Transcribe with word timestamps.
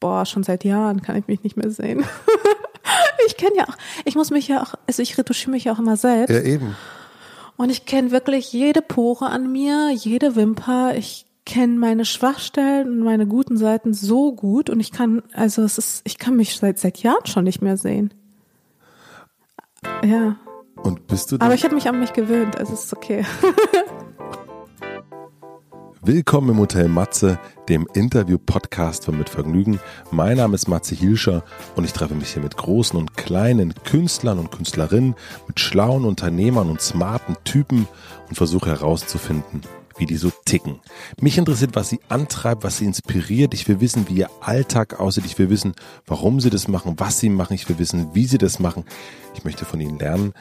boah, 0.00 0.26
schon 0.26 0.42
seit 0.42 0.64
Jahren 0.64 1.02
kann 1.02 1.16
ich 1.16 1.26
mich 1.26 1.42
nicht 1.42 1.56
mehr 1.56 1.70
sehen. 1.70 2.04
ich 3.26 3.36
kenne 3.36 3.56
ja 3.56 3.64
auch, 3.64 3.76
ich 4.04 4.14
muss 4.14 4.30
mich 4.30 4.48
ja 4.48 4.62
auch, 4.62 4.74
also 4.86 5.02
ich 5.02 5.18
retuschiere 5.18 5.50
mich 5.50 5.64
ja 5.64 5.72
auch 5.72 5.78
immer 5.78 5.96
selbst. 5.96 6.32
Ja, 6.32 6.40
eben. 6.40 6.76
Und 7.56 7.70
ich 7.70 7.86
kenne 7.86 8.10
wirklich 8.12 8.52
jede 8.52 8.82
Pore 8.82 9.26
an 9.26 9.50
mir, 9.50 9.90
jede 9.90 10.36
Wimper. 10.36 10.94
Ich 10.96 11.26
kenne 11.44 11.78
meine 11.78 12.04
Schwachstellen 12.04 12.88
und 12.88 13.00
meine 13.00 13.26
guten 13.26 13.56
Seiten 13.56 13.94
so 13.94 14.32
gut 14.32 14.70
und 14.70 14.80
ich 14.80 14.92
kann, 14.92 15.22
also 15.32 15.62
es 15.62 15.78
ist, 15.78 16.02
ich 16.04 16.18
kann 16.18 16.36
mich 16.36 16.56
seit 16.56 16.78
seit 16.78 16.98
Jahren 16.98 17.26
schon 17.26 17.44
nicht 17.44 17.62
mehr 17.62 17.76
sehen. 17.76 18.12
Ja. 20.04 20.36
Und 20.76 21.06
bist 21.08 21.32
du 21.32 21.36
Aber 21.40 21.54
ich 21.54 21.64
habe 21.64 21.74
mich 21.74 21.88
an 21.88 21.98
mich 21.98 22.12
gewöhnt, 22.12 22.56
also 22.56 22.74
es 22.74 22.84
ist 22.84 22.92
okay. 22.92 23.24
Willkommen 26.02 26.50
im 26.50 26.58
Hotel 26.58 26.86
Matze, 26.86 27.40
dem 27.68 27.88
Interview-Podcast 27.92 29.04
von 29.04 29.18
Mit 29.18 29.28
Vergnügen. 29.28 29.80
Mein 30.12 30.36
Name 30.36 30.54
ist 30.54 30.68
Matze 30.68 30.94
Hilscher 30.94 31.42
und 31.74 31.82
ich 31.84 31.92
treffe 31.92 32.14
mich 32.14 32.32
hier 32.32 32.42
mit 32.42 32.56
großen 32.56 32.96
und 32.96 33.16
kleinen 33.16 33.74
Künstlern 33.82 34.38
und 34.38 34.52
Künstlerinnen, 34.52 35.16
mit 35.48 35.58
schlauen 35.58 36.04
Unternehmern 36.04 36.70
und 36.70 36.80
smarten 36.80 37.36
Typen 37.42 37.88
und 38.28 38.36
versuche 38.36 38.70
herauszufinden, 38.70 39.62
wie 39.96 40.06
die 40.06 40.16
so 40.16 40.30
ticken. 40.44 40.78
Mich 41.20 41.36
interessiert, 41.36 41.74
was 41.74 41.88
sie 41.88 41.98
antreibt, 42.08 42.62
was 42.62 42.78
sie 42.78 42.84
inspiriert. 42.84 43.52
Ich 43.52 43.66
will 43.66 43.80
wissen, 43.80 44.08
wie 44.08 44.18
ihr 44.18 44.30
Alltag 44.40 45.00
aussieht. 45.00 45.26
Ich 45.26 45.36
will 45.38 45.50
wissen, 45.50 45.74
warum 46.06 46.40
sie 46.40 46.50
das 46.50 46.68
machen, 46.68 46.94
was 46.98 47.18
sie 47.18 47.28
machen. 47.28 47.54
Ich 47.54 47.68
will 47.68 47.80
wissen, 47.80 48.14
wie 48.14 48.26
sie 48.26 48.38
das 48.38 48.60
machen. 48.60 48.84
Ich 49.34 49.44
möchte 49.44 49.64
von 49.64 49.80
ihnen 49.80 49.98
lernen. 49.98 50.32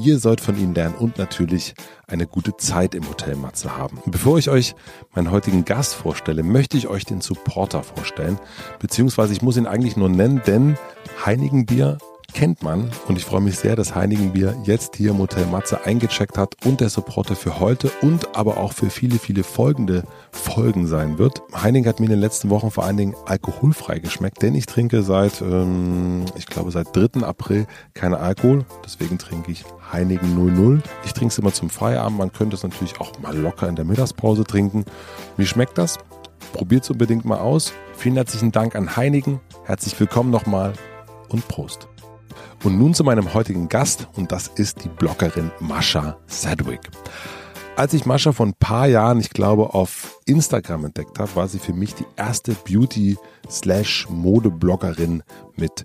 Ihr 0.00 0.18
sollt 0.18 0.40
von 0.40 0.58
ihnen 0.58 0.74
lernen 0.74 0.96
und 0.96 1.18
natürlich 1.18 1.74
eine 2.08 2.26
gute 2.26 2.56
Zeit 2.56 2.94
im 2.94 3.08
Hotel 3.08 3.36
Matze 3.36 3.76
haben. 3.76 3.98
Bevor 4.06 4.38
ich 4.38 4.50
euch 4.50 4.74
meinen 5.14 5.30
heutigen 5.30 5.64
Gast 5.64 5.94
vorstelle, 5.94 6.42
möchte 6.42 6.76
ich 6.76 6.88
euch 6.88 7.04
den 7.04 7.20
Supporter 7.20 7.82
vorstellen. 7.82 8.38
Beziehungsweise 8.80 9.32
ich 9.32 9.42
muss 9.42 9.56
ihn 9.56 9.66
eigentlich 9.66 9.96
nur 9.96 10.08
nennen, 10.08 10.42
denn 10.46 10.76
Heinigenbier 11.24 11.98
kennt 12.34 12.62
man 12.62 12.90
und 13.06 13.16
ich 13.16 13.24
freue 13.24 13.40
mich 13.40 13.56
sehr, 13.56 13.76
dass 13.76 13.94
Heinigenbier 13.94 14.56
jetzt 14.64 14.96
hier 14.96 15.12
im 15.12 15.18
Hotel 15.18 15.46
Matze 15.46 15.84
eingecheckt 15.84 16.36
hat 16.36 16.56
und 16.66 16.80
der 16.80 16.90
Supporter 16.90 17.36
für 17.36 17.60
heute 17.60 17.90
und 18.02 18.36
aber 18.36 18.58
auch 18.58 18.72
für 18.72 18.90
viele, 18.90 19.18
viele 19.18 19.44
folgende 19.44 20.02
Folgen 20.32 20.86
sein 20.86 21.18
wird. 21.18 21.42
Heinigen 21.54 21.86
hat 21.86 22.00
mir 22.00 22.06
in 22.06 22.12
den 22.12 22.20
letzten 22.20 22.50
Wochen 22.50 22.72
vor 22.72 22.84
allen 22.84 22.96
Dingen 22.96 23.14
alkoholfrei 23.24 24.00
geschmeckt, 24.00 24.42
denn 24.42 24.54
ich 24.56 24.66
trinke 24.66 25.02
seit, 25.02 25.40
ähm, 25.40 26.24
ich 26.36 26.46
glaube 26.46 26.72
seit 26.72 26.94
3. 26.94 27.24
April 27.24 27.66
keine 27.94 28.18
Alkohol, 28.18 28.66
deswegen 28.84 29.16
trinke 29.16 29.52
ich 29.52 29.64
Heinigen 29.94 30.34
00. 30.34 30.82
Ich 31.04 31.12
trinke 31.12 31.30
es 31.30 31.38
immer 31.38 31.52
zum 31.52 31.70
Feierabend, 31.70 32.18
man 32.18 32.32
könnte 32.32 32.56
es 32.56 32.64
natürlich 32.64 33.00
auch 33.00 33.16
mal 33.20 33.36
locker 33.36 33.68
in 33.68 33.76
der 33.76 33.84
Mittagspause 33.84 34.42
trinken. 34.42 34.84
Wie 35.36 35.46
schmeckt 35.46 35.78
das? 35.78 35.98
Probiert 36.52 36.82
es 36.82 36.90
unbedingt 36.90 37.24
mal 37.24 37.38
aus. 37.38 37.72
Vielen 37.96 38.16
herzlichen 38.16 38.50
Dank 38.50 38.74
an 38.74 38.96
Heinigen. 38.96 39.40
Herzlich 39.64 39.98
willkommen 40.00 40.30
nochmal 40.30 40.72
und 41.28 41.46
Prost. 41.46 41.86
Und 42.64 42.76
nun 42.76 42.92
zu 42.92 43.04
meinem 43.04 43.34
heutigen 43.34 43.68
Gast 43.68 44.08
und 44.16 44.32
das 44.32 44.48
ist 44.48 44.82
die 44.82 44.88
Bloggerin 44.88 45.52
Mascha 45.60 46.16
Sedwick. 46.26 46.80
Als 47.76 47.92
ich 47.92 48.06
Mascha 48.06 48.30
vor 48.30 48.46
ein 48.46 48.54
paar 48.54 48.86
Jahren, 48.86 49.18
ich 49.18 49.30
glaube, 49.30 49.74
auf 49.74 50.20
Instagram 50.26 50.84
entdeckt 50.84 51.18
habe, 51.18 51.34
war 51.34 51.48
sie 51.48 51.58
für 51.58 51.72
mich 51.72 51.96
die 51.96 52.06
erste 52.14 52.52
Beauty-Mode-Bloggerin 52.52 55.24
mit 55.56 55.82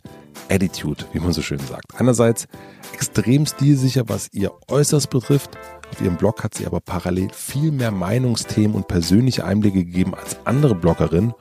Attitude, 0.50 1.06
wie 1.14 1.20
man 1.20 1.34
so 1.34 1.42
schön 1.42 1.58
sagt. 1.58 2.00
Einerseits 2.00 2.46
extrem 2.94 3.48
stilsicher, 3.48 4.08
was 4.08 4.32
ihr 4.34 4.52
Äußeres 4.68 5.08
betrifft. 5.08 5.58
Auf 5.92 6.00
ihrem 6.00 6.18
Blog 6.18 6.44
hat 6.44 6.54
sie 6.54 6.68
aber 6.68 6.80
parallel 6.80 7.32
viel 7.34 7.72
mehr 7.72 7.90
Meinungsthemen 7.90 8.76
und 8.76 8.88
persönliche 8.88 9.44
Einblicke 9.44 9.84
gegeben 9.84 10.14
als 10.14 10.38
andere 10.46 10.76
Bloggerinnen 10.76 11.34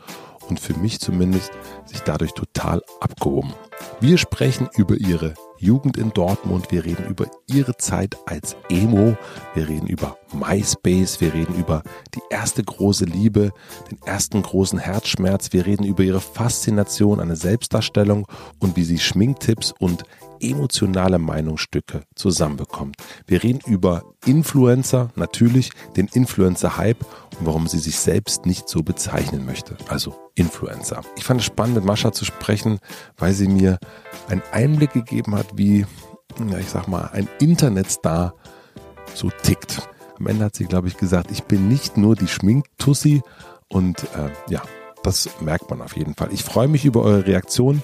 und 0.49 0.61
für 0.61 0.79
mich 0.79 0.99
zumindest 0.99 1.51
sich 1.85 2.01
dadurch 2.01 2.33
total 2.33 2.81
abgehoben. 3.01 3.53
Wir 4.01 4.17
sprechen 4.17 4.71
über 4.77 4.97
ihre 4.97 5.35
Jugend 5.59 5.97
in 5.97 6.13
Dortmund, 6.13 6.71
wir 6.71 6.85
reden 6.85 7.07
über 7.09 7.27
ihre 7.47 7.77
Zeit 7.77 8.17
als 8.27 8.57
Emo, 8.69 9.17
wir 9.55 9.69
reden 9.69 9.87
über 9.87 10.17
MySpace, 10.33 11.21
wir 11.21 11.35
reden 11.35 11.55
über 11.55 11.83
die 12.15 12.23
erste 12.31 12.63
große 12.63 13.05
Liebe, 13.05 13.53
den 13.91 13.99
ersten 14.07 14.43
großen 14.43 14.79
Herzschmerz, 14.79 15.53
wir 15.53 15.67
reden 15.67 15.85
über 15.85 16.03
ihre 16.03 16.21
Faszination 16.21 17.21
an 17.21 17.29
der 17.29 17.37
Selbstdarstellung 17.37 18.27
und 18.61 18.77
wie 18.77 18.85
sie 18.85 18.99
Schminktipps 18.99 19.75
und 19.79 20.05
emotionale 20.41 21.19
Meinungsstücke 21.19 22.03
zusammenbekommt. 22.15 22.97
Wir 23.27 23.43
reden 23.43 23.61
über 23.67 24.05
Influencer, 24.25 25.11
natürlich 25.17 25.71
den 25.97 26.09
Influencer-Hype 26.13 27.03
und 27.39 27.47
warum 27.47 27.67
sie 27.67 27.79
sich 27.79 27.99
selbst 27.99 28.47
nicht 28.47 28.69
so 28.69 28.83
bezeichnen 28.83 29.47
möchte. 29.47 29.77
Also 29.89 30.15
Influencer. 30.35 31.03
Ich 31.17 31.25
fand 31.25 31.41
es 31.41 31.47
spannend, 31.47 31.77
mit 31.77 31.85
Mascha 31.85 32.13
zu 32.13 32.25
sprechen, 32.25 32.79
weil 33.17 33.33
sie 33.33 33.49
mir 33.49 33.79
einen 34.29 34.43
Einblick 34.53 34.93
gegeben 34.93 35.35
hat, 35.35 35.47
wie, 35.55 35.87
ja, 36.51 36.59
ich 36.59 36.69
sag 36.69 36.89
mal, 36.89 37.11
ein 37.13 37.29
Internetstar 37.41 38.35
so 39.15 39.31
tickt. 39.43 39.89
Am 40.19 40.27
Ende 40.27 40.47
hat 40.47 40.57
sie, 40.57 40.65
glaube 40.65 40.89
ich, 40.89 40.97
gesagt, 40.97 41.31
ich 41.31 41.45
bin 41.45 41.69
nicht 41.69 41.97
nur 41.97 42.17
die 42.17 42.29
Schminktussi 42.29 43.23
und 43.69 44.03
äh, 44.15 44.31
ja, 44.49 44.63
das 45.03 45.29
merkt 45.41 45.71
man 45.71 45.81
auf 45.81 45.97
jeden 45.97 46.15
Fall. 46.15 46.29
Ich 46.33 46.43
freue 46.43 46.69
mich 46.69 46.85
über 46.85 47.03
eure 47.03 47.27
Reaktion. 47.27 47.83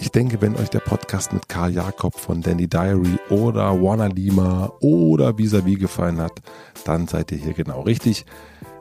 Ich 0.00 0.12
denke, 0.12 0.40
wenn 0.40 0.54
euch 0.56 0.70
der 0.70 0.78
Podcast 0.78 1.32
mit 1.32 1.48
Karl 1.48 1.72
Jakob 1.72 2.18
von 2.18 2.40
Danny 2.40 2.68
Diary 2.68 3.18
oder 3.30 3.82
Warner 3.82 4.08
Lima 4.08 4.72
oder 4.80 5.36
Vis-a-vis 5.36 5.78
gefallen 5.78 6.20
hat, 6.20 6.40
dann 6.84 7.08
seid 7.08 7.32
ihr 7.32 7.38
hier 7.38 7.52
genau 7.52 7.80
richtig. 7.82 8.24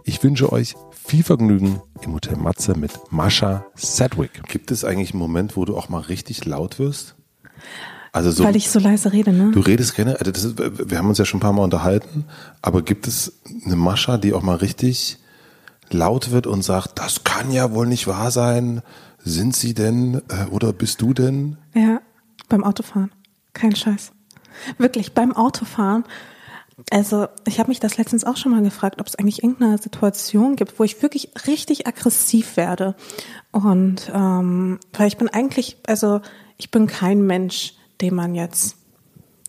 Ich 0.03 0.23
wünsche 0.23 0.51
euch 0.51 0.75
viel 0.91 1.23
Vergnügen 1.23 1.81
im 2.01 2.13
Hotel 2.13 2.37
Matze 2.37 2.77
mit 2.77 2.91
Mascha 3.09 3.65
Sedwick. 3.75 4.43
Gibt 4.47 4.69
es 4.69 4.85
eigentlich 4.85 5.11
einen 5.11 5.19
Moment, 5.19 5.57
wo 5.57 5.65
du 5.65 5.75
auch 5.75 5.89
mal 5.89 6.01
richtig 6.01 6.45
laut 6.45 6.77
wirst? 6.77 7.15
Also 8.11 8.31
so, 8.31 8.43
Weil 8.43 8.55
ich 8.55 8.69
so 8.69 8.79
leise 8.79 9.11
rede, 9.11 9.33
ne? 9.33 9.51
Du 9.51 9.59
redest 9.59 9.95
gerne, 9.95 10.19
also 10.19 10.31
ist, 10.31 10.57
wir 10.57 10.97
haben 10.97 11.09
uns 11.09 11.17
ja 11.17 11.25
schon 11.25 11.39
ein 11.39 11.41
paar 11.41 11.53
Mal 11.53 11.63
unterhalten, 11.63 12.25
aber 12.61 12.83
gibt 12.83 13.07
es 13.07 13.39
eine 13.65 13.75
Mascha, 13.75 14.17
die 14.17 14.33
auch 14.33 14.43
mal 14.43 14.55
richtig 14.55 15.17
laut 15.89 16.31
wird 16.31 16.47
und 16.47 16.63
sagt, 16.63 16.99
das 16.99 17.23
kann 17.23 17.51
ja 17.51 17.71
wohl 17.73 17.87
nicht 17.87 18.07
wahr 18.07 18.31
sein, 18.31 18.81
sind 19.23 19.55
Sie 19.55 19.73
denn 19.73 20.21
äh, 20.29 20.45
oder 20.51 20.73
bist 20.73 21.01
du 21.01 21.13
denn? 21.13 21.57
Ja, 21.73 22.01
beim 22.49 22.63
Autofahren. 22.63 23.11
Kein 23.53 23.75
Scheiß. 23.75 24.11
Wirklich, 24.77 25.13
beim 25.13 25.33
Autofahren. 25.33 26.03
Also, 26.91 27.27
ich 27.47 27.59
habe 27.59 27.69
mich 27.69 27.79
das 27.79 27.97
letztens 27.97 28.23
auch 28.23 28.37
schon 28.37 28.51
mal 28.51 28.61
gefragt, 28.61 28.99
ob 29.01 29.07
es 29.07 29.15
eigentlich 29.15 29.43
irgendeine 29.43 29.79
Situation 29.79 30.55
gibt, 30.55 30.79
wo 30.79 30.83
ich 30.83 31.01
wirklich 31.01 31.31
richtig 31.47 31.87
aggressiv 31.87 32.55
werde. 32.55 32.95
Und 33.51 34.11
ähm, 34.13 34.79
weil 34.93 35.07
ich 35.07 35.17
bin 35.17 35.27
eigentlich, 35.27 35.77
also 35.87 36.21
ich 36.57 36.69
bin 36.69 36.85
kein 36.85 37.25
Mensch, 37.25 37.73
den 37.99 38.13
man 38.13 38.35
jetzt 38.35 38.77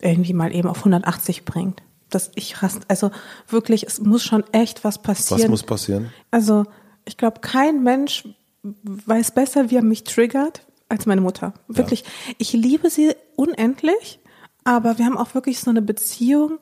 irgendwie 0.01 0.33
mal 0.33 0.55
eben 0.55 0.69
auf 0.69 0.79
180 0.79 1.45
bringt. 1.45 1.83
Dass 2.09 2.31
ich 2.35 2.63
rast, 2.63 2.81
also 2.89 3.11
wirklich, 3.47 3.85
es 3.87 4.01
muss 4.01 4.25
schon 4.25 4.43
echt 4.53 4.83
was 4.83 5.03
passieren. 5.03 5.43
Was 5.43 5.49
muss 5.49 5.63
passieren? 5.63 6.11
Also, 6.31 6.65
ich 7.05 7.19
glaube, 7.19 7.41
kein 7.41 7.83
Mensch 7.83 8.27
weiß 8.63 9.33
besser, 9.33 9.71
wie 9.71 9.77
er 9.77 9.83
mich 9.83 10.05
triggert, 10.05 10.67
als 10.89 11.07
meine 11.07 11.21
Mutter. 11.21 11.55
Wirklich. 11.69 12.01
Ja. 12.01 12.35
Ich 12.39 12.53
liebe 12.53 12.91
sie 12.91 13.15
unendlich, 13.37 14.21
aber 14.65 14.99
wir 14.99 15.07
haben 15.07 15.19
auch 15.19 15.35
wirklich 15.35 15.61
so 15.61 15.71
eine 15.71 15.83
Beziehung. 15.83 16.59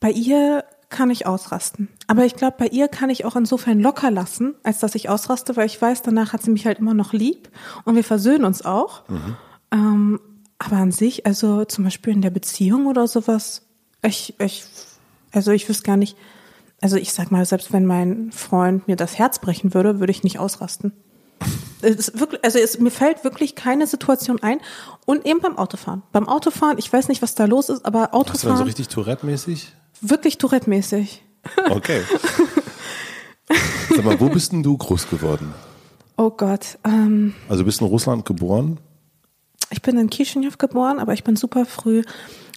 Bei 0.00 0.10
ihr 0.10 0.64
kann 0.90 1.10
ich 1.10 1.26
ausrasten. 1.26 1.88
Aber 2.06 2.24
ich 2.24 2.36
glaube, 2.36 2.56
bei 2.58 2.68
ihr 2.68 2.88
kann 2.88 3.10
ich 3.10 3.24
auch 3.24 3.34
insofern 3.34 3.80
locker 3.80 4.10
lassen, 4.10 4.54
als 4.62 4.78
dass 4.78 4.94
ich 4.94 5.08
ausraste, 5.08 5.56
weil 5.56 5.66
ich 5.66 5.80
weiß, 5.80 6.02
danach 6.02 6.32
hat 6.32 6.42
sie 6.42 6.50
mich 6.50 6.66
halt 6.66 6.78
immer 6.78 6.94
noch 6.94 7.12
lieb 7.12 7.50
und 7.84 7.96
wir 7.96 8.04
versöhnen 8.04 8.44
uns 8.44 8.64
auch. 8.64 9.08
Mhm. 9.08 9.36
Ähm, 9.72 10.20
aber 10.58 10.76
an 10.76 10.92
sich, 10.92 11.26
also 11.26 11.64
zum 11.64 11.84
Beispiel 11.84 12.12
in 12.12 12.22
der 12.22 12.30
Beziehung 12.30 12.86
oder 12.86 13.08
sowas, 13.08 13.62
ich, 14.02 14.34
ich, 14.38 14.64
also 15.32 15.50
ich 15.50 15.68
wüsste 15.68 15.82
gar 15.82 15.96
nicht, 15.96 16.16
also 16.80 16.96
ich 16.96 17.12
sag 17.12 17.30
mal, 17.30 17.44
selbst 17.44 17.72
wenn 17.72 17.86
mein 17.86 18.32
Freund 18.32 18.86
mir 18.88 18.96
das 18.96 19.18
Herz 19.18 19.38
brechen 19.38 19.74
würde, 19.74 20.00
würde 20.00 20.10
ich 20.10 20.22
nicht 20.22 20.38
ausrasten. 20.38 20.92
Es 21.82 22.18
wirklich, 22.18 22.42
also 22.44 22.58
es, 22.58 22.78
mir 22.78 22.90
fällt 22.90 23.24
wirklich 23.24 23.54
keine 23.54 23.86
Situation 23.86 24.42
ein. 24.42 24.58
Und 25.04 25.26
eben 25.26 25.40
beim 25.40 25.58
Autofahren. 25.58 26.02
Beim 26.12 26.28
Autofahren, 26.28 26.78
ich 26.78 26.90
weiß 26.90 27.08
nicht, 27.08 27.20
was 27.20 27.34
da 27.34 27.44
los 27.44 27.68
ist, 27.68 27.84
aber 27.84 28.14
Autofahren. 28.14 28.32
Hast 28.32 28.44
du 28.44 28.48
dann 28.48 28.56
so 28.56 28.64
richtig 28.64 28.88
Tourette-mäßig? 28.88 29.72
Wirklich 30.00 30.38
Tourette-mäßig. 30.38 31.22
Okay. 31.68 32.00
Sag 33.94 34.02
mal, 34.02 34.18
wo 34.18 34.30
bist 34.30 34.52
denn 34.52 34.62
du 34.62 34.78
groß 34.78 35.10
geworden? 35.10 35.52
Oh 36.16 36.30
Gott. 36.30 36.78
Ähm, 36.84 37.34
also 37.50 37.62
du 37.62 37.66
bist 37.66 37.82
in 37.82 37.86
Russland 37.86 38.24
geboren? 38.24 38.80
Ich 39.68 39.82
bin 39.82 39.98
in 39.98 40.08
Chisinau 40.08 40.48
geboren, 40.56 40.98
aber 40.98 41.12
ich 41.12 41.22
bin 41.22 41.36
super 41.36 41.66
früh 41.66 42.02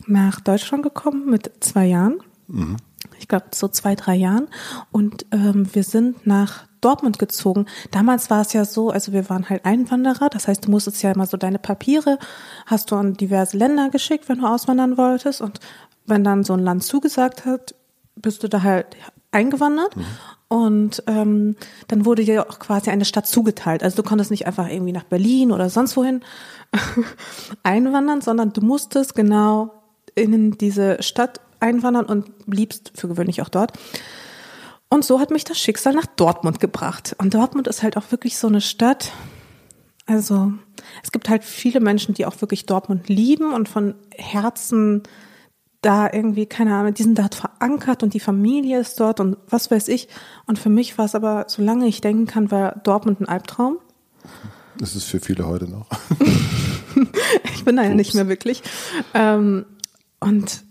nach 0.06 0.40
Deutschland 0.40 0.84
gekommen 0.84 1.30
mit 1.30 1.52
zwei 1.60 1.88
Jahren. 1.88 2.22
Mhm 2.48 2.78
ich 3.20 3.28
glaube, 3.28 3.46
so 3.54 3.68
zwei, 3.68 3.96
drei 3.96 4.16
Jahren. 4.16 4.48
Und 4.92 5.26
ähm, 5.32 5.68
wir 5.74 5.84
sind 5.84 6.26
nach 6.26 6.66
Dortmund 6.82 7.20
gezogen. 7.20 7.66
Damals 7.92 8.30
war 8.30 8.42
es 8.42 8.54
ja 8.54 8.66
so, 8.66 8.90
also 8.92 9.12
wir 9.12 9.30
waren 9.30 9.50
halt 9.50 9.66
Einwanderer, 9.66 10.30
das 10.30 10.48
heißt, 10.48 10.66
du 10.66 10.72
musstest 10.72 11.02
ja 11.04 11.12
immer 11.12 11.26
so 11.26 11.38
deine 11.38 11.60
Papiere, 11.60 12.20
hast 12.66 12.92
du 12.92 12.96
an 12.96 13.14
diverse 13.14 13.58
Länder 13.58 13.90
geschickt, 13.90 14.30
wenn 14.30 14.40
du 14.40 14.48
auswandern 14.48 14.98
wolltest. 14.98 15.42
Und 15.42 15.60
wenn 16.06 16.24
dann 16.24 16.44
so 16.44 16.54
ein 16.54 16.60
Land 16.60 16.84
zugesagt 16.84 17.46
hat, 17.46 17.76
bist 18.16 18.44
du 18.44 18.50
da 18.50 18.64
halt 18.64 18.88
eingewandert. 19.32 19.96
Mhm. 19.96 20.06
Und 20.50 21.04
ähm, 21.08 21.58
dann 21.90 22.06
wurde 22.06 22.24
dir 22.24 22.50
auch 22.50 22.60
quasi 22.60 22.90
eine 22.90 23.04
Stadt 23.04 23.28
zugeteilt. 23.28 23.84
Also 23.84 24.02
du 24.02 24.08
konntest 24.08 24.32
nicht 24.32 24.48
einfach 24.48 24.70
irgendwie 24.70 24.94
nach 24.94 25.04
Berlin 25.04 25.52
oder 25.52 25.70
sonst 25.70 25.98
wohin 25.98 26.22
einwandern, 27.64 28.22
sondern 28.22 28.54
du 28.54 28.62
musstest 28.62 29.14
genau 29.14 29.74
in 30.16 30.52
diese 30.58 31.04
Stadt 31.04 31.42
einwandern 31.60 32.06
und 32.06 32.46
bliebst 32.46 32.92
für 32.96 33.08
gewöhnlich 33.08 33.42
auch 33.42 33.50
dort. 33.50 33.74
Und 34.90 35.04
so 35.04 35.20
hat 35.20 35.32
mich 35.32 35.44
das 35.44 35.58
Schicksal 35.58 35.94
nach 35.94 36.06
Dortmund 36.06 36.60
gebracht. 36.60 37.16
Und 37.18 37.34
Dortmund 37.34 37.68
ist 37.68 37.84
halt 37.84 37.98
auch 37.98 38.12
wirklich 38.12 38.38
so 38.38 38.48
eine 38.48 38.62
Stadt. 38.62 39.12
Also 40.06 40.54
es 41.04 41.12
gibt 41.12 41.28
halt 41.30 41.44
viele 41.44 41.82
Menschen, 41.82 42.14
die 42.14 42.26
auch 42.26 42.40
wirklich 42.40 42.66
Dortmund 42.66 43.10
lieben 43.10 43.54
und 43.54 43.68
von 43.68 43.96
Herzen 44.16 45.04
da 45.82 46.10
irgendwie, 46.12 46.46
keine 46.46 46.76
Ahnung, 46.76 46.94
die 46.94 47.04
sind 47.04 47.20
dort 47.20 47.36
verankert 47.36 48.02
und 48.02 48.14
die 48.14 48.20
Familie 48.20 48.80
ist 48.80 49.00
dort 49.00 49.20
und 49.20 49.38
was 49.50 49.70
weiß 49.70 49.90
ich. 49.90 50.08
Und 50.46 50.58
für 50.58 50.70
mich 50.70 50.98
war 50.98 51.06
es 51.06 51.16
aber, 51.16 51.46
solange 51.48 51.88
ich 51.88 52.02
denken 52.02 52.26
kann, 52.26 52.50
war 52.50 52.78
Dortmund 52.84 53.22
ein 53.22 53.28
Albtraum. 53.28 53.78
Das 54.78 54.96
ist 54.96 55.06
für 55.06 55.20
viele 55.20 55.48
heute 55.48 55.70
noch. 55.70 55.88
ich 57.54 57.66
bin 57.66 57.76
da 57.76 57.84
ja 57.84 57.94
nicht 57.94 58.14
mehr 58.16 58.28
wirklich. 58.28 58.64
Ähm, 59.14 59.66
und 60.20 60.64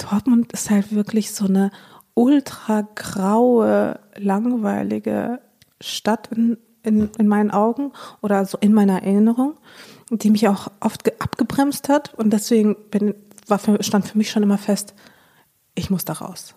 Dortmund 0.00 0.52
ist 0.52 0.70
halt 0.70 0.94
wirklich 0.94 1.32
so 1.32 1.46
eine 1.46 1.70
ultra 2.14 2.82
graue, 2.94 3.98
langweilige 4.16 5.40
Stadt 5.80 6.28
in, 6.32 6.58
in, 6.82 7.10
in 7.18 7.28
meinen 7.28 7.50
Augen 7.50 7.92
oder 8.20 8.44
so 8.44 8.58
in 8.58 8.72
meiner 8.72 9.02
Erinnerung, 9.02 9.54
die 10.10 10.30
mich 10.30 10.48
auch 10.48 10.70
oft 10.80 11.20
abgebremst 11.20 11.88
hat. 11.88 12.14
Und 12.14 12.32
deswegen 12.32 12.76
bin, 12.90 13.14
war 13.46 13.58
für, 13.58 13.82
stand 13.82 14.06
für 14.06 14.18
mich 14.18 14.30
schon 14.30 14.42
immer 14.42 14.58
fest, 14.58 14.94
ich 15.74 15.90
muss 15.90 16.04
da 16.04 16.14
raus. 16.14 16.54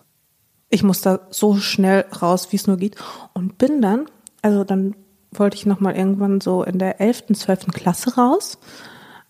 Ich 0.70 0.82
muss 0.82 1.00
da 1.00 1.20
so 1.30 1.56
schnell 1.56 2.04
raus, 2.20 2.48
wie 2.50 2.56
es 2.56 2.66
nur 2.66 2.76
geht. 2.76 2.96
Und 3.32 3.58
bin 3.58 3.80
dann, 3.80 4.06
also 4.42 4.64
dann 4.64 4.96
wollte 5.32 5.56
ich 5.56 5.66
nochmal 5.66 5.96
irgendwann 5.96 6.40
so 6.40 6.62
in 6.62 6.78
der 6.78 7.00
11., 7.00 7.26
12. 7.34 7.66
Klasse 7.68 8.16
raus, 8.16 8.58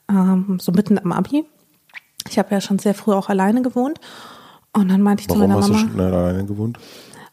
ähm, 0.09 0.59
so 0.61 0.73
mitten 0.73 0.99
am 0.99 1.13
Abi. 1.13 1.45
Ich 2.29 2.39
habe 2.39 2.51
ja 2.55 2.61
schon 2.61 2.79
sehr 2.79 2.95
früh 2.95 3.13
auch 3.13 3.29
alleine 3.29 3.63
gewohnt. 3.63 4.01
Und 4.73 4.89
dann 4.89 5.03
meinte 5.03 5.23
ich 5.23 5.29
Warum 5.29 5.43
zu 5.43 5.49
meiner 5.49 5.61
hast 5.61 5.69
Mama. 5.71 5.83
du 5.83 5.89
schnell 5.91 6.15
alleine 6.15 6.45
gewohnt? 6.47 6.79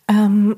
Ähm, 0.07 0.55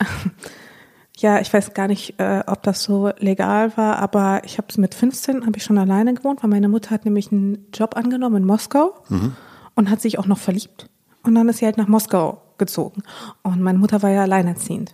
ja, 1.18 1.40
ich 1.40 1.52
weiß 1.52 1.74
gar 1.74 1.88
nicht, 1.88 2.18
äh, 2.18 2.42
ob 2.46 2.62
das 2.62 2.82
so 2.82 3.10
legal 3.18 3.76
war, 3.76 3.96
aber 3.98 4.42
ich 4.44 4.58
habe 4.58 4.68
mit 4.78 4.94
15 4.94 5.46
habe 5.46 5.56
ich 5.56 5.64
schon 5.64 5.78
alleine 5.78 6.14
gewohnt, 6.14 6.42
weil 6.42 6.50
meine 6.50 6.68
Mutter 6.68 6.90
hat 6.90 7.04
nämlich 7.04 7.30
einen 7.32 7.66
Job 7.72 7.96
angenommen 7.96 8.36
in 8.36 8.44
Moskau 8.44 8.94
Mhm. 9.08 9.36
und 9.74 9.90
hat 9.90 10.00
sich 10.00 10.18
auch 10.18 10.26
noch 10.26 10.38
verliebt. 10.38 10.88
Und 11.22 11.34
dann 11.34 11.48
ist 11.48 11.58
sie 11.58 11.66
halt 11.66 11.76
nach 11.78 11.86
Moskau 11.88 12.42
gezogen. 12.58 13.02
Und 13.42 13.60
meine 13.60 13.78
Mutter 13.78 14.02
war 14.02 14.10
ja 14.10 14.22
alleinerziehend. 14.22 14.92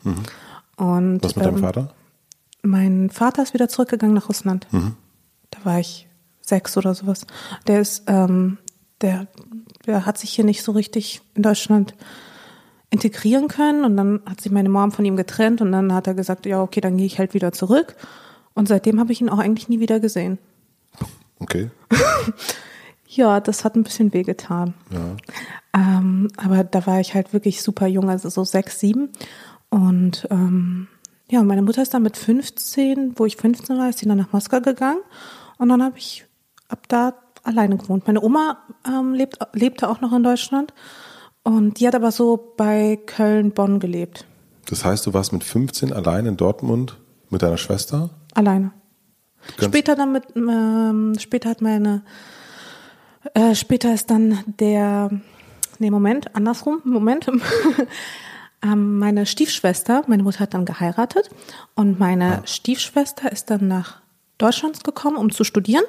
Und 0.76 1.12
Mhm. 1.14 1.22
Was 1.22 1.36
mit 1.36 1.44
deinem 1.46 1.56
ähm, 1.56 1.62
Vater? 1.62 1.94
mein 2.62 3.10
Vater 3.10 3.42
ist 3.42 3.54
wieder 3.54 3.68
zurückgegangen 3.68 4.14
nach 4.14 4.28
Russland. 4.28 4.66
Mhm. 4.72 4.96
Da 5.50 5.64
war 5.64 5.78
ich 5.78 6.08
sechs 6.42 6.76
oder 6.76 6.94
sowas. 6.94 7.26
Der 7.66 7.80
ist, 7.80 8.02
ähm, 8.06 8.58
der, 9.00 9.26
der 9.86 10.06
hat 10.06 10.18
sich 10.18 10.30
hier 10.30 10.44
nicht 10.44 10.62
so 10.62 10.72
richtig 10.72 11.20
in 11.34 11.42
Deutschland 11.42 11.94
integrieren 12.90 13.48
können 13.48 13.84
und 13.84 13.96
dann 13.96 14.20
hat 14.24 14.40
sich 14.40 14.50
meine 14.50 14.68
Mom 14.68 14.92
von 14.92 15.04
ihm 15.04 15.16
getrennt 15.16 15.60
und 15.60 15.72
dann 15.72 15.92
hat 15.92 16.06
er 16.06 16.14
gesagt, 16.14 16.46
ja, 16.46 16.62
okay, 16.62 16.80
dann 16.80 16.96
gehe 16.96 17.06
ich 17.06 17.18
halt 17.18 17.34
wieder 17.34 17.52
zurück. 17.52 17.96
Und 18.54 18.66
seitdem 18.66 18.98
habe 18.98 19.12
ich 19.12 19.20
ihn 19.20 19.28
auch 19.28 19.38
eigentlich 19.38 19.68
nie 19.68 19.80
wieder 19.80 20.00
gesehen. 20.00 20.38
Okay. 21.38 21.70
Ja, 23.10 23.40
das 23.40 23.64
hat 23.64 23.74
ein 23.74 23.84
bisschen 23.84 24.12
wehgetan. 24.12 24.74
Ja. 24.90 25.16
Ähm, 25.74 26.28
aber 26.36 26.62
da 26.62 26.86
war 26.86 27.00
ich 27.00 27.14
halt 27.14 27.32
wirklich 27.32 27.62
super 27.62 27.86
jung, 27.86 28.10
also 28.10 28.28
so 28.28 28.44
sechs, 28.44 28.80
sieben. 28.80 29.08
Und 29.70 30.28
ähm, 30.30 30.88
ja, 31.30 31.42
meine 31.42 31.62
Mutter 31.62 31.80
ist 31.80 31.94
dann 31.94 32.02
mit 32.02 32.18
15, 32.18 33.18
wo 33.18 33.24
ich 33.24 33.36
15 33.36 33.78
war, 33.78 33.88
ist 33.88 33.98
sie 33.98 34.06
dann 34.06 34.18
nach 34.18 34.32
Moskau 34.32 34.60
gegangen. 34.60 35.00
Und 35.56 35.70
dann 35.70 35.82
habe 35.82 35.96
ich 35.96 36.26
ab 36.68 36.86
da 36.88 37.14
alleine 37.48 37.76
gewohnt. 37.76 38.06
Meine 38.06 38.22
Oma 38.22 38.58
ähm, 38.86 39.14
lebt, 39.14 39.38
lebte 39.54 39.88
auch 39.88 40.00
noch 40.00 40.12
in 40.12 40.22
Deutschland. 40.22 40.72
Und 41.42 41.80
die 41.80 41.86
hat 41.86 41.94
aber 41.94 42.12
so 42.12 42.54
bei 42.56 42.98
Köln, 43.06 43.52
Bonn 43.52 43.80
gelebt. 43.80 44.26
Das 44.68 44.84
heißt, 44.84 45.06
du 45.06 45.14
warst 45.14 45.32
mit 45.32 45.44
15 45.44 45.92
allein 45.92 46.26
in 46.26 46.36
Dortmund 46.36 46.98
mit 47.30 47.42
deiner 47.42 47.56
Schwester? 47.56 48.10
Alleine. 48.34 48.72
Ganz- 49.56 49.64
Später 49.72 49.96
dann 49.96 50.12
mit, 50.12 50.24
ähm, 50.36 51.14
später 51.18 51.48
hat 51.48 51.62
meine, 51.62 52.02
äh, 53.34 53.54
später 53.54 53.94
ist 53.94 54.10
dann 54.10 54.40
der, 54.46 55.10
nee, 55.78 55.90
Moment, 55.90 56.34
andersrum, 56.36 56.80
Moment. 56.84 57.30
ähm, 58.62 58.98
meine 58.98 59.24
Stiefschwester, 59.24 60.02
meine 60.06 60.22
Mutter 60.22 60.40
hat 60.40 60.52
dann 60.52 60.66
geheiratet 60.66 61.30
und 61.76 61.98
meine 61.98 62.42
Stiefschwester 62.44 63.32
ist 63.32 63.50
dann 63.50 63.68
nach 63.68 64.02
Deutschland 64.36 64.84
gekommen, 64.84 65.16
um 65.16 65.30
zu 65.32 65.44
studieren, 65.44 65.84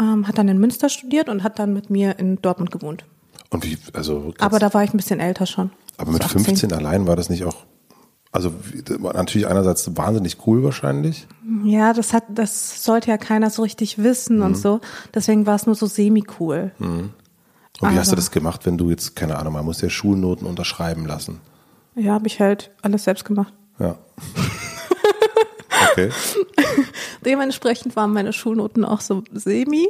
ähm, 0.00 0.26
hat 0.28 0.38
dann 0.38 0.48
in 0.48 0.58
Münster 0.58 0.88
studiert 0.88 1.28
und 1.28 1.42
hat 1.42 1.58
dann 1.58 1.72
mit 1.72 1.90
mir 1.90 2.18
in 2.18 2.40
Dortmund 2.42 2.70
gewohnt. 2.70 3.04
Und 3.50 3.64
wie, 3.64 3.78
also, 3.92 4.34
Aber 4.38 4.58
da 4.58 4.72
war 4.74 4.82
ich 4.84 4.92
ein 4.92 4.96
bisschen 4.96 5.20
älter 5.20 5.46
schon. 5.46 5.70
aber 5.96 6.10
mit 6.12 6.22
So 6.22 6.26
18. 6.28 6.44
15 6.44 6.72
allein 6.72 7.06
war 7.06 7.14
das 7.16 7.30
nicht 7.30 7.44
auch, 7.44 7.56
also 8.32 8.52
natürlich 9.14 9.46
einerseits 9.46 9.96
wahnsinnig 9.96 10.38
cool 10.46 10.64
wahrscheinlich. 10.64 11.28
Ja, 11.64 11.92
das 11.92 12.12
hat, 12.12 12.24
das 12.30 12.82
sollte 12.84 13.10
ja 13.10 13.16
keiner 13.18 13.50
so 13.50 13.62
richtig 13.62 13.98
wissen 14.02 14.42
und 14.42 14.56
so. 14.56 14.80
Deswegen 15.14 15.46
war 15.46 15.54
es 15.54 15.66
nur 15.66 15.76
so 15.76 15.86
semi-cool. 15.86 16.72
Und 16.80 17.12
wie 17.80 17.86
hast 17.98 18.08
du 18.08 18.12
Aber- 18.12 18.16
das 18.16 18.32
gemacht, 18.32 18.66
wenn 18.66 18.76
du 18.76 18.90
jetzt, 18.90 19.14
keine 19.14 19.36
Ahnung, 19.38 19.52
man 19.52 19.64
muss 19.64 19.80
ja 19.80 19.88
Schulnoten 19.88 20.46
unterschreiben 20.48 21.06
lassen? 21.06 21.40
Ja, 21.94 22.14
habe 22.14 22.26
ich 22.26 22.40
halt 22.40 22.72
alles 22.82 23.04
selbst 23.04 23.24
gemacht. 23.24 23.52
Ja. 23.78 23.94
okay. 25.90 26.10
Dementsprechend 27.24 27.96
waren 27.96 28.12
meine 28.12 28.32
Schulnoten 28.32 28.84
auch 28.84 29.00
so 29.00 29.22
semi. 29.32 29.88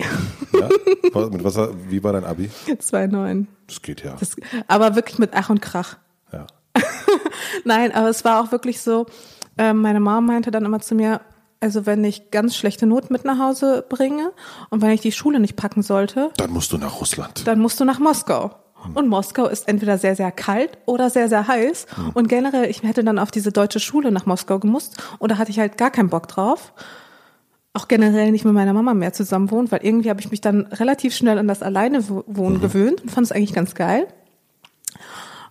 Ja. 0.53 0.69
Mit 1.31 1.45
was, 1.45 1.57
wie 1.89 2.03
war 2.03 2.13
dein 2.13 2.25
Abi? 2.25 2.51
2,9. 2.69 3.47
Das 3.67 3.83
geht 3.83 4.03
ja. 4.05 4.17
Das, 4.19 4.37
aber 4.69 4.95
wirklich 4.97 5.19
mit 5.19 5.31
Ach 5.35 5.51
und 5.51 5.61
Krach. 5.63 5.97
ja. 6.33 6.47
Nein, 7.65 7.93
aber 7.95 8.09
es 8.09 8.25
war 8.25 8.43
auch 8.43 8.51
wirklich 8.53 8.81
so, 8.81 9.07
ähm, 9.59 9.81
meine 9.81 10.01
Mom 10.01 10.27
meinte 10.27 10.51
dann 10.51 10.65
immer 10.65 10.81
zu 10.81 10.95
mir, 10.95 11.21
also 11.61 11.87
wenn 11.87 12.03
ich 12.05 12.31
ganz 12.31 12.57
schlechte 12.57 12.85
Noten 12.87 13.13
mit 13.13 13.25
nach 13.25 13.39
Hause 13.39 13.85
bringe 13.89 14.33
und 14.71 14.83
wenn 14.83 14.91
ich 14.91 15.01
die 15.01 15.13
Schule 15.13 15.39
nicht 15.41 15.57
packen 15.57 15.83
sollte, 15.83 16.31
Dann 16.37 16.51
musst 16.51 16.73
du 16.73 16.79
nach 16.79 17.01
Russland. 17.01 17.47
dann 17.47 17.61
musst 17.61 17.79
du 17.81 17.85
nach 17.85 17.99
Moskau. 18.01 18.55
Und 18.93 19.09
Moskau 19.09 19.47
ist 19.47 19.67
entweder 19.69 19.97
sehr, 19.99 20.15
sehr 20.17 20.31
kalt 20.31 20.77
oder 20.85 21.09
sehr, 21.09 21.29
sehr 21.29 21.49
heiß. 21.49 21.87
Und 22.13 22.29
generell, 22.29 22.69
ich 22.69 22.83
hätte 22.83 23.03
dann 23.05 23.19
auf 23.19 23.31
diese 23.31 23.51
deutsche 23.53 23.81
Schule 23.81 24.11
nach 24.13 24.27
Moskau 24.27 24.59
gemusst 24.59 25.03
und 25.19 25.31
da 25.33 25.39
hatte 25.39 25.51
ich 25.51 25.59
halt 25.59 25.79
gar 25.79 25.91
keinen 25.91 26.11
Bock 26.11 26.29
drauf. 26.29 26.73
Auch 27.73 27.89
generell 27.89 28.31
nicht 28.31 28.45
mit 28.45 28.55
meiner 28.55 28.73
Mama 28.73 28.95
mehr 28.95 29.13
zusammen 29.13 29.51
wohnt, 29.51 29.73
weil 29.73 29.81
irgendwie 29.85 30.11
habe 30.11 30.21
ich 30.21 30.31
mich 30.31 30.41
dann 30.41 30.67
relativ 30.67 31.15
schnell 31.15 31.39
an 31.39 31.49
das 31.49 31.63
alleine 31.63 32.09
wo- 32.09 32.23
wohnen 32.27 32.61
gewöhnt 32.61 33.01
und 33.03 33.11
fand 33.11 33.25
es 33.27 33.33
eigentlich 33.33 33.55
ganz 33.55 33.75
geil. 33.75 34.07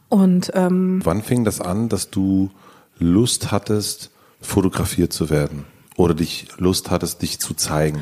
Und 0.09 0.51
ähm, 0.53 1.01
Wann 1.03 1.21
fing 1.23 1.43
das 1.43 1.59
an, 1.59 1.89
dass 1.89 2.11
du 2.11 2.51
Lust 2.99 3.51
hattest, 3.51 4.11
fotografiert 4.39 5.11
zu 5.11 5.29
werden? 5.29 5.65
Oder 5.97 6.13
dich 6.13 6.47
Lust 6.57 6.91
hattest, 6.91 7.21
dich 7.21 7.39
zu 7.39 7.55
zeigen? 7.55 8.01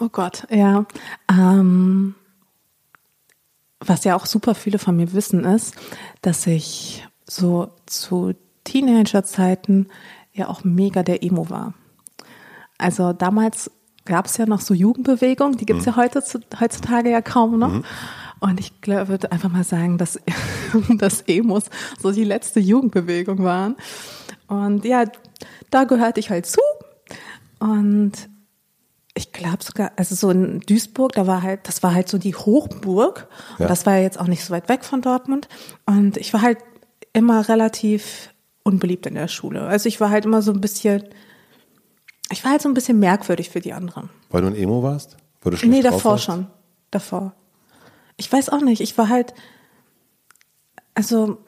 Oh 0.00 0.08
Gott, 0.08 0.46
ja. 0.50 0.84
Ähm, 1.30 2.14
was 3.88 4.04
ja 4.04 4.16
auch 4.16 4.26
super 4.26 4.54
viele 4.54 4.78
von 4.78 4.96
mir 4.96 5.12
wissen, 5.12 5.44
ist, 5.44 5.74
dass 6.22 6.46
ich 6.46 7.06
so 7.28 7.68
zu 7.86 8.34
Teenagerzeiten 8.64 9.88
ja 10.32 10.48
auch 10.48 10.64
mega 10.64 11.02
der 11.02 11.22
Emo 11.22 11.50
war. 11.50 11.74
Also 12.78 13.12
damals 13.12 13.70
gab 14.04 14.26
es 14.26 14.36
ja 14.36 14.46
noch 14.46 14.60
so 14.60 14.74
Jugendbewegung, 14.74 15.56
die 15.56 15.66
gibt's 15.66 15.84
ja 15.84 15.96
heute, 15.96 16.22
heutzutage 16.60 17.10
ja 17.10 17.22
kaum 17.22 17.58
noch. 17.58 17.82
Und 18.38 18.60
ich 18.60 18.80
glaub, 18.80 19.08
würde 19.08 19.32
einfach 19.32 19.50
mal 19.50 19.64
sagen, 19.64 19.98
dass, 19.98 20.20
dass 20.98 21.22
Emos 21.22 21.64
so 22.00 22.12
die 22.12 22.24
letzte 22.24 22.60
Jugendbewegung 22.60 23.42
waren. 23.42 23.76
Und 24.46 24.84
ja, 24.84 25.04
da 25.70 25.84
gehörte 25.84 26.20
ich 26.20 26.30
halt 26.30 26.46
zu. 26.46 26.60
Und 27.58 28.12
ich 29.16 29.32
glaube 29.32 29.64
sogar, 29.64 29.92
also 29.96 30.14
so 30.14 30.30
in 30.30 30.60
Duisburg, 30.60 31.12
da 31.12 31.26
war 31.26 31.42
halt, 31.42 31.66
das 31.66 31.82
war 31.82 31.94
halt 31.94 32.08
so 32.08 32.18
die 32.18 32.34
Hochburg. 32.34 33.28
Ja. 33.58 33.64
Und 33.64 33.70
das 33.70 33.86
war 33.86 33.94
ja 33.96 34.02
jetzt 34.02 34.20
auch 34.20 34.26
nicht 34.26 34.44
so 34.44 34.52
weit 34.52 34.68
weg 34.68 34.84
von 34.84 35.00
Dortmund. 35.00 35.48
Und 35.86 36.18
ich 36.18 36.32
war 36.34 36.42
halt 36.42 36.58
immer 37.14 37.48
relativ 37.48 38.28
unbeliebt 38.62 39.06
in 39.06 39.14
der 39.14 39.28
Schule. 39.28 39.62
Also 39.62 39.88
ich 39.88 40.00
war 40.00 40.10
halt 40.10 40.26
immer 40.26 40.42
so 40.42 40.52
ein 40.52 40.60
bisschen, 40.60 41.02
ich 42.30 42.44
war 42.44 42.50
halt 42.50 42.60
so 42.62 42.68
ein 42.68 42.74
bisschen 42.74 42.98
merkwürdig 42.98 43.48
für 43.48 43.60
die 43.60 43.72
anderen. 43.72 44.10
Weil 44.28 44.42
du 44.42 44.48
ein 44.48 44.56
Emo 44.56 44.82
warst? 44.82 45.16
Weil 45.40 45.54
du 45.54 45.66
Nee, 45.66 45.80
davor 45.80 46.12
warst? 46.12 46.24
schon. 46.24 46.48
Davor. 46.90 47.32
Ich 48.18 48.30
weiß 48.30 48.50
auch 48.50 48.60
nicht. 48.60 48.80
Ich 48.82 48.98
war 48.98 49.08
halt, 49.08 49.32
also, 50.94 51.38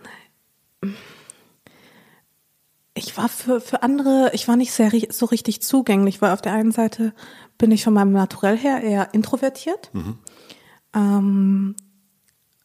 ich 2.98 3.16
war 3.16 3.28
für, 3.28 3.60
für 3.60 3.82
andere, 3.82 4.30
ich 4.34 4.48
war 4.48 4.56
nicht 4.56 4.72
sehr 4.72 4.90
so 5.10 5.26
richtig 5.26 5.62
zugänglich, 5.62 6.20
weil 6.20 6.32
auf 6.32 6.42
der 6.42 6.52
einen 6.52 6.72
Seite 6.72 7.12
bin 7.56 7.70
ich 7.70 7.84
von 7.84 7.94
meinem 7.94 8.12
Naturell 8.12 8.56
her 8.56 8.82
eher 8.82 9.14
introvertiert. 9.14 9.90
Ähm, 10.94 11.76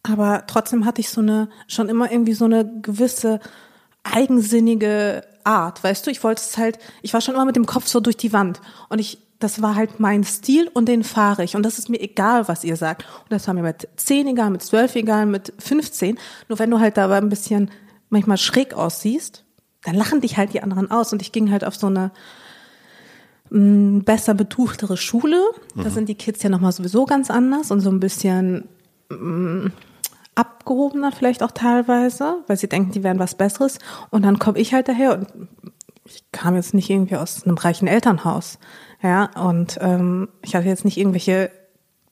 aber 0.03 0.45
trotzdem 0.47 0.85
hatte 0.85 1.01
ich 1.01 1.09
so 1.09 1.21
eine, 1.21 1.49
schon 1.67 1.89
immer 1.89 2.11
irgendwie 2.11 2.33
so 2.33 2.45
eine 2.45 2.69
gewisse 2.81 3.39
eigensinnige 4.03 5.23
Art, 5.45 5.83
weißt 5.83 6.05
du? 6.05 6.11
Ich 6.11 6.23
wollte 6.23 6.41
es 6.41 6.57
halt, 6.57 6.77
ich 7.01 7.13
war 7.13 7.21
schon 7.21 7.35
immer 7.35 7.45
mit 7.45 7.55
dem 7.55 7.65
Kopf 7.65 7.87
so 7.87 7.99
durch 7.99 8.17
die 8.17 8.33
Wand 8.33 8.61
und 8.89 8.99
ich, 8.99 9.17
das 9.39 9.61
war 9.61 9.75
halt 9.75 9.99
mein 9.99 10.23
Stil 10.23 10.69
und 10.73 10.87
den 10.87 11.03
fahre 11.03 11.43
ich 11.43 11.55
und 11.55 11.63
das 11.63 11.79
ist 11.79 11.89
mir 11.89 12.01
egal, 12.01 12.47
was 12.47 12.63
ihr 12.63 12.75
sagt. 12.75 13.05
Und 13.23 13.31
das 13.31 13.47
war 13.47 13.53
mir 13.53 13.63
mit 13.63 13.87
10 13.95 14.27
egal, 14.27 14.49
mit 14.49 14.61
12 14.61 14.95
egal, 14.95 15.25
mit 15.25 15.53
15. 15.57 16.17
Nur 16.49 16.59
wenn 16.59 16.69
du 16.69 16.79
halt 16.79 16.97
dabei 16.97 17.17
ein 17.17 17.29
bisschen 17.29 17.71
manchmal 18.09 18.37
schräg 18.37 18.73
aussiehst, 18.73 19.42
dann 19.83 19.95
lachen 19.95 20.21
dich 20.21 20.37
halt 20.37 20.53
die 20.53 20.63
anderen 20.63 20.91
aus 20.91 21.13
und 21.13 21.21
ich 21.21 21.31
ging 21.31 21.51
halt 21.51 21.63
auf 21.63 21.75
so 21.75 21.87
eine 21.87 22.11
mh, 23.49 23.59
mm, 23.59 24.03
besser 24.03 24.33
betuchtere 24.33 24.97
Schule. 24.97 25.41
Da 25.75 25.83
mhm. 25.83 25.89
sind 25.89 26.09
die 26.09 26.15
Kids 26.15 26.43
ja 26.43 26.49
nochmal 26.49 26.71
sowieso 26.71 27.05
ganz 27.05 27.29
anders 27.29 27.71
und 27.71 27.81
so 27.81 27.89
ein 27.89 27.99
bisschen 27.99 28.67
mh, 29.09 29.17
mm, 29.17 29.71
abgehobener 30.35 31.11
vielleicht 31.11 31.43
auch 31.43 31.51
teilweise, 31.51 32.37
weil 32.47 32.57
sie 32.57 32.67
denken, 32.67 32.91
die 32.91 33.03
wären 33.03 33.19
was 33.19 33.35
Besseres. 33.35 33.77
Und 34.09 34.23
dann 34.23 34.39
komme 34.39 34.57
ich 34.57 34.73
halt 34.73 34.87
daher 34.87 35.13
und 35.13 35.27
ich 36.05 36.23
kam 36.31 36.55
jetzt 36.55 36.73
nicht 36.73 36.89
irgendwie 36.89 37.15
aus 37.15 37.43
einem 37.43 37.57
reichen 37.57 37.87
Elternhaus. 37.87 38.59
Ja, 39.01 39.29
und 39.39 39.77
ähm, 39.81 40.29
ich 40.41 40.55
hatte 40.55 40.67
jetzt 40.67 40.85
nicht 40.85 40.97
irgendwelche 40.97 41.51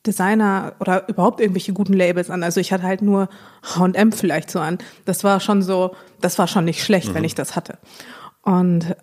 Designer 0.06 0.74
oder 0.80 1.08
überhaupt 1.10 1.40
irgendwelche 1.40 1.74
guten 1.74 1.94
Labels 1.94 2.30
an. 2.30 2.44
Also 2.44 2.60
ich 2.60 2.74
hatte 2.74 2.84
halt 2.84 3.02
nur 3.02 3.30
H&M 3.64 4.12
vielleicht 4.12 4.50
so 4.50 4.60
an. 4.60 4.80
Das 5.06 5.24
war 5.24 5.40
schon 5.40 5.62
so, 5.62 5.96
das 6.22 6.40
war 6.40 6.48
schon 6.48 6.66
nicht 6.66 6.84
schlecht, 6.84 7.10
mhm. 7.10 7.16
wenn 7.16 7.24
ich 7.24 7.36
das 7.36 7.56
hatte. 7.56 7.78
Und 8.42 8.96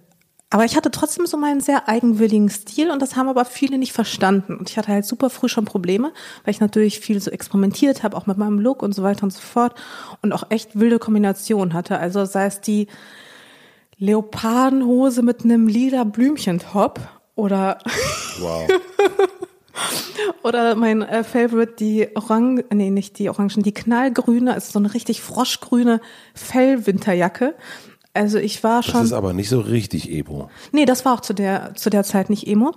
aber 0.50 0.64
ich 0.64 0.76
hatte 0.76 0.90
trotzdem 0.90 1.26
so 1.26 1.36
meinen 1.36 1.60
sehr 1.60 1.88
eigenwilligen 1.88 2.48
Stil 2.48 2.90
und 2.90 3.02
das 3.02 3.16
haben 3.16 3.28
aber 3.28 3.44
viele 3.44 3.76
nicht 3.76 3.92
verstanden. 3.92 4.56
Und 4.56 4.70
ich 4.70 4.78
hatte 4.78 4.88
halt 4.88 5.04
super 5.04 5.28
früh 5.28 5.48
schon 5.48 5.66
Probleme, 5.66 6.12
weil 6.44 6.52
ich 6.52 6.60
natürlich 6.60 7.00
viel 7.00 7.20
so 7.20 7.30
experimentiert 7.30 8.02
habe, 8.02 8.16
auch 8.16 8.26
mit 8.26 8.38
meinem 8.38 8.58
Look 8.58 8.82
und 8.82 8.94
so 8.94 9.02
weiter 9.02 9.24
und 9.24 9.32
so 9.32 9.40
fort 9.40 9.74
und 10.22 10.32
auch 10.32 10.44
echt 10.48 10.78
wilde 10.80 10.98
Kombinationen 10.98 11.74
hatte. 11.74 11.98
Also 11.98 12.24
sei 12.24 12.46
es 12.46 12.62
die 12.62 12.86
Leopardenhose 13.98 15.22
mit 15.22 15.44
einem 15.44 15.68
lila 15.68 16.04
Blümchentop 16.04 16.98
oder 17.34 17.78
wow. 18.40 18.66
Oder 20.42 20.74
mein 20.74 21.02
äh, 21.02 21.24
Favorite, 21.24 21.74
die 21.78 22.08
Orange, 22.16 22.64
nee, 22.72 22.90
nicht 22.90 23.18
die 23.18 23.28
Orangen, 23.28 23.62
die 23.62 23.72
knallgrüne, 23.72 24.52
also 24.52 24.72
so 24.72 24.78
eine 24.78 24.94
richtig 24.94 25.22
froschgrüne 25.22 26.00
Fellwinterjacke. 26.34 27.54
Also 28.14 28.38
ich 28.38 28.64
war 28.64 28.82
schon. 28.82 28.94
Das 28.94 29.04
ist 29.04 29.12
aber 29.12 29.32
nicht 29.32 29.48
so 29.48 29.60
richtig 29.60 30.10
Emo. 30.10 30.50
Nee, 30.72 30.86
das 30.86 31.04
war 31.04 31.14
auch 31.14 31.20
zu 31.20 31.34
der, 31.34 31.74
zu 31.74 31.90
der 31.90 32.04
Zeit 32.04 32.30
nicht 32.30 32.46
Emo. 32.46 32.72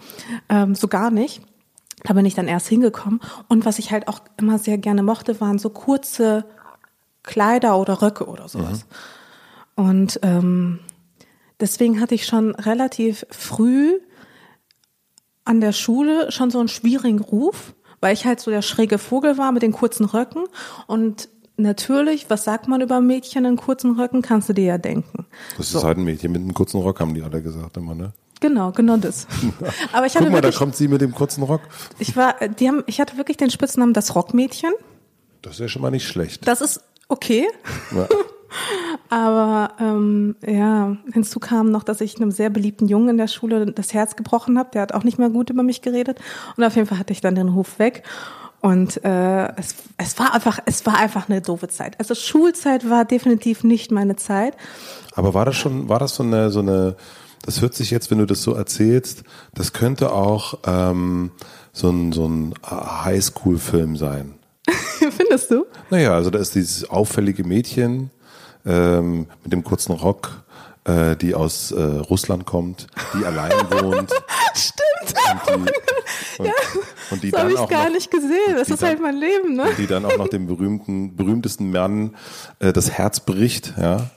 Ähm, 0.49 0.75
so 0.75 0.87
gar 0.87 1.11
nicht. 1.11 1.41
Da 2.03 2.13
bin 2.13 2.25
ich 2.25 2.33
dann 2.33 2.47
erst 2.47 2.67
hingekommen. 2.67 3.19
Und 3.47 3.65
was 3.65 3.79
ich 3.79 3.91
halt 3.91 4.07
auch 4.07 4.19
immer 4.37 4.57
sehr 4.57 4.77
gerne 4.77 5.03
mochte, 5.03 5.39
waren 5.39 5.59
so 5.59 5.69
kurze 5.69 6.45
Kleider 7.23 7.77
oder 7.77 8.01
Röcke 8.01 8.27
oder 8.27 8.47
sowas. 8.47 8.85
Mhm. 9.77 9.85
Und 9.87 10.19
ähm, 10.23 10.79
deswegen 11.59 12.01
hatte 12.01 12.15
ich 12.15 12.25
schon 12.25 12.55
relativ 12.55 13.25
früh 13.29 13.99
an 15.45 15.61
der 15.61 15.71
Schule 15.71 16.31
schon 16.31 16.51
so 16.51 16.59
einen 16.59 16.67
schwierigen 16.67 17.19
Ruf, 17.19 17.73
weil 17.99 18.13
ich 18.13 18.25
halt 18.25 18.39
so 18.39 18.51
der 18.51 18.61
schräge 18.61 18.97
Vogel 18.97 19.37
war 19.37 19.51
mit 19.51 19.63
den 19.63 19.71
kurzen 19.71 20.05
Röcken 20.05 20.45
und 20.87 21.29
natürlich, 21.57 22.29
was 22.29 22.43
sagt 22.43 22.67
man 22.67 22.81
über 22.81 23.01
Mädchen 23.01 23.45
in 23.45 23.57
kurzen 23.57 23.99
Röcken, 23.99 24.21
kannst 24.21 24.49
du 24.49 24.53
dir 24.53 24.65
ja 24.65 24.77
denken. 24.77 25.25
Das 25.57 25.67
ist 25.67 25.73
so. 25.73 25.83
halt 25.83 25.97
ein 25.97 26.03
Mädchen 26.03 26.31
mit 26.31 26.41
einem 26.41 26.53
kurzen 26.53 26.81
Rock, 26.81 26.99
haben 26.99 27.13
die 27.13 27.21
alle 27.21 27.41
gesagt 27.41 27.77
immer, 27.77 27.95
ne? 27.95 28.13
Genau, 28.39 28.71
genau 28.71 28.97
das. 28.97 29.27
Aber 29.93 30.07
ich 30.07 30.15
hatte 30.15 30.25
Guck 30.25 30.31
mal, 30.31 30.37
wirklich, 30.37 30.55
da 30.55 30.59
kommt 30.59 30.75
sie 30.75 30.87
mit 30.87 30.99
dem 30.99 31.13
kurzen 31.13 31.43
Rock. 31.43 31.61
Ich 31.99 32.15
war, 32.17 32.35
die 32.47 32.67
haben, 32.67 32.83
ich 32.87 32.99
hatte 32.99 33.17
wirklich 33.17 33.37
den 33.37 33.51
Spitznamen 33.51 33.93
das 33.93 34.15
Rockmädchen. 34.15 34.73
Das 35.43 35.53
ist 35.53 35.59
ja 35.59 35.67
schon 35.67 35.83
mal 35.83 35.91
nicht 35.91 36.07
schlecht. 36.07 36.47
Das 36.47 36.59
ist 36.61 36.81
okay. 37.07 37.47
Ja. 37.95 38.07
Aber 39.09 39.71
ähm, 39.79 40.35
ja, 40.45 40.97
hinzu 41.11 41.39
kam 41.39 41.71
noch, 41.71 41.83
dass 41.83 42.01
ich 42.01 42.17
einem 42.17 42.31
sehr 42.31 42.49
beliebten 42.49 42.87
Jungen 42.87 43.09
in 43.09 43.17
der 43.17 43.27
Schule 43.27 43.67
das 43.67 43.93
Herz 43.93 44.15
gebrochen 44.15 44.57
habe. 44.57 44.69
Der 44.73 44.81
hat 44.81 44.93
auch 44.93 45.03
nicht 45.03 45.19
mehr 45.19 45.29
gut 45.29 45.49
über 45.49 45.63
mich 45.63 45.81
geredet. 45.81 46.19
Und 46.57 46.63
auf 46.63 46.75
jeden 46.75 46.87
Fall 46.87 46.99
hatte 46.99 47.13
ich 47.13 47.21
dann 47.21 47.35
den 47.35 47.49
Ruf 47.49 47.79
weg. 47.79 48.03
Und 48.61 49.03
äh, 49.03 49.47
es, 49.57 49.75
es 49.97 50.19
war 50.19 50.33
einfach, 50.35 50.59
es 50.65 50.85
war 50.85 50.97
einfach 50.97 51.27
eine 51.27 51.41
doofe 51.41 51.67
Zeit. 51.67 51.99
Also 51.99 52.13
Schulzeit 52.13 52.89
war 52.89 53.05
definitiv 53.05 53.63
nicht 53.63 53.91
meine 53.91 54.15
Zeit. 54.15 54.55
Aber 55.13 55.33
war 55.33 55.45
das 55.45 55.57
schon, 55.57 55.89
war 55.89 55.99
das 55.99 56.15
so 56.15 56.23
eine, 56.23 56.51
so 56.51 56.59
eine, 56.59 56.95
das 57.43 57.61
hört 57.61 57.73
sich 57.73 57.89
jetzt, 57.89 58.11
wenn 58.11 58.19
du 58.19 58.25
das 58.25 58.43
so 58.43 58.53
erzählst, 58.53 59.23
das 59.55 59.73
könnte 59.73 60.13
auch 60.13 60.59
ähm, 60.65 61.31
so 61.73 61.89
ein, 61.89 62.11
so 62.11 62.27
ein 62.27 62.53
Highschool-Film 62.63 63.97
sein. 63.97 64.35
Findest 65.09 65.49
du? 65.49 65.65
Naja, 65.89 66.13
also 66.13 66.29
da 66.29 66.37
ist 66.37 66.53
dieses 66.53 66.87
auffällige 66.87 67.43
Mädchen 67.43 68.11
ähm, 68.65 69.27
mit 69.43 69.53
dem 69.53 69.63
kurzen 69.63 69.93
Rock, 69.93 70.43
äh, 70.83 71.15
die 71.15 71.35
aus 71.35 71.71
äh, 71.71 71.81
Russland 71.81 72.45
kommt, 72.45 72.87
die 73.13 73.25
allein 73.25 73.51
wohnt. 73.71 74.11
Stimmt. 74.55 75.55
Und 75.55 75.65
die, 75.65 75.71
und, 76.39 76.45
ja, 76.47 76.53
und 77.11 77.23
die 77.23 77.31
das 77.31 77.41
habe 77.41 77.51
ich 77.53 77.67
gar 77.67 77.85
noch, 77.85 77.93
nicht 77.93 78.11
gesehen. 78.11 78.55
Das 78.55 78.69
ist 78.69 78.81
dann, 78.81 78.89
halt 78.89 79.01
mein 79.01 79.17
Leben, 79.17 79.55
ne? 79.55 79.63
Und 79.63 79.77
die 79.77 79.87
dann 79.87 80.05
auch 80.05 80.17
noch 80.17 80.27
dem 80.27 80.47
berühmten, 80.47 81.15
berühmtesten 81.15 81.71
Mann 81.71 82.15
äh, 82.59 82.73
das 82.73 82.91
Herz 82.91 83.19
bricht, 83.19 83.73
ja, 83.77 84.09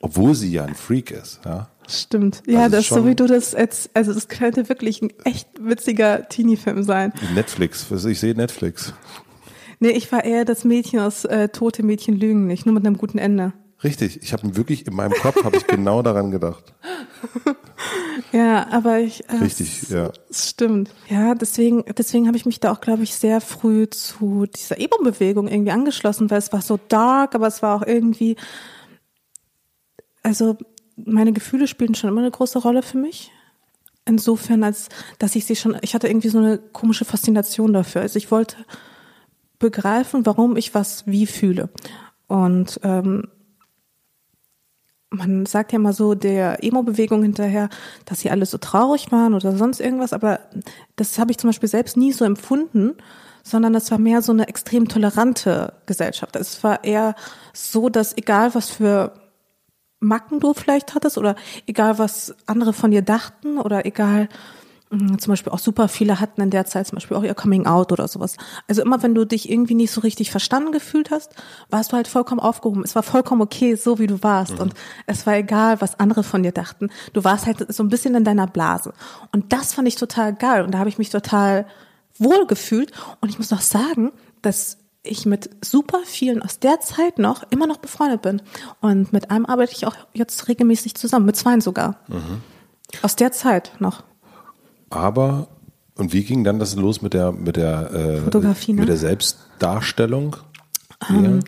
obwohl 0.00 0.34
sie 0.34 0.50
ja 0.52 0.64
ein 0.64 0.74
Freak 0.74 1.10
ist, 1.10 1.40
ja. 1.44 1.68
Stimmt. 1.90 2.42
Ja, 2.46 2.64
also 2.64 2.76
das 2.76 2.88
so 2.88 3.06
wie 3.06 3.14
du 3.14 3.26
das 3.26 3.52
jetzt, 3.52 3.90
also 3.94 4.12
das 4.12 4.28
könnte 4.28 4.68
wirklich 4.68 5.00
ein 5.00 5.10
echt 5.24 5.48
witziger 5.58 6.28
Teenie-Film 6.28 6.82
sein. 6.82 7.14
Netflix, 7.34 7.90
ich 7.90 8.20
sehe 8.20 8.34
Netflix. 8.34 8.92
Nee, 9.80 9.90
ich 9.90 10.10
war 10.12 10.22
eher 10.22 10.44
das 10.44 10.64
Mädchen 10.64 11.00
aus 11.00 11.24
äh, 11.24 11.48
Tote 11.48 11.82
Mädchen 11.82 12.14
lügen 12.14 12.46
nicht, 12.46 12.66
nur 12.66 12.74
mit 12.74 12.84
einem 12.84 12.98
guten 12.98 13.16
Ende. 13.16 13.54
Richtig, 13.84 14.22
ich 14.22 14.32
habe 14.32 14.56
wirklich 14.56 14.86
in 14.86 14.94
meinem 14.94 15.12
Kopf 15.12 15.44
habe 15.44 15.56
ich 15.56 15.66
genau 15.66 16.02
daran 16.02 16.30
gedacht. 16.30 16.74
Ja, 18.32 18.68
aber 18.70 18.98
ich 18.98 19.28
äh, 19.28 19.36
Richtig, 19.36 19.88
ja. 19.88 20.12
Stimmt. 20.30 20.90
Ja, 21.08 21.34
deswegen 21.34 21.84
deswegen 21.96 22.26
habe 22.26 22.36
ich 22.36 22.44
mich 22.44 22.60
da 22.60 22.72
auch 22.72 22.80
glaube 22.80 23.02
ich 23.02 23.14
sehr 23.14 23.40
früh 23.40 23.88
zu 23.88 24.44
dieser 24.46 24.78
Emo 24.78 24.98
Bewegung 25.02 25.48
irgendwie 25.48 25.70
angeschlossen, 25.70 26.30
weil 26.30 26.38
es 26.38 26.52
war 26.52 26.60
so 26.60 26.78
dark, 26.88 27.34
aber 27.34 27.46
es 27.46 27.62
war 27.62 27.76
auch 27.76 27.86
irgendwie 27.86 28.36
also 30.22 30.58
meine 30.96 31.32
Gefühle 31.32 31.66
spielten 31.66 31.94
schon 31.94 32.10
immer 32.10 32.20
eine 32.20 32.30
große 32.30 32.58
Rolle 32.58 32.82
für 32.82 32.98
mich. 32.98 33.30
Insofern, 34.04 34.64
als 34.64 34.88
dass 35.18 35.36
ich 35.36 35.44
sie 35.44 35.56
schon, 35.56 35.76
ich 35.82 35.94
hatte 35.94 36.08
irgendwie 36.08 36.28
so 36.28 36.38
eine 36.38 36.58
komische 36.58 37.04
Faszination 37.04 37.72
dafür. 37.72 38.02
Also 38.02 38.16
ich 38.16 38.30
wollte 38.30 38.56
begreifen, 39.58 40.26
warum 40.26 40.56
ich 40.56 40.74
was 40.74 41.06
wie 41.06 41.26
fühle. 41.26 41.68
Und 42.26 42.80
ähm, 42.82 43.28
man 45.10 45.46
sagt 45.46 45.72
ja 45.72 45.78
mal 45.78 45.92
so 45.92 46.14
der 46.14 46.62
Emo-Bewegung 46.62 47.22
hinterher, 47.22 47.68
dass 48.04 48.20
sie 48.20 48.30
alle 48.30 48.46
so 48.46 48.58
traurig 48.58 49.10
waren 49.10 49.34
oder 49.34 49.56
sonst 49.56 49.80
irgendwas, 49.80 50.12
aber 50.12 50.40
das 50.96 51.18
habe 51.18 51.30
ich 51.30 51.38
zum 51.38 51.48
Beispiel 51.48 51.68
selbst 51.68 51.96
nie 51.96 52.12
so 52.12 52.24
empfunden, 52.24 52.94
sondern 53.42 53.74
es 53.74 53.90
war 53.90 53.98
mehr 53.98 54.20
so 54.20 54.32
eine 54.32 54.48
extrem 54.48 54.88
tolerante 54.88 55.72
Gesellschaft. 55.86 56.36
Es 56.36 56.62
war 56.62 56.84
eher 56.84 57.14
so, 57.54 57.88
dass 57.88 58.16
egal 58.16 58.54
was 58.54 58.68
für 58.70 59.14
Macken 60.00 60.38
du 60.38 60.54
vielleicht 60.54 60.94
hattest 60.94 61.18
oder 61.18 61.34
egal 61.66 61.98
was 61.98 62.34
andere 62.46 62.72
von 62.72 62.90
dir 62.90 63.02
dachten 63.02 63.58
oder 63.58 63.84
egal 63.86 64.28
zum 64.90 65.32
Beispiel 65.32 65.52
auch 65.52 65.58
super 65.58 65.88
viele 65.88 66.18
hatten 66.18 66.40
in 66.40 66.50
der 66.50 66.64
Zeit 66.64 66.86
zum 66.86 66.96
Beispiel 66.96 67.16
auch 67.16 67.22
ihr 67.22 67.34
Coming 67.34 67.66
Out 67.66 67.92
oder 67.92 68.08
sowas. 68.08 68.36
Also 68.68 68.80
immer 68.80 69.02
wenn 69.02 69.14
du 69.14 69.26
dich 69.26 69.50
irgendwie 69.50 69.74
nicht 69.74 69.90
so 69.90 70.00
richtig 70.00 70.30
verstanden 70.30 70.72
gefühlt 70.72 71.10
hast, 71.10 71.34
warst 71.68 71.92
du 71.92 71.96
halt 71.96 72.08
vollkommen 72.08 72.40
aufgehoben. 72.40 72.84
Es 72.84 72.94
war 72.94 73.02
vollkommen 73.02 73.42
okay, 73.42 73.74
so 73.74 73.98
wie 73.98 74.06
du 74.06 74.22
warst. 74.22 74.54
Mhm. 74.54 74.60
Und 74.60 74.74
es 75.06 75.26
war 75.26 75.36
egal, 75.36 75.82
was 75.82 76.00
andere 76.00 76.24
von 76.24 76.42
dir 76.42 76.52
dachten. 76.52 76.88
Du 77.12 77.22
warst 77.22 77.44
halt 77.44 77.72
so 77.72 77.82
ein 77.82 77.90
bisschen 77.90 78.14
in 78.14 78.24
deiner 78.24 78.46
Blase. 78.46 78.94
Und 79.32 79.52
das 79.52 79.74
fand 79.74 79.88
ich 79.88 79.96
total 79.96 80.34
geil. 80.34 80.64
Und 80.64 80.72
da 80.72 80.78
habe 80.78 80.88
ich 80.88 80.96
mich 80.96 81.10
total 81.10 81.66
wohl 82.16 82.46
gefühlt. 82.46 82.92
Und 83.20 83.28
ich 83.28 83.38
muss 83.38 83.50
noch 83.50 83.60
sagen, 83.60 84.12
dass 84.40 84.78
ich 85.02 85.26
mit 85.26 85.50
super 85.62 86.00
vielen 86.04 86.42
aus 86.42 86.60
der 86.60 86.80
Zeit 86.80 87.18
noch 87.18 87.44
immer 87.50 87.66
noch 87.66 87.78
befreundet 87.78 88.22
bin. 88.22 88.40
Und 88.80 89.12
mit 89.12 89.30
einem 89.30 89.44
arbeite 89.44 89.72
ich 89.72 89.86
auch 89.86 89.96
jetzt 90.14 90.48
regelmäßig 90.48 90.94
zusammen, 90.94 91.26
mit 91.26 91.36
zweien 91.36 91.60
sogar. 91.60 92.00
Mhm. 92.08 92.40
Aus 93.02 93.16
der 93.16 93.32
Zeit 93.32 93.72
noch. 93.80 94.02
Aber 94.90 95.48
und 95.96 96.12
wie 96.12 96.24
ging 96.24 96.44
dann 96.44 96.58
das 96.58 96.76
los 96.76 97.02
mit 97.02 97.14
der 97.14 97.32
mit 97.32 97.56
der 97.56 97.92
äh, 97.92 98.20
Fotografie, 98.20 98.72
ne? 98.72 98.80
mit 98.80 98.88
der 98.88 98.96
Selbstdarstellung? 98.96 100.36
Ähm, 101.10 101.40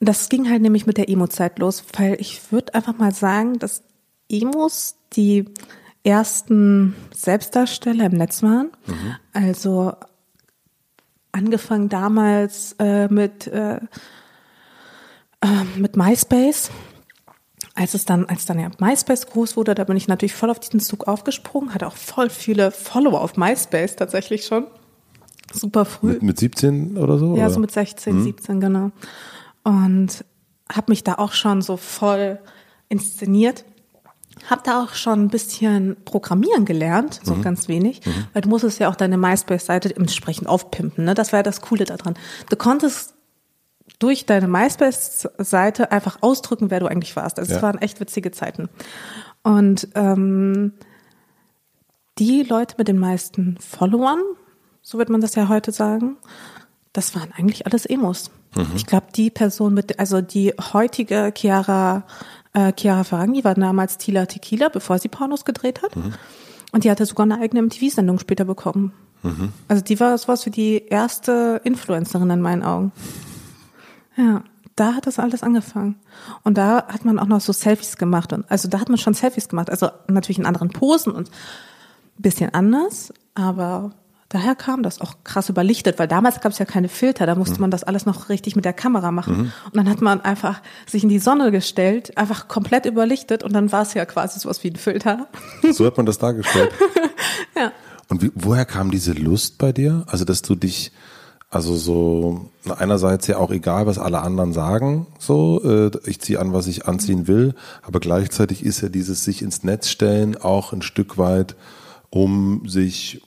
das 0.00 0.28
ging 0.28 0.48
halt 0.48 0.62
nämlich 0.62 0.86
mit 0.86 0.96
der 0.96 1.08
Emo-Zeit 1.08 1.58
los, 1.58 1.84
weil 1.96 2.16
ich 2.20 2.52
würde 2.52 2.74
einfach 2.74 2.96
mal 2.96 3.12
sagen, 3.12 3.58
dass 3.58 3.82
Emos 4.30 4.96
die 5.12 5.44
ersten 6.04 6.94
Selbstdarsteller 7.14 8.06
im 8.06 8.12
Netz 8.12 8.42
waren. 8.42 8.70
Mhm. 8.86 9.16
Also 9.32 9.92
angefangen 11.32 11.88
damals 11.88 12.74
äh, 12.78 13.08
mit 13.08 13.46
äh, 13.48 13.76
äh, 15.42 15.64
mit 15.76 15.96
MySpace 15.96 16.70
als 17.80 17.94
es 17.94 18.04
dann, 18.04 18.26
als 18.26 18.44
dann 18.44 18.58
ja 18.58 18.70
MySpace 18.78 19.26
groß 19.28 19.56
wurde, 19.56 19.74
da 19.74 19.84
bin 19.84 19.96
ich 19.96 20.06
natürlich 20.06 20.34
voll 20.34 20.50
auf 20.50 20.60
diesen 20.60 20.80
Zug 20.80 21.08
aufgesprungen, 21.08 21.72
hatte 21.72 21.86
auch 21.86 21.96
voll 21.96 22.28
viele 22.28 22.72
Follower 22.72 23.22
auf 23.22 23.38
MySpace 23.38 23.96
tatsächlich 23.96 24.44
schon. 24.44 24.66
super 25.50 25.86
früh. 25.86 26.08
Mit, 26.08 26.22
mit 26.22 26.38
17 26.38 26.98
oder 26.98 27.16
so? 27.16 27.36
Ja, 27.36 27.44
oder? 27.44 27.50
so 27.54 27.58
mit 27.58 27.70
16, 27.70 28.22
17, 28.22 28.60
genau. 28.60 28.90
Und 29.64 30.24
habe 30.70 30.92
mich 30.92 31.04
da 31.04 31.14
auch 31.14 31.32
schon 31.32 31.62
so 31.62 31.78
voll 31.78 32.38
inszeniert. 32.90 33.64
Hab 34.50 34.62
da 34.64 34.82
auch 34.84 34.92
schon 34.92 35.24
ein 35.24 35.28
bisschen 35.28 35.96
programmieren 36.04 36.66
gelernt, 36.66 37.20
so 37.24 37.34
ganz 37.36 37.66
wenig, 37.68 38.00
weil 38.32 38.42
du 38.42 38.48
musstest 38.50 38.78
ja 38.78 38.90
auch 38.90 38.94
deine 38.94 39.16
MySpace-Seite 39.16 39.96
entsprechend 39.96 40.48
aufpimpen. 40.48 41.04
Ne? 41.04 41.14
Das 41.14 41.32
war 41.32 41.38
ja 41.40 41.42
das 41.42 41.62
Coole 41.62 41.84
daran. 41.84 42.14
Du 42.50 42.56
konntest 42.56 43.14
durch 43.98 44.26
deine 44.26 44.48
MySpace-Seite 44.48 45.92
einfach 45.92 46.18
ausdrücken, 46.22 46.70
wer 46.70 46.80
du 46.80 46.86
eigentlich 46.86 47.16
warst. 47.16 47.38
Also 47.38 47.50
es 47.52 47.56
Ja. 47.58 47.62
waren 47.62 47.78
echt 47.78 48.00
witzige 48.00 48.30
Zeiten. 48.30 48.68
Und 49.42 49.88
ähm, 49.94 50.72
die 52.18 52.42
Leute 52.42 52.74
mit 52.78 52.88
den 52.88 52.98
meisten 52.98 53.56
Followern, 53.58 54.20
so 54.82 54.98
wird 54.98 55.08
man 55.10 55.20
das 55.20 55.34
ja 55.34 55.48
heute 55.48 55.72
sagen, 55.72 56.16
das 56.92 57.14
waren 57.14 57.32
eigentlich 57.36 57.66
alles 57.66 57.86
Emos. 57.86 58.30
Ich 58.74 58.84
glaube, 58.86 59.06
die 59.14 59.30
Person 59.30 59.74
mit, 59.74 60.00
also 60.00 60.20
die 60.20 60.52
heutige 60.72 61.32
Chiara, 61.36 62.02
äh, 62.52 62.72
Chiara 62.76 63.04
Ferragni 63.04 63.44
war 63.44 63.54
damals 63.54 63.96
Tila 63.96 64.26
Tequila, 64.26 64.68
bevor 64.70 64.98
sie 64.98 65.06
Pornos 65.08 65.44
gedreht 65.44 65.82
hat. 65.82 65.92
Und 66.72 66.82
die 66.82 66.90
hatte 66.90 67.06
sogar 67.06 67.24
eine 67.24 67.38
eigene 67.38 67.62
MTV-Sendung 67.62 68.18
später 68.18 68.44
bekommen. 68.44 68.92
Also 69.68 69.84
die 69.84 70.00
war 70.00 70.18
sowas 70.18 70.46
wie 70.46 70.50
die 70.50 70.84
erste 70.86 71.60
Influencerin 71.62 72.30
in 72.30 72.40
meinen 72.40 72.64
Augen. 72.64 72.90
Ja, 74.16 74.42
da 74.76 74.94
hat 74.94 75.06
das 75.06 75.18
alles 75.18 75.42
angefangen. 75.42 75.96
Und 76.42 76.56
da 76.56 76.86
hat 76.88 77.04
man 77.04 77.18
auch 77.18 77.26
noch 77.26 77.40
so 77.40 77.52
Selfies 77.52 77.96
gemacht. 77.96 78.32
Und 78.32 78.50
also 78.50 78.68
da 78.68 78.80
hat 78.80 78.88
man 78.88 78.98
schon 78.98 79.14
Selfies 79.14 79.48
gemacht. 79.48 79.70
Also 79.70 79.90
natürlich 80.08 80.38
in 80.38 80.46
anderen 80.46 80.70
Posen 80.70 81.12
und 81.12 81.28
ein 81.28 82.22
bisschen 82.22 82.52
anders, 82.54 83.12
aber 83.34 83.92
daher 84.30 84.54
kam 84.54 84.82
das 84.82 85.00
auch 85.00 85.14
krass 85.24 85.48
überlichtet, 85.48 85.98
weil 85.98 86.08
damals 86.08 86.40
gab 86.40 86.52
es 86.52 86.58
ja 86.58 86.64
keine 86.64 86.88
Filter, 86.88 87.26
da 87.26 87.34
musste 87.34 87.60
man 87.60 87.70
das 87.70 87.82
alles 87.82 88.06
noch 88.06 88.28
richtig 88.28 88.56
mit 88.56 88.64
der 88.64 88.72
Kamera 88.72 89.10
machen. 89.10 89.52
Und 89.66 89.76
dann 89.76 89.90
hat 89.90 90.00
man 90.00 90.20
einfach 90.20 90.62
sich 90.86 91.02
in 91.02 91.08
die 91.08 91.18
Sonne 91.18 91.50
gestellt, 91.50 92.16
einfach 92.16 92.48
komplett 92.48 92.86
überlichtet 92.86 93.42
und 93.42 93.52
dann 93.52 93.72
war 93.72 93.82
es 93.82 93.94
ja 93.94 94.04
quasi 94.06 94.38
sowas 94.38 94.62
wie 94.64 94.70
ein 94.70 94.76
Filter. 94.76 95.26
So 95.72 95.84
hat 95.86 95.96
man 95.96 96.06
das 96.06 96.18
dargestellt. 96.18 96.72
ja. 97.56 97.72
Und 98.08 98.22
wie, 98.22 98.32
woher 98.34 98.64
kam 98.64 98.90
diese 98.90 99.12
Lust 99.12 99.58
bei 99.58 99.72
dir? 99.72 100.04
Also, 100.06 100.24
dass 100.24 100.42
du 100.42 100.54
dich, 100.54 100.90
also 101.50 101.74
so, 101.74 102.48
einerseits 102.78 103.26
ja 103.26 103.38
auch 103.38 103.50
egal, 103.50 103.86
was 103.86 103.98
alle 103.98 104.20
anderen 104.20 104.52
sagen, 104.52 105.08
so, 105.18 105.60
äh, 105.64 105.90
ich 106.06 106.20
ziehe 106.20 106.38
an, 106.38 106.52
was 106.52 106.68
ich 106.68 106.86
anziehen 106.86 107.26
will, 107.26 107.54
aber 107.82 107.98
gleichzeitig 107.98 108.64
ist 108.64 108.80
ja 108.80 108.88
dieses 108.88 109.24
sich 109.24 109.42
ins 109.42 109.64
Netz 109.64 109.88
stellen 109.88 110.36
auch 110.36 110.72
ein 110.72 110.82
Stück 110.82 111.18
weit, 111.18 111.56
um 112.08 112.68
sich 112.68 113.22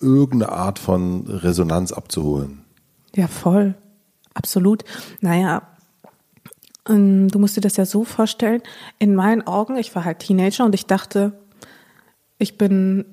irgendeine 0.00 0.52
Art 0.52 0.78
von 0.78 1.26
Resonanz 1.26 1.92
abzuholen. 1.92 2.64
Ja, 3.14 3.28
voll. 3.28 3.74
Absolut. 4.34 4.84
Naja, 5.20 5.62
ähm, 6.88 7.28
du 7.28 7.38
musst 7.38 7.56
dir 7.56 7.60
das 7.60 7.76
ja 7.76 7.86
so 7.86 8.04
vorstellen. 8.04 8.62
In 8.98 9.14
meinen 9.14 9.46
Augen, 9.46 9.76
ich 9.76 9.94
war 9.94 10.04
halt 10.04 10.18
Teenager 10.18 10.64
und 10.64 10.74
ich 10.74 10.86
dachte, 10.86 11.32
ich 12.38 12.58
bin, 12.58 13.04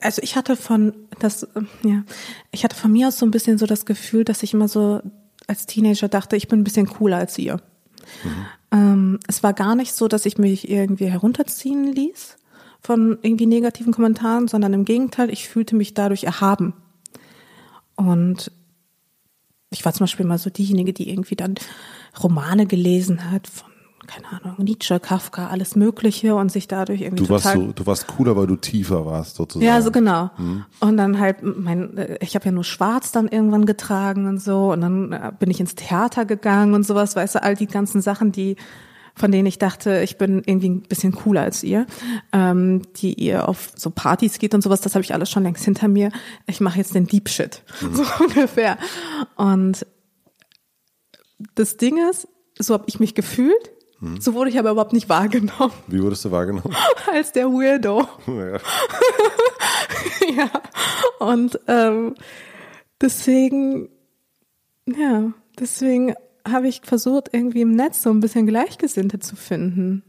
also 0.00 0.22
ich 0.22 0.36
hatte 0.36 0.56
von, 0.56 0.94
das, 1.18 1.44
äh, 1.44 1.62
ja, 1.82 2.04
ich 2.50 2.64
hatte 2.64 2.76
von 2.76 2.92
mir 2.92 3.08
aus 3.08 3.18
so 3.18 3.26
ein 3.26 3.30
bisschen 3.30 3.58
so 3.58 3.66
das 3.66 3.86
Gefühl, 3.86 4.24
dass 4.24 4.42
ich 4.42 4.54
immer 4.54 4.68
so 4.68 5.00
als 5.46 5.66
Teenager 5.66 6.08
dachte, 6.08 6.36
ich 6.36 6.48
bin 6.48 6.60
ein 6.60 6.64
bisschen 6.64 6.86
cooler 6.86 7.18
als 7.18 7.38
ihr. 7.38 7.60
Ähm, 8.70 9.20
es 9.28 9.42
war 9.42 9.52
gar 9.52 9.74
nicht 9.74 9.94
so, 9.94 10.08
dass 10.08 10.26
ich 10.26 10.38
mich 10.38 10.68
irgendwie 10.68 11.06
herunterziehen 11.06 11.92
ließ 11.92 12.36
von 12.80 13.18
irgendwie 13.22 13.46
negativen 13.46 13.92
Kommentaren, 13.92 14.46
sondern 14.46 14.74
im 14.74 14.84
Gegenteil, 14.84 15.30
ich 15.30 15.48
fühlte 15.48 15.74
mich 15.74 15.94
dadurch 15.94 16.24
erhaben. 16.24 16.74
Und 17.96 18.52
ich 19.70 19.84
war 19.84 19.92
zum 19.92 20.04
Beispiel 20.04 20.26
mal 20.26 20.38
so 20.38 20.50
diejenige, 20.50 20.92
die 20.92 21.08
irgendwie 21.08 21.36
dann 21.36 21.54
Romane 22.22 22.66
gelesen 22.66 23.30
hat 23.30 23.46
von, 23.46 23.70
keine 24.06 24.26
Ahnung, 24.28 24.56
Nietzsche, 24.58 25.00
Kafka, 25.00 25.48
alles 25.48 25.76
Mögliche 25.76 26.34
und 26.34 26.50
sich 26.52 26.68
dadurch 26.68 27.02
irgendwie 27.02 27.24
Du 27.24 27.30
warst 27.30 27.44
total 27.46 27.66
so, 27.66 27.72
du 27.72 27.86
warst 27.86 28.06
cooler, 28.06 28.36
weil 28.36 28.46
du 28.46 28.56
tiefer 28.56 29.04
warst, 29.06 29.36
sozusagen. 29.36 29.66
ja, 29.66 29.80
so 29.82 29.90
genau. 29.90 30.30
Und 30.80 30.96
dann 30.96 31.18
halt 31.18 31.42
mein, 31.42 31.96
äh, 31.96 32.18
ich 32.20 32.34
habe 32.34 32.44
ja 32.46 32.52
nur 32.52 32.64
Schwarz 32.64 33.12
dann 33.12 33.28
irgendwann 33.28 33.66
getragen 33.66 34.26
und 34.26 34.40
so. 34.40 34.72
Und 34.72 34.80
dann 34.80 35.12
äh, 35.12 35.32
bin 35.38 35.50
ich 35.50 35.60
ins 35.60 35.74
Theater 35.74 36.24
gegangen 36.24 36.74
und 36.74 36.86
sowas, 36.86 37.16
weißt 37.16 37.36
du, 37.36 37.42
all 37.42 37.54
die 37.56 37.66
ganzen 37.66 38.00
Sachen, 38.00 38.32
die 38.32 38.56
von 39.16 39.30
denen 39.30 39.46
ich 39.46 39.58
dachte, 39.58 40.00
ich 40.02 40.18
bin 40.18 40.42
irgendwie 40.44 40.70
ein 40.70 40.82
bisschen 40.82 41.12
cooler 41.12 41.42
als 41.42 41.62
ihr, 41.62 41.86
ähm, 42.32 42.82
die 42.96 43.14
ihr 43.14 43.48
auf 43.48 43.70
so 43.76 43.90
Partys 43.90 44.38
geht 44.40 44.54
und 44.54 44.60
sowas, 44.62 44.80
das 44.80 44.94
habe 44.96 45.04
ich 45.04 45.14
alles 45.14 45.30
schon 45.30 45.44
längst 45.44 45.64
hinter 45.64 45.86
mir. 45.86 46.10
Ich 46.46 46.60
mache 46.60 46.78
jetzt 46.78 46.96
den 46.96 47.06
Deep 47.06 47.28
Shit, 47.28 47.62
so 47.92 48.02
ungefähr. 48.24 48.76
Und 49.36 49.86
das 51.54 51.76
Ding 51.76 51.98
ist, 52.10 52.26
so 52.58 52.74
habe 52.74 52.84
ich 52.88 53.00
mich 53.00 53.14
gefühlt, 53.14 53.70
so 54.20 54.34
wurde 54.34 54.50
ich 54.50 54.58
aber 54.58 54.70
überhaupt 54.70 54.92
nicht 54.92 55.08
wahrgenommen 55.08 55.72
Wie 55.86 56.02
wurdest 56.02 56.24
du 56.24 56.30
wahrgenommen? 56.30 56.74
als 57.12 57.32
der 57.32 57.46
Weirdo. 57.46 58.06
ja. 58.26 58.58
ja. 60.36 60.50
Und 61.18 61.58
ähm, 61.68 62.14
deswegen, 63.00 63.88
ja, 64.86 65.32
deswegen 65.58 66.14
habe 66.46 66.68
ich 66.68 66.82
versucht, 66.84 67.30
irgendwie 67.32 67.62
im 67.62 67.72
Netz 67.72 68.02
so 68.02 68.10
ein 68.10 68.20
bisschen 68.20 68.46
Gleichgesinnte 68.46 69.18
zu 69.18 69.36
finden. 69.36 70.02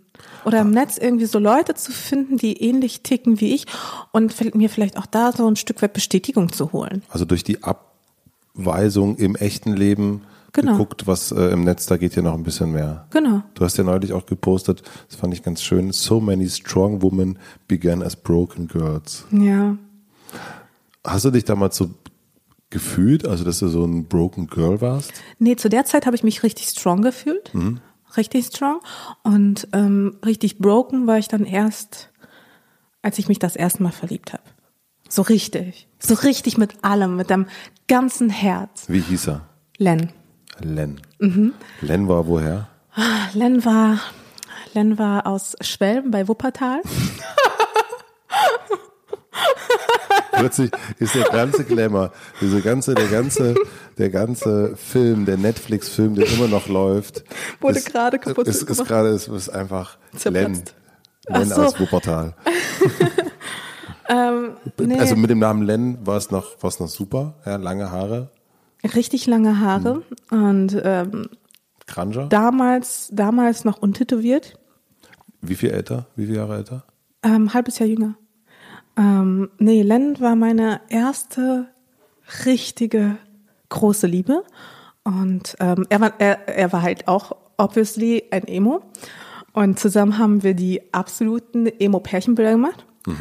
Oder 0.45 0.61
im 0.61 0.71
Netz 0.71 0.97
irgendwie 0.97 1.25
so 1.25 1.39
Leute 1.39 1.75
zu 1.75 1.91
finden, 1.91 2.37
die 2.37 2.61
ähnlich 2.61 3.01
ticken 3.01 3.39
wie 3.41 3.53
ich 3.53 3.65
und 4.11 4.55
mir 4.55 4.69
vielleicht 4.69 4.97
auch 4.97 5.05
da 5.05 5.31
so 5.31 5.47
ein 5.47 5.55
Stück 5.55 5.81
weit 5.81 5.93
Bestätigung 5.93 6.51
zu 6.51 6.71
holen. 6.71 7.03
Also 7.09 7.25
durch 7.25 7.43
die 7.43 7.63
Abweisung 7.63 9.17
im 9.17 9.35
echten 9.35 9.73
Leben 9.73 10.21
Genau. 10.55 10.71
geguckt, 10.73 11.05
was 11.05 11.31
äh, 11.31 11.49
im 11.49 11.65
Netz, 11.65 11.85
da 11.85 11.97
geht 11.97 12.15
ja 12.15 12.21
noch 12.21 12.33
ein 12.33 12.43
bisschen 12.43 12.71
mehr. 12.71 13.07
Genau. 13.11 13.43
Du 13.55 13.65
hast 13.65 13.77
ja 13.77 13.83
neulich 13.83 14.13
auch 14.13 14.25
gepostet, 14.25 14.83
das 15.09 15.17
fand 15.17 15.33
ich 15.33 15.43
ganz 15.43 15.61
schön, 15.61 15.91
so 15.91 16.21
many 16.21 16.47
strong 16.49 17.01
women 17.01 17.37
began 17.67 18.01
as 18.01 18.15
broken 18.15 18.67
girls. 18.67 19.25
Ja. 19.31 19.77
Hast 21.03 21.25
du 21.25 21.31
dich 21.31 21.43
damals 21.43 21.75
so 21.75 21.89
gefühlt, 22.69 23.27
also 23.27 23.43
dass 23.43 23.59
du 23.59 23.67
so 23.67 23.83
ein 23.83 24.05
broken 24.05 24.47
girl 24.47 24.79
warst? 24.79 25.11
Nee, 25.39 25.57
zu 25.57 25.69
der 25.69 25.83
Zeit 25.85 26.05
habe 26.05 26.15
ich 26.15 26.23
mich 26.23 26.41
richtig 26.41 26.67
strong 26.67 27.01
gefühlt. 27.01 27.51
Richtig 28.15 28.45
strong. 28.45 28.79
Und 29.23 29.67
ähm, 29.73 30.17
richtig 30.25 30.57
broken 30.57 31.05
war 31.05 31.17
ich 31.17 31.27
dann 31.27 31.43
erst, 31.43 32.11
als 33.01 33.19
ich 33.19 33.27
mich 33.27 33.39
das 33.39 33.55
erste 33.55 33.83
Mal 33.83 33.91
verliebt 33.91 34.31
habe. 34.31 34.43
So 35.09 35.21
richtig. 35.21 35.87
So 35.99 36.15
richtig 36.15 36.57
mit 36.57 36.83
allem, 36.83 37.17
mit 37.17 37.29
dem 37.29 37.45
ganzen 37.87 38.29
Herz. 38.29 38.85
Wie 38.87 39.01
hieß 39.01 39.27
er? 39.27 39.41
Len. 39.77 40.11
Len. 40.61 41.01
Mhm. 41.19 41.53
Len 41.81 42.07
war 42.07 42.27
woher? 42.27 42.67
Len 43.33 43.63
war, 43.65 43.99
Len 44.73 44.97
war 44.97 45.27
aus 45.27 45.55
Schwelm 45.61 46.11
bei 46.11 46.27
Wuppertal. 46.27 46.81
Plötzlich 50.31 50.71
ist 50.99 51.15
der 51.15 51.23
ganze 51.29 51.63
Glamour, 51.63 52.11
diese 52.41 52.61
ganze, 52.61 52.93
der 52.93 53.07
ganze, 53.07 53.55
der 53.97 54.09
ganze 54.09 54.75
Film, 54.75 55.25
der 55.25 55.37
Netflix-Film, 55.37 56.15
der 56.15 56.27
immer 56.27 56.47
noch 56.47 56.67
läuft, 56.67 57.23
Wurde 57.61 57.77
ist- 57.79 57.87
gerade 57.91 58.19
kaputt 58.19 58.45
Ist, 58.47 58.63
ist 58.63 58.85
gerade, 58.85 59.09
ist, 59.09 59.27
ist 59.29 59.49
einfach 59.49 59.97
Len. 60.11 60.19
Zerplatzt. 60.19 60.75
Len 61.27 61.51
Ach 61.51 61.55
so. 61.55 61.61
aus 61.63 61.79
Wuppertal. 61.79 62.33
Nee, 64.77 64.99
Also 64.99 65.15
mit 65.15 65.31
dem 65.31 65.39
Namen 65.39 65.63
Len 65.63 66.05
war 66.05 66.17
es 66.17 66.29
noch, 66.29 66.61
war 66.61 66.67
es 66.67 66.79
noch 66.79 66.87
super, 66.89 67.33
ja, 67.43 67.55
lange 67.55 67.89
Haare, 67.89 68.29
richtig 68.85 69.25
lange 69.27 69.59
Haare 69.59 70.03
und 70.29 70.79
ähm, 70.83 71.29
damals, 72.29 73.09
damals 73.11 73.65
noch 73.65 73.77
untätowiert. 73.77 74.57
Wie 75.41 75.55
viel 75.55 75.71
älter? 75.71 76.07
Wie 76.15 76.25
viele 76.25 76.37
Jahre 76.37 76.57
älter? 76.57 76.83
Ähm, 77.23 77.53
halbes 77.53 77.79
Jahr 77.79 77.89
jünger. 77.89 78.15
Ähm, 78.97 79.49
nee, 79.57 79.81
Len 79.81 80.19
war 80.19 80.35
meine 80.35 80.81
erste 80.89 81.67
richtige 82.45 83.17
große 83.69 84.07
Liebe. 84.07 84.43
Und 85.03 85.55
ähm, 85.59 85.85
er, 85.89 86.01
war, 86.01 86.13
er, 86.19 86.47
er 86.47 86.73
war 86.73 86.81
halt 86.81 87.07
auch 87.07 87.35
obviously 87.57 88.23
ein 88.31 88.47
Emo. 88.47 88.81
Und 89.53 89.79
zusammen 89.79 90.17
haben 90.17 90.43
wir 90.43 90.53
die 90.53 90.81
absoluten 90.93 91.67
Emo-Pärchenbilder 91.67 92.51
gemacht. 92.51 92.85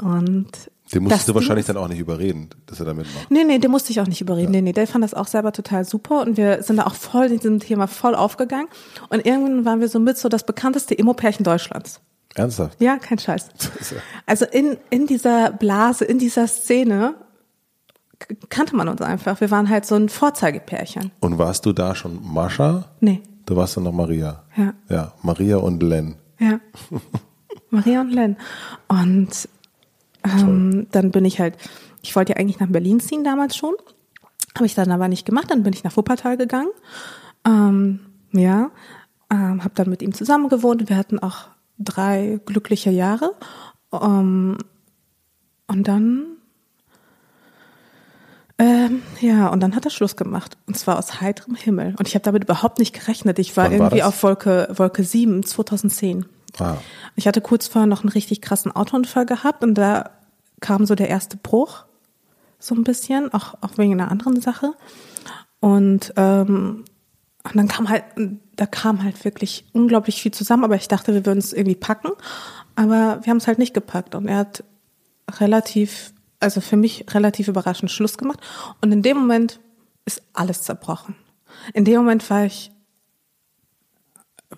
Und 0.00 0.70
Den 0.94 1.02
musstest 1.02 1.28
du 1.28 1.34
wahrscheinlich 1.34 1.66
dann 1.66 1.76
auch 1.76 1.88
nicht 1.88 1.98
überreden, 1.98 2.48
dass 2.66 2.80
er 2.80 2.86
da 2.86 2.94
mitmacht. 2.94 3.30
Nee, 3.30 3.44
nee, 3.44 3.58
den 3.58 3.70
musste 3.70 3.90
ich 3.90 4.00
auch 4.00 4.06
nicht 4.06 4.20
überreden. 4.20 4.52
Nee, 4.52 4.62
nee, 4.62 4.72
der 4.72 4.86
fand 4.86 5.04
das 5.04 5.12
auch 5.14 5.26
selber 5.26 5.52
total 5.52 5.84
super 5.84 6.22
und 6.22 6.36
wir 6.36 6.62
sind 6.62 6.76
da 6.76 6.84
auch 6.86 6.94
voll 6.94 7.26
in 7.26 7.38
diesem 7.38 7.60
Thema 7.60 7.86
voll 7.86 8.14
aufgegangen. 8.14 8.68
Und 9.10 9.26
irgendwann 9.26 9.64
waren 9.64 9.80
wir 9.80 9.88
so 9.88 9.98
mit 10.00 10.16
so 10.18 10.28
das 10.28 10.44
bekannteste 10.44 10.98
Emo-Pärchen 10.98 11.44
Deutschlands. 11.44 12.00
Ernsthaft? 12.34 12.80
Ja, 12.80 12.96
kein 12.98 13.18
Scheiß. 13.18 13.48
ja- 13.90 13.96
Also 14.26 14.44
in, 14.46 14.76
in 14.90 15.06
dieser 15.06 15.50
Blase, 15.52 16.04
in 16.04 16.18
dieser 16.18 16.46
Szene 16.46 17.14
kannte 18.48 18.74
man 18.76 18.88
uns 18.88 19.00
einfach. 19.00 19.40
Wir 19.40 19.50
waren 19.50 19.68
halt 19.68 19.84
so 19.86 19.94
ein 19.94 20.08
Vorzeigepärchen. 20.08 21.10
Und 21.20 21.38
warst 21.38 21.66
du 21.66 21.72
da 21.72 21.94
schon 21.94 22.18
Mascha? 22.22 22.84
Nee, 23.00 23.22
Du 23.46 23.56
warst 23.56 23.78
dann 23.78 23.84
noch 23.84 23.92
Maria. 23.92 24.42
Ja. 24.58 24.74
Ja, 24.90 25.12
Maria 25.22 25.56
und 25.56 25.82
Len. 25.82 26.16
ja. 26.38 26.60
Maria 27.70 28.00
und 28.02 28.10
Len. 28.12 28.36
Und 28.88 29.48
ähm, 30.24 30.86
dann 30.90 31.10
bin 31.10 31.24
ich 31.24 31.40
halt 31.40 31.56
Ich 32.02 32.14
wollte 32.16 32.32
ja 32.32 32.38
eigentlich 32.38 32.60
nach 32.60 32.68
Berlin 32.68 33.00
ziehen 33.00 33.24
damals 33.24 33.56
schon. 33.56 33.74
Habe 34.54 34.66
ich 34.66 34.74
dann 34.74 34.90
aber 34.90 35.08
nicht 35.08 35.24
gemacht. 35.24 35.50
Dann 35.50 35.62
bin 35.62 35.72
ich 35.72 35.84
nach 35.84 35.96
Wuppertal 35.96 36.36
gegangen. 36.36 36.70
Ähm, 37.46 38.00
ja, 38.32 38.70
ähm, 39.30 39.62
habe 39.62 39.74
dann 39.74 39.88
mit 39.88 40.02
ihm 40.02 40.12
zusammen 40.14 40.48
gewohnt. 40.48 40.88
Wir 40.88 40.96
hatten 40.96 41.18
auch 41.18 41.48
drei 41.78 42.40
glückliche 42.44 42.90
Jahre. 42.90 43.34
Ähm, 43.92 44.58
und 45.66 45.86
dann, 45.86 46.24
ähm, 48.58 49.02
ja, 49.20 49.48
und 49.48 49.60
dann 49.60 49.74
hat 49.76 49.84
er 49.84 49.90
Schluss 49.90 50.16
gemacht. 50.16 50.56
Und 50.66 50.76
zwar 50.76 50.98
aus 50.98 51.20
heiterem 51.20 51.54
Himmel. 51.54 51.94
Und 51.98 52.08
ich 52.08 52.14
habe 52.14 52.24
damit 52.24 52.44
überhaupt 52.44 52.78
nicht 52.78 52.98
gerechnet. 52.98 53.38
Ich 53.38 53.56
war 53.56 53.66
war 53.66 53.72
irgendwie 53.72 53.98
das? 53.98 54.08
auf 54.08 54.22
Wolke, 54.22 54.68
Wolke 54.74 55.04
7, 55.04 55.44
2010. 55.44 56.26
Ah, 56.60 56.78
Ich 57.16 57.26
hatte 57.26 57.40
kurz 57.40 57.66
vorher 57.68 57.86
noch 57.86 58.02
einen 58.02 58.10
richtig 58.10 58.40
krassen 58.40 58.72
Autounfall 58.74 59.26
gehabt 59.26 59.62
und 59.62 59.74
da 59.74 60.10
kam 60.60 60.86
so 60.86 60.94
der 60.94 61.08
erste 61.08 61.36
Bruch, 61.36 61.84
so 62.58 62.74
ein 62.74 62.84
bisschen, 62.84 63.32
auch, 63.32 63.54
auch 63.60 63.78
wegen 63.78 63.92
einer 63.92 64.10
anderen 64.10 64.40
Sache. 64.40 64.72
Und, 65.60 66.12
ähm, 66.16 66.84
und 67.44 67.56
dann 67.56 67.68
kam 67.68 67.88
halt, 67.88 68.04
da 68.56 68.66
kam 68.66 69.02
halt 69.02 69.24
wirklich 69.24 69.64
unglaublich 69.72 70.20
viel 70.20 70.32
zusammen, 70.32 70.64
aber 70.64 70.76
ich 70.76 70.88
dachte, 70.88 71.14
wir 71.14 71.24
würden 71.24 71.38
es 71.38 71.52
irgendwie 71.52 71.76
packen. 71.76 72.10
Aber 72.74 73.20
wir 73.22 73.30
haben 73.30 73.38
es 73.38 73.46
halt 73.46 73.58
nicht 73.58 73.74
gepackt 73.74 74.14
und 74.14 74.28
er 74.28 74.38
hat 74.38 74.64
relativ, 75.40 76.12
also 76.40 76.60
für 76.60 76.76
mich 76.76 77.06
relativ 77.12 77.48
überraschend 77.48 77.90
Schluss 77.90 78.18
gemacht. 78.18 78.40
Und 78.80 78.92
in 78.92 79.02
dem 79.02 79.16
Moment 79.16 79.60
ist 80.04 80.22
alles 80.32 80.62
zerbrochen. 80.62 81.16
In 81.74 81.84
dem 81.84 81.96
Moment 81.96 82.28
war 82.30 82.44
ich 82.44 82.70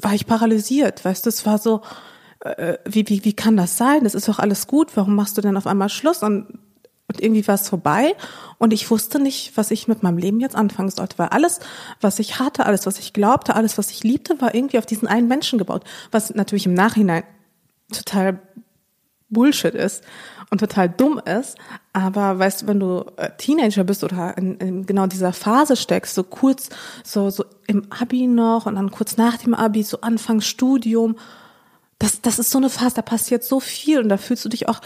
war 0.00 0.14
ich 0.14 0.26
paralysiert, 0.26 1.04
weißt 1.04 1.26
du, 1.26 1.28
es 1.28 1.46
war 1.46 1.58
so, 1.58 1.82
äh, 2.40 2.78
wie, 2.84 3.08
wie, 3.08 3.24
wie 3.24 3.32
kann 3.32 3.56
das 3.56 3.76
sein? 3.76 4.04
Das 4.04 4.14
ist 4.14 4.28
doch 4.28 4.38
alles 4.38 4.66
gut, 4.66 4.96
warum 4.96 5.14
machst 5.14 5.36
du 5.36 5.42
denn 5.42 5.56
auf 5.56 5.66
einmal 5.66 5.88
Schluss? 5.88 6.22
Und, 6.22 6.58
und 7.08 7.20
irgendwie 7.20 7.46
war 7.46 7.56
es 7.56 7.68
vorbei 7.68 8.14
und 8.58 8.72
ich 8.72 8.90
wusste 8.90 9.18
nicht, 9.18 9.56
was 9.56 9.70
ich 9.70 9.88
mit 9.88 10.02
meinem 10.02 10.18
Leben 10.18 10.40
jetzt 10.40 10.56
anfangen 10.56 10.90
sollte, 10.90 11.18
weil 11.18 11.28
alles, 11.28 11.60
was 12.00 12.18
ich 12.18 12.38
hatte, 12.38 12.66
alles, 12.66 12.86
was 12.86 12.98
ich 12.98 13.12
glaubte, 13.12 13.56
alles, 13.56 13.78
was 13.78 13.90
ich 13.90 14.04
liebte, 14.04 14.40
war 14.40 14.54
irgendwie 14.54 14.78
auf 14.78 14.86
diesen 14.86 15.08
einen 15.08 15.28
Menschen 15.28 15.58
gebaut, 15.58 15.84
was 16.12 16.34
natürlich 16.34 16.66
im 16.66 16.74
Nachhinein 16.74 17.24
total 17.92 18.40
Bullshit 19.30 19.74
ist 19.74 20.04
und 20.50 20.58
total 20.58 20.88
dumm 20.88 21.20
ist. 21.24 21.56
Aber 21.92 22.38
weißt 22.38 22.62
du, 22.62 22.66
wenn 22.66 22.80
du 22.80 23.04
äh, 23.16 23.30
Teenager 23.38 23.84
bist 23.84 24.04
oder 24.04 24.36
in, 24.36 24.56
in 24.56 24.86
genau 24.86 25.06
dieser 25.06 25.32
Phase 25.32 25.76
steckst, 25.76 26.14
so 26.14 26.22
kurz, 26.22 26.68
so, 27.04 27.30
so 27.30 27.44
im 27.66 27.86
Abi 27.90 28.26
noch 28.26 28.66
und 28.66 28.74
dann 28.74 28.90
kurz 28.90 29.16
nach 29.16 29.38
dem 29.38 29.54
Abi, 29.54 29.82
so 29.82 30.00
Anfang 30.00 30.40
Studium, 30.40 31.16
das, 31.98 32.20
das 32.20 32.38
ist 32.38 32.50
so 32.50 32.58
eine 32.58 32.70
Phase, 32.70 32.96
da 32.96 33.02
passiert 33.02 33.44
so 33.44 33.60
viel 33.60 34.00
und 34.00 34.08
da 34.08 34.16
fühlst 34.16 34.44
du 34.44 34.48
dich 34.48 34.68
auch, 34.68 34.80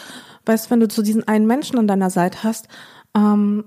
weißt 0.46 0.66
du, 0.66 0.70
wenn 0.70 0.80
du 0.80 0.90
so 0.90 1.02
diesen 1.02 1.26
einen 1.26 1.46
Menschen 1.46 1.78
an 1.78 1.86
deiner 1.86 2.10
Seite 2.10 2.42
hast, 2.42 2.68
ähm, 3.16 3.64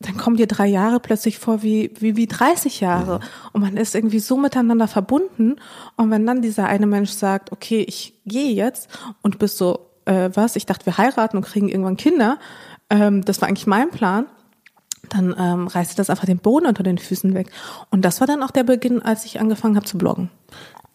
dann 0.00 0.16
kommen 0.16 0.36
dir 0.36 0.46
drei 0.46 0.66
Jahre 0.66 1.00
plötzlich 1.00 1.38
vor 1.38 1.62
wie, 1.62 1.90
wie, 1.98 2.16
wie 2.16 2.26
30 2.26 2.80
Jahre. 2.80 3.20
Und 3.52 3.62
man 3.62 3.76
ist 3.76 3.94
irgendwie 3.94 4.18
so 4.18 4.36
miteinander 4.36 4.86
verbunden. 4.86 5.56
Und 5.96 6.10
wenn 6.10 6.26
dann 6.26 6.42
dieser 6.42 6.66
eine 6.66 6.86
Mensch 6.86 7.10
sagt, 7.10 7.52
okay, 7.52 7.84
ich 7.88 8.20
gehe 8.26 8.52
jetzt 8.52 8.88
und 9.22 9.38
bist 9.38 9.56
so, 9.56 9.90
äh, 10.04 10.30
was, 10.34 10.56
ich 10.56 10.66
dachte, 10.66 10.86
wir 10.86 10.98
heiraten 10.98 11.36
und 11.36 11.44
kriegen 11.44 11.68
irgendwann 11.68 11.96
Kinder, 11.96 12.38
ähm, 12.90 13.24
das 13.24 13.40
war 13.40 13.48
eigentlich 13.48 13.66
mein 13.66 13.90
Plan, 13.90 14.26
dann 15.08 15.34
ähm, 15.38 15.66
reißt 15.66 15.98
das 15.98 16.10
einfach 16.10 16.26
den 16.26 16.38
Boden 16.38 16.66
unter 16.66 16.82
den 16.82 16.98
Füßen 16.98 17.34
weg. 17.34 17.50
Und 17.90 18.04
das 18.04 18.20
war 18.20 18.26
dann 18.26 18.42
auch 18.42 18.50
der 18.50 18.64
Beginn, 18.64 19.02
als 19.02 19.24
ich 19.24 19.40
angefangen 19.40 19.76
habe 19.76 19.86
zu 19.86 19.98
bloggen. 19.98 20.30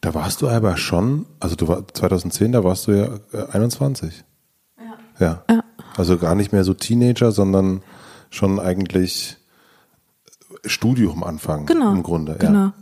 da 0.02 0.14
warst 0.14 0.42
du 0.42 0.50
aber 0.50 0.78
schon, 0.78 1.26
also 1.40 1.56
du 1.56 1.68
war 1.68 1.88
2010, 1.88 2.52
da 2.52 2.64
warst 2.64 2.88
du 2.88 2.92
ja 2.92 3.08
äh, 3.34 3.52
21. 3.52 4.24
Ja. 5.20 5.44
Ja. 5.48 5.64
Also 5.98 6.18
gar 6.18 6.36
nicht 6.36 6.54
mehr 6.54 6.64
so 6.64 6.74
Teenager, 6.74 7.32
sondern 7.32 7.82
schon 8.30 8.60
eigentlich 8.60 9.38
Studium 10.66 11.24
anfangen. 11.24 11.66
Genau. 11.66 11.92
Im 11.92 12.04
Grunde, 12.04 12.38
ja. 12.42 12.74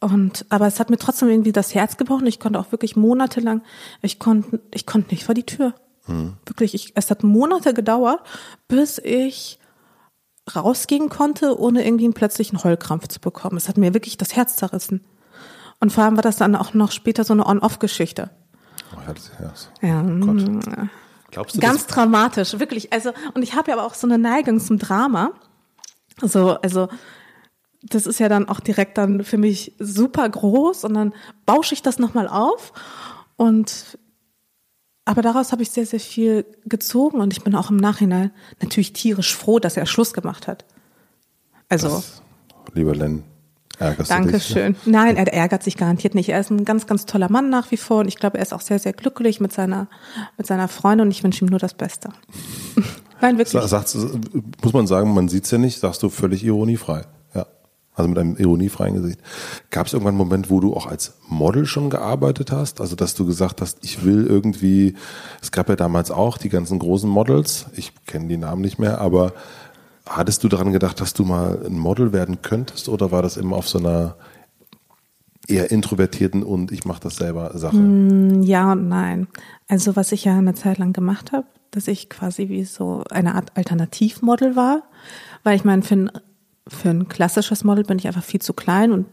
Und, 0.00 0.46
aber 0.48 0.66
es 0.66 0.80
hat 0.80 0.90
mir 0.90 0.98
trotzdem 0.98 1.28
irgendwie 1.28 1.52
das 1.52 1.74
Herz 1.74 1.96
gebrochen. 1.96 2.26
Ich 2.26 2.40
konnte 2.40 2.58
auch 2.58 2.72
wirklich 2.72 2.96
monatelang, 2.96 3.62
ich 4.00 4.18
konnte, 4.18 4.60
ich 4.72 4.86
konnte 4.86 5.10
nicht 5.10 5.24
vor 5.24 5.34
die 5.34 5.46
Tür. 5.46 5.74
Hm. 6.06 6.34
Wirklich, 6.46 6.74
ich, 6.74 6.92
es 6.94 7.10
hat 7.10 7.22
Monate 7.22 7.74
gedauert, 7.74 8.20
bis 8.68 8.98
ich 8.98 9.58
rausgehen 10.54 11.08
konnte, 11.08 11.58
ohne 11.58 11.84
irgendwie 11.86 12.04
einen 12.04 12.14
plötzlichen 12.14 12.62
Heulkrampf 12.62 13.08
zu 13.08 13.20
bekommen. 13.20 13.56
Es 13.56 13.68
hat 13.68 13.76
mir 13.78 13.94
wirklich 13.94 14.16
das 14.16 14.34
Herz 14.34 14.56
zerrissen. 14.56 15.04
Und 15.80 15.92
vor 15.92 16.04
allem 16.04 16.16
war 16.16 16.22
das 16.22 16.36
dann 16.36 16.56
auch 16.56 16.74
noch 16.74 16.90
später 16.90 17.24
so 17.24 17.32
eine 17.32 17.46
On-Off-Geschichte. 17.46 18.30
Oh, 18.94 19.00
ja, 19.06 19.14
das, 19.14 19.30
ja, 19.40 19.52
so. 19.54 19.86
Ja, 19.86 20.02
Gott. 20.02 20.88
Glaubst 21.30 21.56
du, 21.56 21.60
ganz 21.60 21.86
dramatisch, 21.86 22.58
wirklich. 22.58 22.92
Also, 22.92 23.12
und 23.34 23.42
ich 23.42 23.54
habe 23.54 23.70
ja 23.70 23.78
aber 23.78 23.86
auch 23.86 23.94
so 23.94 24.06
eine 24.06 24.18
Neigung 24.18 24.60
zum 24.60 24.78
Drama. 24.78 25.30
So, 26.20 26.60
also, 26.60 26.88
das 27.82 28.06
ist 28.06 28.20
ja 28.20 28.28
dann 28.28 28.48
auch 28.48 28.60
direkt 28.60 28.96
dann 28.98 29.24
für 29.24 29.38
mich 29.38 29.72
super 29.78 30.28
groß 30.28 30.84
und 30.84 30.94
dann 30.94 31.12
bausche 31.46 31.74
ich 31.74 31.82
das 31.82 31.98
nochmal 31.98 32.28
auf. 32.28 32.72
Und 33.36 33.98
aber 35.04 35.20
daraus 35.22 35.50
habe 35.50 35.62
ich 35.62 35.70
sehr, 35.70 35.84
sehr 35.86 35.98
viel 36.00 36.44
gezogen 36.64 37.20
und 37.20 37.32
ich 37.32 37.42
bin 37.42 37.56
auch 37.56 37.70
im 37.70 37.76
Nachhinein 37.76 38.30
natürlich 38.60 38.92
tierisch 38.92 39.34
froh, 39.36 39.58
dass 39.58 39.76
er 39.76 39.86
Schluss 39.86 40.12
gemacht 40.14 40.46
hat. 40.46 40.64
Also, 41.68 41.88
das, 41.88 42.22
lieber 42.72 42.94
Len, 42.94 43.24
ärgerst 43.78 44.10
du 44.12 44.14
dich? 44.14 44.22
Dankeschön. 44.24 44.76
Nein, 44.84 45.16
er 45.16 45.32
ärgert 45.32 45.64
sich 45.64 45.76
garantiert 45.76 46.14
nicht. 46.14 46.28
Er 46.28 46.38
ist 46.38 46.50
ein 46.50 46.64
ganz, 46.64 46.86
ganz 46.86 47.04
toller 47.04 47.28
Mann 47.32 47.50
nach 47.50 47.72
wie 47.72 47.76
vor 47.78 47.98
und 48.00 48.06
ich 48.08 48.14
glaube, 48.16 48.38
er 48.38 48.42
ist 48.42 48.52
auch 48.54 48.60
sehr, 48.60 48.78
sehr 48.78 48.92
glücklich 48.92 49.40
mit 49.40 49.52
seiner, 49.52 49.88
mit 50.38 50.46
seiner 50.46 50.68
Freundin 50.68 51.08
und 51.08 51.10
ich 51.10 51.24
wünsche 51.24 51.44
ihm 51.44 51.48
nur 51.48 51.58
das 51.58 51.74
Beste. 51.74 52.10
Nein, 53.20 53.38
wirklich. 53.38 53.60
Sa- 53.60 53.66
Sagst, 53.66 53.96
muss 54.62 54.72
man 54.72 54.86
sagen, 54.86 55.12
man 55.14 55.28
sieht's 55.28 55.50
ja 55.50 55.58
nicht, 55.58 55.80
sagst 55.80 56.02
du 56.04 56.10
völlig 56.10 56.44
ironiefrei. 56.44 57.02
Also 57.94 58.08
mit 58.08 58.18
einem 58.18 58.36
ironiefreien 58.36 58.94
Gesicht. 58.94 59.20
Gab 59.70 59.86
es 59.86 59.92
irgendwann 59.92 60.12
einen 60.12 60.18
Moment, 60.18 60.50
wo 60.50 60.60
du 60.60 60.74
auch 60.74 60.86
als 60.86 61.14
Model 61.28 61.66
schon 61.66 61.90
gearbeitet 61.90 62.50
hast? 62.50 62.80
Also 62.80 62.96
dass 62.96 63.14
du 63.14 63.26
gesagt 63.26 63.60
hast, 63.60 63.78
ich 63.82 64.04
will 64.04 64.26
irgendwie, 64.26 64.94
es 65.42 65.52
gab 65.52 65.68
ja 65.68 65.76
damals 65.76 66.10
auch 66.10 66.38
die 66.38 66.48
ganzen 66.48 66.78
großen 66.78 67.08
Models, 67.08 67.66
ich 67.74 67.92
kenne 68.06 68.28
die 68.28 68.38
Namen 68.38 68.62
nicht 68.62 68.78
mehr, 68.78 68.98
aber 68.98 69.34
hattest 70.06 70.42
du 70.42 70.48
daran 70.48 70.72
gedacht, 70.72 71.00
dass 71.00 71.12
du 71.12 71.24
mal 71.24 71.66
ein 71.66 71.78
Model 71.78 72.12
werden 72.14 72.40
könntest 72.40 72.88
oder 72.88 73.10
war 73.12 73.20
das 73.20 73.36
immer 73.36 73.56
auf 73.56 73.68
so 73.68 73.78
einer 73.78 74.16
eher 75.48 75.70
introvertierten 75.70 76.42
und 76.42 76.72
ich 76.72 76.84
mache 76.84 77.00
das 77.00 77.16
selber 77.16 77.56
Sache? 77.58 77.76
Ja 78.42 78.72
und 78.72 78.88
nein. 78.88 79.26
Also 79.68 79.96
was 79.96 80.12
ich 80.12 80.24
ja 80.24 80.38
eine 80.38 80.54
Zeit 80.54 80.78
lang 80.78 80.92
gemacht 80.92 81.32
habe, 81.32 81.46
dass 81.72 81.88
ich 81.88 82.08
quasi 82.08 82.48
wie 82.48 82.64
so 82.64 83.04
eine 83.10 83.34
Art 83.34 83.56
Alternativmodel 83.56 84.56
war, 84.56 84.82
weil 85.42 85.56
ich 85.56 85.64
meine, 85.64 85.82
für 85.82 85.94
ein, 85.94 86.10
für 86.72 86.90
ein 86.90 87.08
klassisches 87.08 87.64
Model 87.64 87.84
bin 87.84 87.98
ich 87.98 88.06
einfach 88.06 88.24
viel 88.24 88.40
zu 88.40 88.52
klein 88.54 88.92
und 88.92 89.06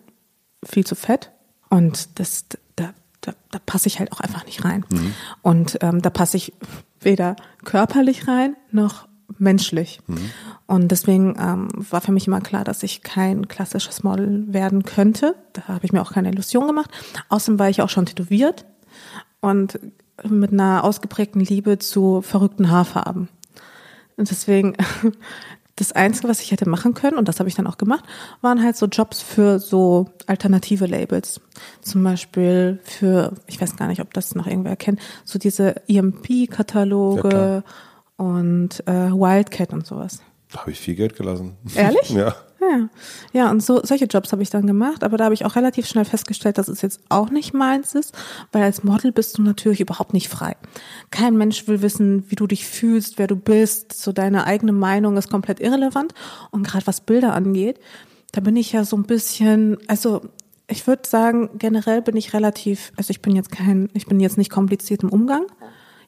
viel 0.63 0.85
zu 0.85 0.95
fett 0.95 1.31
und 1.69 2.19
das 2.19 2.45
da, 2.75 2.93
da, 3.21 3.33
da 3.51 3.59
passe 3.65 3.87
ich 3.87 3.99
halt 3.99 4.11
auch 4.11 4.19
einfach 4.19 4.45
nicht 4.45 4.63
rein. 4.65 4.85
Und 5.41 5.77
ähm, 5.81 6.01
da 6.01 6.09
passe 6.09 6.37
ich 6.37 6.53
weder 7.01 7.35
körperlich 7.63 8.27
rein 8.27 8.55
noch 8.71 9.07
menschlich. 9.37 9.99
Und 10.65 10.89
deswegen 10.89 11.35
ähm, 11.39 11.67
war 11.73 12.01
für 12.01 12.11
mich 12.11 12.27
immer 12.27 12.41
klar, 12.41 12.63
dass 12.63 12.83
ich 12.83 13.03
kein 13.03 13.47
klassisches 13.47 14.03
Model 14.03 14.45
werden 14.51 14.83
könnte. 14.83 15.35
Da 15.53 15.67
habe 15.67 15.85
ich 15.85 15.93
mir 15.93 16.01
auch 16.01 16.13
keine 16.13 16.29
Illusion 16.29 16.67
gemacht. 16.67 16.89
Außerdem 17.29 17.59
war 17.59 17.69
ich 17.69 17.81
auch 17.81 17.89
schon 17.89 18.05
tätowiert 18.05 18.65
und 19.39 19.79
mit 20.27 20.51
einer 20.51 20.83
ausgeprägten 20.83 21.41
Liebe 21.41 21.79
zu 21.79 22.21
verrückten 22.21 22.69
Haarfarben. 22.69 23.29
Und 24.17 24.29
deswegen, 24.29 24.75
das 25.79 25.91
Einzige, 25.93 26.27
was 26.27 26.41
ich 26.41 26.51
hätte 26.51 26.67
machen 26.69 26.93
können, 26.93 27.17
und 27.17 27.27
das 27.27 27.39
habe 27.39 27.49
ich 27.49 27.55
dann 27.55 27.67
auch 27.67 27.77
gemacht, 27.77 28.03
waren 28.41 28.61
halt 28.63 28.75
so 28.75 28.85
Jobs 28.85 29.21
für 29.21 29.59
so 29.59 30.07
alternative 30.27 30.85
Labels. 30.85 31.41
Zum 31.81 32.03
Beispiel 32.03 32.79
für, 32.83 33.33
ich 33.47 33.59
weiß 33.61 33.75
gar 33.77 33.87
nicht, 33.87 34.01
ob 34.01 34.13
das 34.13 34.35
noch 34.35 34.45
irgendwer 34.47 34.75
kennt, 34.75 34.99
so 35.25 35.39
diese 35.39 35.75
Ja, 35.87 36.01
EMP-Kataloge 36.01 37.29
klar. 37.29 37.63
und 38.17 38.85
äh, 38.87 39.11
Wildcat 39.11 39.73
und 39.73 39.85
sowas. 39.85 40.21
Da 40.51 40.61
habe 40.61 40.71
ich 40.71 40.79
viel 40.79 40.95
Geld 40.95 41.15
gelassen. 41.15 41.57
Ehrlich? 41.75 42.09
ja. 42.09 42.35
Ja, 42.61 42.89
ja, 43.31 43.51
und 43.51 43.63
so 43.63 43.79
solche 43.83 44.05
Jobs 44.05 44.33
habe 44.33 44.43
ich 44.43 44.49
dann 44.49 44.67
gemacht, 44.67 45.05
aber 45.05 45.15
da 45.15 45.23
habe 45.23 45.33
ich 45.33 45.45
auch 45.45 45.55
relativ 45.55 45.87
schnell 45.87 46.03
festgestellt, 46.03 46.57
dass 46.57 46.67
es 46.67 46.81
jetzt 46.81 46.99
auch 47.07 47.29
nicht 47.29 47.53
meins 47.53 47.95
ist, 47.95 48.13
weil 48.51 48.63
als 48.63 48.83
Model 48.83 49.13
bist 49.13 49.37
du 49.37 49.41
natürlich 49.41 49.79
überhaupt 49.79 50.13
nicht 50.13 50.27
frei. 50.27 50.57
Kein 51.09 51.37
Mensch 51.37 51.69
will 51.69 51.81
wissen, 51.81 52.29
wie 52.29 52.35
du 52.35 52.47
dich 52.47 52.67
fühlst, 52.67 53.17
wer 53.17 53.27
du 53.27 53.37
bist, 53.37 53.93
so 53.93 54.11
deine 54.11 54.45
eigene 54.45 54.73
Meinung 54.73 55.15
ist 55.15 55.29
komplett 55.29 55.61
irrelevant 55.61 56.13
und 56.51 56.67
gerade 56.67 56.85
was 56.85 56.99
Bilder 56.99 57.33
angeht, 57.33 57.79
da 58.33 58.41
bin 58.41 58.57
ich 58.57 58.73
ja 58.73 58.83
so 58.83 58.97
ein 58.97 59.03
bisschen, 59.03 59.77
also 59.87 60.21
ich 60.67 60.85
würde 60.85 61.07
sagen, 61.07 61.49
generell 61.57 62.01
bin 62.01 62.17
ich 62.17 62.33
relativ, 62.33 62.91
also 62.97 63.11
ich 63.11 63.21
bin 63.21 63.35
jetzt 63.35 63.51
kein, 63.51 63.89
ich 63.93 64.05
bin 64.05 64.19
jetzt 64.19 64.37
nicht 64.37 64.51
kompliziert 64.51 65.03
im 65.03 65.09
Umgang. 65.09 65.45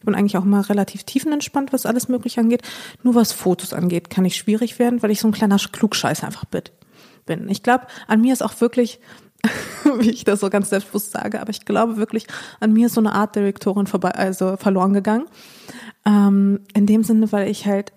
Ich 0.01 0.05
bin 0.05 0.15
eigentlich 0.15 0.35
auch 0.35 0.43
mal 0.43 0.61
relativ 0.61 1.03
tiefenentspannt, 1.03 1.71
was 1.73 1.85
alles 1.85 2.07
mögliche 2.07 2.41
angeht. 2.41 2.63
Nur 3.03 3.13
was 3.13 3.33
Fotos 3.33 3.71
angeht, 3.71 4.09
kann 4.09 4.25
ich 4.25 4.35
schwierig 4.35 4.79
werden, 4.79 5.03
weil 5.03 5.11
ich 5.11 5.19
so 5.19 5.27
ein 5.27 5.31
kleiner 5.31 5.57
Klugscheiß 5.57 6.23
einfach 6.23 6.45
bin. 6.45 7.47
Ich 7.49 7.61
glaube, 7.61 7.85
an 8.07 8.19
mir 8.19 8.33
ist 8.33 8.41
auch 8.41 8.59
wirklich, 8.61 8.99
wie 9.99 10.09
ich 10.09 10.23
das 10.23 10.39
so 10.39 10.49
ganz 10.49 10.71
selbstbewusst 10.71 11.11
sage, 11.11 11.39
aber 11.39 11.51
ich 11.51 11.65
glaube 11.65 11.97
wirklich, 11.97 12.25
an 12.59 12.73
mir 12.73 12.87
ist 12.87 12.95
so 12.95 13.01
eine 13.01 13.13
Art 13.13 13.35
Direktorin 13.35 13.85
vorbei, 13.85 14.09
also 14.09 14.57
verloren 14.57 14.93
gegangen. 14.93 15.27
Ähm, 16.03 16.61
in 16.73 16.87
dem 16.87 17.03
Sinne, 17.03 17.31
weil 17.31 17.47
ich 17.47 17.67
halt 17.67 17.93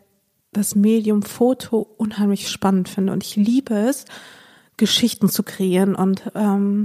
das 0.53 0.75
Medium 0.75 1.23
Foto 1.23 1.79
unheimlich 1.97 2.51
spannend 2.51 2.91
finde 2.91 3.15
und 3.15 3.25
ich 3.25 3.35
liebe 3.35 3.75
es, 3.75 4.05
Geschichten 4.77 5.31
zu 5.31 5.43
kreieren 5.43 5.95
und 5.95 6.31
ähm, 6.35 6.85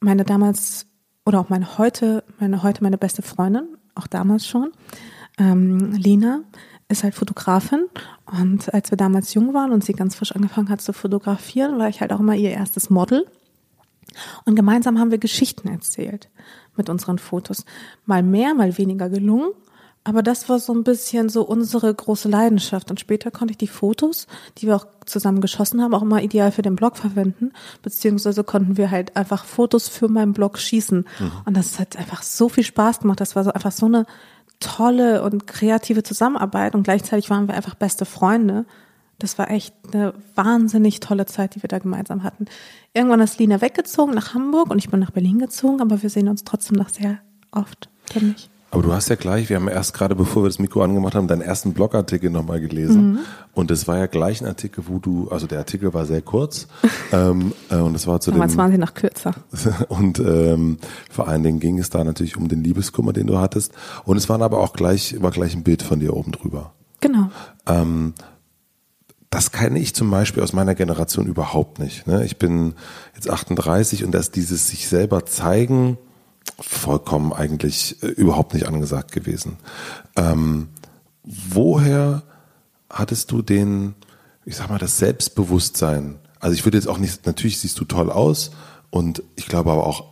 meine 0.00 0.24
damals 0.24 0.86
oder 1.26 1.40
auch 1.40 1.50
meine 1.50 1.76
heute, 1.76 2.24
meine 2.38 2.62
heute 2.62 2.82
meine 2.82 2.98
beste 2.98 3.20
Freundin, 3.20 3.76
auch 3.94 4.06
damals 4.06 4.46
schon, 4.46 4.72
ähm, 5.38 5.92
Lina, 5.92 6.42
ist 6.88 7.04
halt 7.04 7.14
Fotografin 7.14 7.86
und 8.26 8.74
als 8.74 8.90
wir 8.90 8.96
damals 8.98 9.32
jung 9.34 9.54
waren 9.54 9.70
und 9.70 9.84
sie 9.84 9.92
ganz 9.92 10.16
frisch 10.16 10.32
angefangen 10.32 10.68
hat 10.68 10.80
zu 10.80 10.92
fotografieren, 10.92 11.78
war 11.78 11.88
ich 11.88 12.00
halt 12.00 12.12
auch 12.12 12.20
immer 12.20 12.34
ihr 12.34 12.50
erstes 12.50 12.90
Model. 12.90 13.26
Und 14.44 14.56
gemeinsam 14.56 14.98
haben 14.98 15.12
wir 15.12 15.18
Geschichten 15.18 15.68
erzählt 15.68 16.28
mit 16.76 16.88
unseren 16.88 17.18
Fotos. 17.18 17.64
Mal 18.06 18.24
mehr, 18.24 18.54
mal 18.54 18.76
weniger 18.76 19.08
gelungen. 19.08 19.52
Aber 20.02 20.22
das 20.22 20.48
war 20.48 20.58
so 20.58 20.72
ein 20.72 20.82
bisschen 20.82 21.28
so 21.28 21.42
unsere 21.42 21.94
große 21.94 22.28
Leidenschaft. 22.28 22.90
Und 22.90 22.98
später 22.98 23.30
konnte 23.30 23.52
ich 23.52 23.58
die 23.58 23.66
Fotos, 23.66 24.26
die 24.58 24.66
wir 24.66 24.76
auch 24.76 24.86
zusammen 25.04 25.42
geschossen 25.42 25.82
haben, 25.82 25.94
auch 25.94 26.02
immer 26.02 26.22
ideal 26.22 26.52
für 26.52 26.62
den 26.62 26.74
Blog 26.74 26.96
verwenden. 26.96 27.52
Beziehungsweise 27.82 28.42
konnten 28.42 28.78
wir 28.78 28.90
halt 28.90 29.16
einfach 29.16 29.44
Fotos 29.44 29.88
für 29.88 30.08
meinen 30.08 30.32
Blog 30.32 30.58
schießen. 30.58 31.06
Mhm. 31.18 31.32
Und 31.44 31.56
das 31.56 31.78
hat 31.78 31.96
einfach 31.96 32.22
so 32.22 32.48
viel 32.48 32.64
Spaß 32.64 33.00
gemacht. 33.00 33.20
Das 33.20 33.36
war 33.36 33.44
so 33.44 33.52
einfach 33.52 33.72
so 33.72 33.86
eine 33.86 34.06
tolle 34.58 35.22
und 35.22 35.46
kreative 35.46 36.02
Zusammenarbeit. 36.02 36.74
Und 36.74 36.84
gleichzeitig 36.84 37.28
waren 37.28 37.46
wir 37.46 37.54
einfach 37.54 37.74
beste 37.74 38.06
Freunde. 38.06 38.64
Das 39.18 39.36
war 39.38 39.50
echt 39.50 39.74
eine 39.92 40.14
wahnsinnig 40.34 41.00
tolle 41.00 41.26
Zeit, 41.26 41.54
die 41.54 41.62
wir 41.62 41.68
da 41.68 41.78
gemeinsam 41.78 42.22
hatten. 42.22 42.46
Irgendwann 42.94 43.20
ist 43.20 43.38
Lina 43.38 43.60
weggezogen 43.60 44.14
nach 44.14 44.32
Hamburg 44.32 44.70
und 44.70 44.78
ich 44.78 44.88
bin 44.88 44.98
nach 44.98 45.10
Berlin 45.10 45.38
gezogen, 45.38 45.82
aber 45.82 46.02
wir 46.02 46.08
sehen 46.08 46.28
uns 46.28 46.44
trotzdem 46.44 46.78
noch 46.78 46.88
sehr 46.88 47.18
oft, 47.52 47.90
ständig. 48.08 48.48
Aber 48.72 48.82
du 48.82 48.92
hast 48.92 49.08
ja 49.08 49.16
gleich, 49.16 49.48
wir 49.48 49.56
haben 49.56 49.66
erst 49.66 49.94
gerade, 49.94 50.14
bevor 50.14 50.44
wir 50.44 50.48
das 50.48 50.60
Mikro 50.60 50.82
angemacht 50.82 51.16
haben, 51.16 51.26
deinen 51.26 51.40
ersten 51.40 51.72
Blogartikel 51.72 52.30
nochmal 52.30 52.60
gelesen. 52.60 53.12
Mhm. 53.12 53.18
Und 53.52 53.70
es 53.72 53.88
war 53.88 53.98
ja 53.98 54.06
gleich 54.06 54.40
ein 54.40 54.46
Artikel, 54.46 54.84
wo 54.86 54.98
du, 54.98 55.28
also 55.28 55.48
der 55.48 55.58
Artikel 55.58 55.92
war 55.92 56.06
sehr 56.06 56.22
kurz. 56.22 56.68
ähm, 57.12 57.52
äh, 57.68 57.76
und 57.76 57.96
es 57.96 58.06
war 58.06 58.20
zu 58.20 58.30
dem, 58.30 58.38
waren 58.38 58.70
sie 58.70 58.78
noch 58.78 58.94
kürzer. 58.94 59.34
und 59.88 60.20
ähm, 60.20 60.78
vor 61.10 61.26
allen 61.26 61.42
Dingen 61.42 61.58
ging 61.58 61.78
es 61.78 61.90
da 61.90 62.04
natürlich 62.04 62.36
um 62.36 62.46
den 62.46 62.62
Liebeskummer, 62.62 63.12
den 63.12 63.26
du 63.26 63.38
hattest. 63.38 63.72
Und 64.04 64.16
es 64.16 64.28
waren 64.28 64.42
aber 64.42 64.60
auch 64.60 64.72
gleich, 64.72 65.20
war 65.20 65.32
gleich 65.32 65.54
ein 65.54 65.64
Bild 65.64 65.82
von 65.82 65.98
dir 65.98 66.14
oben 66.14 66.30
drüber. 66.30 66.72
Genau. 67.00 67.30
Ähm, 67.66 68.14
das 69.30 69.52
kenne 69.52 69.78
ich 69.78 69.94
zum 69.94 70.10
Beispiel 70.10 70.42
aus 70.42 70.52
meiner 70.52 70.74
Generation 70.74 71.26
überhaupt 71.26 71.78
nicht. 71.78 72.06
Ne? 72.06 72.24
Ich 72.24 72.38
bin 72.38 72.74
jetzt 73.14 73.30
38 73.30 74.04
und 74.04 74.12
dass 74.12 74.30
dieses 74.30 74.68
sich 74.68 74.88
selber 74.88 75.24
zeigen, 75.24 75.98
vollkommen 76.60 77.32
eigentlich 77.32 78.02
äh, 78.02 78.08
überhaupt 78.08 78.54
nicht 78.54 78.66
angesagt 78.66 79.12
gewesen. 79.12 79.56
Ähm, 80.16 80.68
woher 81.22 82.22
hattest 82.88 83.30
du 83.30 83.42
den, 83.42 83.94
ich 84.44 84.56
sag 84.56 84.68
mal, 84.68 84.78
das 84.78 84.98
Selbstbewusstsein? 84.98 86.18
Also 86.38 86.54
ich 86.54 86.64
würde 86.64 86.78
jetzt 86.78 86.86
auch 86.86 86.98
nicht, 86.98 87.26
natürlich 87.26 87.58
siehst 87.58 87.78
du 87.80 87.84
toll 87.84 88.10
aus 88.10 88.50
und 88.90 89.22
ich 89.36 89.46
glaube 89.46 89.70
aber 89.70 89.86
auch, 89.86 90.04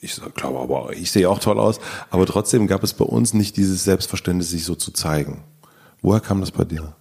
ich 0.00 0.20
glaube 0.34 0.60
aber 0.60 0.82
auch, 0.82 0.90
ich 0.90 1.10
sehe 1.10 1.28
auch 1.28 1.38
toll 1.38 1.58
aus, 1.58 1.80
aber 2.10 2.26
trotzdem 2.26 2.66
gab 2.66 2.82
es 2.82 2.94
bei 2.94 3.04
uns 3.04 3.34
nicht 3.34 3.56
dieses 3.56 3.84
Selbstverständnis, 3.84 4.50
sich 4.50 4.64
so 4.64 4.74
zu 4.74 4.92
zeigen. 4.92 5.44
Woher 6.02 6.20
kam 6.20 6.40
das 6.40 6.50
bei 6.50 6.64
dir? 6.64 6.94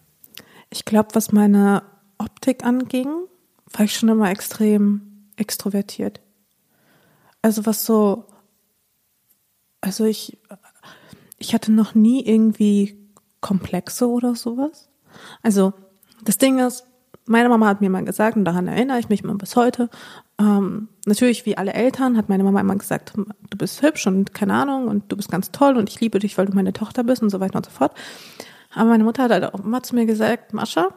Ich 0.69 0.85
glaube, 0.85 1.09
was 1.13 1.31
meine 1.31 1.83
Optik 2.17 2.63
anging, 2.63 3.07
war 3.71 3.85
ich 3.85 3.95
schon 3.95 4.09
immer 4.09 4.29
extrem 4.29 5.01
extrovertiert. 5.35 6.19
Also 7.41 7.65
was 7.65 7.85
so 7.85 8.25
also 9.81 10.05
ich, 10.05 10.37
ich 11.37 11.53
hatte 11.53 11.71
noch 11.71 11.95
nie 11.95 12.25
irgendwie 12.25 12.97
Komplexe 13.41 14.07
oder 14.07 14.35
sowas. 14.35 14.89
Also 15.41 15.73
das 16.23 16.37
Ding 16.37 16.59
ist, 16.59 16.85
meine 17.25 17.49
Mama 17.49 17.67
hat 17.67 17.81
mir 17.81 17.89
mal 17.89 18.03
gesagt, 18.03 18.35
und 18.35 18.45
daran 18.45 18.67
erinnere 18.67 18.99
ich 18.99 19.09
mich 19.09 19.23
immer 19.23 19.35
bis 19.35 19.55
heute, 19.55 19.89
ähm, 20.39 20.89
natürlich 21.05 21.45
wie 21.45 21.57
alle 21.57 21.73
Eltern 21.73 22.17
hat 22.17 22.27
meine 22.27 22.43
Mama 22.43 22.59
immer 22.59 22.75
gesagt, 22.75 23.13
du 23.15 23.57
bist 23.57 23.81
hübsch 23.81 24.07
und 24.07 24.33
keine 24.33 24.53
Ahnung 24.53 24.87
und 24.87 25.11
du 25.11 25.15
bist 25.15 25.29
ganz 25.29 25.51
toll 25.51 25.77
und 25.77 25.89
ich 25.89 25.99
liebe 25.99 26.19
dich, 26.19 26.37
weil 26.37 26.47
du 26.47 26.55
meine 26.55 26.73
Tochter 26.73 27.03
bist 27.03 27.21
und 27.21 27.29
so 27.29 27.39
weiter 27.39 27.57
und 27.57 27.65
so 27.65 27.71
fort. 27.71 27.93
Aber 28.73 28.89
meine 28.89 29.03
Mutter 29.03 29.23
hat 29.23 29.31
halt 29.31 29.43
auch 29.45 29.59
immer 29.63 29.83
zu 29.83 29.95
mir 29.95 30.05
gesagt, 30.05 30.53
Mascha, 30.53 30.89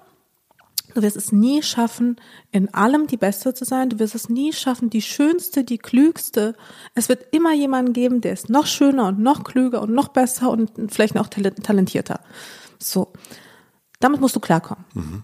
Du 0.94 1.02
wirst 1.02 1.16
es 1.16 1.32
nie 1.32 1.62
schaffen, 1.62 2.16
in 2.50 2.72
allem 2.74 3.06
die 3.06 3.16
Beste 3.16 3.54
zu 3.54 3.64
sein. 3.64 3.90
Du 3.90 3.98
wirst 3.98 4.14
es 4.14 4.28
nie 4.28 4.52
schaffen, 4.52 4.90
die 4.90 5.02
Schönste, 5.02 5.64
die 5.64 5.78
Klügste. 5.78 6.54
Es 6.94 7.08
wird 7.08 7.26
immer 7.32 7.52
jemanden 7.54 7.92
geben, 7.92 8.20
der 8.20 8.32
ist 8.32 8.50
noch 8.50 8.66
schöner 8.66 9.08
und 9.08 9.18
noch 9.18 9.44
klüger 9.44 9.82
und 9.82 9.92
noch 9.92 10.08
besser 10.08 10.50
und 10.50 10.72
vielleicht 10.92 11.14
noch 11.14 11.28
talentierter. 11.28 12.20
So. 12.78 13.12
Damit 14.00 14.20
musst 14.20 14.36
du 14.36 14.40
klarkommen. 14.40 14.84
Mhm. 14.94 15.22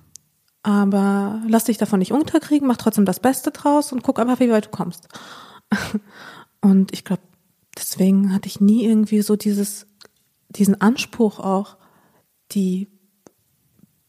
Aber 0.63 1.43
lass 1.47 1.65
dich 1.65 1.79
davon 1.79 1.99
nicht 1.99 2.13
unterkriegen, 2.13 2.69
mach 2.69 2.77
trotzdem 2.77 3.05
das 3.05 3.21
Beste 3.21 3.51
draus 3.51 3.93
und 3.93 4.03
guck 4.03 4.19
einfach, 4.19 4.41
wie 4.41 4.51
weit 4.51 4.67
du 4.67 4.71
kommst. 4.71 5.09
Und 6.61 6.93
ich 6.93 7.05
glaube, 7.05 7.23
deswegen 7.77 8.35
hatte 8.35 8.49
ich 8.49 8.61
nie 8.61 8.85
irgendwie 8.85 9.23
so 9.23 9.37
dieses, 9.37 9.87
diesen 10.49 10.81
Anspruch 10.81 11.39
auch, 11.39 11.77
die 12.51 12.89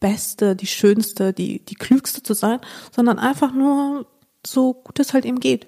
Beste, 0.00 0.56
die 0.56 0.66
Schönste, 0.66 1.32
die, 1.32 1.64
die 1.64 1.74
Klügste 1.74 2.22
zu 2.22 2.34
sein, 2.34 2.58
sondern 2.90 3.18
einfach 3.18 3.52
nur 3.52 4.06
so 4.44 4.72
gut 4.72 4.98
es 4.98 5.12
halt 5.12 5.24
eben 5.24 5.40
geht. 5.40 5.66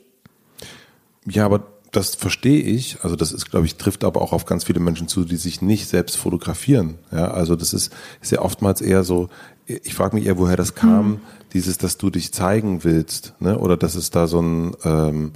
Ja, 1.27 1.45
aber 1.45 1.67
das 1.93 2.15
verstehe 2.15 2.63
ich. 2.63 2.99
Also 3.03 3.17
das 3.17 3.33
ist, 3.33 3.51
glaube 3.51 3.67
ich, 3.67 3.77
trifft 3.77 4.03
aber 4.03 4.23
auch 4.23 4.33
auf 4.33 4.47
ganz 4.47 4.65
viele 4.65 4.81
Menschen 4.81 5.09
zu, 5.09 5.25
die 5.25 5.37
sich 5.37 5.61
nicht 5.61 5.89
selbst 5.89 6.17
fotografieren. 6.17 6.99
Ja, 7.13 7.31
also 7.31 7.55
das 7.55 7.75
ist, 7.75 7.93
ist 8.23 8.33
ja 8.33 8.41
oftmals 8.41 8.81
eher 8.81 9.05
so, 9.05 9.29
ich 9.67 9.95
frage 9.95 10.17
mich 10.17 10.27
eher, 10.27 10.39
woher 10.39 10.57
das 10.57 10.75
kam, 10.75 11.07
mhm. 11.07 11.21
dieses, 11.53 11.77
dass 11.77 11.99
du 11.99 12.09
dich 12.09 12.33
zeigen 12.33 12.83
willst, 12.83 13.35
ne? 13.41 13.59
Oder 13.59 13.77
dass 13.77 13.95
es 13.95 14.11
da 14.11 14.27
so 14.27 14.41
ein 14.41 14.75
ähm, 14.85 15.33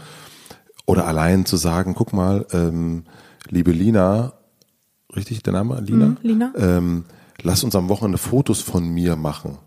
oder 0.86 1.06
allein 1.06 1.44
zu 1.44 1.56
sagen, 1.56 1.94
guck 1.94 2.12
mal, 2.12 2.46
ähm, 2.52 3.04
liebe 3.48 3.72
Lina, 3.72 4.32
richtig 5.14 5.42
der 5.42 5.52
Name? 5.52 5.80
Lina? 5.80 6.06
Mhm, 6.06 6.16
Lina. 6.22 6.52
Ähm, 6.56 7.04
lass 7.42 7.64
uns 7.64 7.74
am 7.74 7.88
Wochenende 7.88 8.18
Fotos 8.18 8.60
von 8.60 8.88
mir 8.88 9.16
machen. 9.16 9.58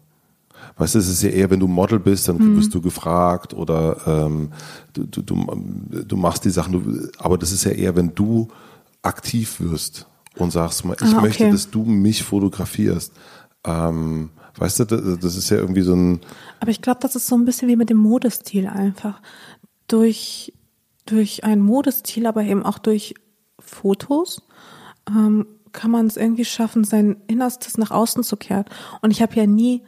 Weißt 0.78 0.96
du, 0.96 1.00
es 1.00 1.10
ist 1.10 1.24
ja 1.24 1.30
eher, 1.30 1.50
wenn 1.50 1.60
du 1.60 1.68
Model 1.68 2.00
bist, 2.00 2.28
dann 2.28 2.38
mhm. 2.38 2.58
wirst 2.58 2.74
du 2.74 2.82
gefragt 2.82 3.54
oder 3.54 3.98
ähm, 4.06 4.52
du, 4.94 5.04
du, 5.04 5.22
du, 5.22 6.04
du 6.06 6.18
machst 6.18 6.46
die 6.46 6.50
Sachen, 6.50 6.72
du, 6.74 7.10
aber 7.18 7.38
das 7.38 7.52
ist 7.52 7.66
ja 7.66 7.72
eher, 7.72 7.96
wenn 7.96 8.16
du 8.16 8.48
aktiv 9.02 9.60
wirst 9.60 10.08
und 10.38 10.52
sagst, 10.52 10.86
ich 10.86 10.90
ah, 10.90 10.94
okay. 11.12 11.22
möchte, 11.22 11.52
dass 11.52 11.70
du 11.70 11.84
mich 11.84 12.24
fotografierst. 12.24 13.14
Ähm, 13.66 14.30
weißt 14.58 14.80
du, 14.80 14.86
das, 14.86 15.20
das 15.20 15.36
ist 15.36 15.50
ja 15.50 15.58
irgendwie 15.58 15.82
so 15.82 15.94
ein. 15.94 16.22
Aber 16.62 16.72
ich 16.72 16.82
glaube, 16.82 17.00
das 17.02 17.16
ist 17.16 17.28
so 17.28 17.36
ein 17.36 17.46
bisschen 17.46 17.68
wie 17.68 17.76
mit 17.76 17.90
dem 17.90 17.98
Modestil 17.98 18.68
einfach. 18.68 19.22
Durch, 19.88 20.54
durch 21.06 21.44
einen 21.44 21.62
Modestil, 21.62 22.26
aber 22.26 22.44
eben 22.44 22.64
auch 22.64 22.78
durch 22.78 23.16
Fotos 23.60 24.42
ähm, 25.10 25.46
kann 25.72 25.92
man 25.92 26.08
es 26.08 26.18
irgendwie 26.18 26.46
schaffen, 26.46 26.84
sein 26.84 27.18
Innerstes 27.28 27.78
nach 27.78 27.92
außen 27.92 28.24
zu 28.24 28.38
kehren. 28.38 28.66
Und 29.02 29.12
ich 29.12 29.22
habe 29.22 29.36
ja 29.36 29.46
nie 29.46 29.84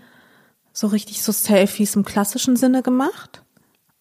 so 0.73 0.87
richtig 0.87 1.23
so 1.23 1.31
Selfies 1.31 1.95
im 1.95 2.05
klassischen 2.05 2.55
Sinne 2.55 2.81
gemacht. 2.81 3.43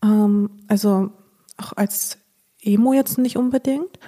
Ähm, 0.03 0.51
also 0.69 1.11
auch 1.57 1.73
als 1.77 2.19
Emo 2.63 2.93
jetzt 2.93 3.19
nicht 3.19 3.37
unbedingt, 3.37 3.99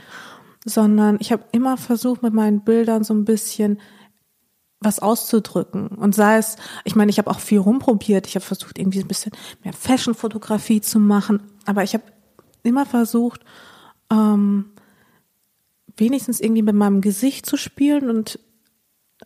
sondern 0.65 1.17
ich 1.21 1.33
habe 1.33 1.45
immer 1.53 1.77
versucht, 1.77 2.23
mit 2.23 2.35
meinen 2.35 2.61
Bildern 2.61 3.05
so 3.05 3.15
ein 3.15 3.25
bisschen 3.25 3.81
was 4.81 4.99
auszudrücken. 4.99 5.89
Und 5.89 6.15
sei 6.15 6.39
es, 6.39 6.57
ich 6.85 6.97
meine, 6.97 7.11
ich 7.11 7.19
habe 7.19 7.31
auch 7.31 7.41
viel 7.41 7.59
rumprobiert. 7.59 8.27
Ich 8.27 8.35
habe 8.35 8.45
versucht, 8.45 8.79
irgendwie 8.79 9.01
ein 9.01 9.09
bisschen 9.09 9.33
mehr 9.63 9.73
Fashion-Fotografie 9.73 10.81
zu 10.81 10.99
machen. 10.99 11.43
Aber 11.67 11.83
ich 11.83 11.95
habe 11.95 12.05
immer 12.63 12.85
versucht, 12.85 13.43
ähm, 14.11 14.72
wenigstens 15.97 16.41
irgendwie 16.41 16.63
mit 16.63 16.75
meinem 16.75 17.01
Gesicht 17.01 17.47
zu 17.47 17.57
spielen 17.57 18.11
und 18.11 18.39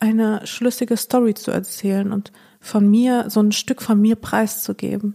eine 0.00 0.46
schlüssige 0.46 0.96
Story 0.96 1.34
zu 1.34 1.50
erzählen 1.50 2.12
und 2.12 2.32
von 2.60 2.88
mir 2.88 3.26
so 3.28 3.40
ein 3.40 3.52
Stück 3.52 3.82
von 3.82 4.00
mir 4.00 4.16
preiszugeben. 4.16 5.14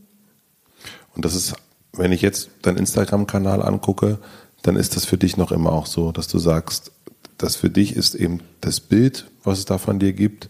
Und 1.15 1.25
das 1.25 1.35
ist, 1.35 1.53
wenn 1.93 2.11
ich 2.11 2.21
jetzt 2.21 2.49
deinen 2.61 2.77
Instagram-Kanal 2.77 3.61
angucke, 3.61 4.19
dann 4.63 4.75
ist 4.75 4.95
das 4.95 5.05
für 5.05 5.17
dich 5.17 5.37
noch 5.37 5.51
immer 5.51 5.71
auch 5.71 5.85
so, 5.85 6.11
dass 6.11 6.27
du 6.27 6.39
sagst, 6.39 6.91
dass 7.37 7.55
für 7.55 7.69
dich 7.69 7.95
ist 7.95 8.15
eben 8.15 8.41
das 8.61 8.79
Bild, 8.79 9.29
was 9.43 9.59
es 9.59 9.65
da 9.65 9.77
von 9.77 9.99
dir 9.99 10.13
gibt, 10.13 10.49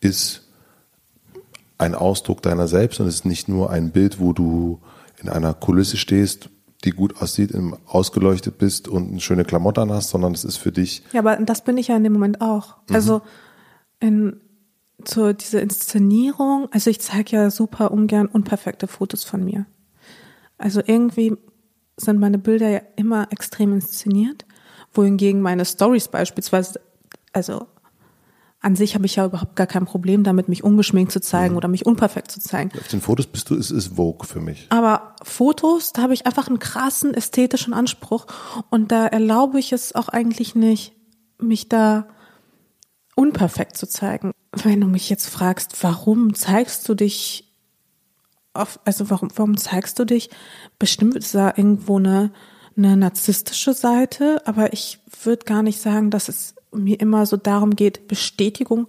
ist 0.00 0.42
ein 1.78 1.94
Ausdruck 1.94 2.42
deiner 2.42 2.68
selbst 2.68 3.00
und 3.00 3.06
es 3.06 3.16
ist 3.16 3.24
nicht 3.24 3.48
nur 3.48 3.70
ein 3.70 3.90
Bild, 3.90 4.20
wo 4.20 4.32
du 4.32 4.80
in 5.20 5.28
einer 5.28 5.54
Kulisse 5.54 5.96
stehst, 5.96 6.50
die 6.86 6.92
gut 6.92 7.20
aussieht, 7.20 7.52
ausgeleuchtet 7.86 8.58
bist 8.58 8.88
und 8.88 9.10
eine 9.10 9.20
schöne 9.20 9.44
Klamotte 9.44 9.82
an 9.82 9.92
hast, 9.92 10.10
sondern 10.10 10.32
es 10.32 10.44
ist 10.44 10.56
für 10.56 10.72
dich. 10.72 11.02
Ja, 11.12 11.20
aber 11.20 11.36
das 11.36 11.64
bin 11.64 11.76
ich 11.76 11.88
ja 11.88 11.96
in 11.96 12.04
dem 12.04 12.12
Moment 12.12 12.40
auch. 12.40 12.76
Mhm. 12.88 12.94
Also 12.94 13.22
in 14.00 14.40
so 15.06 15.32
diese 15.32 15.60
Inszenierung, 15.60 16.68
also 16.70 16.88
ich 16.88 17.00
zeige 17.00 17.36
ja 17.36 17.50
super 17.50 17.90
ungern 17.90 18.26
unperfekte 18.26 18.86
Fotos 18.86 19.24
von 19.24 19.44
mir. 19.44 19.66
Also 20.58 20.80
irgendwie 20.84 21.36
sind 21.96 22.18
meine 22.18 22.38
Bilder 22.38 22.68
ja 22.68 22.80
immer 22.96 23.30
extrem 23.30 23.74
inszeniert, 23.74 24.46
wohingegen 24.92 25.42
meine 25.42 25.64
Stories 25.64 26.08
beispielsweise, 26.08 26.80
also 27.32 27.66
an 28.66 28.74
sich 28.74 28.96
habe 28.96 29.06
ich 29.06 29.14
ja 29.14 29.26
überhaupt 29.26 29.54
gar 29.54 29.68
kein 29.68 29.84
Problem 29.84 30.24
damit, 30.24 30.48
mich 30.48 30.64
ungeschminkt 30.64 31.12
zu 31.12 31.20
zeigen 31.20 31.52
mhm. 31.52 31.58
oder 31.58 31.68
mich 31.68 31.86
unperfekt 31.86 32.32
zu 32.32 32.40
zeigen. 32.40 32.72
Auf 32.76 32.88
den 32.88 33.00
Fotos 33.00 33.28
bist 33.28 33.48
du, 33.48 33.54
es 33.54 33.70
ist 33.70 33.94
Vogue 33.94 34.26
für 34.26 34.40
mich. 34.40 34.66
Aber 34.70 35.14
Fotos, 35.22 35.92
da 35.92 36.02
habe 36.02 36.14
ich 36.14 36.26
einfach 36.26 36.48
einen 36.48 36.58
krassen 36.58 37.14
ästhetischen 37.14 37.72
Anspruch 37.72 38.26
und 38.68 38.90
da 38.90 39.06
erlaube 39.06 39.60
ich 39.60 39.72
es 39.72 39.94
auch 39.94 40.08
eigentlich 40.08 40.56
nicht, 40.56 40.94
mich 41.38 41.68
da 41.68 42.08
unperfekt 43.14 43.76
zu 43.76 43.88
zeigen. 43.88 44.32
Wenn 44.50 44.80
du 44.80 44.88
mich 44.88 45.08
jetzt 45.10 45.28
fragst, 45.28 45.84
warum 45.84 46.34
zeigst 46.34 46.88
du 46.88 46.94
dich 46.94 47.54
auf, 48.52 48.80
also 48.84 49.10
warum, 49.10 49.28
warum 49.36 49.56
zeigst 49.56 49.96
du 50.00 50.04
dich? 50.04 50.28
Bestimmt 50.80 51.14
ist 51.14 51.36
da 51.36 51.52
irgendwo 51.56 51.98
eine, 51.98 52.32
eine 52.76 52.96
narzisstische 52.96 53.74
Seite, 53.74 54.42
aber 54.44 54.72
ich 54.72 54.98
würde 55.22 55.44
gar 55.44 55.62
nicht 55.62 55.80
sagen, 55.80 56.10
dass 56.10 56.28
es 56.28 56.56
mir 56.76 57.00
immer 57.00 57.26
so 57.26 57.36
darum 57.36 57.76
geht, 57.76 58.08
Bestätigung 58.08 58.88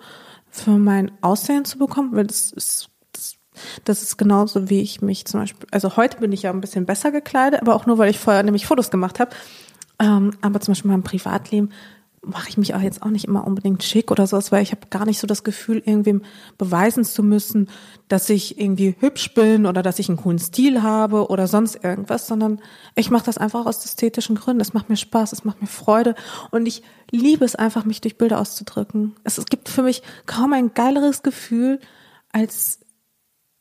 für 0.50 0.78
mein 0.78 1.12
Aussehen 1.22 1.66
zu 1.66 1.78
bekommen, 1.78 2.16
weil 2.16 2.26
das 2.26 2.52
ist, 2.52 2.90
das, 3.12 3.36
das 3.84 4.04
ist 4.04 4.18
genauso 4.18 4.70
wie 4.70 4.82
ich 4.82 5.02
mich 5.02 5.26
zum 5.26 5.42
Beispiel, 5.42 5.68
also 5.72 5.98
heute 5.98 6.18
bin 6.20 6.32
ich 6.32 6.44
ja 6.44 6.52
ein 6.52 6.62
bisschen 6.62 6.86
besser 6.86 7.12
gekleidet, 7.12 7.62
aber 7.62 7.76
auch 7.76 7.86
nur, 7.86 7.98
weil 7.98 8.10
ich 8.10 8.20
vorher 8.20 8.44
nämlich 8.44 8.66
Fotos 8.66 8.92
gemacht 8.92 9.20
habe. 9.20 9.32
Ähm, 10.00 10.32
aber 10.42 10.60
zum 10.60 10.74
Beispiel 10.74 10.90
in 10.90 10.98
meinem 10.98 11.04
Privatleben 11.04 11.70
mache 12.28 12.50
ich 12.50 12.58
mich 12.58 12.76
auch 12.76 12.82
jetzt 12.82 13.02
auch 13.02 13.10
nicht 13.10 13.26
immer 13.26 13.48
unbedingt 13.48 13.84
schick 13.84 14.12
oder 14.12 14.28
sowas, 14.28 14.52
weil 14.52 14.62
ich 14.62 14.72
habe 14.72 14.88
gar 14.90 15.06
nicht 15.06 15.20
so 15.20 15.28
das 15.28 15.44
Gefühl, 15.44 15.78
irgendwem 15.86 16.24
beweisen 16.58 17.04
zu 17.04 17.24
müssen, 17.24 17.70
dass 18.08 18.30
ich 18.30 18.60
irgendwie 18.60 18.96
hübsch 19.00 19.34
bin 19.34 19.66
oder 19.66 19.82
dass 19.82 20.00
ich 20.00 20.10
einen 20.10 20.18
coolen 20.18 20.40
Stil 20.40 20.84
habe 20.84 21.28
oder 21.30 21.48
sonst 21.48 21.84
irgendwas, 21.84 22.28
sondern 22.28 22.62
ich 22.96 23.10
mache 23.10 23.26
das 23.26 23.38
einfach 23.38 23.66
aus 23.66 23.84
ästhetischen 23.84 24.36
Gründen. 24.36 24.62
Es 24.62 24.74
macht 24.74 24.90
mir 24.90 24.98
Spaß, 24.98 25.34
es 25.34 25.46
macht 25.46 25.62
mir 25.62 25.68
Freude 25.68 26.16
und 26.52 26.66
ich 26.68 26.84
liebe 27.12 27.46
es 27.46 27.56
einfach, 27.56 27.86
mich 27.86 28.02
durch 28.02 28.18
Bilder 28.18 28.40
auszudrücken. 28.40 29.16
Es, 29.24 29.38
es 29.38 29.46
gibt 29.46 29.70
für 29.70 29.84
mich 29.84 30.04
kaum 30.26 30.54
ein 30.54 30.74
geileres 30.74 31.24
Gefühl, 31.24 31.80
als 32.32 32.80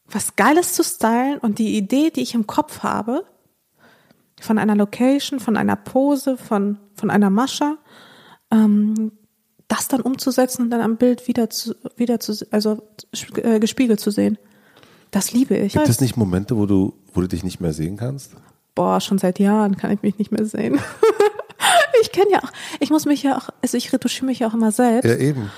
was 0.08 0.36
Geiles 0.36 0.74
zu 0.74 0.84
stylen 0.84 1.38
und 1.38 1.58
die 1.58 1.76
Idee, 1.76 2.10
die 2.10 2.22
ich 2.22 2.34
im 2.34 2.46
Kopf 2.46 2.82
habe, 2.82 3.24
von 4.40 4.58
einer 4.58 4.76
Location, 4.76 5.40
von 5.40 5.56
einer 5.56 5.76
Pose, 5.76 6.36
von, 6.36 6.78
von 6.94 7.10
einer 7.10 7.30
Mascha, 7.30 7.78
ähm, 8.50 9.12
das 9.68 9.88
dann 9.88 10.00
umzusetzen 10.00 10.62
und 10.62 10.70
dann 10.70 10.80
am 10.80 10.96
Bild 10.96 11.26
wieder 11.28 11.50
zu, 11.50 11.74
wieder 11.96 12.20
zu, 12.20 12.46
also 12.50 12.82
äh, 13.36 13.58
gespiegelt 13.58 14.00
zu 14.00 14.10
sehen. 14.10 14.38
Das 15.10 15.32
liebe 15.32 15.56
ich. 15.56 15.72
Gibt 15.72 15.88
es 15.88 16.00
nicht 16.00 16.16
Momente, 16.16 16.56
wo 16.56 16.66
du, 16.66 16.94
wo 17.14 17.20
du 17.20 17.28
dich 17.28 17.42
nicht 17.42 17.60
mehr 17.60 17.72
sehen 17.72 17.96
kannst? 17.96 18.32
Boah, 18.74 19.00
schon 19.00 19.18
seit 19.18 19.38
Jahren 19.38 19.76
kann 19.76 19.90
ich 19.90 20.02
mich 20.02 20.18
nicht 20.18 20.30
mehr 20.30 20.44
sehen. 20.44 20.78
ich 22.02 22.12
kenne 22.12 22.30
ja 22.30 22.38
auch, 22.42 22.52
ich 22.80 22.90
muss 22.90 23.06
mich 23.06 23.22
ja 23.22 23.38
auch, 23.38 23.48
also 23.62 23.76
ich 23.76 23.92
retuschiere 23.92 24.26
mich 24.26 24.40
ja 24.40 24.48
auch 24.48 24.54
immer 24.54 24.72
selbst. 24.72 25.08
Ja, 25.08 25.16
eben. 25.16 25.50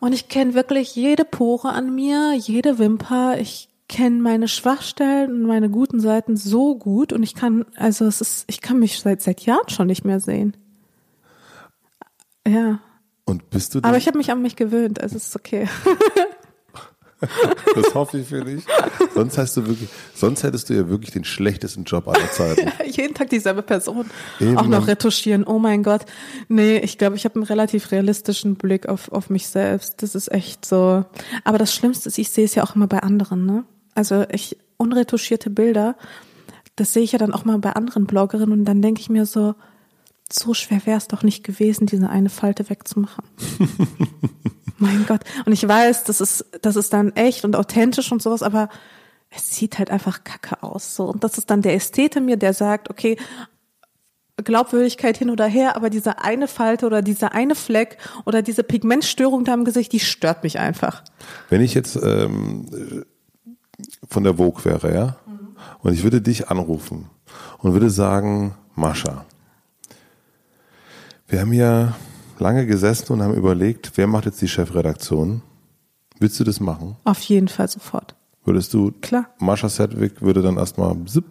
Und 0.00 0.12
ich 0.12 0.28
kenne 0.28 0.54
wirklich 0.54 0.94
jede 0.94 1.24
Pore 1.24 1.70
an 1.70 1.94
mir, 1.94 2.34
jede 2.34 2.78
Wimper. 2.78 3.38
Ich 3.38 3.70
kenne 3.88 4.20
meine 4.20 4.48
Schwachstellen 4.48 5.30
und 5.30 5.42
meine 5.42 5.70
guten 5.70 6.00
Seiten 6.00 6.36
so 6.36 6.74
gut 6.74 7.12
und 7.12 7.22
ich 7.22 7.34
kann, 7.34 7.64
also 7.76 8.06
es 8.06 8.20
ist, 8.20 8.44
ich 8.48 8.60
kann 8.60 8.78
mich 8.78 9.00
seit, 9.00 9.22
seit 9.22 9.42
Jahren 9.42 9.68
schon 9.68 9.86
nicht 9.86 10.04
mehr 10.04 10.20
sehen. 10.20 10.56
Ja. 12.46 12.80
Und 13.24 13.50
bist 13.50 13.74
du 13.74 13.80
Aber 13.82 13.96
ich 13.96 14.06
habe 14.06 14.18
mich 14.18 14.30
an 14.30 14.42
mich 14.42 14.56
gewöhnt, 14.56 15.00
also 15.00 15.16
es 15.16 15.28
ist 15.28 15.36
okay. 15.36 15.66
das 17.74 17.94
hoffe 17.94 18.18
ich 18.18 18.28
für 18.28 18.44
dich. 18.44 18.64
Sonst 19.14 19.38
hast 19.38 19.56
du 19.56 19.66
wirklich, 19.66 19.88
sonst 20.14 20.42
hättest 20.42 20.68
du 20.68 20.74
ja 20.74 20.88
wirklich 20.88 21.10
den 21.10 21.24
schlechtesten 21.24 21.84
Job 21.84 22.08
aller 22.08 22.30
Zeiten. 22.30 22.70
jeden 22.86 23.14
Tag 23.14 23.30
dieselbe 23.30 23.62
Person. 23.62 24.10
Eben. 24.40 24.58
Auch 24.58 24.66
noch 24.66 24.86
retuschieren. 24.86 25.44
Oh 25.44 25.58
mein 25.58 25.82
Gott. 25.82 26.04
Nee, 26.48 26.78
ich 26.78 26.98
glaube, 26.98 27.16
ich 27.16 27.24
habe 27.24 27.36
einen 27.36 27.44
relativ 27.44 27.92
realistischen 27.92 28.56
Blick 28.56 28.88
auf, 28.88 29.10
auf 29.12 29.30
mich 29.30 29.48
selbst. 29.48 30.02
Das 30.02 30.14
ist 30.14 30.30
echt 30.30 30.64
so. 30.66 31.04
Aber 31.44 31.58
das 31.58 31.74
Schlimmste 31.74 32.08
ist, 32.08 32.18
ich 32.18 32.30
sehe 32.30 32.44
es 32.44 32.54
ja 32.54 32.62
auch 32.64 32.74
immer 32.74 32.86
bei 32.86 33.00
anderen, 33.00 33.46
ne? 33.46 33.64
Also 33.94 34.24
ich, 34.30 34.58
unretuschierte 34.76 35.50
Bilder, 35.50 35.96
das 36.76 36.92
sehe 36.92 37.04
ich 37.04 37.12
ja 37.12 37.18
dann 37.18 37.32
auch 37.32 37.44
mal 37.44 37.58
bei 37.58 37.72
anderen 37.72 38.06
Bloggerinnen 38.06 38.52
und 38.52 38.64
dann 38.64 38.82
denke 38.82 39.00
ich 39.00 39.08
mir 39.08 39.24
so, 39.24 39.54
so 40.34 40.54
schwer 40.54 40.84
wäre 40.84 40.98
es 40.98 41.08
doch 41.08 41.22
nicht 41.22 41.44
gewesen, 41.44 41.86
diese 41.86 42.08
eine 42.08 42.30
Falte 42.30 42.68
wegzumachen. 42.68 43.24
mein 44.78 45.04
Gott. 45.06 45.20
Und 45.46 45.52
ich 45.52 45.66
weiß, 45.66 46.04
das 46.04 46.20
ist, 46.20 46.44
das 46.62 46.76
ist 46.76 46.92
dann 46.92 47.12
echt 47.12 47.44
und 47.44 47.56
authentisch 47.56 48.10
und 48.10 48.22
sowas, 48.22 48.42
aber 48.42 48.68
es 49.30 49.54
sieht 49.54 49.78
halt 49.78 49.90
einfach 49.90 50.24
kacke 50.24 50.62
aus. 50.62 50.96
So. 50.96 51.04
Und 51.04 51.24
das 51.24 51.38
ist 51.38 51.50
dann 51.50 51.62
der 51.62 51.74
Ästhete 51.74 52.20
mir, 52.20 52.36
der 52.36 52.52
sagt, 52.52 52.90
okay, 52.90 53.16
Glaubwürdigkeit 54.42 55.16
hin 55.16 55.30
oder 55.30 55.46
her, 55.46 55.76
aber 55.76 55.90
diese 55.90 56.18
eine 56.20 56.48
Falte 56.48 56.86
oder 56.86 57.02
dieser 57.02 57.32
eine 57.32 57.54
Fleck 57.54 57.98
oder 58.24 58.42
diese 58.42 58.64
Pigmentstörung 58.64 59.44
da 59.44 59.54
im 59.54 59.64
Gesicht, 59.64 59.92
die 59.92 60.00
stört 60.00 60.42
mich 60.42 60.58
einfach. 60.58 61.04
Wenn 61.50 61.60
ich 61.60 61.74
jetzt 61.74 61.96
ähm, 62.02 63.04
von 64.08 64.24
der 64.24 64.34
Vogue 64.34 64.64
wäre, 64.64 64.92
ja, 64.92 65.16
mhm. 65.26 65.56
und 65.80 65.92
ich 65.92 66.02
würde 66.02 66.20
dich 66.20 66.48
anrufen 66.48 67.10
und 67.58 67.74
würde 67.74 67.90
sagen, 67.90 68.56
Mascha, 68.74 69.24
wir 71.34 71.40
haben 71.40 71.52
ja 71.52 71.96
lange 72.38 72.64
gesessen 72.64 73.12
und 73.12 73.20
haben 73.20 73.34
überlegt, 73.34 73.90
wer 73.96 74.06
macht 74.06 74.26
jetzt 74.26 74.40
die 74.40 74.46
Chefredaktion? 74.46 75.42
Willst 76.20 76.38
du 76.38 76.44
das 76.44 76.60
machen? 76.60 76.94
Auf 77.02 77.20
jeden 77.22 77.48
Fall 77.48 77.66
sofort. 77.66 78.14
Würdest 78.44 78.72
du? 78.72 78.92
Klar. 79.02 79.26
Mascha 79.40 79.68
Sedwick 79.68 80.22
würde 80.22 80.42
dann 80.42 80.58
erstmal 80.58 80.94
zip 81.06 81.24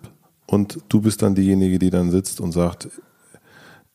und 0.45 0.79
du 0.89 0.99
bist 0.99 1.21
dann 1.21 1.35
diejenige, 1.35 1.79
die 1.79 1.89
dann 1.89 2.11
sitzt 2.11 2.41
und 2.41 2.51
sagt, 2.51 2.89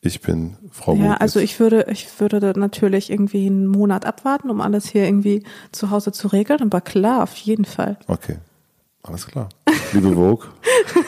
ich 0.01 0.23
bin 0.23 0.57
Frau 0.71 0.95
Ja, 0.95 1.09
Bukis. 1.09 1.21
also 1.21 1.41
ich 1.41 1.61
würde, 1.61 1.85
ich 1.91 2.09
würde 2.19 2.55
natürlich 2.59 3.11
irgendwie 3.11 3.45
einen 3.47 3.67
Monat 3.67 4.07
abwarten, 4.07 4.49
um 4.49 4.63
alles 4.63 4.89
hier 4.89 5.05
irgendwie 5.05 5.43
zu 5.73 5.91
Hause 5.91 6.11
zu 6.13 6.29
regeln, 6.29 6.63
aber 6.63 6.81
klar, 6.81 7.23
auf 7.23 7.37
jeden 7.37 7.67
Fall. 7.67 7.99
Okay. 8.07 8.39
Alles 9.03 9.27
klar. 9.27 9.51
Liebe 9.93 10.13
Vogue, 10.15 10.49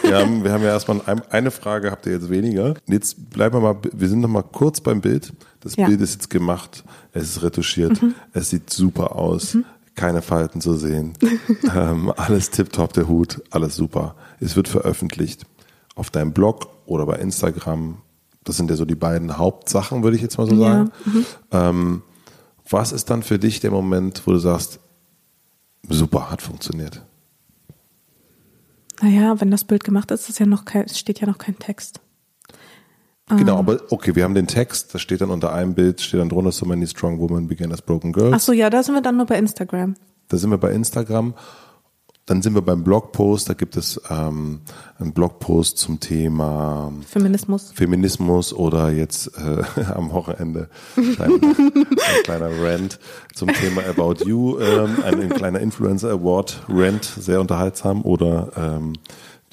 wir 0.03 0.16
haben, 0.19 0.45
wir 0.45 0.53
haben 0.53 0.62
ja 0.62 0.71
erstmal 0.71 1.01
eine 1.31 1.51
Frage, 1.51 1.90
habt 1.90 2.07
ihr 2.07 2.12
jetzt 2.12 2.31
weniger. 2.31 2.75
Jetzt 2.87 3.31
bleiben 3.31 3.57
wir 3.57 3.61
mal, 3.61 3.77
wir 3.93 4.09
sind 4.09 4.21
noch 4.21 4.29
mal 4.29 4.43
kurz 4.43 4.81
beim 4.81 5.01
Bild. 5.01 5.33
Das 5.61 5.77
ja. 5.77 5.87
Bild 5.87 6.01
ist 6.01 6.14
jetzt 6.14 6.31
gemacht, 6.31 6.85
es 7.12 7.25
ist 7.25 7.43
retuschiert, 7.43 8.01
mhm. 8.03 8.14
es 8.33 8.51
sieht 8.51 8.71
super 8.71 9.16
aus, 9.16 9.55
mhm. 9.55 9.64
keine 9.95 10.23
Falten 10.23 10.61
zu 10.61 10.75
sehen, 10.77 11.12
ähm, 11.75 12.12
alles 12.16 12.51
tipptopp, 12.51 12.95
der 12.95 13.09
Hut, 13.09 13.43
alles 13.51 13.77
super. 13.77 14.14
Es 14.40 14.57
wird 14.57 14.69
veröffentlicht 14.69 15.45
auf 15.95 16.11
deinem 16.11 16.33
Blog 16.33 16.69
oder 16.87 17.05
bei 17.05 17.16
Instagram. 17.16 17.99
Das 18.45 18.57
sind 18.57 18.71
ja 18.71 18.77
so 18.77 18.87
die 18.87 18.95
beiden 18.95 19.37
Hauptsachen, 19.37 20.03
würde 20.03 20.16
ich 20.16 20.23
jetzt 20.23 20.38
mal 20.38 20.49
so 20.49 20.57
sagen. 20.57 20.90
Ja. 21.05 21.12
Mhm. 21.12 21.27
Ähm, 21.53 22.03
was 22.71 22.93
ist 22.93 23.11
dann 23.11 23.23
für 23.23 23.38
dich 23.38 23.61
der 23.61 23.71
Moment, 23.71 24.23
wo 24.27 24.33
du 24.33 24.38
sagst, 24.38 24.81
super, 25.88 26.31
hat 26.31 26.40
funktioniert? 26.40 27.03
Naja, 29.00 29.40
wenn 29.40 29.50
das 29.50 29.64
Bild 29.64 29.84
gemacht 29.84 30.10
ist, 30.10 30.28
ist 30.28 30.38
ja 30.38 30.46
noch 30.46 30.64
kein, 30.64 30.88
steht 30.88 31.20
ja 31.20 31.26
noch 31.26 31.38
kein 31.38 31.58
Text. 31.58 32.00
Genau, 33.28 33.54
ähm. 33.54 33.58
aber 33.58 33.80
okay, 33.90 34.14
wir 34.14 34.24
haben 34.24 34.34
den 34.34 34.46
Text, 34.46 34.94
das 34.94 35.02
steht 35.02 35.20
dann 35.20 35.30
unter 35.30 35.52
einem 35.52 35.74
Bild, 35.74 36.00
steht 36.00 36.20
dann 36.20 36.28
drunter, 36.28 36.52
so 36.52 36.66
many 36.66 36.86
strong 36.86 37.18
women 37.18 37.46
began 37.46 37.72
as 37.72 37.80
broken 37.80 38.12
girls. 38.12 38.34
Ach 38.34 38.40
so, 38.40 38.52
ja, 38.52 38.70
da 38.70 38.82
sind 38.82 38.94
wir 38.94 39.02
dann 39.02 39.16
nur 39.16 39.26
bei 39.26 39.38
Instagram. 39.38 39.94
Da 40.28 40.36
sind 40.36 40.50
wir 40.50 40.58
bei 40.58 40.72
Instagram 40.72 41.34
dann 42.31 42.43
sind 42.43 42.55
wir 42.55 42.62
beim 42.62 42.85
Blogpost, 42.85 43.49
da 43.49 43.55
gibt 43.55 43.77
es 43.77 44.01
ähm, 44.09 44.61
einen 45.01 45.12
Blogpost 45.12 45.79
zum 45.79 45.99
Thema 45.99 46.93
Feminismus. 47.05 47.73
Feminismus 47.75 48.53
oder 48.53 48.93
jetzt 48.93 49.33
äh, 49.37 49.83
am 49.97 50.12
Wochenende 50.12 50.69
ein, 50.97 51.07
ein 51.19 52.23
kleiner 52.23 52.51
Rant 52.62 53.01
zum 53.35 53.49
Thema 53.49 53.83
About 53.85 54.25
You, 54.25 54.61
ähm, 54.61 54.99
ein, 55.05 55.21
ein 55.23 55.29
kleiner 55.31 55.59
Influencer 55.59 56.11
Award 56.11 56.62
Rant, 56.69 57.05
sehr 57.05 57.40
unterhaltsam 57.40 58.03
oder 58.03 58.53
ähm, 58.57 58.93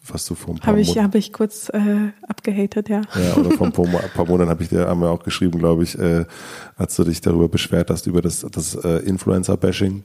was 0.07 0.27
du 0.27 0.35
vor 0.35 0.53
ein 0.53 0.59
paar 0.59 0.67
Habe 0.67 0.81
ich, 0.81 0.99
hab 0.99 1.15
ich 1.15 1.33
kurz 1.33 1.69
äh, 1.69 2.11
abgehatet, 2.27 2.89
ja. 2.89 3.01
Ja, 3.15 3.37
oder 3.37 3.57
vor 3.57 3.65
ein 3.65 3.73
paar, 3.73 3.85
paar 4.15 4.27
Monaten 4.27 4.51
habe 4.51 4.61
ich 4.61 4.69
dir 4.69 4.87
haben 4.87 5.01
wir 5.01 5.09
auch 5.09 5.23
geschrieben, 5.23 5.57
glaube 5.57 5.81
ich, 5.81 5.97
äh, 5.97 6.25
als 6.75 6.95
du 6.95 7.03
dich 7.05 7.21
darüber 7.21 7.49
beschwert 7.49 7.89
hast, 7.89 8.05
über 8.05 8.21
das, 8.21 8.45
das 8.51 8.75
äh, 8.75 8.97
Influencer-Bashing 8.99 10.03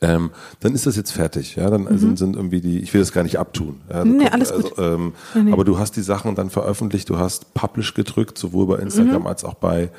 ähm, 0.00 0.30
dann 0.60 0.74
ist 0.74 0.86
das 0.86 0.96
jetzt 0.96 1.12
fertig. 1.12 1.56
Ja, 1.56 1.70
dann 1.70 1.82
mhm. 1.82 1.98
sind, 1.98 2.18
sind 2.18 2.36
irgendwie 2.36 2.60
die, 2.60 2.78
ich 2.80 2.94
will 2.94 3.00
das 3.00 3.12
gar 3.12 3.22
nicht 3.22 3.38
abtun. 3.38 3.80
Ja, 3.90 4.04
nee, 4.04 4.18
kommt, 4.18 4.32
alles 4.32 4.52
gut. 4.52 4.78
Also, 4.78 4.82
ähm, 4.82 5.12
nee, 5.34 5.42
nee. 5.42 5.52
Aber 5.52 5.64
du 5.64 5.78
hast 5.78 5.96
die 5.96 6.02
Sachen 6.02 6.34
dann 6.34 6.50
veröffentlicht, 6.50 7.08
du 7.10 7.18
hast 7.18 7.54
Publish 7.54 7.94
gedrückt, 7.94 8.38
sowohl 8.38 8.66
bei 8.66 8.76
Instagram 8.76 9.22
mhm. 9.22 9.26
als 9.26 9.44
auch 9.44 9.54
bei 9.54 9.90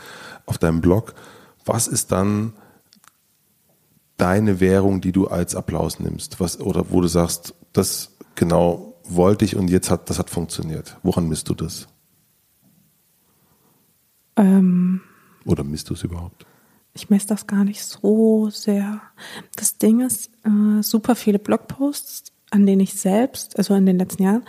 auf 0.45 0.57
deinem 0.57 0.82
Blog. 0.82 1.13
Was 1.65 1.88
ist 1.88 2.11
dann 2.11 2.53
deine 4.17 4.59
Währung, 4.59 5.01
die 5.01 5.11
du 5.11 5.28
als 5.28 5.55
Applaus 5.55 5.99
nimmst? 5.99 6.39
Was, 6.39 6.59
oder 6.59 6.86
wo 6.89 7.01
du 7.01 7.07
sagst, 7.07 7.53
das 7.73 8.17
genau 8.36 8.95
wollte 9.03 9.45
ich 9.45 9.55
und 9.55 9.69
jetzt 9.69 9.89
hat, 9.89 10.09
das 10.09 10.19
hat 10.19 10.30
funktioniert. 10.30 10.97
Woran 11.03 11.28
misst 11.28 11.49
du 11.49 11.55
das? 11.55 11.88
Ähm. 14.36 15.01
Oder 15.45 15.63
misst 15.63 15.89
du 15.89 15.93
es 15.93 16.03
überhaupt? 16.03 16.45
Ich 16.99 17.09
messe 17.09 17.27
das 17.27 17.47
gar 17.47 17.63
nicht 17.63 17.83
so 17.83 18.49
sehr. 18.49 19.01
Das 19.55 19.77
Ding 19.77 20.01
ist, 20.01 20.31
äh, 20.45 20.81
super 20.81 21.15
viele 21.15 21.39
Blogposts, 21.39 22.31
an 22.51 22.65
denen 22.65 22.81
ich 22.81 22.93
selbst, 22.93 23.57
also 23.57 23.73
in 23.75 23.85
den 23.85 23.97
letzten 23.97 24.23
Jahren, 24.23 24.43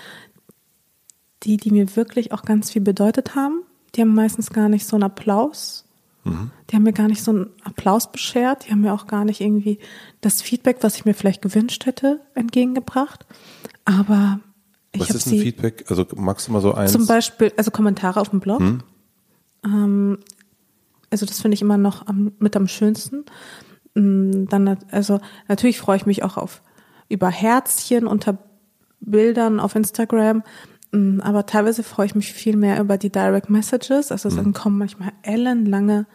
die, 1.43 1.57
die 1.57 1.71
mir 1.71 1.97
wirklich 1.97 2.33
auch 2.33 2.43
ganz 2.43 2.71
viel 2.71 2.83
bedeutet 2.83 3.35
haben, 3.35 3.63
die 3.95 4.03
haben 4.03 4.15
meistens 4.15 4.51
gar 4.51 4.69
nicht 4.69 4.87
so 4.87 4.97
einen 4.97 5.05
Applaus 5.05 5.85
Mhm. 6.25 6.51
Die 6.69 6.77
haben 6.77 6.83
mir 6.83 6.93
gar 6.93 7.09
nicht 7.09 7.23
so 7.23 7.31
einen 7.31 7.51
Applaus 7.63 8.13
beschert. 8.13 8.67
Die 8.67 8.73
haben 8.73 8.83
mir 8.83 8.93
auch 8.93 9.07
gar 9.07 9.25
nicht 9.25 9.41
irgendwie 9.41 9.79
das 10.21 10.43
Feedback, 10.43 10.79
was 10.83 10.97
ich 10.97 11.05
mir 11.05 11.15
vielleicht 11.15 11.43
gewünscht 11.43 11.87
hätte, 11.87 12.21
entgegengebracht. 12.35 13.27
Aber 13.85 14.41
ich 14.93 15.01
Was 15.01 15.11
ist 15.11 15.27
ein 15.27 15.39
Feedback? 15.39 15.85
Also 15.89 16.07
magst 16.17 16.49
du 16.49 16.53
mal 16.53 16.61
so 16.61 16.75
eins? 16.75 16.93
Zum 16.93 17.07
Beispiel, 17.07 17.53
also 17.57 17.71
Kommentare 17.71 18.21
auf 18.21 18.31
dem 18.31 18.41
Blog. 18.41 18.61
Hm? 18.61 18.83
Ähm, 19.65 20.19
also 21.11 21.27
das 21.27 21.41
finde 21.41 21.55
ich 21.55 21.63
immer 21.63 21.79
noch 21.79 22.07
am, 22.07 22.33
mit 22.39 22.57
am 22.57 22.69
schönsten. 22.69 23.25
Mm, 23.95 24.47
dann, 24.47 24.79
also 24.91 25.21
natürlich 25.49 25.79
freue 25.79 25.97
ich 25.97 26.07
mich 26.07 26.23
auch 26.23 26.37
auf 26.37 26.63
über 27.09 27.29
Herzchen 27.29 28.07
unter 28.07 28.39
Bildern 29.01 29.61
auf 29.61 29.75
Instagram. 29.75 30.43
Mm, 30.93 31.21
aber 31.21 31.47
teilweise 31.47 31.83
freue 31.83 32.07
ich 32.07 32.15
mich 32.15 32.33
viel 32.33 32.57
mehr 32.57 32.81
über 32.81 32.97
die 32.97 33.11
Direct 33.11 33.51
Messages. 33.51 34.13
Also 34.13 34.31
mhm. 34.31 34.53
kommen 34.53 34.79
manchmal 34.79 35.13
ellenlange 35.23 36.07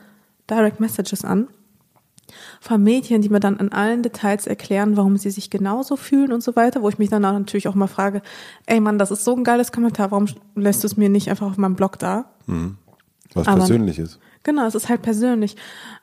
Direct 0.50 0.80
Messages 0.80 1.26
an 1.26 1.48
von 2.60 2.82
Mädchen, 2.82 3.22
die 3.22 3.30
mir 3.30 3.40
dann 3.40 3.58
in 3.58 3.72
allen 3.72 4.02
Details 4.02 4.48
erklären, 4.48 4.98
warum 4.98 5.18
sie 5.18 5.30
sich 5.30 5.50
genauso 5.50 5.96
fühlen 5.96 6.32
und 6.32 6.42
so 6.42 6.56
weiter, 6.56 6.82
wo 6.82 6.90
ich 6.90 6.98
mich 6.98 7.10
dann 7.10 7.24
auch 7.24 7.34
natürlich 7.34 7.68
auch 7.68 7.76
mal 7.76 7.88
frage, 7.88 8.22
ey 8.66 8.80
Mann, 8.80 8.98
das 8.98 9.12
ist 9.12 9.24
so 9.24 9.36
ein 9.36 9.44
geiles 9.44 9.72
Kommentar, 9.72 10.12
warum 10.12 10.28
lässt 10.56 10.84
du 10.84 10.88
es 10.88 10.98
mir 10.98 11.10
nicht 11.10 11.30
einfach 11.30 11.48
auf 11.48 11.58
meinem 11.58 11.76
Blog 11.76 12.00
da? 12.00 12.32
Mhm. 12.48 12.78
Was 13.34 13.48
Aber, 13.48 13.58
persönlich 13.58 14.00
ist. 14.00 14.20
Genau, 14.46 14.66
es 14.66 14.76
ist 14.76 14.88
halt 14.88 15.02
persönlich. 15.02 15.58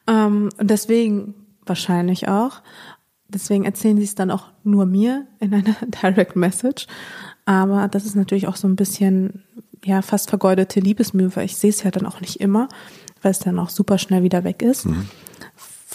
Ähm, 0.06 0.50
und 0.58 0.68
deswegen 0.68 1.34
wahrscheinlich 1.64 2.28
auch. 2.28 2.60
Deswegen 3.28 3.64
erzählen 3.64 3.96
sie 3.96 4.02
es 4.02 4.16
dann 4.16 4.30
auch 4.30 4.48
nur 4.64 4.84
mir 4.84 5.26
in 5.38 5.54
einer 5.54 5.76
Direct 6.02 6.36
Message. 6.36 6.86
Aber 7.46 7.88
das 7.88 8.04
ist 8.04 8.16
natürlich 8.16 8.48
auch 8.48 8.56
so 8.56 8.68
ein 8.68 8.76
bisschen, 8.76 9.44
ja, 9.84 10.02
fast 10.02 10.28
vergeudete 10.28 10.80
Liebesmühe, 10.80 11.34
weil 11.34 11.46
ich 11.46 11.56
sehe 11.56 11.70
es 11.70 11.82
ja 11.84 11.90
dann 11.90 12.04
auch 12.04 12.20
nicht 12.20 12.40
immer, 12.40 12.68
weil 13.22 13.30
es 13.30 13.38
dann 13.38 13.58
auch 13.58 13.70
super 13.70 13.96
schnell 13.96 14.22
wieder 14.24 14.44
weg 14.44 14.60
ist. 14.60 14.86
Mhm 14.86 15.08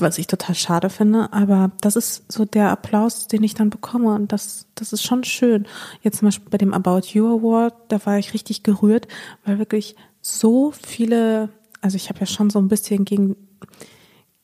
was 0.02 0.18
ich 0.18 0.28
total 0.28 0.56
schade 0.56 0.89
finde, 0.89 1.32
aber 1.34 1.72
das 1.82 1.95
ist 1.95 2.32
so 2.32 2.45
der 2.45 2.70
Applaus, 2.70 3.28
den 3.28 3.43
ich 3.43 3.54
dann 3.54 3.70
bekomme 3.70 4.14
und 4.14 4.32
das, 4.32 4.68
das 4.76 4.93
ist 4.93 5.04
schon 5.04 5.24
schön. 5.24 5.66
Jetzt 6.02 6.20
zum 6.20 6.28
Beispiel 6.28 6.50
bei 6.50 6.58
dem 6.58 6.74
About 6.74 7.08
You 7.14 7.28
Award, 7.39 7.74
da 7.89 8.06
war 8.06 8.18
ich 8.18 8.34
richtig 8.34 8.64
gerührt, 8.64 9.08
weil 9.45 9.60
wirklich 9.60 9.95
so 10.22 10.72
viele, 10.72 11.50
also 11.82 11.95
ich 11.95 12.09
habe 12.09 12.19
ja 12.19 12.25
schon 12.25 12.49
so 12.49 12.59
ein 12.59 12.67
bisschen 12.67 13.05
gegen, 13.05 13.36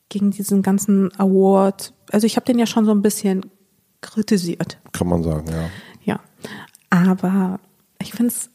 gegen 0.09 0.31
diesen 0.31 0.61
ganzen 0.61 1.11
Award, 1.19 1.93
also 2.11 2.25
ich 2.25 2.36
habe 2.36 2.45
den 2.45 2.59
ja 2.59 2.65
schon 2.65 2.86
so 2.86 2.91
ein 2.91 3.01
bisschen 3.01 3.45
kritisiert. 4.01 4.79
Kann 4.91 5.07
man 5.07 5.23
sagen, 5.23 5.47
ja. 5.49 5.69
Ja, 6.03 6.19
aber 6.89 7.59
ich 8.01 8.11
finde 8.11 8.34
es, 8.34 8.49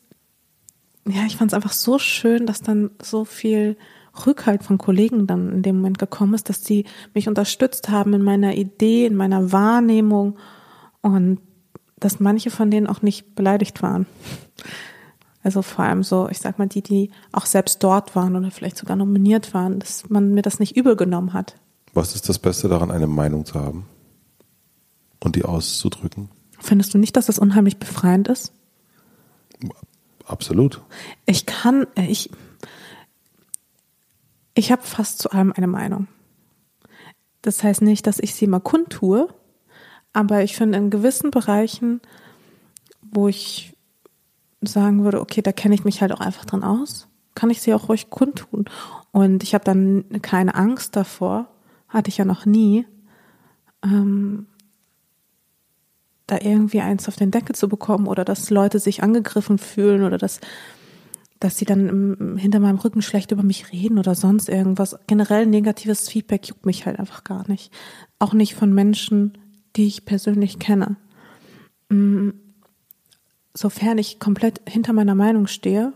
ja, 1.09 1.25
ich 1.27 1.37
fand 1.37 1.51
es 1.51 1.55
einfach 1.55 1.73
so 1.73 1.99
schön, 1.99 2.47
dass 2.47 2.61
dann 2.61 2.91
so 3.03 3.25
viel 3.25 3.77
Rückhalt 4.27 4.63
von 4.63 4.79
Kollegen 4.79 5.27
dann 5.27 5.53
in 5.53 5.63
dem 5.63 5.77
Moment 5.77 5.99
gekommen 5.99 6.35
ist, 6.35 6.49
dass 6.49 6.65
sie 6.65 6.85
mich 7.15 7.29
unterstützt 7.29 7.89
haben 7.89 8.13
in 8.15 8.23
meiner 8.23 8.55
Idee, 8.55 9.07
in 9.07 9.17
meiner 9.17 9.53
Wahrnehmung 9.53 10.39
und 11.01 11.41
dass 11.99 12.21
manche 12.21 12.51
von 12.51 12.71
denen 12.71 12.87
auch 12.87 13.03
nicht 13.03 13.35
beleidigt 13.35 13.83
waren. 13.83 14.07
Also 15.49 15.63
vor 15.63 15.87
allem 15.87 16.03
so, 16.03 16.29
ich 16.29 16.41
sag 16.41 16.59
mal, 16.59 16.69
die, 16.69 16.83
die 16.83 17.11
auch 17.33 17.47
selbst 17.47 17.83
dort 17.83 18.15
waren 18.15 18.37
oder 18.37 18.51
vielleicht 18.51 18.77
sogar 18.77 18.97
nominiert 18.97 19.55
waren, 19.55 19.79
dass 19.79 20.07
man 20.11 20.35
mir 20.35 20.43
das 20.43 20.59
nicht 20.59 20.77
übel 20.77 20.95
genommen 20.95 21.33
hat. 21.33 21.55
Was 21.95 22.15
ist 22.15 22.29
das 22.29 22.39
Beste 22.39 22.69
daran, 22.69 22.91
eine 22.91 23.07
Meinung 23.07 23.47
zu 23.47 23.55
haben 23.55 23.87
und 25.21 25.37
die 25.37 25.47
auszudrücken? 25.47 26.29
Findest 26.59 26.93
du 26.93 26.99
nicht, 26.99 27.17
dass 27.17 27.25
das 27.25 27.39
unheimlich 27.39 27.79
befreiend 27.79 28.29
ist? 28.29 28.53
Absolut. 30.27 30.83
Ich 31.25 31.47
kann, 31.47 31.87
ich, 31.97 32.29
ich 34.53 34.71
habe 34.71 34.83
fast 34.83 35.19
zu 35.19 35.31
allem 35.31 35.55
eine 35.55 35.67
Meinung. 35.67 36.09
Das 37.41 37.63
heißt 37.63 37.81
nicht, 37.81 38.07
dass 38.07 38.19
ich 38.19 38.35
sie 38.35 38.49
mal 38.49 38.61
kundtue, 38.61 39.29
aber 40.13 40.43
ich 40.43 40.57
finde 40.57 40.77
in 40.77 40.91
gewissen 40.91 41.31
Bereichen, 41.31 42.03
wo 43.01 43.29
ich 43.29 43.78
sagen 44.61 45.05
würde, 45.05 45.21
okay, 45.21 45.43
da 45.43 45.53
kenne 45.53 45.75
ich 45.75 45.85
mich 45.85 46.01
halt 46.01 46.13
auch 46.13 46.21
einfach 46.21 46.45
dran 46.45 46.65
aus, 46.65 47.09
kann 47.35 47.51
ich 47.51 47.63
sie 47.63 47.75
auch 47.75 47.89
ruhig 47.89 48.11
kundtun. 48.11 48.65
Und 49.13 49.43
ich 49.43 49.55
habe 49.55 49.65
dann 49.65 50.05
keine 50.23 50.55
Angst 50.55 50.97
davor, 50.97 51.49
hatte 51.89 52.09
ich 52.09 52.19
ja 52.19 52.25
noch 52.25 52.47
nie, 52.47 52.87
ähm, 53.85 54.47
da 56.27 56.39
irgendwie 56.41 56.81
eins 56.81 57.09
auf 57.09 57.17
den 57.17 57.31
Deckel 57.31 57.55
zu 57.55 57.69
bekommen 57.69 58.07
oder 58.07 58.25
dass 58.25 58.51
Leute 58.51 58.79
sich 58.81 59.03
angegriffen 59.03 59.59
fühlen 59.59 60.03
oder 60.03 60.19
dass 60.19 60.41
dass 61.41 61.57
sie 61.57 61.65
dann 61.65 61.89
im, 61.89 62.37
hinter 62.37 62.59
meinem 62.59 62.79
Rücken 62.79 63.03
schlecht 63.03 63.31
über 63.31 63.43
mich 63.43 63.73
reden 63.73 63.99
oder 63.99 64.15
sonst 64.15 64.49
irgendwas. 64.49 64.99
Generell 65.07 65.47
negatives 65.47 66.09
Feedback 66.09 66.49
juckt 66.49 66.67
mich 66.67 66.87
halt 66.87 66.99
einfach 66.99 67.25
gar 67.25 67.49
nicht. 67.49 67.73
Auch 68.19 68.33
nicht 68.33 68.55
von 68.55 68.73
Menschen, 68.73 69.39
die 69.77 69.87
ich 69.87 70.05
persönlich 70.05 70.59
kenne. 70.59 70.97
Mm, 71.91 72.31
sofern 73.55 73.99
ich 73.99 74.19
komplett 74.19 74.61
hinter 74.69 74.93
meiner 74.93 75.15
Meinung 75.15 75.47
stehe, 75.47 75.93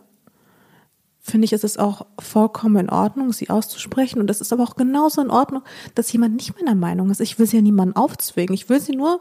finde 1.23 1.45
ich, 1.45 1.53
ist 1.53 1.65
es 1.65 1.79
auch 1.79 2.07
vollkommen 2.19 2.77
in 2.77 2.91
Ordnung, 2.91 3.33
sie 3.33 3.49
auszusprechen. 3.49 4.21
Und 4.21 4.29
es 4.29 4.41
ist 4.41 4.53
aber 4.53 4.65
auch 4.65 4.75
genauso 4.75 5.23
in 5.23 5.31
Ordnung, 5.31 5.63
dass 5.95 6.13
jemand 6.13 6.35
nicht 6.35 6.57
meiner 6.57 6.75
Meinung 6.75 7.11
ist. 7.11 7.21
Ich 7.21 7.39
will 7.39 7.47
sie 7.47 7.57
ja 7.57 7.63
niemanden 7.63 7.95
aufzwingen. 7.95 8.55
Ich 8.55 8.69
will 8.69 8.81
sie 8.81 8.97
nur 8.97 9.21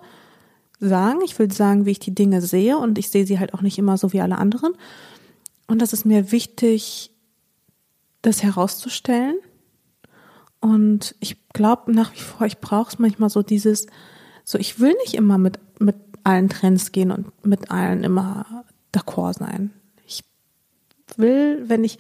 sagen. 0.80 1.20
Ich 1.24 1.38
will 1.38 1.52
sagen, 1.52 1.86
wie 1.86 1.92
ich 1.92 2.00
die 2.00 2.16
Dinge 2.16 2.42
sehe. 2.42 2.78
Und 2.78 2.98
ich 2.98 3.12
sehe 3.12 3.28
sie 3.28 3.40
halt 3.40 3.54
auch 3.54 3.62
nicht 3.62 3.78
immer 3.78 3.98
so 3.98 4.14
wie 4.14 4.22
alle 4.22 4.40
anderen. 4.40 4.74
Und 5.68 5.80
das 5.80 5.94
ist 5.94 6.06
mir 6.06 6.32
wichtig, 6.32 7.12
das 8.24 8.42
herauszustellen. 8.42 9.38
Und 10.60 11.16
ich 11.20 11.38
glaube 11.54 11.92
nach 11.94 12.14
wie 12.14 12.20
vor, 12.20 12.48
ich 12.48 12.58
brauche 12.60 12.90
es 12.90 13.00
manchmal 13.00 13.30
so 13.30 13.44
dieses, 13.44 13.88
so 14.44 14.58
ich 14.58 14.80
will 14.80 14.94
nicht 15.04 15.14
immer 15.14 15.38
mit, 15.38 15.60
mit 15.80 15.96
allen 16.24 16.50
Trends 16.50 16.92
gehen 16.92 17.12
und 17.12 17.46
mit 17.46 17.72
allen 17.72 18.04
immer 18.04 18.66
d'accord 18.94 19.38
sein. 19.40 19.72
Ich 20.06 20.24
will, 21.18 21.64
wenn 21.68 21.84
ich 21.84 22.00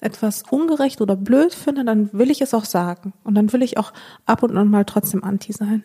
etwas 0.00 0.42
ungerecht 0.50 1.00
oder 1.00 1.16
blöd 1.16 1.54
finde, 1.54 1.84
dann 1.84 2.12
will 2.12 2.30
ich 2.30 2.40
es 2.40 2.54
auch 2.54 2.64
sagen. 2.64 3.12
Und 3.24 3.34
dann 3.34 3.52
will 3.52 3.62
ich 3.62 3.78
auch 3.78 3.92
ab 4.26 4.42
und 4.42 4.56
an 4.56 4.68
mal 4.68 4.84
trotzdem 4.84 5.22
anti 5.22 5.52
sein. 5.52 5.84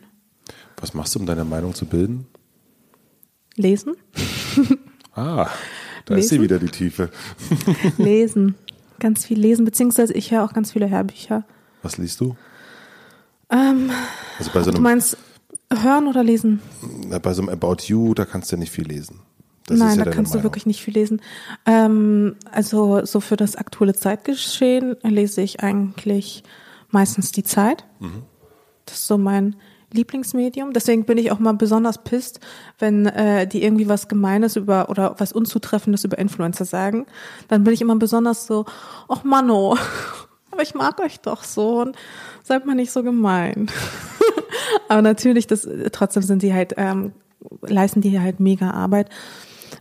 Was 0.80 0.94
machst 0.94 1.16
du, 1.16 1.20
um 1.20 1.26
deine 1.26 1.46
Meinung 1.46 1.74
zu 1.74 1.86
bilden? 1.86 2.28
Lesen. 3.56 3.96
ah. 5.16 5.50
Da 6.06 6.14
lesen. 6.14 6.24
ist 6.24 6.30
sie 6.30 6.42
wieder, 6.42 6.60
die 6.60 6.70
Tiefe. 6.70 7.10
lesen. 7.98 8.56
Ganz 9.00 9.26
viel 9.26 9.40
lesen, 9.40 9.66
beziehungsweise 9.66 10.14
ich 10.14 10.32
höre 10.32 10.44
auch 10.44 10.54
ganz 10.54 10.72
viele 10.72 10.90
Hörbücher. 10.90 11.44
Was 11.82 11.98
liest 11.98 12.22
du? 12.22 12.36
Ähm, 13.50 13.90
also 14.40 14.52
bei 14.54 14.62
so 14.62 14.70
einem, 14.70 14.76
du 14.76 14.82
meinst 14.82 15.18
hören 15.84 16.08
oder 16.08 16.24
lesen? 16.24 16.62
Bei 17.22 17.34
so 17.34 17.42
einem 17.42 17.50
About 17.50 17.84
You, 17.86 18.14
da 18.14 18.26
kannst 18.26 18.52
du 18.52 18.56
ja 18.56 18.60
nicht 18.60 18.72
viel 18.72 18.88
lesen. 18.88 19.20
Das 19.68 19.80
Nein, 19.80 19.98
ja 19.98 20.06
da 20.06 20.12
kannst 20.12 20.32
Meinung. 20.32 20.42
du 20.42 20.46
wirklich 20.46 20.66
nicht 20.66 20.84
viel 20.84 20.94
lesen. 20.94 21.22
Ähm, 21.66 22.36
also 22.52 23.04
so 23.06 23.20
für 23.20 23.36
das 23.36 23.56
aktuelle 23.56 23.96
Zeitgeschehen 23.96 24.96
lese 25.02 25.42
ich 25.42 25.62
eigentlich 25.62 26.44
meistens 26.90 27.32
die 27.32 27.44
Zeit. 27.44 27.84
Mhm. 28.00 28.24
Das 28.86 28.98
ist 28.98 29.08
so 29.08 29.18
mein 29.18 29.56
Lieblingsmedium. 29.92 30.74
Deswegen 30.74 31.06
bin 31.06 31.18
ich 31.18 31.32
auch 31.32 31.40
mal 31.40 31.54
besonders 31.54 32.04
pisst, 32.04 32.40
wenn 32.78 33.08
äh, 33.08 33.48
die 33.48 33.64
irgendwie 33.64 33.90
was 33.90 34.08
Gemeines 34.08 34.56
über 34.56 34.90
oder 34.90 35.16
was 35.18 35.32
Unzutreffendes 35.32 36.04
über 36.04 36.20
Influencer 36.20 36.66
sagen. 36.66 37.08
Dann 37.48 37.64
bin 37.64 37.74
ich 37.74 37.82
immer 37.82 37.96
besonders 37.96 38.46
so, 38.46 38.66
ach 39.08 39.24
Manno, 39.24 39.78
aber 40.56 40.64
ich 40.64 40.74
mag 40.74 41.00
euch 41.02 41.20
doch 41.20 41.44
so 41.44 41.82
und 41.82 41.96
seid 42.44 42.66
mal 42.66 42.76
nicht 42.76 42.92
so 42.92 43.04
gemein. 43.04 43.70
aber 44.90 45.02
natürlich, 45.02 45.48
das 45.48 45.68
trotzdem 45.92 46.24
sind 46.24 46.42
die 46.42 46.54
halt, 46.54 46.74
ähm, 46.78 47.14
leisten 47.62 48.02
die 48.02 48.20
halt 48.20 48.40
mega 48.40 48.72
Arbeit. 48.72 49.10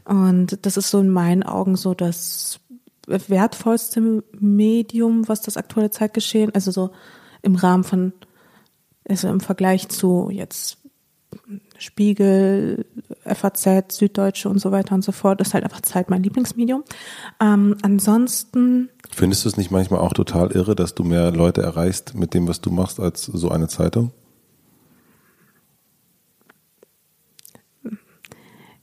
Und 0.05 0.67
das 0.67 0.77
ist 0.77 0.91
so 0.91 0.99
in 0.99 1.11
meinen 1.11 1.45
Augen 1.45 1.77
so 1.77 1.95
das 1.95 2.61
wertvollste 3.07 4.23
Medium, 4.33 5.29
was 5.29 5.43
das 5.43 5.57
aktuelle 5.57 5.91
Zeitgeschehen, 5.91 6.55
also 6.55 6.71
so 6.71 6.91
im 7.43 7.55
Rahmen 7.55 7.85
von 7.85 8.13
also 9.09 9.29
im 9.29 9.41
Vergleich 9.41 9.89
zu 9.89 10.31
jetzt 10.31 10.79
Spiegel, 11.79 12.87
FAZ, 13.25 13.97
Süddeutsche 13.97 14.49
und 14.49 14.59
so 14.59 14.73
weiter 14.73 14.95
und 14.95 15.03
so 15.03 15.13
fort, 15.13 15.41
ist 15.41 15.55
halt 15.55 15.65
einfach 15.65 15.83
Zeit 15.83 16.11
mein 16.11 16.23
Lieblingsmedium. 16.23 16.85
Ähm, 17.41 17.77
ansonsten. 17.83 18.91
Findest 19.11 19.45
du 19.45 19.49
es 19.49 19.57
nicht 19.57 19.71
manchmal 19.71 20.01
auch 20.01 20.13
total 20.13 20.53
irre, 20.53 20.75
dass 20.75 20.95
du 20.95 21.05
mehr 21.05 21.31
Leute 21.31 21.63
erreichst 21.63 22.15
mit 22.15 22.35
dem, 22.35 22.49
was 22.49 22.61
du 22.61 22.71
machst, 22.71 23.01
als 23.01 23.25
so 23.25 23.51
eine 23.51 23.69
Zeitung? 23.69 24.13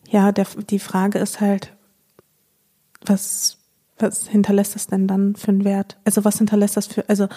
Ja, 0.10 0.32
der, 0.32 0.46
die 0.70 0.80
Frage 0.80 1.20
ist 1.20 1.40
halt, 1.40 1.74
was, 3.06 3.58
was 3.98 4.28
hinterlässt 4.28 4.76
das 4.76 4.88
denn 4.88 5.08
dann 5.08 5.36
für 5.36 5.50
einen 5.50 5.64
Wert? 5.64 5.98
Also 6.04 6.26
was 6.26 6.38
hinterlässt 6.38 6.76
das 6.76 6.88
für, 6.88 7.08
also, 7.08 7.28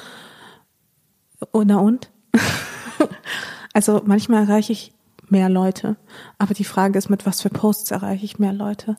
oder 1.53 1.81
und? 1.81 2.11
Also 3.75 4.01
manchmal 4.07 4.45
erreiche 4.45 4.73
ich 4.73 4.94
mehr 5.31 5.49
Leute. 5.49 5.97
Aber 6.39 6.55
die 6.55 6.64
Frage 6.64 6.99
ist, 6.99 7.11
mit 7.11 7.27
was 7.27 7.41
für 7.41 7.51
Posts 7.51 7.91
erreiche 7.91 8.25
ich 8.25 8.39
mehr 8.39 8.53
Leute? 8.53 8.97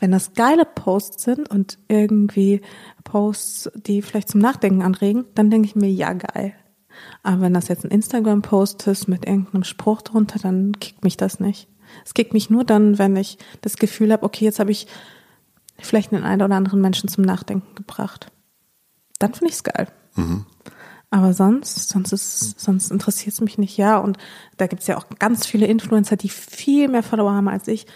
Wenn 0.00 0.10
das 0.10 0.34
geile 0.34 0.64
Posts 0.64 1.22
sind 1.22 1.50
und 1.50 1.78
irgendwie 1.88 2.60
Posts, 3.04 3.70
die 3.74 4.02
vielleicht 4.02 4.28
zum 4.28 4.40
Nachdenken 4.40 4.82
anregen, 4.82 5.24
dann 5.34 5.50
denke 5.50 5.66
ich 5.66 5.76
mir, 5.76 5.90
ja, 5.90 6.12
geil. 6.12 6.54
Aber 7.22 7.42
wenn 7.42 7.54
das 7.54 7.68
jetzt 7.68 7.84
ein 7.84 7.90
Instagram-Post 7.90 8.86
ist 8.86 9.08
mit 9.08 9.26
irgendeinem 9.26 9.64
Spruch 9.64 10.02
drunter, 10.02 10.38
dann 10.38 10.72
kickt 10.78 11.04
mich 11.04 11.16
das 11.16 11.40
nicht. 11.40 11.68
Es 12.04 12.14
kickt 12.14 12.32
mich 12.32 12.50
nur 12.50 12.64
dann, 12.64 12.98
wenn 12.98 13.16
ich 13.16 13.38
das 13.60 13.76
Gefühl 13.76 14.12
habe, 14.12 14.24
okay, 14.24 14.44
jetzt 14.44 14.58
habe 14.58 14.70
ich 14.70 14.86
vielleicht 15.78 16.12
einen 16.12 16.24
einen 16.24 16.42
oder 16.42 16.54
anderen 16.54 16.80
Menschen 16.80 17.08
zum 17.08 17.24
Nachdenken 17.24 17.74
gebracht. 17.74 18.30
Dann 19.18 19.34
finde 19.34 19.50
ich 19.50 19.56
es 19.56 19.64
geil. 19.64 19.88
Mhm. 20.16 20.46
Aber 21.14 21.32
sonst, 21.32 21.90
sonst 21.90 22.10
ist, 22.10 22.58
sonst 22.58 22.90
interessiert 22.90 23.34
es 23.34 23.40
mich 23.40 23.56
nicht. 23.56 23.76
Ja, 23.76 23.98
und 23.98 24.18
da 24.56 24.66
gibt 24.66 24.82
es 24.82 24.88
ja 24.88 24.96
auch 24.96 25.06
ganz 25.20 25.46
viele 25.46 25.66
Influencer, 25.66 26.16
die 26.16 26.28
viel 26.28 26.88
mehr 26.88 27.04
Follower 27.04 27.32
haben 27.32 27.46
als 27.46 27.68
ich 27.68 27.86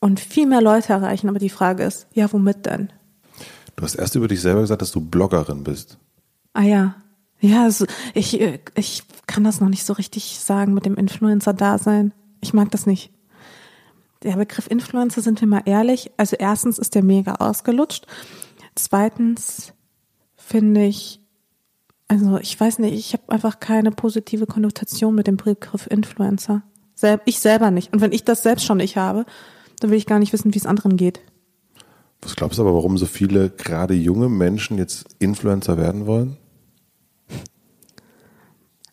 und 0.00 0.18
viel 0.18 0.48
mehr 0.48 0.60
Leute 0.60 0.92
erreichen. 0.92 1.28
Aber 1.28 1.38
die 1.38 1.50
Frage 1.50 1.84
ist, 1.84 2.08
ja, 2.14 2.32
womit 2.32 2.66
denn? 2.66 2.92
Du 3.76 3.84
hast 3.84 3.94
erst 3.94 4.16
über 4.16 4.26
dich 4.26 4.40
selber 4.40 4.62
gesagt, 4.62 4.82
dass 4.82 4.90
du 4.90 5.00
Bloggerin 5.00 5.62
bist. 5.62 5.98
Ah 6.52 6.62
ja. 6.62 6.96
Ja, 7.38 7.62
also 7.62 7.86
ich, 8.12 8.40
ich 8.74 9.04
kann 9.28 9.44
das 9.44 9.60
noch 9.60 9.68
nicht 9.68 9.84
so 9.84 9.92
richtig 9.92 10.40
sagen 10.40 10.74
mit 10.74 10.84
dem 10.84 10.96
Influencer-Dasein. 10.96 12.12
Ich 12.40 12.54
mag 12.54 12.72
das 12.72 12.86
nicht. 12.86 13.12
Der 14.24 14.32
Begriff 14.32 14.66
Influencer, 14.68 15.22
sind 15.22 15.40
wir 15.40 15.46
mal 15.46 15.62
ehrlich, 15.64 16.10
also 16.16 16.34
erstens 16.36 16.80
ist 16.80 16.96
der 16.96 17.04
mega 17.04 17.34
ausgelutscht. 17.34 18.08
Zweitens 18.74 19.74
finde 20.34 20.86
ich, 20.86 21.20
also 22.08 22.38
ich 22.38 22.58
weiß 22.58 22.78
nicht, 22.80 22.94
ich 22.94 23.12
habe 23.12 23.24
einfach 23.28 23.60
keine 23.60 23.90
positive 23.90 24.46
Konnotation 24.46 25.14
mit 25.14 25.26
dem 25.26 25.36
Begriff 25.36 25.86
Influencer. 25.86 26.62
Ich 27.24 27.40
selber 27.40 27.70
nicht. 27.70 27.92
Und 27.92 28.00
wenn 28.00 28.12
ich 28.12 28.24
das 28.24 28.42
selbst 28.42 28.64
schon 28.64 28.78
nicht 28.78 28.96
habe, 28.96 29.26
dann 29.80 29.90
will 29.90 29.98
ich 29.98 30.06
gar 30.06 30.18
nicht 30.18 30.32
wissen, 30.32 30.54
wie 30.54 30.58
es 30.58 30.66
anderen 30.66 30.96
geht. 30.96 31.20
Was 32.22 32.36
glaubst 32.36 32.58
du 32.58 32.62
aber, 32.62 32.74
warum 32.74 32.96
so 32.96 33.06
viele 33.06 33.50
gerade 33.50 33.94
junge 33.94 34.28
Menschen 34.28 34.78
jetzt 34.78 35.16
Influencer 35.18 35.76
werden 35.76 36.06
wollen? 36.06 36.36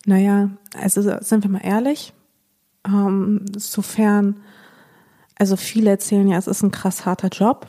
Naja, 0.04 0.50
also 0.74 1.00
sind 1.20 1.44
wir 1.44 1.50
mal 1.50 1.64
ehrlich, 1.64 2.12
ähm, 2.86 3.44
sofern, 3.56 4.40
also 5.38 5.56
viele 5.56 5.90
erzählen 5.90 6.28
ja, 6.28 6.36
es 6.36 6.48
ist 6.48 6.62
ein 6.62 6.72
krass 6.72 7.06
harter 7.06 7.28
Job. 7.28 7.68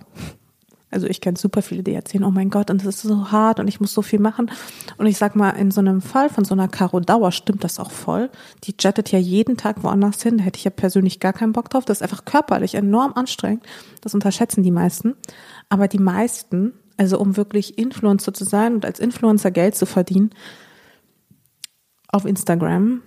Also 0.93 1.07
ich 1.07 1.21
kenne 1.21 1.37
super 1.37 1.63
viele, 1.63 1.81
die 1.81 1.93
erzählen, 1.93 2.23
oh 2.23 2.29
mein 2.29 2.51
Gott, 2.51 2.69
und 2.69 2.81
es 2.81 2.87
ist 2.87 3.01
so 3.01 3.31
hart 3.31 3.59
und 3.59 3.67
ich 3.67 3.81
muss 3.81 3.93
so 3.93 4.03
viel 4.03 4.19
machen. 4.19 4.51
Und 4.97 5.07
ich 5.07 5.17
sag 5.17 5.35
mal, 5.35 5.49
in 5.49 5.71
so 5.71 5.81
einem 5.81 6.01
Fall 6.01 6.29
von 6.29 6.45
so 6.45 6.53
einer 6.53 6.67
Caro 6.67 6.99
Dauer 6.99 7.31
stimmt 7.31 7.63
das 7.63 7.79
auch 7.79 7.89
voll. 7.89 8.29
Die 8.63 8.75
jettet 8.79 9.11
ja 9.11 9.17
jeden 9.17 9.57
Tag 9.57 9.83
woanders 9.83 10.21
hin. 10.21 10.37
Da 10.37 10.43
hätte 10.43 10.57
ich 10.57 10.65
ja 10.65 10.71
persönlich 10.71 11.19
gar 11.19 11.33
keinen 11.33 11.51
Bock 11.51 11.69
drauf. 11.69 11.85
Das 11.85 11.97
ist 11.97 12.01
einfach 12.03 12.25
körperlich 12.25 12.75
enorm 12.75 13.13
anstrengend. 13.15 13.63
Das 14.01 14.13
unterschätzen 14.13 14.61
die 14.61 14.71
meisten. 14.71 15.15
Aber 15.69 15.87
die 15.87 15.99
meisten, 15.99 16.73
also 16.97 17.19
um 17.19 17.37
wirklich 17.37 17.79
Influencer 17.79 18.33
zu 18.33 18.43
sein 18.43 18.75
und 18.75 18.85
als 18.85 18.99
Influencer 18.99 19.49
Geld 19.49 19.75
zu 19.75 19.87
verdienen, 19.87 20.29
auf 22.07 22.25
Instagram, 22.25 23.01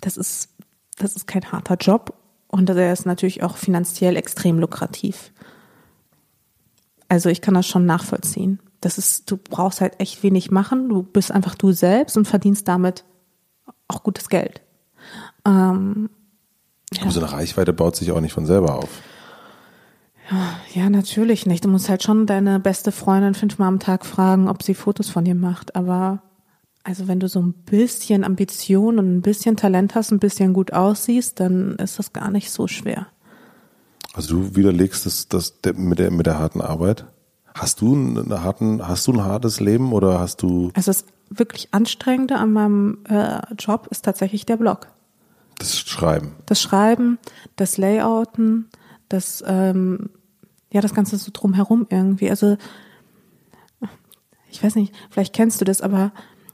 das 0.00 0.16
ist, 0.16 0.50
das 0.96 1.16
ist 1.16 1.26
kein 1.26 1.50
harter 1.50 1.74
Job. 1.74 2.14
Und 2.46 2.68
der 2.68 2.92
ist 2.92 3.06
natürlich 3.06 3.42
auch 3.42 3.56
finanziell 3.56 4.16
extrem 4.16 4.60
lukrativ. 4.60 5.32
Also 7.12 7.28
ich 7.28 7.42
kann 7.42 7.52
das 7.52 7.66
schon 7.66 7.84
nachvollziehen. 7.84 8.58
Das 8.80 8.96
ist, 8.96 9.30
du 9.30 9.36
brauchst 9.36 9.82
halt 9.82 10.00
echt 10.00 10.22
wenig 10.22 10.50
machen. 10.50 10.88
Du 10.88 11.02
bist 11.02 11.30
einfach 11.30 11.54
du 11.54 11.70
selbst 11.70 12.16
und 12.16 12.24
verdienst 12.24 12.66
damit 12.68 13.04
auch 13.86 14.02
gutes 14.02 14.30
Geld. 14.30 14.62
Ähm, 15.46 16.08
ja. 16.90 17.02
Aber 17.02 17.10
so 17.10 17.20
eine 17.20 17.30
Reichweite 17.30 17.74
baut 17.74 17.96
sich 17.96 18.12
auch 18.12 18.20
nicht 18.22 18.32
von 18.32 18.46
selber 18.46 18.76
auf. 18.76 18.88
Ja, 20.30 20.54
ja, 20.72 20.88
natürlich 20.88 21.44
nicht. 21.44 21.66
Du 21.66 21.68
musst 21.68 21.90
halt 21.90 22.02
schon 22.02 22.24
deine 22.24 22.58
beste 22.58 22.92
Freundin 22.92 23.34
fünfmal 23.34 23.68
am 23.68 23.78
Tag 23.78 24.06
fragen, 24.06 24.48
ob 24.48 24.62
sie 24.62 24.72
Fotos 24.72 25.10
von 25.10 25.26
dir 25.26 25.34
macht. 25.34 25.76
Aber 25.76 26.22
also 26.82 27.08
wenn 27.08 27.20
du 27.20 27.28
so 27.28 27.42
ein 27.42 27.52
bisschen 27.52 28.24
Ambition 28.24 28.98
und 28.98 29.16
ein 29.16 29.20
bisschen 29.20 29.58
Talent 29.58 29.94
hast, 29.94 30.12
ein 30.12 30.18
bisschen 30.18 30.54
gut 30.54 30.72
aussiehst, 30.72 31.40
dann 31.40 31.76
ist 31.76 31.98
das 31.98 32.14
gar 32.14 32.30
nicht 32.30 32.50
so 32.50 32.68
schwer. 32.68 33.08
Also 34.12 34.36
du 34.36 34.56
widerlegst 34.56 35.06
das, 35.06 35.28
das 35.28 35.54
mit 35.74 35.98
der 35.98 36.10
mit 36.10 36.26
der 36.26 36.38
harten 36.38 36.60
Arbeit. 36.60 37.06
Hast 37.54 37.80
du 37.80 37.94
einen 37.94 38.42
harten, 38.42 38.86
hast 38.86 39.06
du 39.06 39.12
ein 39.12 39.24
hartes 39.24 39.60
Leben 39.60 39.92
oder 39.92 40.20
hast 40.20 40.42
du? 40.42 40.70
Also 40.74 40.90
das 40.90 41.04
wirklich 41.28 41.68
anstrengende 41.72 42.36
an 42.36 42.52
meinem 42.52 42.98
äh, 43.08 43.40
Job 43.58 43.88
ist 43.90 44.04
tatsächlich 44.04 44.46
der 44.46 44.56
Blog. 44.56 44.88
Das 45.58 45.78
Schreiben. 45.78 46.34
Das 46.46 46.60
Schreiben, 46.60 47.18
das 47.56 47.76
Layouten, 47.78 48.68
das 49.08 49.42
ähm, 49.46 50.10
ja 50.72 50.80
das 50.80 50.94
ganze 50.94 51.16
so 51.16 51.30
drumherum 51.32 51.86
irgendwie. 51.90 52.30
Also 52.30 52.56
ich 54.50 54.62
weiß 54.62 54.74
nicht, 54.74 54.94
vielleicht 55.10 55.34
kennst 55.34 55.60
du 55.60 55.64
das, 55.64 55.80
aber 55.80 56.12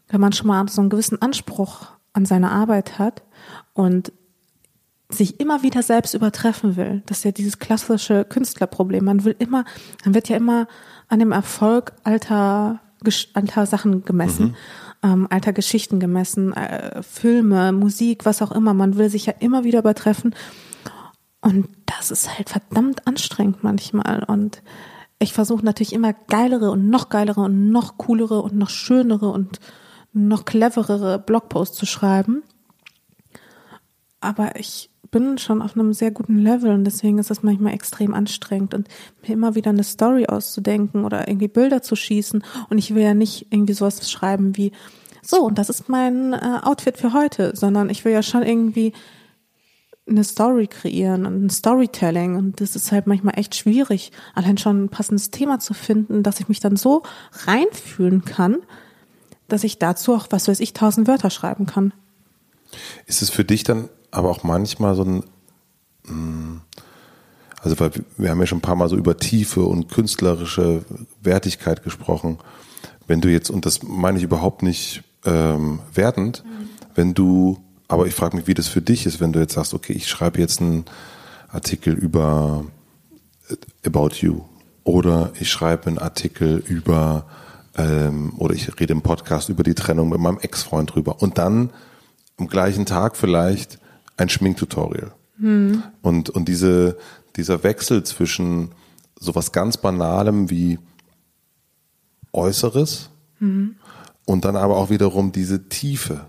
wenn 0.08 0.20
man 0.20 0.32
schon 0.32 0.46
mal 0.46 0.68
so 0.68 0.80
einen 0.80 0.90
gewissen 0.90 1.20
Anspruch 1.20 1.86
an 2.12 2.24
seine 2.24 2.50
Arbeit 2.50 2.98
hat 2.98 3.22
und 3.74 4.12
sich 5.10 5.40
immer 5.40 5.62
wieder 5.62 5.82
selbst 5.82 6.14
übertreffen 6.14 6.76
will. 6.76 7.02
Das 7.06 7.18
ist 7.18 7.24
ja 7.24 7.32
dieses 7.32 7.58
klassische 7.58 8.24
Künstlerproblem. 8.24 9.04
Man 9.04 9.24
will 9.24 9.34
immer, 9.38 9.64
man 10.04 10.14
wird 10.14 10.28
ja 10.28 10.36
immer 10.36 10.68
an 11.08 11.18
dem 11.18 11.32
Erfolg 11.32 11.92
alter, 12.04 12.80
alter 13.32 13.66
Sachen 13.66 14.04
gemessen, 14.04 14.48
mhm. 14.48 14.54
ähm, 15.02 15.26
alter 15.30 15.54
Geschichten 15.54 15.98
gemessen, 15.98 16.52
äh, 16.52 17.02
Filme, 17.02 17.72
Musik, 17.72 18.26
was 18.26 18.42
auch 18.42 18.52
immer. 18.52 18.74
Man 18.74 18.98
will 18.98 19.08
sich 19.08 19.24
ja 19.24 19.34
immer 19.38 19.64
wieder 19.64 19.78
übertreffen. 19.78 20.34
Und 21.40 21.68
das 21.86 22.10
ist 22.10 22.36
halt 22.36 22.50
verdammt 22.50 23.06
anstrengend 23.06 23.64
manchmal. 23.64 24.24
Und 24.24 24.62
ich 25.18 25.32
versuche 25.32 25.64
natürlich 25.64 25.94
immer 25.94 26.12
geilere 26.12 26.70
und 26.70 26.90
noch 26.90 27.08
geilere 27.08 27.40
und 27.40 27.70
noch 27.70 27.96
coolere 27.96 28.42
und 28.42 28.56
noch 28.56 28.70
schönere 28.70 29.30
und 29.30 29.58
noch 30.12 30.44
cleverere 30.44 31.18
Blogposts 31.18 31.76
zu 31.76 31.86
schreiben. 31.86 32.42
Aber 34.20 34.56
ich 34.56 34.90
bin 35.10 35.38
schon 35.38 35.62
auf 35.62 35.74
einem 35.74 35.92
sehr 35.92 36.10
guten 36.10 36.38
Level 36.38 36.72
und 36.72 36.84
deswegen 36.84 37.18
ist 37.18 37.30
das 37.30 37.42
manchmal 37.42 37.74
extrem 37.74 38.14
anstrengend 38.14 38.74
und 38.74 38.88
mir 39.22 39.34
immer 39.34 39.54
wieder 39.54 39.70
eine 39.70 39.84
Story 39.84 40.26
auszudenken 40.26 41.04
oder 41.04 41.28
irgendwie 41.28 41.48
Bilder 41.48 41.82
zu 41.82 41.96
schießen 41.96 42.42
und 42.68 42.78
ich 42.78 42.94
will 42.94 43.02
ja 43.02 43.14
nicht 43.14 43.46
irgendwie 43.50 43.72
sowas 43.72 44.10
schreiben 44.10 44.56
wie 44.56 44.72
so 45.22 45.44
und 45.44 45.58
das 45.58 45.68
ist 45.68 45.88
mein 45.88 46.32
äh, 46.32 46.60
Outfit 46.62 46.98
für 46.98 47.12
heute, 47.12 47.52
sondern 47.54 47.90
ich 47.90 48.04
will 48.04 48.12
ja 48.12 48.22
schon 48.22 48.42
irgendwie 48.42 48.92
eine 50.08 50.24
Story 50.24 50.66
kreieren 50.66 51.26
und 51.26 51.44
ein 51.44 51.50
Storytelling 51.50 52.36
und 52.36 52.60
das 52.60 52.76
ist 52.76 52.92
halt 52.92 53.06
manchmal 53.06 53.38
echt 53.38 53.54
schwierig, 53.54 54.12
allein 54.34 54.58
schon 54.58 54.84
ein 54.84 54.88
passendes 54.88 55.30
Thema 55.30 55.58
zu 55.58 55.74
finden, 55.74 56.22
dass 56.22 56.40
ich 56.40 56.48
mich 56.48 56.60
dann 56.60 56.76
so 56.76 57.02
reinfühlen 57.46 58.24
kann, 58.24 58.56
dass 59.48 59.64
ich 59.64 59.78
dazu 59.78 60.14
auch, 60.14 60.26
was 60.30 60.48
weiß 60.48 60.60
ich, 60.60 60.72
tausend 60.72 61.08
Wörter 61.08 61.30
schreiben 61.30 61.66
kann. 61.66 61.92
Ist 63.06 63.22
es 63.22 63.30
für 63.30 63.44
dich 63.44 63.64
dann 63.64 63.88
aber 64.10 64.30
auch 64.30 64.42
manchmal 64.42 64.94
so 64.94 65.04
ein, 65.04 65.24
mm, 66.04 66.60
also 67.62 67.76
wir 68.16 68.30
haben 68.30 68.40
ja 68.40 68.46
schon 68.46 68.58
ein 68.58 68.62
paar 68.62 68.76
Mal 68.76 68.88
so 68.88 68.96
über 68.96 69.16
Tiefe 69.16 69.62
und 69.62 69.88
künstlerische 69.88 70.84
Wertigkeit 71.22 71.82
gesprochen. 71.82 72.38
Wenn 73.06 73.20
du 73.20 73.30
jetzt, 73.30 73.50
und 73.50 73.66
das 73.66 73.82
meine 73.82 74.18
ich 74.18 74.24
überhaupt 74.24 74.62
nicht 74.62 75.02
ähm, 75.24 75.80
wertend, 75.92 76.44
mhm. 76.44 76.68
wenn 76.94 77.14
du, 77.14 77.58
aber 77.88 78.06
ich 78.06 78.14
frage 78.14 78.36
mich, 78.36 78.46
wie 78.46 78.54
das 78.54 78.68
für 78.68 78.82
dich 78.82 79.06
ist, 79.06 79.20
wenn 79.20 79.32
du 79.32 79.40
jetzt 79.40 79.54
sagst, 79.54 79.74
okay, 79.74 79.92
ich 79.92 80.08
schreibe 80.08 80.38
jetzt 80.38 80.60
einen 80.60 80.84
Artikel 81.48 81.94
über 81.94 82.64
äh, 83.48 83.56
About 83.86 84.16
You 84.20 84.42
oder 84.84 85.32
ich 85.38 85.50
schreibe 85.50 85.86
einen 85.86 85.98
Artikel 85.98 86.62
über 86.66 87.26
ähm, 87.76 88.32
oder 88.36 88.54
ich 88.54 88.68
rede 88.80 88.92
im 88.92 89.02
Podcast 89.02 89.48
über 89.48 89.62
die 89.62 89.74
Trennung 89.74 90.08
mit 90.08 90.20
meinem 90.20 90.38
Ex-Freund 90.38 90.94
drüber 90.94 91.22
und 91.22 91.38
dann 91.38 91.70
am 92.38 92.46
gleichen 92.46 92.86
Tag 92.86 93.16
vielleicht 93.16 93.78
ein 94.18 94.28
Schminktutorial. 94.28 95.12
Hm. 95.38 95.82
Und, 96.02 96.30
und 96.30 96.48
diese, 96.48 96.98
dieser 97.36 97.62
Wechsel 97.62 98.02
zwischen 98.02 98.72
sowas 99.18 99.52
ganz 99.52 99.76
Banalem 99.76 100.50
wie 100.50 100.78
Äußeres 102.32 103.10
hm. 103.38 103.76
und 104.26 104.44
dann 104.44 104.56
aber 104.56 104.76
auch 104.76 104.90
wiederum 104.90 105.32
diese 105.32 105.68
Tiefe. 105.68 106.26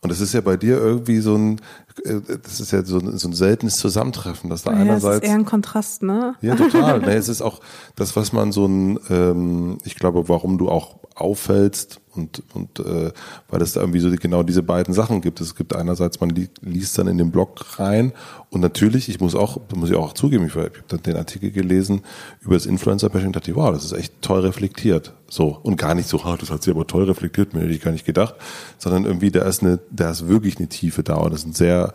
Und 0.00 0.10
das 0.10 0.20
ist 0.20 0.34
ja 0.34 0.40
bei 0.40 0.56
dir 0.56 0.78
irgendwie 0.78 1.20
so 1.20 1.36
ein, 1.36 1.60
äh, 2.04 2.20
das 2.42 2.60
ist 2.60 2.70
ja 2.72 2.84
so 2.84 2.98
ein, 2.98 3.16
so 3.18 3.28
ein 3.28 3.32
seltenes 3.32 3.76
Zusammentreffen, 3.78 4.50
dass 4.50 4.62
da 4.62 4.72
ja, 4.72 4.78
einerseits. 4.78 5.20
Das 5.20 5.24
ist 5.24 5.28
eher 5.28 5.34
ein 5.34 5.44
Kontrast, 5.44 6.02
ne? 6.02 6.34
Ja, 6.40 6.54
total. 6.54 7.00
nee, 7.06 7.14
es 7.14 7.28
ist 7.28 7.42
auch 7.42 7.60
das, 7.96 8.16
was 8.16 8.32
man 8.32 8.52
so 8.52 8.66
ein, 8.66 8.98
ähm, 9.10 9.78
ich 9.84 9.96
glaube, 9.96 10.28
warum 10.28 10.58
du 10.58 10.68
auch 10.68 10.96
auffällst 11.14 12.00
und, 12.16 12.42
und 12.54 12.80
äh, 12.80 13.12
weil 13.48 13.62
es 13.62 13.72
da 13.72 13.80
irgendwie 13.80 14.00
so 14.00 14.10
genau 14.10 14.42
diese 14.42 14.62
beiden 14.62 14.94
Sachen 14.94 15.20
gibt. 15.20 15.40
Es 15.40 15.54
gibt 15.54 15.74
einerseits, 15.74 16.20
man 16.20 16.30
li 16.30 16.48
liest 16.60 16.98
dann 16.98 17.06
in 17.06 17.18
den 17.18 17.30
Blog 17.30 17.78
rein 17.78 18.12
und 18.50 18.60
natürlich, 18.60 19.08
ich 19.08 19.20
muss 19.20 19.34
auch, 19.34 19.60
muss 19.74 19.90
ich 19.90 19.96
auch 19.96 20.12
zugeben, 20.12 20.46
ich, 20.46 20.56
ich 20.56 20.62
habe 20.62 20.72
dann 20.88 21.02
den 21.02 21.16
Artikel 21.16 21.50
gelesen 21.50 22.02
über 22.40 22.54
das 22.54 22.66
Influencer-Bashing 22.66 23.28
und 23.28 23.36
dachte, 23.36 23.54
wow, 23.54 23.72
das 23.72 23.84
ist 23.84 23.92
echt 23.92 24.22
toll 24.22 24.40
reflektiert. 24.40 25.14
So. 25.28 25.58
Und 25.62 25.76
gar 25.76 25.94
nicht 25.94 26.08
so, 26.08 26.24
ha, 26.24 26.36
das 26.36 26.50
hat 26.50 26.62
sie 26.62 26.70
aber 26.70 26.86
toll 26.86 27.04
reflektiert, 27.04 27.54
mir 27.54 27.60
hätte 27.60 27.72
ich 27.72 27.80
gar 27.80 27.92
nicht 27.92 28.06
gedacht, 28.06 28.34
sondern 28.78 29.04
irgendwie, 29.04 29.30
da 29.30 29.42
ist 29.42 29.62
eine, 29.62 29.78
da 29.90 30.10
ist 30.10 30.28
wirklich 30.28 30.58
eine 30.58 30.68
Tiefe 30.68 31.02
da 31.02 31.16
und 31.16 31.32
das 31.32 31.42
sind 31.42 31.56
sehr, 31.56 31.92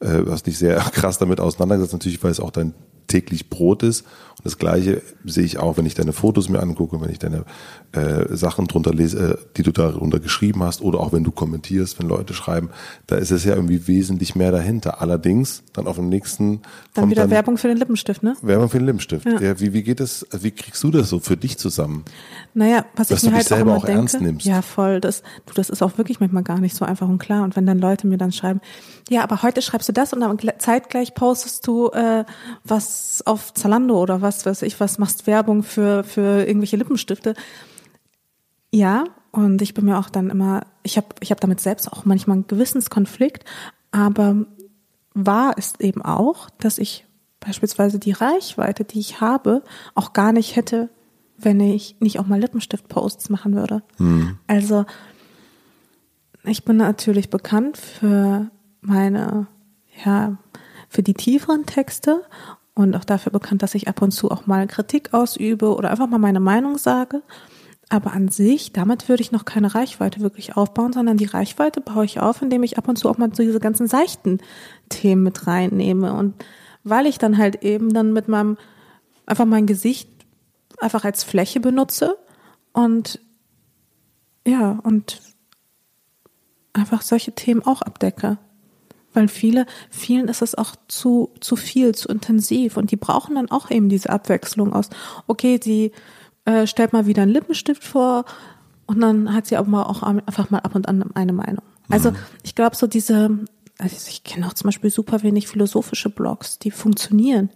äh, 0.00 0.22
hast 0.28 0.46
dich 0.46 0.58
sehr 0.58 0.76
krass 0.92 1.18
damit 1.18 1.40
auseinandergesetzt, 1.40 1.92
natürlich, 1.94 2.22
weil 2.22 2.30
es 2.30 2.40
auch 2.40 2.50
dein 2.50 2.74
täglich 3.06 3.50
Brot 3.50 3.82
ist. 3.82 4.02
Und 4.38 4.44
das 4.44 4.58
Gleiche 4.58 5.02
sehe 5.24 5.44
ich 5.44 5.58
auch, 5.58 5.76
wenn 5.76 5.86
ich 5.86 5.94
deine 5.94 6.12
Fotos 6.12 6.48
mir 6.48 6.60
angucke, 6.60 7.00
wenn 7.00 7.10
ich 7.10 7.18
deine 7.18 7.44
äh, 7.92 8.34
Sachen 8.34 8.66
drunter 8.66 8.92
lese, 8.92 9.34
äh, 9.34 9.36
die 9.56 9.62
du 9.62 9.70
darunter 9.70 10.18
geschrieben 10.18 10.62
hast, 10.62 10.82
oder 10.82 11.00
auch 11.00 11.12
wenn 11.12 11.24
du 11.24 11.30
kommentierst, 11.30 11.98
wenn 12.00 12.08
Leute 12.08 12.34
schreiben, 12.34 12.70
da 13.06 13.16
ist 13.16 13.30
es 13.30 13.44
ja 13.44 13.54
irgendwie 13.54 13.86
wesentlich 13.86 14.34
mehr 14.34 14.50
dahinter. 14.50 15.00
Allerdings 15.00 15.62
dann 15.72 15.86
auf 15.86 15.96
dem 15.96 16.08
nächsten 16.08 16.62
dann 16.94 17.10
wieder 17.10 17.22
dann 17.22 17.30
Werbung 17.30 17.58
für 17.58 17.68
den 17.68 17.76
Lippenstift, 17.76 18.22
ne? 18.22 18.36
Werbung 18.42 18.68
für 18.68 18.78
den 18.78 18.86
Lippenstift. 18.86 19.26
Ja. 19.26 19.40
Ja. 19.40 19.60
wie, 19.60 19.72
wie 19.72 19.82
geht 19.82 20.00
das, 20.00 20.26
wie 20.32 20.50
kriegst 20.50 20.82
du 20.82 20.90
das 20.90 21.08
so 21.08 21.20
für 21.20 21.36
dich 21.36 21.56
zusammen? 21.58 22.04
Naja, 22.54 22.84
was 22.96 23.08
Dass 23.08 23.18
ich 23.18 23.28
du 23.28 23.34
mir 23.34 23.38
dich 23.38 23.50
halt 23.50 23.58
selber 23.58 23.72
auch, 23.72 23.76
auch 23.78 23.84
denke, 23.84 24.00
ernst 24.00 24.20
nimmst. 24.20 24.46
Ja, 24.46 24.62
voll. 24.62 25.00
Das, 25.00 25.22
du, 25.46 25.54
das 25.54 25.70
ist 25.70 25.82
auch 25.82 25.96
wirklich 25.96 26.20
manchmal 26.20 26.42
gar 26.42 26.60
nicht 26.60 26.74
so 26.74 26.84
einfach 26.84 27.08
und 27.08 27.18
klar. 27.18 27.44
Und 27.44 27.56
wenn 27.56 27.66
dann 27.66 27.78
Leute 27.78 28.06
mir 28.06 28.18
dann 28.18 28.32
schreiben, 28.32 28.60
ja, 29.08 29.22
aber 29.22 29.42
heute 29.42 29.60
schreibst 29.62 29.88
du 29.88 29.92
das 29.92 30.12
und 30.12 30.20
dann 30.20 30.36
gle- 30.36 30.58
zeitgleich 30.58 31.14
postest 31.14 31.66
du 31.66 31.88
äh, 31.90 32.24
was 32.64 33.22
auf 33.26 33.52
Zalando 33.54 34.00
oder 34.00 34.22
was 34.22 34.46
weiß 34.46 34.62
ich, 34.62 34.80
was 34.80 34.98
machst 34.98 35.26
Werbung 35.26 35.62
für 35.62 36.04
für 36.04 36.46
irgendwelche 36.46 36.76
Lippenstifte. 36.76 37.34
Ja, 38.72 39.04
und 39.30 39.62
ich 39.62 39.74
bin 39.74 39.84
mir 39.84 39.98
auch 39.98 40.08
dann 40.10 40.30
immer, 40.30 40.62
ich 40.82 40.96
habe 40.96 41.08
ich 41.20 41.30
hab 41.30 41.40
damit 41.40 41.60
selbst 41.60 41.92
auch 41.92 42.04
manchmal 42.04 42.36
einen 42.36 42.46
Gewissenskonflikt, 42.46 43.44
aber 43.92 44.46
wahr 45.14 45.56
ist 45.58 45.80
eben 45.80 46.02
auch, 46.02 46.50
dass 46.58 46.78
ich 46.78 47.04
beispielsweise 47.40 47.98
die 47.98 48.12
Reichweite, 48.12 48.84
die 48.84 49.00
ich 49.00 49.20
habe, 49.20 49.62
auch 49.94 50.12
gar 50.12 50.32
nicht 50.32 50.56
hätte, 50.56 50.88
wenn 51.36 51.60
ich 51.60 51.96
nicht 52.00 52.18
auch 52.18 52.26
mal 52.26 52.40
Lippenstift-Posts 52.40 53.28
machen 53.28 53.54
würde. 53.54 53.82
Also 54.46 54.86
ich 56.44 56.64
bin 56.64 56.78
natürlich 56.78 57.28
bekannt 57.30 57.76
für 57.76 58.50
meine, 58.86 59.46
ja, 60.04 60.36
für 60.88 61.02
die 61.02 61.14
tieferen 61.14 61.66
Texte 61.66 62.22
und 62.74 62.96
auch 62.96 63.04
dafür 63.04 63.32
bekannt, 63.32 63.62
dass 63.62 63.74
ich 63.74 63.88
ab 63.88 64.02
und 64.02 64.10
zu 64.10 64.30
auch 64.30 64.46
mal 64.46 64.66
Kritik 64.66 65.14
ausübe 65.14 65.74
oder 65.74 65.90
einfach 65.90 66.08
mal 66.08 66.18
meine 66.18 66.40
Meinung 66.40 66.78
sage. 66.78 67.22
Aber 67.90 68.12
an 68.12 68.28
sich, 68.28 68.72
damit 68.72 69.08
würde 69.08 69.22
ich 69.22 69.30
noch 69.30 69.44
keine 69.44 69.74
Reichweite 69.74 70.20
wirklich 70.20 70.56
aufbauen, 70.56 70.92
sondern 70.92 71.16
die 71.16 71.26
Reichweite 71.26 71.80
baue 71.80 72.04
ich 72.04 72.20
auf, 72.20 72.42
indem 72.42 72.62
ich 72.62 72.78
ab 72.78 72.88
und 72.88 72.96
zu 72.96 73.08
auch 73.08 73.18
mal 73.18 73.30
so 73.34 73.42
diese 73.42 73.60
ganzen 73.60 73.86
seichten 73.86 74.38
Themen 74.88 75.22
mit 75.22 75.46
reinnehme. 75.46 76.14
Und 76.14 76.34
weil 76.82 77.06
ich 77.06 77.18
dann 77.18 77.38
halt 77.38 77.62
eben 77.62 77.92
dann 77.92 78.12
mit 78.12 78.26
meinem, 78.28 78.56
einfach 79.26 79.44
mein 79.44 79.66
Gesicht 79.66 80.08
einfach 80.78 81.04
als 81.04 81.24
Fläche 81.24 81.60
benutze 81.60 82.16
und 82.72 83.20
ja, 84.46 84.78
und 84.82 85.20
einfach 86.72 87.02
solche 87.02 87.32
Themen 87.32 87.62
auch 87.64 87.82
abdecke. 87.82 88.38
Weil 89.14 89.28
viele, 89.28 89.66
vielen 89.90 90.28
ist 90.28 90.42
es 90.42 90.54
auch 90.54 90.74
zu, 90.88 91.30
zu 91.40 91.56
viel, 91.56 91.94
zu 91.94 92.08
intensiv 92.08 92.76
und 92.76 92.90
die 92.90 92.96
brauchen 92.96 93.36
dann 93.36 93.50
auch 93.50 93.70
eben 93.70 93.88
diese 93.88 94.10
Abwechslung 94.10 94.72
aus, 94.72 94.90
okay, 95.26 95.58
sie 95.62 95.92
äh, 96.44 96.66
stellt 96.66 96.92
mal 96.92 97.06
wieder 97.06 97.22
einen 97.22 97.32
Lippenstift 97.32 97.84
vor 97.84 98.24
und 98.86 99.00
dann 99.00 99.32
hat 99.32 99.46
sie 99.46 99.56
aber 99.56 99.68
mal 99.68 99.84
auch 99.84 100.02
einfach 100.02 100.50
mal 100.50 100.58
ab 100.58 100.74
und 100.74 100.88
an 100.88 101.10
eine 101.14 101.32
Meinung. 101.32 101.64
Also 101.88 102.12
ich 102.42 102.54
glaube 102.54 102.76
so 102.76 102.86
diese, 102.86 103.38
also 103.78 103.96
ich 104.08 104.24
kenne 104.24 104.46
auch 104.46 104.54
zum 104.54 104.68
Beispiel 104.68 104.90
super 104.90 105.22
wenig 105.22 105.48
philosophische 105.48 106.10
Blogs, 106.10 106.58
die 106.58 106.70
funktionieren 106.70 107.50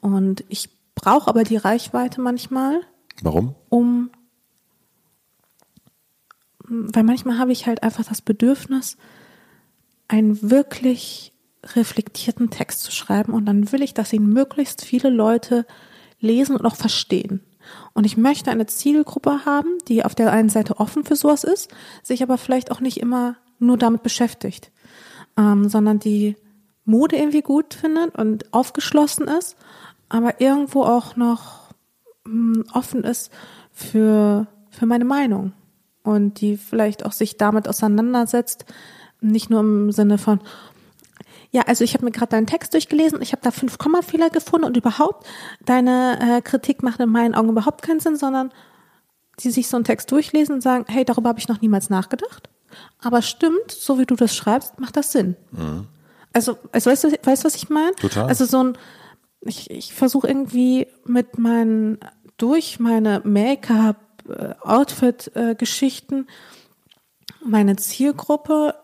und 0.00 0.44
ich 0.48 0.70
brauche 0.94 1.28
aber 1.28 1.44
die 1.44 1.56
Reichweite 1.56 2.20
manchmal, 2.20 2.80
Warum? 3.22 3.54
um, 3.68 4.10
weil 6.66 7.02
manchmal 7.02 7.38
habe 7.38 7.52
ich 7.52 7.66
halt 7.66 7.82
einfach 7.82 8.04
das 8.04 8.22
Bedürfnis, 8.22 8.96
einen 10.08 10.50
wirklich 10.50 11.32
reflektierten 11.74 12.50
Text 12.50 12.82
zu 12.82 12.92
schreiben 12.92 13.32
und 13.32 13.46
dann 13.46 13.72
will 13.72 13.82
ich, 13.82 13.94
dass 13.94 14.12
ihn 14.12 14.26
möglichst 14.26 14.84
viele 14.84 15.10
Leute 15.10 15.66
lesen 16.20 16.56
und 16.56 16.66
auch 16.66 16.76
verstehen. 16.76 17.40
Und 17.94 18.04
ich 18.04 18.16
möchte 18.16 18.50
eine 18.50 18.66
Zielgruppe 18.66 19.46
haben, 19.46 19.78
die 19.88 20.04
auf 20.04 20.14
der 20.14 20.32
einen 20.32 20.50
Seite 20.50 20.78
offen 20.78 21.04
für 21.04 21.16
sowas 21.16 21.44
ist, 21.44 21.70
sich 22.02 22.22
aber 22.22 22.36
vielleicht 22.36 22.70
auch 22.70 22.80
nicht 22.80 22.98
immer 22.98 23.36
nur 23.58 23.78
damit 23.78 24.02
beschäftigt, 24.02 24.70
ähm, 25.38 25.68
sondern 25.68 25.98
die 25.98 26.36
Mode 26.84 27.16
irgendwie 27.16 27.40
gut 27.40 27.72
findet 27.74 28.14
und 28.16 28.52
aufgeschlossen 28.52 29.26
ist, 29.28 29.56
aber 30.10 30.40
irgendwo 30.40 30.82
auch 30.82 31.16
noch 31.16 31.70
mh, 32.24 32.64
offen 32.74 33.04
ist 33.04 33.30
für, 33.72 34.46
für 34.68 34.86
meine 34.86 35.06
Meinung 35.06 35.52
und 36.02 36.40
die 36.40 36.56
vielleicht 36.56 37.06
auch 37.06 37.12
sich 37.12 37.38
damit 37.38 37.66
auseinandersetzt, 37.68 38.66
nicht 39.24 39.50
nur 39.50 39.60
im 39.60 39.92
Sinne 39.92 40.18
von, 40.18 40.40
ja, 41.50 41.62
also 41.62 41.84
ich 41.84 41.94
habe 41.94 42.04
mir 42.04 42.10
gerade 42.10 42.30
deinen 42.30 42.46
Text 42.46 42.74
durchgelesen, 42.74 43.22
ich 43.22 43.32
habe 43.32 43.42
da 43.42 43.50
fünf 43.50 43.78
Kommafehler 43.78 44.30
gefunden 44.30 44.66
und 44.66 44.76
überhaupt, 44.76 45.26
deine 45.64 46.18
äh, 46.20 46.42
Kritik 46.42 46.82
macht 46.82 47.00
in 47.00 47.08
meinen 47.08 47.34
Augen 47.34 47.48
überhaupt 47.50 47.82
keinen 47.82 48.00
Sinn, 48.00 48.16
sondern 48.16 48.52
die 49.40 49.50
sich 49.50 49.68
so 49.68 49.76
einen 49.76 49.84
Text 49.84 50.10
durchlesen 50.12 50.56
und 50.56 50.60
sagen, 50.60 50.84
hey, 50.88 51.04
darüber 51.04 51.28
habe 51.30 51.38
ich 51.38 51.48
noch 51.48 51.60
niemals 51.60 51.90
nachgedacht. 51.90 52.48
Aber 53.00 53.22
stimmt, 53.22 53.70
so 53.70 53.98
wie 53.98 54.06
du 54.06 54.16
das 54.16 54.34
schreibst, 54.34 54.78
macht 54.80 54.96
das 54.96 55.12
Sinn. 55.12 55.36
Also, 56.32 56.58
also 56.72 56.90
weißt 56.90 57.04
du, 57.04 57.12
weißt 57.22 57.44
was 57.44 57.54
ich 57.54 57.68
meine? 57.68 57.94
Total. 57.96 58.26
Also 58.26 58.44
so 58.44 58.62
ein, 58.62 58.78
ich, 59.40 59.70
ich 59.70 59.94
versuche 59.94 60.26
irgendwie 60.26 60.86
mit 61.04 61.38
meinen, 61.38 61.98
durch 62.36 62.80
meine 62.80 63.20
Make-up, 63.24 63.96
äh, 64.28 64.54
Outfit-Geschichten 64.60 66.26
meine 67.44 67.76
Zielgruppe, 67.76 68.74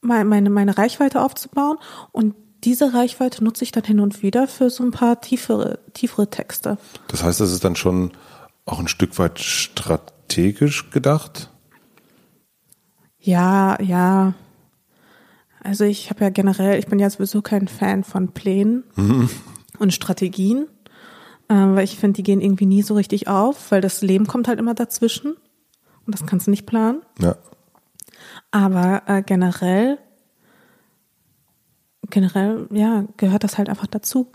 meine, 0.00 0.50
meine, 0.50 0.78
Reichweite 0.78 1.22
aufzubauen 1.22 1.76
und 2.12 2.34
diese 2.64 2.92
Reichweite 2.92 3.42
nutze 3.42 3.64
ich 3.64 3.72
dann 3.72 3.84
hin 3.84 4.00
und 4.00 4.22
wieder 4.22 4.46
für 4.46 4.70
so 4.70 4.82
ein 4.84 4.90
paar 4.90 5.20
tiefere, 5.20 5.78
tiefere 5.94 6.28
Texte. 6.28 6.78
Das 7.08 7.22
heißt, 7.22 7.40
das 7.40 7.52
ist 7.52 7.64
dann 7.64 7.76
schon 7.76 8.12
auch 8.66 8.78
ein 8.78 8.88
Stück 8.88 9.18
weit 9.18 9.38
strategisch 9.40 10.90
gedacht? 10.90 11.50
Ja, 13.18 13.80
ja. 13.82 14.34
Also 15.62 15.84
ich 15.84 16.10
habe 16.10 16.24
ja 16.24 16.30
generell, 16.30 16.78
ich 16.78 16.86
bin 16.86 16.98
ja 16.98 17.10
sowieso 17.10 17.42
kein 17.42 17.68
Fan 17.68 18.04
von 18.04 18.32
Plänen 18.32 18.84
und 19.78 19.92
Strategien, 19.92 20.66
äh, 21.48 21.54
weil 21.54 21.84
ich 21.84 21.98
finde, 21.98 22.16
die 22.16 22.22
gehen 22.22 22.40
irgendwie 22.40 22.66
nie 22.66 22.82
so 22.82 22.94
richtig 22.94 23.28
auf, 23.28 23.70
weil 23.70 23.82
das 23.82 24.00
Leben 24.00 24.26
kommt 24.26 24.48
halt 24.48 24.58
immer 24.58 24.74
dazwischen 24.74 25.34
und 26.06 26.14
das 26.14 26.26
kannst 26.26 26.46
du 26.46 26.50
nicht 26.50 26.64
planen. 26.64 27.02
Ja. 27.18 27.36
Aber 28.50 29.02
äh, 29.06 29.22
generell, 29.22 29.98
generell, 32.10 32.66
ja, 32.72 33.04
gehört 33.16 33.44
das 33.44 33.58
halt 33.58 33.68
einfach 33.68 33.86
dazu. 33.86 34.30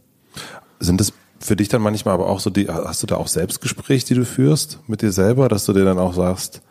Sind 0.79 1.01
das 1.01 1.13
für 1.39 1.55
dich 1.55 1.67
dann 1.67 1.81
manchmal 1.81 2.13
aber 2.13 2.27
auch 2.27 2.39
so 2.39 2.49
die, 2.49 2.67
hast 2.69 3.03
du 3.03 3.07
da 3.07 3.17
auch 3.17 3.27
Selbstgespräche, 3.27 4.05
die 4.07 4.13
du 4.15 4.25
führst 4.25 4.79
mit 4.87 5.01
dir 5.01 5.11
selber, 5.11 5.49
dass 5.49 5.65
du 5.65 5.73
dir 5.73 5.85
dann 5.85 5.99
auch 5.99 6.13
sagst, 6.13 6.61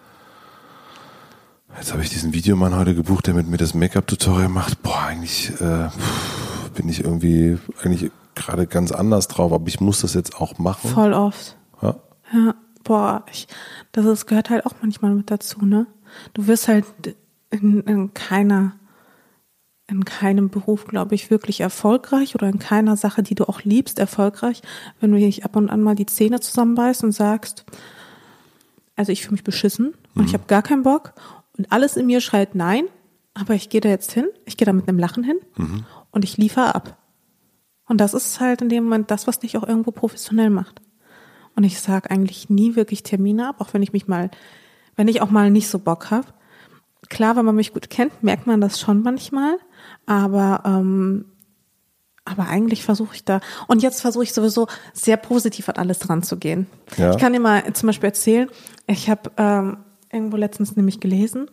jetzt 1.76 1.92
habe 1.92 2.02
ich 2.02 2.10
diesen 2.10 2.32
Videomann 2.32 2.76
heute 2.76 2.94
gebucht, 2.94 3.26
der 3.26 3.34
mit 3.34 3.48
mir 3.48 3.56
das 3.56 3.74
Make-up-Tutorial 3.74 4.48
macht. 4.48 4.82
Boah, 4.82 5.02
eigentlich 5.02 5.52
äh, 5.60 5.88
bin 6.74 6.88
ich 6.88 7.04
irgendwie 7.04 7.58
eigentlich 7.82 8.10
gerade 8.34 8.66
ganz 8.66 8.90
anders 8.90 9.28
drauf, 9.28 9.52
aber 9.52 9.68
ich 9.68 9.80
muss 9.80 10.00
das 10.00 10.14
jetzt 10.14 10.40
auch 10.40 10.58
machen. 10.58 10.90
Voll 10.90 11.12
oft. 11.12 11.56
Ja. 11.82 11.96
Ja, 12.32 12.54
boah, 12.82 13.24
ich, 13.30 13.46
das 13.92 14.06
ist, 14.06 14.26
gehört 14.26 14.50
halt 14.50 14.66
auch 14.66 14.74
manchmal 14.80 15.14
mit 15.14 15.30
dazu, 15.30 15.64
ne? 15.64 15.86
Du 16.32 16.46
wirst 16.46 16.68
halt 16.68 16.84
in, 17.50 17.80
in 17.82 18.14
keiner, 18.14 18.72
in 19.86 20.04
keinem 20.04 20.50
Beruf, 20.50 20.86
glaube 20.86 21.14
ich, 21.14 21.30
wirklich 21.30 21.60
erfolgreich 21.60 22.34
oder 22.34 22.48
in 22.48 22.58
keiner 22.58 22.96
Sache, 22.96 23.22
die 23.22 23.34
du 23.34 23.48
auch 23.48 23.62
liebst, 23.62 23.98
erfolgreich, 23.98 24.62
wenn 25.00 25.12
du 25.12 25.18
nicht 25.18 25.44
ab 25.44 25.56
und 25.56 25.70
an 25.70 25.82
mal 25.82 25.94
die 25.94 26.06
Zähne 26.06 26.40
zusammenbeißt 26.40 27.04
und 27.04 27.12
sagst, 27.12 27.64
also 28.96 29.12
ich 29.12 29.22
fühle 29.22 29.32
mich 29.32 29.44
beschissen 29.44 29.94
und 30.14 30.26
ich 30.26 30.34
habe 30.34 30.44
gar 30.46 30.62
keinen 30.62 30.84
Bock 30.84 31.14
und 31.56 31.70
alles 31.72 31.96
in 31.96 32.06
mir 32.06 32.20
schreit 32.20 32.54
nein, 32.54 32.84
aber 33.34 33.54
ich 33.54 33.68
gehe 33.68 33.80
da 33.80 33.88
jetzt 33.88 34.12
hin, 34.12 34.26
ich 34.44 34.56
gehe 34.56 34.66
da 34.66 34.72
mit 34.72 34.88
einem 34.88 34.98
Lachen 34.98 35.24
hin 35.24 35.38
und 36.10 36.24
ich 36.24 36.36
liefere 36.36 36.74
ab. 36.74 36.96
Und 37.86 38.00
das 38.00 38.14
ist 38.14 38.40
halt 38.40 38.62
in 38.62 38.68
dem 38.68 38.84
Moment 38.84 39.10
das, 39.10 39.26
was 39.26 39.40
dich 39.40 39.56
auch 39.56 39.66
irgendwo 39.66 39.90
professionell 39.90 40.50
macht. 40.50 40.80
Und 41.56 41.64
ich 41.64 41.80
sage 41.80 42.10
eigentlich 42.10 42.48
nie 42.50 42.76
wirklich 42.76 43.02
Termine 43.02 43.48
ab, 43.48 43.60
auch 43.60 43.74
wenn 43.74 43.82
ich 43.82 43.92
mich 43.92 44.08
mal, 44.08 44.30
wenn 44.96 45.08
ich 45.08 45.20
auch 45.20 45.30
mal 45.30 45.50
nicht 45.50 45.68
so 45.68 45.78
Bock 45.78 46.10
habe. 46.10 46.28
Klar, 47.14 47.36
wenn 47.36 47.44
man 47.44 47.54
mich 47.54 47.72
gut 47.72 47.90
kennt, 47.90 48.24
merkt 48.24 48.48
man 48.48 48.60
das 48.60 48.80
schon 48.80 49.02
manchmal, 49.02 49.56
aber 50.04 50.62
ähm, 50.64 51.26
aber 52.24 52.48
eigentlich 52.48 52.82
versuche 52.82 53.14
ich 53.14 53.24
da 53.24 53.40
und 53.68 53.84
jetzt 53.84 54.00
versuche 54.00 54.24
ich 54.24 54.32
sowieso 54.32 54.66
sehr 54.92 55.16
positiv 55.16 55.68
an 55.68 55.76
alles 55.76 56.00
dran 56.00 56.24
zu 56.24 56.38
gehen. 56.38 56.66
Ja. 56.96 57.12
Ich 57.12 57.18
kann 57.18 57.32
dir 57.32 57.38
mal 57.38 57.72
zum 57.72 57.86
Beispiel 57.86 58.08
erzählen, 58.08 58.48
ich 58.88 59.08
habe 59.08 59.30
ähm, 59.36 59.76
irgendwo 60.10 60.36
letztens 60.36 60.74
nämlich 60.74 60.98
gelesen, 60.98 61.46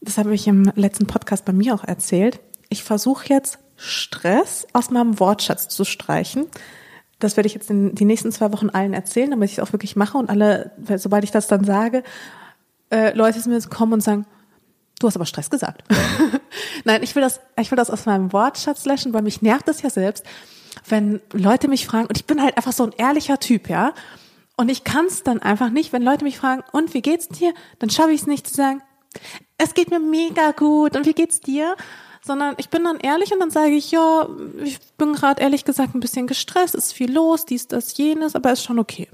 das 0.00 0.18
habe 0.18 0.34
ich 0.34 0.48
im 0.48 0.72
letzten 0.74 1.06
Podcast 1.06 1.44
bei 1.44 1.52
mir 1.52 1.76
auch 1.76 1.84
erzählt. 1.84 2.40
Ich 2.68 2.82
versuche 2.82 3.28
jetzt 3.28 3.60
Stress 3.76 4.66
aus 4.72 4.90
meinem 4.90 5.20
Wortschatz 5.20 5.68
zu 5.68 5.84
streichen. 5.84 6.46
Das 7.20 7.36
werde 7.36 7.46
ich 7.46 7.54
jetzt 7.54 7.70
in 7.70 7.94
die 7.94 8.04
nächsten 8.04 8.32
zwei 8.32 8.52
Wochen 8.52 8.68
allen 8.68 8.94
erzählen, 8.94 9.30
damit 9.30 9.48
ich 9.50 9.58
es 9.58 9.64
auch 9.64 9.72
wirklich 9.72 9.94
mache 9.94 10.18
und 10.18 10.28
alle, 10.28 10.72
sobald 10.96 11.22
ich 11.22 11.30
das 11.30 11.46
dann 11.46 11.62
sage, 11.62 12.02
äh, 12.90 13.16
Leute 13.16 13.40
zu 13.40 13.48
mir 13.48 13.60
kommen 13.60 13.92
und 13.92 14.02
sagen, 14.02 14.26
du 15.02 15.08
hast 15.08 15.16
aber 15.16 15.26
Stress 15.26 15.50
gesagt. 15.50 15.84
Nein, 16.84 17.02
ich 17.02 17.14
will 17.14 17.22
das, 17.22 17.40
ich 17.60 17.70
will 17.70 17.76
das 17.76 17.90
aus 17.90 18.06
meinem 18.06 18.32
Wortschatz 18.32 18.84
löschen, 18.84 19.12
weil 19.12 19.22
mich 19.22 19.42
nervt 19.42 19.68
das 19.68 19.82
ja 19.82 19.90
selbst, 19.90 20.24
wenn 20.88 21.20
Leute 21.32 21.68
mich 21.68 21.86
fragen, 21.86 22.06
und 22.06 22.16
ich 22.16 22.24
bin 22.24 22.42
halt 22.42 22.56
einfach 22.56 22.72
so 22.72 22.84
ein 22.84 22.92
ehrlicher 22.96 23.38
Typ, 23.38 23.68
ja. 23.68 23.92
Und 24.56 24.68
ich 24.68 24.84
kann 24.84 25.06
es 25.06 25.22
dann 25.22 25.40
einfach 25.40 25.70
nicht, 25.70 25.92
wenn 25.92 26.02
Leute 26.02 26.24
mich 26.24 26.38
fragen, 26.38 26.62
und 26.72 26.94
wie 26.94 27.02
geht's 27.02 27.28
dir? 27.28 27.52
Dann 27.78 27.90
schaffe 27.90 28.12
ich 28.12 28.22
es 28.22 28.26
nicht 28.26 28.46
zu 28.46 28.54
sagen, 28.54 28.82
es 29.58 29.74
geht 29.74 29.90
mir 29.90 30.00
mega 30.00 30.52
gut 30.52 30.96
und 30.96 31.06
wie 31.06 31.12
geht's 31.12 31.40
dir? 31.40 31.76
Sondern 32.24 32.54
ich 32.58 32.68
bin 32.68 32.84
dann 32.84 32.98
ehrlich 32.98 33.32
und 33.32 33.40
dann 33.40 33.50
sage 33.50 33.72
ich, 33.72 33.90
ja, 33.90 34.28
ich 34.62 34.78
bin 34.96 35.12
gerade 35.12 35.42
ehrlich 35.42 35.64
gesagt 35.64 35.94
ein 35.94 36.00
bisschen 36.00 36.26
gestresst, 36.26 36.74
ist 36.74 36.92
viel 36.92 37.12
los, 37.12 37.44
dies, 37.44 37.66
das, 37.68 37.96
jenes, 37.96 38.36
aber 38.36 38.52
ist 38.52 38.62
schon 38.62 38.78
okay. 38.78 39.08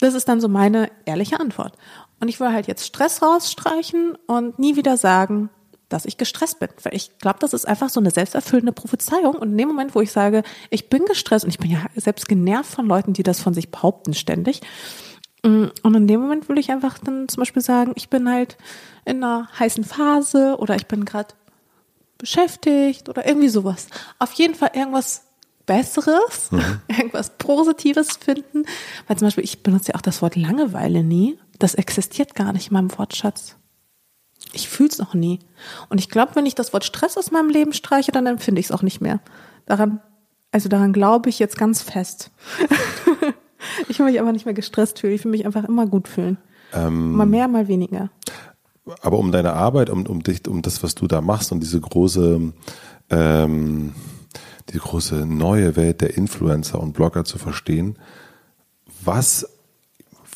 Das 0.00 0.14
ist 0.14 0.28
dann 0.28 0.40
so 0.40 0.48
meine 0.48 0.90
ehrliche 1.04 1.38
Antwort. 1.38 1.76
Und 2.24 2.28
ich 2.30 2.40
will 2.40 2.54
halt 2.54 2.66
jetzt 2.68 2.86
Stress 2.86 3.20
rausstreichen 3.20 4.16
und 4.26 4.58
nie 4.58 4.76
wieder 4.76 4.96
sagen, 4.96 5.50
dass 5.90 6.06
ich 6.06 6.16
gestresst 6.16 6.58
bin. 6.58 6.70
Weil 6.82 6.94
ich 6.94 7.18
glaube, 7.18 7.38
das 7.38 7.52
ist 7.52 7.68
einfach 7.68 7.90
so 7.90 8.00
eine 8.00 8.10
selbsterfüllende 8.10 8.72
Prophezeiung. 8.72 9.34
Und 9.34 9.50
in 9.50 9.58
dem 9.58 9.68
Moment, 9.68 9.94
wo 9.94 10.00
ich 10.00 10.10
sage, 10.10 10.42
ich 10.70 10.88
bin 10.88 11.04
gestresst 11.04 11.44
und 11.44 11.50
ich 11.50 11.58
bin 11.58 11.70
ja 11.70 11.84
selbst 11.94 12.26
genervt 12.26 12.70
von 12.70 12.86
Leuten, 12.86 13.12
die 13.12 13.24
das 13.24 13.40
von 13.40 13.52
sich 13.52 13.70
behaupten 13.70 14.14
ständig. 14.14 14.62
Mm, 15.42 15.66
und 15.82 15.94
in 15.94 16.06
dem 16.06 16.22
Moment 16.22 16.48
will 16.48 16.56
ich 16.56 16.70
einfach 16.70 16.96
dann 16.96 17.28
zum 17.28 17.42
Beispiel 17.42 17.60
sagen, 17.60 17.92
ich 17.94 18.08
bin 18.08 18.26
halt 18.26 18.56
in 19.04 19.22
einer 19.22 19.50
heißen 19.58 19.84
Phase 19.84 20.56
oder 20.58 20.76
ich 20.76 20.86
bin 20.86 21.04
gerade 21.04 21.34
beschäftigt 22.16 23.10
oder 23.10 23.28
irgendwie 23.28 23.50
sowas. 23.50 23.88
Auf 24.18 24.32
jeden 24.32 24.54
Fall 24.54 24.70
irgendwas 24.72 25.24
Besseres, 25.66 26.50
mhm. 26.50 26.80
irgendwas 26.88 27.36
Positives 27.36 28.16
finden. 28.16 28.64
Weil 29.08 29.18
zum 29.18 29.26
Beispiel, 29.26 29.44
ich 29.44 29.62
benutze 29.62 29.92
ja 29.92 29.96
auch 29.96 30.02
das 30.02 30.22
Wort 30.22 30.36
Langeweile 30.36 31.04
nie. 31.04 31.38
Das 31.58 31.74
existiert 31.74 32.34
gar 32.34 32.52
nicht 32.52 32.68
in 32.68 32.74
meinem 32.74 32.96
Wortschatz. 32.98 33.56
Ich 34.52 34.68
fühle 34.68 34.88
es 34.88 34.98
noch 34.98 35.14
nie. 35.14 35.40
Und 35.88 36.00
ich 36.00 36.08
glaube, 36.08 36.34
wenn 36.34 36.46
ich 36.46 36.54
das 36.54 36.72
Wort 36.72 36.84
Stress 36.84 37.16
aus 37.16 37.30
meinem 37.30 37.48
Leben 37.48 37.72
streiche, 37.72 38.12
dann 38.12 38.26
empfinde 38.26 38.60
ich 38.60 38.66
es 38.66 38.72
auch 38.72 38.82
nicht 38.82 39.00
mehr. 39.00 39.20
Daran, 39.66 40.00
also 40.52 40.68
daran 40.68 40.92
glaube 40.92 41.28
ich 41.28 41.38
jetzt 41.38 41.56
ganz 41.56 41.82
fest. 41.82 42.30
ich 43.88 43.98
will 43.98 44.06
mich 44.06 44.20
aber 44.20 44.32
nicht 44.32 44.44
mehr 44.44 44.54
gestresst 44.54 45.00
fühlen. 45.00 45.14
Ich 45.14 45.24
will 45.24 45.30
mich 45.30 45.46
einfach 45.46 45.64
immer 45.64 45.86
gut 45.86 46.08
fühlen. 46.08 46.38
Ähm, 46.72 47.12
mal 47.12 47.26
mehr, 47.26 47.48
mal 47.48 47.68
weniger. 47.68 48.10
Aber 49.00 49.18
um 49.18 49.32
deine 49.32 49.54
Arbeit, 49.54 49.88
um, 49.90 50.06
um 50.06 50.22
dich, 50.22 50.46
um 50.46 50.62
das, 50.62 50.82
was 50.82 50.94
du 50.94 51.06
da 51.06 51.20
machst 51.20 51.52
und 51.52 51.60
diese 51.60 51.80
große, 51.80 52.52
ähm, 53.10 53.94
die 54.70 54.78
große 54.78 55.26
neue 55.26 55.76
Welt 55.76 56.00
der 56.00 56.16
Influencer 56.16 56.80
und 56.80 56.92
Blogger 56.92 57.24
zu 57.24 57.38
verstehen, 57.38 57.98
was 59.02 59.48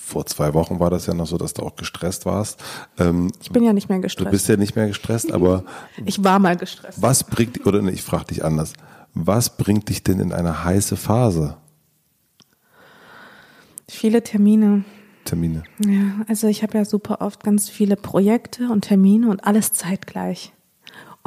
vor 0.08 0.24
zwei 0.26 0.54
Wochen 0.54 0.80
war 0.80 0.90
das 0.90 1.06
ja 1.06 1.14
noch 1.14 1.26
so, 1.26 1.36
dass 1.36 1.52
du 1.52 1.62
auch 1.62 1.76
gestresst 1.76 2.24
warst. 2.24 2.62
Ähm, 2.98 3.30
ich 3.42 3.50
bin 3.50 3.62
ja 3.62 3.72
nicht 3.72 3.88
mehr 3.88 3.98
gestresst. 3.98 4.26
Du 4.26 4.30
bist 4.30 4.48
ja 4.48 4.56
nicht 4.56 4.74
mehr 4.74 4.88
gestresst, 4.88 5.32
aber 5.32 5.64
ich 6.06 6.24
war 6.24 6.38
mal 6.38 6.56
gestresst. 6.56 7.00
Was 7.00 7.24
bringt 7.24 7.66
oder 7.66 7.82
ich 7.84 8.02
frage 8.02 8.26
dich 8.26 8.44
anders? 8.44 8.72
Was 9.14 9.56
bringt 9.56 9.88
dich 9.88 10.02
denn 10.02 10.20
in 10.20 10.32
eine 10.32 10.64
heiße 10.64 10.96
Phase? 10.96 11.56
Viele 13.88 14.22
Termine. 14.22 14.84
Termine. 15.24 15.62
Ja, 15.86 16.24
also 16.26 16.46
ich 16.46 16.62
habe 16.62 16.78
ja 16.78 16.84
super 16.84 17.20
oft 17.20 17.44
ganz 17.44 17.68
viele 17.68 17.96
Projekte 17.96 18.70
und 18.70 18.82
Termine 18.82 19.28
und 19.28 19.44
alles 19.44 19.72
zeitgleich. 19.72 20.52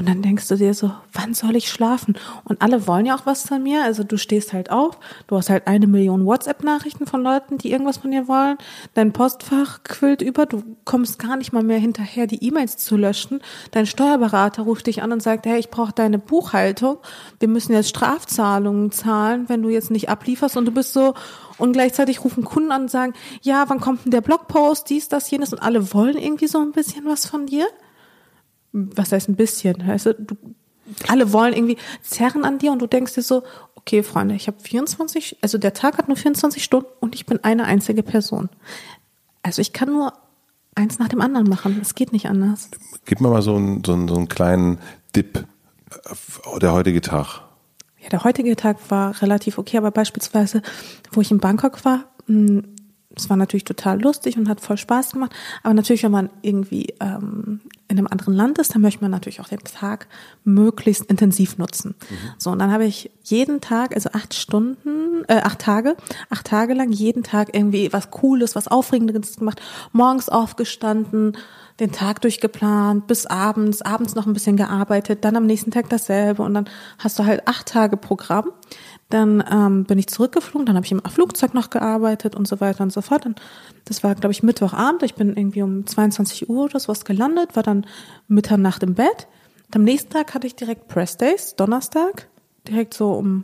Und 0.02 0.10
dann 0.10 0.24
denkst 0.24 0.48
du 0.48 0.56
dir 0.56 0.74
so, 0.74 0.92
wann 1.14 1.36
soll 1.36 1.56
ich 1.56 1.70
schlafen? 1.70 2.18
Und 2.44 2.64
alle 2.64 2.88
wollen 2.88 3.06
ja 3.06 3.16
auch 3.16 3.28
was 3.28 3.48
von 3.48 3.62
mir. 3.62 3.84
Also 3.84 4.04
du 4.04 4.18
stehst 4.18 4.52
halt 4.52 4.72
auf, 4.72 4.98
du 5.28 5.38
hast 5.38 5.52
halt 5.52 5.68
eine 5.68 5.86
Million 5.86 6.26
WhatsApp-Nachrichten 6.26 7.06
von 7.06 7.22
Leuten, 7.22 7.60
die 7.60 7.72
irgendwas 7.72 7.98
von 7.98 8.10
dir 8.10 8.28
wollen. 8.28 8.58
Dein 8.96 9.14
Postfach 9.14 9.84
quillt 9.84 10.24
über, 10.24 10.48
du 10.48 10.64
kommst 10.86 11.20
gar 11.20 11.38
nicht 11.38 11.54
mal 11.54 11.62
mehr 11.62 11.78
hinterher, 11.78 12.26
die 12.26 12.44
E-Mails 12.44 12.78
zu 12.78 12.98
löschen. 12.98 13.42
Dein 13.70 13.86
Steuerberater 13.86 14.64
ruft 14.64 14.88
dich 14.88 15.04
an 15.04 15.12
und 15.12 15.22
sagt, 15.22 15.46
hey, 15.46 15.60
ich 15.60 15.70
brauche 15.70 15.94
deine 15.94 16.18
Buchhaltung. 16.18 16.98
Wir 17.38 17.48
müssen 17.48 17.74
jetzt 17.74 17.90
Strafzahlungen 17.90 18.92
zahlen, 18.92 19.50
wenn 19.50 19.62
du 19.62 19.70
jetzt 19.70 19.92
nicht 19.92 20.10
ablieferst. 20.10 20.58
Und 20.58 20.66
du 20.66 20.72
bist 20.72 20.94
so, 20.94 21.14
und 21.60 21.74
gleichzeitig 21.74 22.24
rufen 22.24 22.44
Kunden 22.44 22.72
an 22.72 22.82
und 22.82 22.90
sagen, 22.90 23.14
ja, 23.44 23.66
wann 23.68 23.80
kommt 23.80 24.06
denn 24.06 24.12
der 24.12 24.22
Blogpost, 24.22 24.90
dies, 24.90 25.10
das, 25.10 25.30
jenes. 25.30 25.54
Und 25.54 25.60
alle 25.60 25.94
wollen 25.94 26.18
irgendwie 26.18 26.48
so 26.48 26.58
ein 26.58 26.72
bisschen 26.72 27.06
was 27.06 27.28
von 27.28 27.46
dir 27.46 27.68
was 28.72 29.12
heißt 29.12 29.30
ein 29.30 29.36
bisschen, 29.36 29.88
weißt 29.88 30.08
du, 30.08 30.16
alle 31.08 31.32
wollen 31.34 31.54
irgendwie 31.54 31.78
zerren 32.02 32.44
an 32.44 32.58
dir 32.58 32.72
und 32.72 32.80
du 32.80 32.88
denkst 32.88 33.14
dir 33.14 33.22
so, 33.22 33.44
okay, 33.76 34.04
Freunde, 34.04 34.36
ich 34.36 34.48
habe 34.48 34.60
24, 34.60 35.38
also 35.42 35.58
der 35.58 35.74
Tag 35.74 35.98
hat 35.98 36.08
nur 36.08 36.18
24 36.18 36.64
Stunden 36.64 36.90
und 37.00 37.16
ich 37.16 37.26
bin 37.26 37.44
eine 37.44 37.66
einzige 37.66 38.04
Person. 38.04 38.50
Also 39.44 39.62
ich 39.62 39.74
kann 39.74 39.90
nur 39.90 40.14
eins 40.76 41.00
nach 41.00 41.08
dem 41.08 41.22
anderen 41.22 41.50
machen. 41.50 41.80
Es 41.82 41.96
geht 41.96 42.14
nicht 42.14 42.28
anders. 42.28 42.70
Gib 43.06 43.22
mir 43.22 43.30
mal 43.30 43.42
so 43.42 43.56
einen, 43.56 43.84
so 43.84 43.94
einen, 43.94 44.08
so 44.08 44.16
einen 44.16 44.28
kleinen 44.28 44.80
Dip, 45.16 45.46
der 46.62 46.74
heutige 46.74 47.02
Tag. 47.02 47.42
Ja, 48.00 48.10
der 48.10 48.24
heutige 48.24 48.56
Tag 48.56 48.78
war 48.90 49.22
relativ 49.22 49.58
okay, 49.58 49.78
aber 49.78 49.92
beispielsweise, 49.92 50.62
wo 51.12 51.22
ich 51.22 51.32
in 51.32 51.40
Bangkok 51.40 51.84
war, 51.86 52.06
hm, 52.28 52.64
es 53.16 53.30
war 53.30 53.38
natürlich 53.38 53.66
total 53.66 54.02
lustig 54.02 54.38
und 54.38 54.48
hat 54.48 54.62
voll 54.62 54.78
Spaß 54.78 55.12
gemacht. 55.12 55.34
Aber 55.64 55.74
natürlich, 55.74 56.04
wenn 56.04 56.12
man 56.12 56.30
irgendwie 56.42 56.94
ähm, 57.02 57.62
in 57.92 57.98
einem 57.98 58.08
anderen 58.08 58.34
Land 58.34 58.58
ist, 58.58 58.74
dann 58.74 58.82
möchte 58.82 59.02
man 59.02 59.12
natürlich 59.12 59.42
auch 59.42 59.50
den 59.50 59.60
Tag 59.60 60.08
möglichst 60.46 61.06
intensiv 61.06 61.58
nutzen. 61.58 61.96
Mhm. 62.10 62.16
So, 62.38 62.50
und 62.50 62.60
dann 62.60 62.72
habe 62.72 62.86
ich 62.86 63.12
jeden 63.24 63.60
Tag, 63.60 63.94
also 63.94 64.10
acht 64.14 64.34
Stunden, 64.34 65.26
äh, 65.28 65.42
acht 65.44 65.60
Tage, 65.60 65.98
acht 66.30 66.48
Tage 66.48 66.74
lang 66.74 66.92
jeden 66.92 67.24
Tag 67.24 67.50
irgendwie 67.54 67.92
was 67.92 68.10
Cooles, 68.10 68.56
was 68.56 68.70
Aufregendes 68.70 69.36
gemacht. 69.36 69.62
Morgens 69.92 70.30
aufgestanden, 70.30 71.38
den 71.82 71.92
Tag 71.92 72.22
durchgeplant, 72.22 73.08
bis 73.08 73.26
abends, 73.26 73.82
abends 73.82 74.16
noch 74.16 74.28
ein 74.28 74.34
bisschen 74.34 74.56
gearbeitet, 74.56 75.26
dann 75.26 75.36
am 75.36 75.46
nächsten 75.46 75.72
Tag 75.72 75.90
dasselbe 75.90 76.44
und 76.44 76.54
dann 76.54 76.70
hast 77.00 77.20
du 77.20 77.26
halt 77.26 77.48
acht 77.48 77.68
Tage 77.68 77.98
Programm. 77.98 78.52
Dann 79.12 79.44
ähm, 79.52 79.84
bin 79.84 80.00
ich 80.00 80.08
zurückgeflogen, 80.08 80.66
dann 80.66 80.76
habe 80.76 80.86
ich 80.86 80.92
im 80.92 81.02
Flugzeug 81.04 81.54
noch 81.54 81.70
gearbeitet 81.70 82.36
und 82.36 82.48
so 82.48 82.60
weiter 82.60 82.82
und 82.84 82.92
so 82.92 83.02
fort. 83.02 83.26
Und 83.26 83.40
das 83.86 84.04
war, 84.04 84.16
glaube 84.16 84.32
ich, 84.32 84.42
Mittwochabend. 84.42 85.04
Ich 85.04 85.16
bin 85.16 85.36
irgendwie 85.36 85.62
um 85.62 85.86
22 85.86 86.50
Uhr 86.50 86.66
oder 86.66 86.80
sowas 86.80 87.06
gelandet, 87.06 87.56
war 87.56 87.64
dann 87.64 87.86
Mitternacht 88.28 88.82
im 88.84 88.96
Bett. 88.96 89.28
Und 89.68 89.76
am 89.76 89.84
nächsten 89.84 90.12
Tag 90.12 90.34
hatte 90.34 90.48
ich 90.48 90.56
direkt 90.56 90.88
Press 90.88 91.18
Days, 91.18 91.56
Donnerstag, 91.56 92.28
direkt 92.68 92.94
so 92.94 93.12
um 93.14 93.44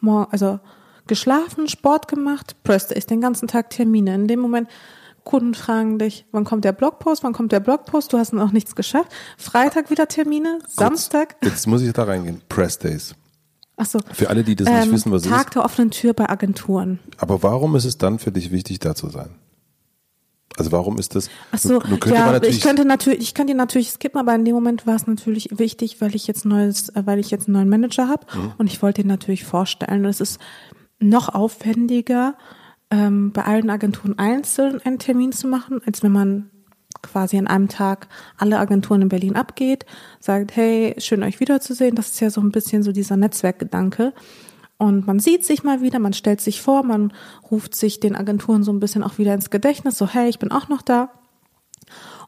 morgen, 0.00 0.32
also 0.32 0.58
geschlafen, 1.06 1.68
Sport 1.68 2.08
gemacht, 2.08 2.56
Press 2.64 2.88
Days, 2.88 3.06
den 3.06 3.20
ganzen 3.20 3.48
Tag 3.48 3.70
Termine. 3.70 4.14
In 4.14 4.28
dem 4.28 4.40
Moment 4.40 4.68
Kunden 5.24 5.54
fragen 5.54 5.98
dich, 5.98 6.24
wann 6.32 6.44
kommt 6.44 6.64
der 6.64 6.72
Blogpost, 6.72 7.22
wann 7.22 7.32
kommt 7.32 7.52
der 7.52 7.60
Blogpost, 7.60 8.12
du 8.12 8.18
hast 8.18 8.32
noch 8.32 8.52
nichts 8.52 8.74
geschafft. 8.74 9.12
Freitag 9.38 9.90
wieder 9.90 10.08
Termine, 10.08 10.58
Samstag. 10.66 11.36
Jetzt 11.42 11.66
muss 11.66 11.82
ich 11.82 11.92
da 11.92 12.04
reingehen. 12.04 12.40
Press 12.48 12.78
Days. 12.78 13.14
Ach 13.82 13.86
so. 13.86 13.98
Für 14.12 14.30
alle, 14.30 14.44
die 14.44 14.54
das 14.54 14.68
nicht 14.68 14.86
ähm, 14.86 14.92
wissen, 14.92 15.10
was 15.10 15.22
Tag 15.22 15.48
ist. 15.48 15.54
der 15.56 15.64
offenen 15.64 15.90
Tür 15.90 16.14
bei 16.14 16.28
Agenturen. 16.28 17.00
Aber 17.16 17.42
warum 17.42 17.74
ist 17.74 17.84
es 17.84 17.98
dann 17.98 18.20
für 18.20 18.30
dich 18.30 18.52
wichtig, 18.52 18.78
da 18.78 18.94
zu 18.94 19.08
sein? 19.08 19.30
Also 20.56 20.70
warum 20.70 20.98
ist 20.98 21.16
das? 21.16 21.28
Ach 21.50 21.58
so, 21.58 21.82
ja, 22.06 22.40
ich 22.42 22.60
könnte 22.60 22.84
natürlich, 22.84 23.20
ich 23.20 23.34
könnte 23.34 23.54
natürlich 23.54 23.90
skippen, 23.90 24.20
aber 24.20 24.34
in 24.34 24.44
dem 24.44 24.54
Moment 24.54 24.86
war 24.86 24.94
es 24.94 25.06
natürlich 25.06 25.48
wichtig, 25.58 26.00
weil 26.00 26.14
ich 26.14 26.26
jetzt 26.26 26.44
neues, 26.44 26.90
äh, 26.90 27.02
weil 27.06 27.18
ich 27.18 27.30
jetzt 27.30 27.48
einen 27.48 27.54
neuen 27.54 27.68
Manager 27.68 28.06
habe 28.06 28.26
mhm. 28.34 28.52
und 28.58 28.66
ich 28.68 28.82
wollte 28.82 29.00
ihn 29.00 29.08
natürlich 29.08 29.44
vorstellen. 29.44 30.04
Und 30.04 30.10
es 30.10 30.20
ist 30.20 30.38
noch 31.00 31.30
aufwendiger, 31.30 32.36
ähm, 32.90 33.32
bei 33.32 33.44
allen 33.44 33.70
Agenturen 33.70 34.18
einzeln 34.18 34.80
einen 34.84 34.98
Termin 35.00 35.32
zu 35.32 35.48
machen, 35.48 35.80
als 35.86 36.02
wenn 36.04 36.12
man 36.12 36.50
quasi 37.02 37.36
an 37.36 37.46
einem 37.46 37.68
Tag 37.68 38.08
alle 38.38 38.58
Agenturen 38.58 39.02
in 39.02 39.08
Berlin 39.08 39.36
abgeht, 39.36 39.84
sagt, 40.20 40.56
hey, 40.56 40.94
schön 40.98 41.22
euch 41.22 41.40
wiederzusehen. 41.40 41.94
Das 41.94 42.08
ist 42.10 42.20
ja 42.20 42.30
so 42.30 42.40
ein 42.40 42.52
bisschen 42.52 42.82
so 42.82 42.92
dieser 42.92 43.16
Netzwerkgedanke. 43.16 44.12
Und 44.78 45.06
man 45.06 45.20
sieht 45.20 45.44
sich 45.44 45.62
mal 45.62 45.80
wieder, 45.80 45.98
man 45.98 46.12
stellt 46.12 46.40
sich 46.40 46.60
vor, 46.60 46.82
man 46.82 47.12
ruft 47.50 47.74
sich 47.74 48.00
den 48.00 48.16
Agenturen 48.16 48.64
so 48.64 48.72
ein 48.72 48.80
bisschen 48.80 49.04
auch 49.04 49.18
wieder 49.18 49.34
ins 49.34 49.50
Gedächtnis, 49.50 49.96
so 49.96 50.08
hey, 50.08 50.28
ich 50.28 50.38
bin 50.38 50.50
auch 50.50 50.68
noch 50.68 50.82
da. 50.82 51.10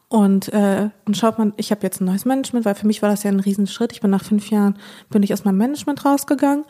Und 0.07 0.53
äh, 0.53 0.89
dann 1.03 1.15
schaut 1.15 1.37
man, 1.37 1.53
ich 1.57 1.71
habe 1.71 1.81
jetzt 1.81 1.99
ein 1.99 2.05
neues 2.05 2.25
Management, 2.25 2.63
weil 2.63 2.75
für 2.75 2.87
mich 2.87 3.01
war 3.01 3.09
das 3.09 3.23
ja 3.23 3.31
ein 3.31 3.39
Riesenschritt. 3.39 3.91
Ich 3.91 4.01
bin 4.01 4.11
nach 4.11 4.23
fünf 4.23 4.49
Jahren, 4.51 4.77
bin 5.09 5.23
ich 5.23 5.33
aus 5.33 5.43
meinem 5.43 5.57
Management 5.57 6.05
rausgegangen 6.05 6.63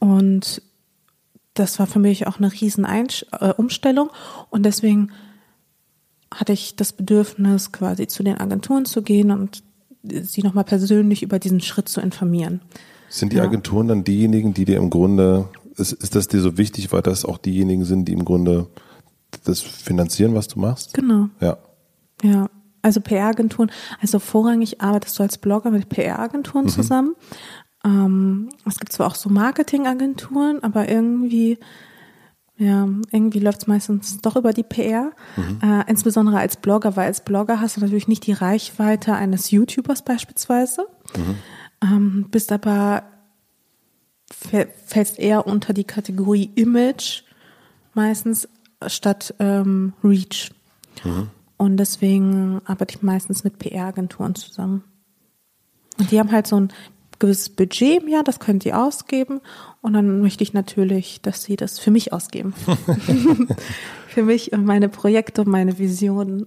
und 0.00 0.62
das 1.54 1.78
war 1.78 1.86
für 1.86 1.98
mich 1.98 2.26
auch 2.26 2.38
eine 2.38 2.52
riesen 2.52 2.84
äh, 2.84 3.52
Umstellung. 3.56 4.10
Und 4.50 4.64
deswegen 4.64 5.10
hatte 6.32 6.52
ich 6.52 6.76
das 6.76 6.92
Bedürfnis, 6.92 7.72
quasi 7.72 8.06
zu 8.06 8.22
den 8.22 8.38
Agenturen 8.38 8.84
zu 8.84 9.02
gehen 9.02 9.30
und 9.30 9.62
sie 10.02 10.42
nochmal 10.42 10.64
persönlich 10.64 11.22
über 11.22 11.38
diesen 11.38 11.60
Schritt 11.60 11.88
zu 11.88 12.00
informieren. 12.00 12.60
Sind 13.08 13.32
die 13.32 13.40
Agenturen 13.40 13.88
dann 13.88 14.04
diejenigen, 14.04 14.54
die 14.54 14.64
dir 14.64 14.76
im 14.76 14.90
Grunde, 14.90 15.48
ist, 15.76 15.92
ist 15.92 16.14
das 16.14 16.28
dir 16.28 16.40
so 16.40 16.58
wichtig, 16.58 16.92
weil 16.92 17.02
das 17.02 17.24
auch 17.24 17.38
diejenigen 17.38 17.84
sind, 17.84 18.06
die 18.06 18.12
im 18.12 18.24
Grunde 18.24 18.66
das 19.44 19.60
finanzieren, 19.60 20.34
was 20.34 20.48
du 20.48 20.58
machst? 20.58 20.94
Genau. 20.94 21.28
Ja. 21.40 21.58
Ja. 22.22 22.50
Also 22.82 23.00
PR-Agenturen, 23.00 23.70
also 24.00 24.18
vorrangig 24.18 24.80
arbeitest 24.80 25.18
du 25.18 25.22
als 25.22 25.38
Blogger 25.38 25.70
mit 25.70 25.88
PR-Agenturen 25.88 26.66
mhm. 26.66 26.68
zusammen. 26.68 27.16
Ähm, 27.84 28.50
es 28.66 28.78
gibt 28.78 28.92
zwar 28.92 29.08
auch 29.08 29.14
so 29.14 29.28
Marketing-Agenturen, 29.30 30.62
aber 30.62 30.88
irgendwie 30.88 31.58
ja, 32.58 32.88
irgendwie 33.12 33.38
läuft 33.38 33.62
es 33.62 33.66
meistens 33.68 34.20
doch 34.20 34.34
über 34.34 34.52
die 34.52 34.64
PR, 34.64 35.12
mhm. 35.36 35.60
äh, 35.62 35.88
insbesondere 35.88 36.38
als 36.38 36.56
Blogger, 36.56 36.96
weil 36.96 37.06
als 37.06 37.20
Blogger 37.24 37.60
hast 37.60 37.76
du 37.76 37.80
natürlich 37.80 38.08
nicht 38.08 38.26
die 38.26 38.32
Reichweite 38.32 39.14
eines 39.14 39.50
YouTubers 39.50 40.02
beispielsweise. 40.02 40.86
Mhm. 41.16 41.36
ähm, 41.82 42.26
bist 42.30 42.52
aber 42.52 43.04
fällst 44.30 45.18
eher 45.18 45.46
unter 45.46 45.72
die 45.72 45.84
Kategorie 45.84 46.50
Image 46.54 47.22
meistens 47.94 48.48
statt 48.86 49.34
ähm, 49.38 49.94
Reach. 50.04 50.50
Mhm. 51.04 51.30
Und 51.56 51.76
deswegen 51.76 52.60
arbeite 52.64 52.96
ich 52.96 53.02
meistens 53.02 53.42
mit 53.42 53.58
PR-Agenturen 53.58 54.34
zusammen. 54.34 54.84
Und 55.98 56.10
die 56.10 56.18
haben 56.18 56.30
halt 56.30 56.46
so 56.46 56.60
ein 56.60 56.72
gewisses 57.18 57.48
Budget 57.48 58.02
im 58.02 58.08
Jahr, 58.08 58.24
das 58.24 58.40
können 58.40 58.58
die 58.58 58.72
ausgeben. 58.72 59.40
Und 59.80 59.92
dann 59.92 60.20
möchte 60.20 60.42
ich 60.42 60.52
natürlich, 60.52 61.20
dass 61.22 61.42
sie 61.42 61.56
das 61.56 61.78
für 61.78 61.90
mich 61.90 62.12
ausgeben. 62.12 62.54
für 64.08 64.22
mich 64.22 64.52
und 64.52 64.64
meine 64.64 64.88
Projekte 64.88 65.42
und 65.42 65.48
meine 65.48 65.78
Visionen. 65.78 66.46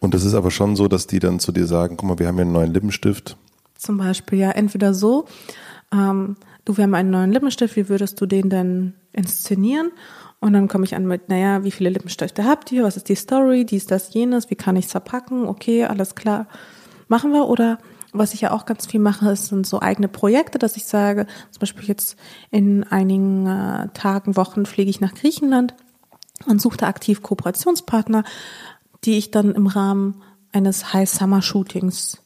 Und 0.00 0.14
das 0.14 0.24
ist 0.24 0.34
aber 0.34 0.50
schon 0.50 0.76
so, 0.76 0.88
dass 0.88 1.06
die 1.06 1.18
dann 1.18 1.40
zu 1.40 1.52
dir 1.52 1.66
sagen, 1.66 1.96
guck 1.96 2.08
mal, 2.08 2.18
wir 2.18 2.26
haben 2.26 2.36
hier 2.36 2.42
einen 2.42 2.52
neuen 2.52 2.72
Lippenstift. 2.72 3.36
Zum 3.76 3.98
Beispiel, 3.98 4.38
ja, 4.38 4.50
entweder 4.50 4.94
so, 4.94 5.26
ähm, 5.92 6.36
du, 6.64 6.76
wir 6.76 6.84
haben 6.84 6.94
einen 6.94 7.10
neuen 7.10 7.32
Lippenstift, 7.32 7.76
wie 7.76 7.88
würdest 7.88 8.20
du 8.20 8.26
den 8.26 8.50
denn 8.50 8.94
inszenieren? 9.12 9.90
Und 10.40 10.52
dann 10.52 10.68
komme 10.68 10.84
ich 10.84 10.94
an 10.94 11.06
mit, 11.06 11.28
naja, 11.28 11.64
wie 11.64 11.70
viele 11.70 11.90
Lippenstifte 11.90 12.44
habt 12.44 12.70
ihr? 12.70 12.84
Was 12.84 12.96
ist 12.96 13.08
die 13.08 13.14
Story? 13.14 13.64
Dies, 13.64 13.86
das, 13.86 14.12
jenes. 14.12 14.50
Wie 14.50 14.54
kann 14.54 14.76
ich 14.76 14.86
es 14.86 14.92
verpacken? 14.92 15.46
Okay, 15.46 15.84
alles 15.84 16.14
klar. 16.14 16.46
Machen 17.08 17.32
wir. 17.32 17.46
Oder 17.46 17.78
was 18.18 18.34
ich 18.34 18.40
ja 18.42 18.52
auch 18.52 18.66
ganz 18.66 18.86
viel 18.86 19.00
mache, 19.00 19.30
ist, 19.30 19.46
sind 19.46 19.66
so 19.66 19.80
eigene 19.80 20.08
Projekte, 20.08 20.58
dass 20.58 20.76
ich 20.76 20.86
sage, 20.86 21.26
zum 21.50 21.60
Beispiel 21.60 21.86
jetzt 21.86 22.16
in 22.50 22.84
einigen 22.84 23.46
äh, 23.46 23.88
Tagen, 23.94 24.36
Wochen 24.36 24.66
fliege 24.66 24.90
ich 24.90 25.00
nach 25.00 25.14
Griechenland 25.14 25.74
und 26.46 26.60
suche 26.60 26.76
da 26.76 26.86
aktiv 26.86 27.22
Kooperationspartner, 27.22 28.24
die 29.04 29.18
ich 29.18 29.30
dann 29.30 29.54
im 29.54 29.66
Rahmen 29.66 30.22
eines 30.52 30.92
High 30.92 31.08
Summer 31.08 31.42
Shootings 31.42 32.18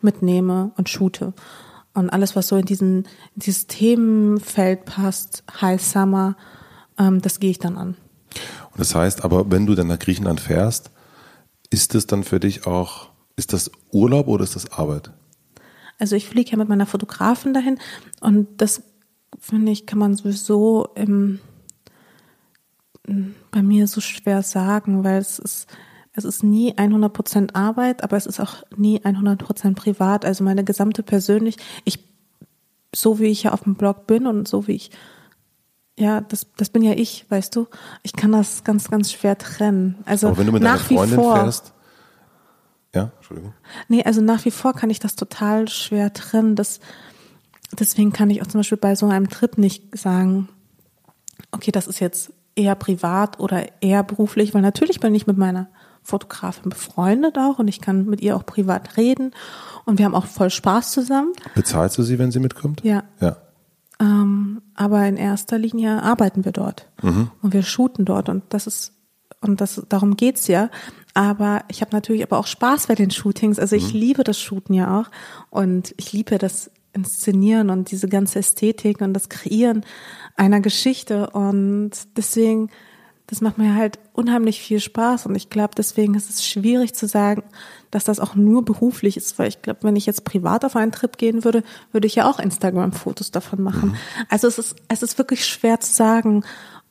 mitnehme 0.00 0.72
und 0.76 0.88
shoote. 0.88 1.32
Und 1.94 2.10
alles, 2.10 2.36
was 2.36 2.48
so 2.48 2.56
in 2.56 2.64
diesen, 2.64 3.04
in 3.34 3.40
dieses 3.46 3.66
Themenfeld 3.66 4.84
passt, 4.84 5.42
High 5.60 5.82
Summer, 5.82 6.36
ähm, 6.98 7.20
das 7.20 7.40
gehe 7.40 7.50
ich 7.50 7.58
dann 7.58 7.76
an. 7.76 7.96
Und 8.70 8.78
das 8.78 8.94
heißt 8.94 9.24
aber, 9.24 9.50
wenn 9.50 9.66
du 9.66 9.74
dann 9.74 9.88
nach 9.88 9.98
Griechenland 9.98 10.40
fährst, 10.40 10.90
ist 11.70 11.94
es 11.94 12.06
dann 12.06 12.24
für 12.24 12.40
dich 12.40 12.66
auch, 12.66 13.07
ist 13.38 13.52
das 13.52 13.70
Urlaub 13.92 14.26
oder 14.26 14.44
ist 14.44 14.56
das 14.56 14.72
Arbeit? 14.72 15.12
Also 15.98 16.16
ich 16.16 16.28
fliege 16.28 16.50
ja 16.50 16.58
mit 16.58 16.68
meiner 16.68 16.86
Fotografin 16.86 17.54
dahin 17.54 17.78
und 18.20 18.48
das 18.60 18.82
finde 19.38 19.72
ich, 19.72 19.86
kann 19.86 19.98
man 19.98 20.16
sowieso 20.16 20.88
im, 20.94 21.38
bei 23.50 23.62
mir 23.62 23.86
so 23.86 24.00
schwer 24.00 24.42
sagen, 24.42 25.04
weil 25.04 25.18
es 25.18 25.38
ist, 25.38 25.66
es 26.12 26.24
ist 26.24 26.42
nie 26.42 26.72
100% 26.72 27.54
Arbeit, 27.54 28.02
aber 28.02 28.16
es 28.16 28.26
ist 28.26 28.40
auch 28.40 28.64
nie 28.76 29.00
100% 29.00 29.74
privat. 29.74 30.24
Also 30.24 30.42
meine 30.42 30.64
gesamte 30.64 31.02
persönlich, 31.02 31.56
ich, 31.84 32.00
so 32.94 33.20
wie 33.20 33.26
ich 33.26 33.44
ja 33.44 33.52
auf 33.52 33.62
dem 33.62 33.76
Blog 33.76 34.06
bin 34.06 34.26
und 34.26 34.48
so 34.48 34.66
wie 34.66 34.72
ich 34.72 34.90
ja, 35.96 36.20
das, 36.20 36.46
das 36.56 36.70
bin 36.70 36.82
ja 36.82 36.92
ich, 36.92 37.26
weißt 37.28 37.54
du. 37.56 37.66
Ich 38.04 38.12
kann 38.12 38.30
das 38.30 38.62
ganz, 38.62 38.88
ganz 38.88 39.10
schwer 39.10 39.36
trennen. 39.36 39.96
Also 40.04 40.28
Aber 40.28 40.38
wenn 40.38 40.46
du 40.46 40.52
mit 40.52 40.62
nach 40.62 40.84
Freundin 40.84 41.18
wie 41.18 41.22
vor, 41.22 41.34
fährst, 41.34 41.72
ja, 42.94 43.12
Entschuldigung. 43.16 43.54
Nee, 43.88 44.02
also 44.04 44.20
nach 44.20 44.44
wie 44.44 44.50
vor 44.50 44.72
kann 44.72 44.90
ich 44.90 44.98
das 44.98 45.16
total 45.16 45.68
schwer 45.68 46.12
trennen. 46.12 46.56
Das, 46.56 46.80
deswegen 47.78 48.12
kann 48.12 48.30
ich 48.30 48.42
auch 48.42 48.46
zum 48.46 48.60
Beispiel 48.60 48.78
bei 48.78 48.94
so 48.94 49.06
einem 49.06 49.28
Trip 49.28 49.58
nicht 49.58 49.96
sagen, 49.96 50.48
okay, 51.50 51.70
das 51.70 51.86
ist 51.86 52.00
jetzt 52.00 52.32
eher 52.54 52.74
privat 52.74 53.38
oder 53.40 53.66
eher 53.82 54.02
beruflich, 54.02 54.54
weil 54.54 54.62
natürlich 54.62 55.00
bin 55.00 55.14
ich 55.14 55.26
mit 55.26 55.38
meiner 55.38 55.68
Fotografin 56.02 56.70
befreundet 56.70 57.38
auch 57.38 57.58
und 57.58 57.68
ich 57.68 57.80
kann 57.80 58.06
mit 58.06 58.20
ihr 58.20 58.34
auch 58.34 58.46
privat 58.46 58.96
reden 58.96 59.32
und 59.84 59.98
wir 59.98 60.06
haben 60.06 60.14
auch 60.14 60.26
voll 60.26 60.50
Spaß 60.50 60.92
zusammen. 60.92 61.32
Bezahlst 61.54 61.98
du 61.98 62.02
sie, 62.02 62.18
wenn 62.18 62.30
sie 62.30 62.40
mitkommt? 62.40 62.82
Ja. 62.82 63.04
Ja. 63.20 63.36
Ähm, 64.00 64.62
aber 64.74 65.06
in 65.06 65.16
erster 65.16 65.58
Linie 65.58 66.02
arbeiten 66.02 66.44
wir 66.44 66.52
dort 66.52 66.88
mhm. 67.02 67.30
und 67.42 67.52
wir 67.52 67.62
shooten 67.62 68.04
dort 68.04 68.28
und 68.28 68.44
das 68.50 68.66
ist 68.66 68.94
und 69.40 69.60
das 69.60 69.82
darum 69.88 70.16
geht's 70.16 70.48
ja. 70.48 70.70
Aber 71.18 71.64
ich 71.66 71.80
habe 71.80 71.90
natürlich 71.90 72.22
aber 72.22 72.38
auch 72.38 72.46
Spaß 72.46 72.86
bei 72.86 72.94
den 72.94 73.10
Shootings. 73.10 73.58
Also 73.58 73.74
ich 73.74 73.92
mhm. 73.92 73.98
liebe 73.98 74.22
das 74.22 74.38
Shooten 74.38 74.72
ja 74.72 75.00
auch 75.00 75.10
und 75.50 75.92
ich 75.96 76.12
liebe 76.12 76.38
das 76.38 76.70
Inszenieren 76.92 77.70
und 77.70 77.90
diese 77.90 78.08
ganze 78.08 78.38
Ästhetik 78.38 79.00
und 79.00 79.14
das 79.14 79.28
Kreieren 79.28 79.84
einer 80.36 80.60
Geschichte 80.60 81.30
und 81.30 81.90
deswegen 82.16 82.70
das 83.26 83.42
macht 83.42 83.58
mir 83.58 83.74
halt 83.74 83.98
unheimlich 84.14 84.60
viel 84.60 84.80
Spaß 84.80 85.26
und 85.26 85.34
ich 85.34 85.50
glaube, 85.50 85.74
deswegen 85.76 86.14
ist 86.14 86.30
es 86.30 86.46
schwierig 86.46 86.94
zu 86.94 87.06
sagen, 87.06 87.42
dass 87.90 88.04
das 88.04 88.20
auch 88.20 88.36
nur 88.36 88.64
beruflich 88.64 89.18
ist, 89.18 89.38
weil 89.38 89.48
ich 89.48 89.60
glaube, 89.60 89.80
wenn 89.82 89.96
ich 89.96 90.06
jetzt 90.06 90.24
privat 90.24 90.64
auf 90.64 90.76
einen 90.76 90.92
Trip 90.92 91.18
gehen 91.18 91.44
würde, 91.44 91.62
würde 91.92 92.06
ich 92.06 92.14
ja 92.14 92.30
auch 92.30 92.38
Instagram-Fotos 92.38 93.30
davon 93.30 93.60
machen. 93.60 93.90
Mhm. 93.90 93.96
Also 94.30 94.46
es 94.46 94.58
ist, 94.58 94.76
es 94.88 95.02
ist 95.02 95.18
wirklich 95.18 95.44
schwer 95.44 95.78
zu 95.80 95.92
sagen, 95.92 96.42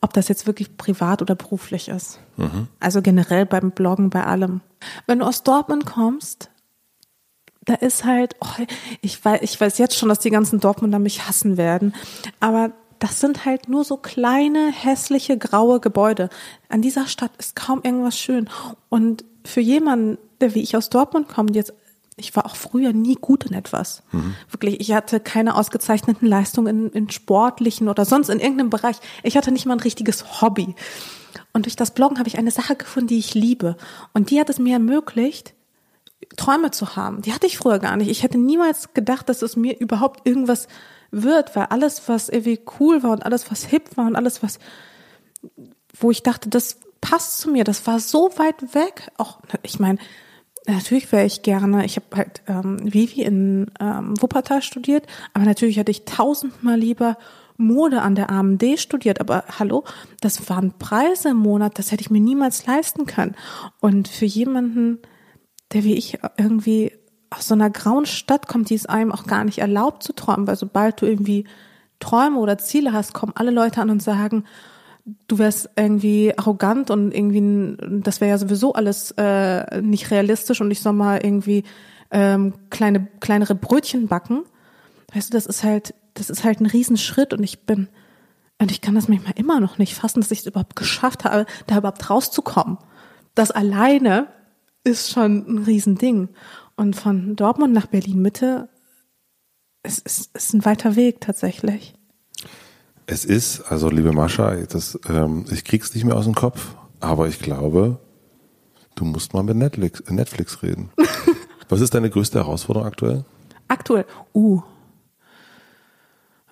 ob 0.02 0.14
das 0.14 0.28
jetzt 0.28 0.48
wirklich 0.48 0.78
privat 0.78 1.22
oder 1.22 1.36
beruflich 1.36 1.90
ist. 1.90 2.20
Mhm. 2.38 2.68
Also 2.80 3.02
generell 3.02 3.46
beim 3.46 3.72
Bloggen, 3.72 4.10
bei 4.10 4.24
allem. 4.26 4.62
Wenn 5.06 5.20
du 5.20 5.26
aus 5.26 5.44
Dortmund 5.44 5.86
kommst, 5.86 6.50
da 7.66 7.74
ist 7.74 8.06
halt, 8.06 8.36
oh, 8.40 8.64
ich 9.02 9.24
weiß, 9.24 9.42
ich 9.42 9.60
weiß 9.60 9.78
jetzt 9.78 9.98
schon, 9.98 10.10
dass 10.10 10.20
die 10.20 10.30
ganzen 10.30 10.60
Dortmunder 10.60 11.00
mich 11.00 11.28
hassen 11.28 11.58
werden, 11.58 11.94
aber 12.40 12.72
das 13.00 13.20
sind 13.20 13.46
halt 13.46 13.70
nur 13.70 13.84
so 13.84 13.98
kleine, 13.98 14.72
hässliche, 14.72 15.38
graue 15.38 15.80
Gebäude. 15.80 16.30
An 16.70 16.82
dieser 16.82 17.08
Stadt 17.08 17.32
ist 17.38 17.56
kaum 17.56 17.82
irgendwas 17.84 18.18
schön. 18.18 18.50
Und 18.90 19.24
für 19.46 19.62
jemanden, 19.62 20.18
der 20.42 20.56
wie 20.56 20.62
ich 20.62 20.76
aus 20.76 20.90
Dortmund 20.90 21.28
kommt, 21.28 21.56
jetzt, 21.56 21.74
ich 22.18 22.36
war 22.36 22.48
auch 22.48 22.56
früher 22.56 22.94
nie 22.94 23.16
gut 23.16 23.46
in 23.46 23.54
etwas. 23.54 24.02
Mhm. 24.12 24.36
Wirklich, 24.50 24.80
ich 24.80 24.92
hatte 24.92 25.20
keine 25.20 25.56
ausgezeichneten 25.56 26.28
Leistungen 26.28 26.88
in, 26.88 26.92
in 26.92 27.10
sportlichen 27.12 27.88
oder 27.88 28.06
sonst 28.06 28.30
in 28.30 28.40
irgendeinem 28.40 28.72
Bereich. 28.72 28.98
Ich 29.22 29.38
hatte 29.38 29.52
nicht 29.52 29.68
mal 29.68 29.76
ein 29.76 29.80
richtiges 29.80 30.42
Hobby. 30.42 30.76
Und 31.54 31.66
durch 31.68 31.76
das 31.76 31.92
Bloggen 31.92 32.18
habe 32.18 32.28
ich 32.28 32.40
eine 32.40 32.52
Sache 32.52 32.76
gefunden, 32.76 33.08
die 33.08 33.20
ich 33.20 33.36
liebe. 33.36 33.78
Und 34.14 34.32
die 34.32 34.40
hat 34.40 34.50
es 34.50 34.58
mir 34.58 34.74
ermöglicht, 34.74 35.54
Träume 36.36 36.72
zu 36.72 36.96
haben. 36.96 37.22
Die 37.22 37.34
hatte 37.34 37.46
ich 37.46 37.60
früher 37.60 37.78
gar 37.78 37.96
nicht. 37.96 38.10
Ich 38.10 38.24
hätte 38.24 38.40
niemals 38.40 38.96
gedacht, 38.96 39.30
dass 39.30 39.44
es 39.44 39.56
mir 39.56 39.80
überhaupt 39.80 40.28
irgendwas 40.28 40.68
wird, 41.12 41.56
weil 41.56 41.66
alles, 41.66 42.02
was 42.08 42.30
irgendwie 42.30 42.60
cool 42.80 43.04
war 43.04 43.12
und 43.12 43.26
alles, 43.26 43.50
was 43.52 43.64
hip 43.64 43.96
war 43.96 44.08
und 44.08 44.16
alles, 44.16 44.42
was, 44.42 44.58
wo 46.00 46.10
ich 46.10 46.24
dachte, 46.24 46.50
das 46.50 46.80
passt 47.00 47.38
zu 47.38 47.52
mir, 47.52 47.64
das 47.64 47.86
war 47.86 48.00
so 48.00 48.32
weit 48.38 48.74
weg. 48.74 49.12
Auch, 49.18 49.40
ich 49.62 49.80
meine, 49.80 50.00
natürlich 50.68 51.12
wäre 51.12 51.26
ich 51.26 51.42
gerne, 51.42 51.86
ich 51.86 51.96
habe 51.96 52.16
halt 52.16 52.42
ähm, 52.48 52.80
Vivi 52.82 53.22
in 53.22 53.72
ähm, 53.80 54.22
Wuppertal 54.22 54.62
studiert, 54.62 55.08
aber 55.34 55.46
natürlich 55.46 55.78
hätte 55.78 55.92
ich 55.92 56.06
tausendmal 56.06 56.78
lieber 56.78 57.18
Mode 57.58 58.02
an 58.02 58.16
der 58.16 58.30
AMD 58.30 58.80
studiert, 58.80 59.20
aber 59.20 59.46
hallo, 59.60 59.84
das 60.22 60.50
waren 60.50 60.78
Preise 60.78 61.30
im 61.30 61.38
Monat, 61.38 61.80
das 61.80 61.92
hätte 61.92 62.02
ich 62.02 62.12
mir 62.12 62.22
niemals 62.22 62.66
leisten 62.68 63.06
können. 63.06 63.36
Und 63.80 64.08
für 64.08 64.26
jemanden, 64.26 65.00
der 65.74 65.84
wie 65.84 65.96
ich 65.96 66.20
irgendwie 66.38 66.92
aus 67.30 67.48
so 67.48 67.56
einer 67.56 67.70
grauen 67.70 68.06
Stadt 68.06 68.48
kommt, 68.48 68.70
die 68.70 68.76
es 68.76 68.86
einem 68.86 69.12
auch 69.12 69.26
gar 69.26 69.44
nicht 69.44 69.58
erlaubt 69.58 70.04
zu 70.04 70.14
träumen, 70.14 70.48
weil 70.48 70.56
sobald 70.56 71.02
du 71.02 71.06
irgendwie 71.06 71.46
Träume 72.00 72.38
oder 72.38 72.58
Ziele 72.58 72.94
hast, 72.94 73.14
kommen 73.14 73.34
alle 73.36 73.52
Leute 73.52 73.82
an 73.82 73.90
und 73.90 74.04
sagen, 74.04 74.46
du 75.28 75.38
wärst 75.38 75.70
irgendwie 75.76 76.38
arrogant 76.38 76.90
und 76.92 77.14
irgendwie, 77.14 77.78
das 78.02 78.20
wäre 78.20 78.32
ja 78.32 78.38
sowieso 78.38 78.74
alles 78.74 79.12
äh, 79.12 79.82
nicht 79.82 80.12
realistisch 80.12 80.60
und 80.62 80.72
ich 80.72 80.82
soll 80.82 80.94
mal 80.94 81.24
irgendwie 81.24 81.64
ähm, 82.12 82.54
kleine, 82.70 83.08
kleinere 83.20 83.56
Brötchen 83.56 84.08
backen. 84.08 84.44
Weißt 85.14 85.30
du, 85.30 85.38
das 85.38 85.46
ist 85.46 85.64
halt, 85.64 85.94
das 86.14 86.30
ist 86.30 86.44
halt 86.44 86.60
ein 86.60 86.66
Riesenschritt 86.66 87.34
und 87.34 87.44
ich 87.44 87.66
bin, 87.66 87.88
und 88.60 88.72
ich 88.72 88.82
kann 88.82 88.96
das 88.96 89.08
manchmal 89.08 89.34
immer 89.38 89.60
noch 89.60 89.78
nicht 89.78 89.94
fassen, 89.94 90.20
dass 90.20 90.32
ich 90.32 90.40
es 90.40 90.46
überhaupt 90.46 90.76
geschafft 90.76 91.24
habe, 91.24 91.46
da 91.68 91.78
überhaupt 91.78 92.10
rauszukommen. 92.10 92.78
Das 93.36 93.52
alleine 93.52 94.28
ist 94.84 95.12
schon 95.12 95.46
ein 95.48 95.58
Riesending. 95.60 96.30
Und 96.76 96.96
von 96.96 97.36
Dortmund 97.36 97.74
nach 97.74 97.88
Berlin 97.88 98.22
Mitte 98.22 98.70
ist, 99.84 100.06
ist, 100.06 100.36
ist 100.36 100.54
ein 100.54 100.66
weiter 100.66 100.96
Weg 100.96 101.22
tatsächlich. 101.22 101.97
Es 103.10 103.24
ist, 103.24 103.62
also 103.62 103.90
liebe 103.90 104.12
Mascha, 104.12 104.54
das, 104.56 105.00
ähm, 105.08 105.46
ich 105.50 105.64
krieg's 105.64 105.96
nicht 105.96 106.04
mehr 106.04 106.18
aus 106.18 106.26
dem 106.26 106.36
Kopf, 106.36 106.76
aber 107.00 107.30
ich 107.30 107.40
glaube, 107.40 108.00
du 108.96 109.06
musst 109.06 109.34
mal 109.34 109.44
mit 109.44 109.56
Netflix, 109.56 110.04
Netflix 110.10 110.62
reden. 110.62 110.90
Was 111.70 111.80
ist 111.80 111.94
deine 111.94 112.10
größte 112.10 112.40
Herausforderung 112.40 112.86
aktuell? 112.86 113.26
Aktuell, 113.70 114.06
uh, 114.34 114.62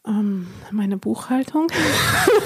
ähm, 0.08 0.48
meine 0.72 0.98
Buchhaltung. 0.98 1.68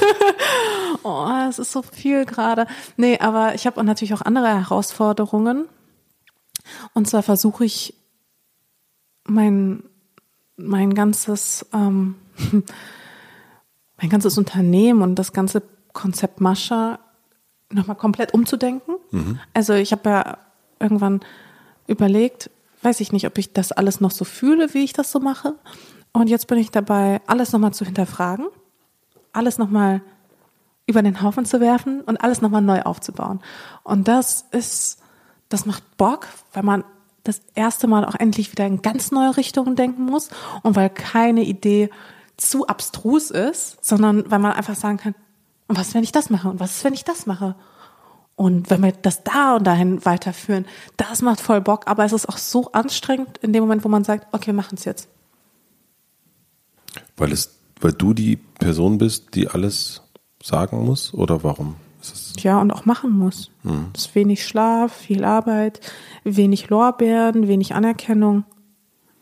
oh, 1.03 1.27
es 1.47 1.59
ist 1.59 1.71
so 1.71 1.83
viel 1.83 2.25
gerade. 2.25 2.65
Nee, 2.97 3.19
aber 3.19 3.53
ich 3.53 3.67
habe 3.67 3.83
natürlich 3.83 4.15
auch 4.15 4.21
andere 4.21 4.47
Herausforderungen. 4.47 5.67
Und 6.93 7.07
zwar 7.07 7.21
versuche 7.21 7.63
ich 7.63 7.93
mein, 9.25 9.83
mein 10.57 10.95
ganzes, 10.95 11.67
ähm, 11.73 12.15
mein 13.99 14.09
ganzes 14.09 14.37
Unternehmen 14.37 15.01
und 15.01 15.15
das 15.15 15.33
ganze 15.33 15.61
Konzept 15.93 16.41
Mascha 16.41 16.99
nochmal 17.71 17.95
komplett 17.95 18.33
umzudenken. 18.33 18.95
Mhm. 19.11 19.39
Also 19.53 19.73
ich 19.73 19.91
habe 19.91 20.09
ja 20.09 20.37
irgendwann 20.79 21.21
überlegt, 21.87 22.49
weiß 22.81 22.99
ich 23.01 23.11
nicht, 23.11 23.27
ob 23.27 23.37
ich 23.37 23.53
das 23.53 23.71
alles 23.71 23.99
noch 23.99 24.11
so 24.11 24.25
fühle, 24.25 24.73
wie 24.73 24.83
ich 24.83 24.93
das 24.93 25.11
so 25.11 25.19
mache. 25.19 25.55
Und 26.13 26.29
jetzt 26.29 26.47
bin 26.47 26.57
ich 26.57 26.71
dabei, 26.71 27.21
alles 27.27 27.51
nochmal 27.51 27.73
zu 27.73 27.85
hinterfragen, 27.85 28.47
alles 29.33 29.57
nochmal 29.57 30.01
über 30.87 31.03
den 31.03 31.21
Haufen 31.21 31.45
zu 31.45 31.59
werfen 31.59 32.01
und 32.01 32.17
alles 32.17 32.41
nochmal 32.41 32.61
neu 32.61 32.81
aufzubauen. 32.81 33.41
Und 33.83 34.07
das 34.07 34.45
ist, 34.51 34.99
das 35.49 35.65
macht 35.65 35.97
Bock, 35.97 36.27
weil 36.53 36.63
man 36.63 36.83
das 37.23 37.41
erste 37.53 37.85
Mal 37.85 38.05
auch 38.05 38.15
endlich 38.15 38.51
wieder 38.51 38.65
in 38.65 38.81
ganz 38.81 39.11
neue 39.11 39.37
Richtungen 39.37 39.75
denken 39.75 40.03
muss 40.03 40.29
und 40.63 40.75
weil 40.75 40.89
keine 40.89 41.43
Idee 41.43 41.91
zu 42.39 42.67
abstrus 42.67 43.31
ist, 43.31 43.83
sondern 43.83 44.29
weil 44.31 44.39
man 44.39 44.53
einfach 44.53 44.75
sagen 44.75 44.97
kann, 44.97 45.15
und 45.67 45.77
was, 45.77 45.93
wenn 45.93 46.03
ich 46.03 46.11
das 46.11 46.29
mache? 46.29 46.49
Und 46.49 46.59
was 46.59 46.77
ist, 46.77 46.83
wenn 46.83 46.93
ich 46.93 47.03
das 47.03 47.27
mache? 47.27 47.55
Und 48.35 48.69
wenn 48.69 48.81
wir 48.81 48.93
das 48.93 49.23
da 49.23 49.57
und 49.57 49.67
dahin 49.67 50.03
weiterführen, 50.05 50.65
das 50.97 51.21
macht 51.21 51.41
voll 51.41 51.61
Bock, 51.61 51.87
aber 51.87 52.05
es 52.05 52.13
ist 52.13 52.27
auch 52.27 52.37
so 52.37 52.71
anstrengend 52.71 53.37
in 53.39 53.53
dem 53.53 53.61
Moment, 53.61 53.83
wo 53.83 53.89
man 53.89 54.03
sagt, 54.03 54.33
okay, 54.33 54.47
wir 54.47 54.53
machen 54.53 54.75
es 54.77 54.85
jetzt. 54.85 55.09
Weil 57.17 57.31
es, 57.31 57.59
weil 57.81 57.91
du 57.91 58.13
die 58.13 58.37
Person 58.37 58.97
bist, 58.97 59.35
die 59.35 59.47
alles 59.47 60.01
sagen 60.41 60.85
muss 60.85 61.13
oder 61.13 61.43
warum? 61.43 61.75
Ja, 62.39 62.61
und 62.61 62.71
auch 62.71 62.85
machen 62.85 63.11
muss. 63.11 63.51
Mhm. 63.63 63.87
Es 63.93 64.05
ist 64.05 64.15
wenig 64.15 64.45
Schlaf, 64.47 64.93
viel 64.93 65.25
Arbeit, 65.25 65.81
wenig 66.23 66.69
Lorbeeren, 66.69 67.47
wenig 67.47 67.75
Anerkennung. 67.75 68.45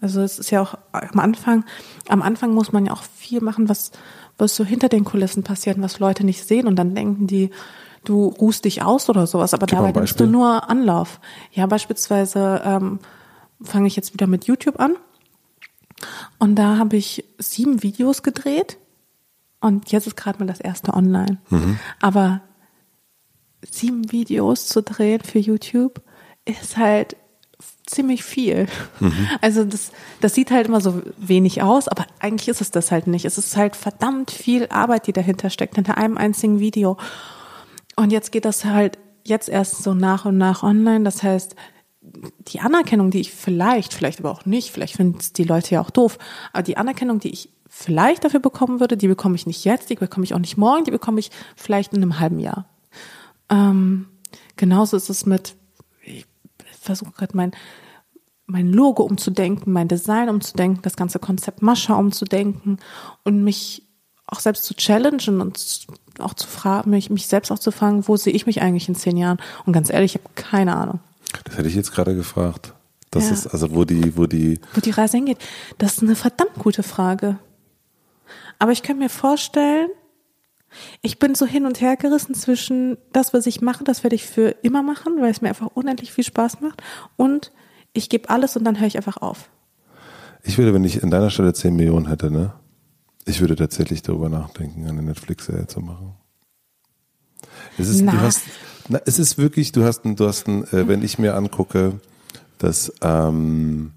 Also 0.07 0.21
es 0.21 0.39
ist 0.39 0.51
ja 0.51 0.61
auch 0.61 0.75
am 0.93 1.19
Anfang, 1.19 1.65
am 2.07 2.21
Anfang 2.21 2.53
muss 2.53 2.71
man 2.71 2.85
ja 2.85 2.93
auch 2.93 3.03
viel 3.03 3.41
machen, 3.41 3.67
was, 3.67 3.91
was 4.37 4.55
so 4.55 4.63
hinter 4.63 4.87
den 4.87 5.03
Kulissen 5.03 5.43
passiert, 5.43 5.81
was 5.81 5.99
Leute 5.99 6.25
nicht 6.25 6.47
sehen 6.47 6.65
und 6.65 6.77
dann 6.77 6.95
denken 6.95 7.27
die, 7.27 7.49
du 8.05 8.27
ruhst 8.27 8.63
dich 8.63 8.83
aus 8.83 9.09
oder 9.09 9.27
sowas, 9.27 9.53
aber 9.53 9.65
Gib 9.65 9.77
dabei 9.77 9.91
nimmst 9.91 10.17
du 10.17 10.25
nur 10.25 10.69
Anlauf. 10.69 11.19
Ja, 11.51 11.65
beispielsweise 11.65 12.61
ähm, 12.63 12.99
fange 13.61 13.87
ich 13.87 13.97
jetzt 13.97 14.13
wieder 14.13 14.27
mit 14.27 14.45
YouTube 14.45 14.79
an 14.79 14.95
und 16.39 16.55
da 16.55 16.77
habe 16.77 16.95
ich 16.95 17.25
sieben 17.37 17.83
Videos 17.83 18.23
gedreht 18.23 18.77
und 19.59 19.91
jetzt 19.91 20.07
ist 20.07 20.15
gerade 20.15 20.39
mal 20.39 20.45
das 20.45 20.61
erste 20.61 20.93
online. 20.93 21.39
Mhm. 21.49 21.79
Aber 21.99 22.39
sieben 23.69 24.09
Videos 24.13 24.67
zu 24.67 24.81
drehen 24.81 25.19
für 25.19 25.39
YouTube 25.39 26.01
ist 26.45 26.77
halt 26.77 27.17
ziemlich 27.85 28.23
viel. 28.23 28.67
Mhm. 28.99 29.27
Also 29.41 29.63
das, 29.63 29.91
das 30.21 30.33
sieht 30.33 30.51
halt 30.51 30.67
immer 30.67 30.81
so 30.81 31.01
wenig 31.17 31.61
aus, 31.61 31.87
aber 31.87 32.05
eigentlich 32.19 32.49
ist 32.49 32.61
es 32.61 32.71
das 32.71 32.91
halt 32.91 33.07
nicht. 33.07 33.25
Es 33.25 33.37
ist 33.37 33.55
halt 33.55 33.75
verdammt 33.75 34.31
viel 34.31 34.67
Arbeit, 34.69 35.07
die 35.07 35.13
dahinter 35.13 35.49
steckt, 35.49 35.75
hinter 35.75 35.97
einem 35.97 36.17
einzigen 36.17 36.59
Video. 36.59 36.97
Und 37.95 38.11
jetzt 38.11 38.31
geht 38.31 38.45
das 38.45 38.65
halt 38.65 38.97
jetzt 39.23 39.49
erst 39.49 39.83
so 39.83 39.93
nach 39.93 40.25
und 40.25 40.37
nach 40.37 40.63
online. 40.63 41.03
Das 41.03 41.23
heißt, 41.23 41.55
die 42.47 42.59
Anerkennung, 42.59 43.11
die 43.11 43.19
ich 43.19 43.31
vielleicht, 43.31 43.93
vielleicht 43.93 44.19
aber 44.19 44.31
auch 44.31 44.45
nicht, 44.45 44.71
vielleicht 44.71 44.95
finden 44.95 45.19
es 45.19 45.33
die 45.33 45.43
Leute 45.43 45.75
ja 45.75 45.81
auch 45.81 45.89
doof, 45.89 46.17
aber 46.53 46.63
die 46.63 46.77
Anerkennung, 46.77 47.19
die 47.19 47.29
ich 47.29 47.49
vielleicht 47.67 48.23
dafür 48.23 48.39
bekommen 48.39 48.79
würde, 48.79 48.95
die 48.95 49.09
bekomme 49.09 49.35
ich 49.35 49.45
nicht 49.45 49.65
jetzt, 49.65 49.89
die 49.89 49.95
bekomme 49.95 50.23
ich 50.23 50.33
auch 50.33 50.39
nicht 50.39 50.57
morgen, 50.57 50.85
die 50.85 50.91
bekomme 50.91 51.19
ich 51.19 51.31
vielleicht 51.55 51.93
in 51.93 52.01
einem 52.01 52.19
halben 52.19 52.39
Jahr. 52.39 52.69
Ähm, 53.49 54.07
genauso 54.55 54.95
ist 54.95 55.09
es 55.09 55.25
mit, 55.25 55.55
versuche 56.87 57.11
gerade 57.11 57.37
mein, 57.37 57.51
mein 58.45 58.71
Logo 58.71 59.03
umzudenken, 59.03 59.71
mein 59.71 59.87
Design 59.87 60.29
umzudenken, 60.29 60.81
das 60.81 60.95
ganze 60.95 61.19
Konzept 61.19 61.61
Mascha 61.61 61.95
umzudenken 61.95 62.79
und 63.23 63.43
mich 63.43 63.83
auch 64.25 64.39
selbst 64.39 64.65
zu 64.65 64.73
challengen 64.73 65.41
und 65.41 65.87
auch 66.19 66.33
zu 66.33 66.47
fragen, 66.47 66.89
mich, 66.91 67.09
mich 67.09 67.27
selbst 67.27 67.51
auch 67.51 67.59
zu 67.59 67.71
fragen, 67.71 68.07
wo 68.07 68.17
sehe 68.17 68.33
ich 68.33 68.45
mich 68.45 68.61
eigentlich 68.61 68.89
in 68.89 68.95
zehn 68.95 69.15
Jahren? 69.15 69.37
Und 69.65 69.73
ganz 69.73 69.89
ehrlich, 69.89 70.15
ich 70.15 70.21
habe 70.21 70.33
keine 70.35 70.75
Ahnung. 70.75 70.99
Das 71.45 71.57
hätte 71.57 71.69
ich 71.69 71.75
jetzt 71.75 71.91
gerade 71.91 72.15
gefragt. 72.15 72.73
Das 73.11 73.25
ja. 73.25 73.33
ist 73.33 73.47
also, 73.47 73.73
wo 73.73 73.85
die, 73.85 74.17
wo 74.17 74.25
die. 74.25 74.59
Wo 74.73 74.81
die 74.81 74.91
Reise 74.91 75.17
hingeht. 75.17 75.37
Das 75.77 75.93
ist 75.93 76.03
eine 76.03 76.15
verdammt 76.15 76.55
gute 76.55 76.83
Frage. 76.83 77.37
Aber 78.59 78.71
ich 78.71 78.83
kann 78.83 78.97
mir 78.97 79.09
vorstellen, 79.09 79.89
ich 81.01 81.19
bin 81.19 81.35
so 81.35 81.45
hin 81.45 81.65
und 81.65 81.81
her 81.81 81.95
gerissen 81.97 82.33
zwischen 82.33 82.97
das, 83.13 83.33
was 83.33 83.45
ich 83.45 83.61
mache, 83.61 83.83
das 83.83 84.03
werde 84.03 84.15
ich 84.15 84.25
für 84.25 84.55
immer 84.61 84.83
machen, 84.83 85.13
weil 85.19 85.31
es 85.31 85.41
mir 85.41 85.49
einfach 85.49 85.67
unendlich 85.73 86.11
viel 86.11 86.23
Spaß 86.23 86.61
macht 86.61 86.81
und 87.15 87.51
ich 87.93 88.09
gebe 88.09 88.29
alles 88.29 88.55
und 88.55 88.63
dann 88.63 88.79
höre 88.79 88.87
ich 88.87 88.97
einfach 88.97 89.17
auf. 89.17 89.49
Ich 90.43 90.57
würde, 90.57 90.73
wenn 90.73 90.83
ich 90.83 91.01
in 91.01 91.11
deiner 91.11 91.29
Stelle 91.29 91.53
10 91.53 91.75
Millionen 91.75 92.07
hätte, 92.07 92.31
ne? 92.31 92.53
Ich 93.25 93.41
würde 93.41 93.55
tatsächlich 93.55 94.01
darüber 94.01 94.29
nachdenken, 94.29 94.87
eine 94.87 95.01
Netflix-Serie 95.01 95.67
zu 95.67 95.81
machen. 95.81 96.13
Es 97.77 97.89
ist, 97.89 98.01
na. 98.01 98.11
du 98.13 98.21
hast, 98.21 98.41
na, 98.87 99.01
es 99.05 99.19
ist 99.19 99.37
wirklich, 99.37 99.73
du 99.73 99.83
hast, 99.83 100.01
du 100.03 100.27
hast, 100.27 100.47
äh, 100.47 100.87
wenn 100.87 101.03
ich 101.03 101.19
mir 101.19 101.35
angucke, 101.35 101.99
dass 102.57 102.93
ähm, 103.01 103.91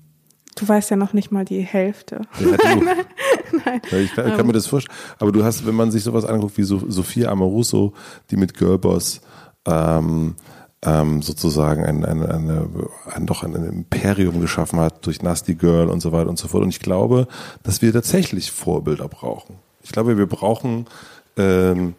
Du 0.57 0.66
weißt 0.66 0.90
ja 0.90 0.96
noch 0.96 1.12
nicht 1.12 1.30
mal 1.30 1.44
die 1.44 1.61
Hälfte. 1.61 2.22
Ja, 2.38 2.46
nein, 2.64 2.84
nein, 2.84 3.80
nein. 3.90 4.05
Ich 4.05 4.14
kann, 4.14 4.36
kann, 4.36 4.46
mir 4.46 4.53
das 4.53 4.66
vorstellen. 4.66 4.96
Aber 5.18 5.32
du 5.32 5.44
hast, 5.44 5.66
wenn 5.66 5.74
man 5.74 5.90
sich 5.90 6.03
sowas 6.03 6.24
anguckt 6.24 6.59
wie 6.59 6.64
Sophia 6.64 7.30
Amoruso, 7.30 7.94
die 8.30 8.36
mit 8.36 8.55
Girlboss 8.55 9.20
ähm, 9.66 10.34
ähm, 10.82 11.22
sozusagen 11.22 11.84
ein, 11.84 12.05
ein, 12.05 12.24
eine, 12.24 12.68
ein, 13.14 13.26
doch 13.26 13.42
ein 13.42 13.55
Imperium 13.55 14.40
geschaffen 14.40 14.80
hat 14.80 15.07
durch 15.07 15.22
Nasty 15.22 15.55
Girl 15.55 15.88
und 15.88 16.01
so 16.01 16.12
weiter 16.12 16.30
und 16.30 16.38
so 16.38 16.48
fort. 16.48 16.62
Und 16.62 16.70
ich 16.70 16.80
glaube, 16.80 17.28
dass 17.62 17.82
wir 17.82 17.92
tatsächlich 17.92 18.51
Vorbilder 18.51 19.09
brauchen. 19.09 19.57
Ich 19.82 19.92
glaube, 19.92 20.16
wir 20.16 20.26
brauchen 20.26 20.86
ähm, 21.36 21.94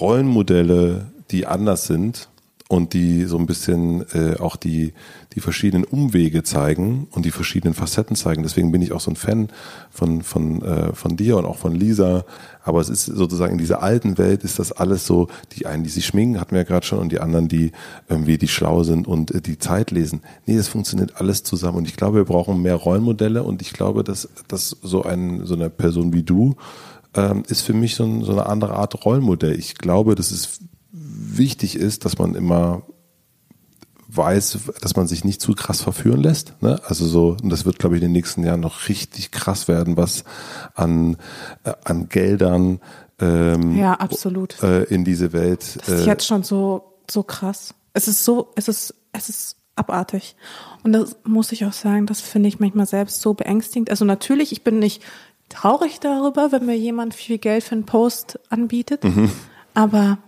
Rollenmodelle, 0.00 1.06
die 1.30 1.46
anders 1.46 1.86
sind 1.86 2.28
und 2.74 2.92
die 2.92 3.22
so 3.26 3.38
ein 3.38 3.46
bisschen 3.46 4.04
äh, 4.14 4.36
auch 4.40 4.56
die, 4.56 4.94
die 5.34 5.40
verschiedenen 5.40 5.84
Umwege 5.84 6.42
zeigen 6.42 7.06
und 7.12 7.24
die 7.24 7.30
verschiedenen 7.30 7.72
Facetten 7.72 8.16
zeigen. 8.16 8.42
Deswegen 8.42 8.72
bin 8.72 8.82
ich 8.82 8.90
auch 8.90 8.98
so 8.98 9.12
ein 9.12 9.16
Fan 9.16 9.48
von, 9.90 10.22
von, 10.22 10.60
äh, 10.62 10.92
von 10.92 11.16
dir 11.16 11.36
und 11.36 11.44
auch 11.44 11.56
von 11.56 11.72
Lisa. 11.72 12.24
Aber 12.64 12.80
es 12.80 12.88
ist 12.88 13.04
sozusagen 13.04 13.52
in 13.52 13.58
dieser 13.58 13.80
alten 13.80 14.18
Welt 14.18 14.42
ist 14.42 14.58
das 14.58 14.72
alles 14.72 15.06
so, 15.06 15.28
die 15.52 15.66
einen, 15.66 15.84
die 15.84 15.88
sich 15.88 16.04
schminken, 16.04 16.40
hatten 16.40 16.50
wir 16.50 16.62
ja 16.62 16.64
gerade 16.64 16.84
schon, 16.84 16.98
und 16.98 17.12
die 17.12 17.20
anderen, 17.20 17.46
die 17.46 17.70
irgendwie 18.08 18.38
die 18.38 18.48
schlau 18.48 18.82
sind 18.82 19.06
und 19.06 19.30
äh, 19.30 19.40
die 19.40 19.58
Zeit 19.58 19.92
lesen. 19.92 20.22
Nee, 20.44 20.56
das 20.56 20.66
funktioniert 20.66 21.20
alles 21.20 21.44
zusammen. 21.44 21.78
Und 21.78 21.86
ich 21.86 21.94
glaube, 21.94 22.16
wir 22.16 22.24
brauchen 22.24 22.60
mehr 22.60 22.74
Rollenmodelle 22.74 23.44
und 23.44 23.62
ich 23.62 23.72
glaube, 23.72 24.02
dass, 24.02 24.28
dass 24.48 24.76
so 24.82 25.04
ein, 25.04 25.46
so 25.46 25.54
eine 25.54 25.70
Person 25.70 26.12
wie 26.12 26.24
du 26.24 26.56
ähm, 27.14 27.44
ist 27.46 27.60
für 27.60 27.72
mich 27.72 27.94
so, 27.94 28.02
ein, 28.02 28.24
so 28.24 28.32
eine 28.32 28.46
andere 28.46 28.74
Art 28.74 29.04
Rollenmodell. 29.04 29.56
Ich 29.56 29.76
glaube, 29.76 30.16
das 30.16 30.32
ist 30.32 30.58
wichtig 31.38 31.76
ist, 31.76 32.04
dass 32.04 32.18
man 32.18 32.34
immer 32.34 32.82
weiß, 34.08 34.58
dass 34.80 34.96
man 34.96 35.06
sich 35.06 35.24
nicht 35.24 35.40
zu 35.40 35.54
krass 35.54 35.80
verführen 35.80 36.22
lässt. 36.22 36.62
Ne? 36.62 36.80
Also 36.84 37.06
so, 37.06 37.36
und 37.42 37.50
das 37.50 37.64
wird, 37.64 37.78
glaube 37.78 37.96
ich, 37.96 38.02
in 38.02 38.08
den 38.08 38.12
nächsten 38.12 38.44
Jahren 38.44 38.60
noch 38.60 38.88
richtig 38.88 39.30
krass 39.30 39.66
werden, 39.66 39.96
was 39.96 40.24
an, 40.74 41.16
äh, 41.64 41.72
an 41.84 42.08
Geldern 42.08 42.80
ähm, 43.20 43.76
ja, 43.76 43.94
absolut. 43.94 44.62
Äh, 44.62 44.84
in 44.84 45.04
diese 45.04 45.32
Welt. 45.32 45.78
Das 45.78 45.88
ist 45.88 46.06
äh, 46.06 46.10
jetzt 46.10 46.26
schon 46.26 46.42
so, 46.42 46.94
so 47.10 47.22
krass. 47.22 47.74
Es 47.92 48.08
ist 48.08 48.24
so, 48.24 48.52
es 48.56 48.68
ist, 48.68 48.94
es 49.12 49.28
ist 49.28 49.56
abartig. 49.76 50.36
Und 50.82 50.92
das 50.92 51.16
muss 51.24 51.52
ich 51.52 51.64
auch 51.64 51.72
sagen, 51.72 52.06
das 52.06 52.20
finde 52.20 52.48
ich 52.48 52.60
manchmal 52.60 52.86
selbst 52.86 53.20
so 53.20 53.34
beängstigend. 53.34 53.90
Also 53.90 54.04
natürlich, 54.04 54.52
ich 54.52 54.64
bin 54.64 54.78
nicht 54.78 55.02
traurig 55.48 56.00
darüber, 56.00 56.52
wenn 56.52 56.66
mir 56.66 56.76
jemand 56.76 57.14
viel 57.14 57.38
Geld 57.38 57.64
für 57.64 57.74
einen 57.74 57.86
Post 57.86 58.38
anbietet. 58.50 59.04
Mhm. 59.04 59.30
Aber 59.74 60.18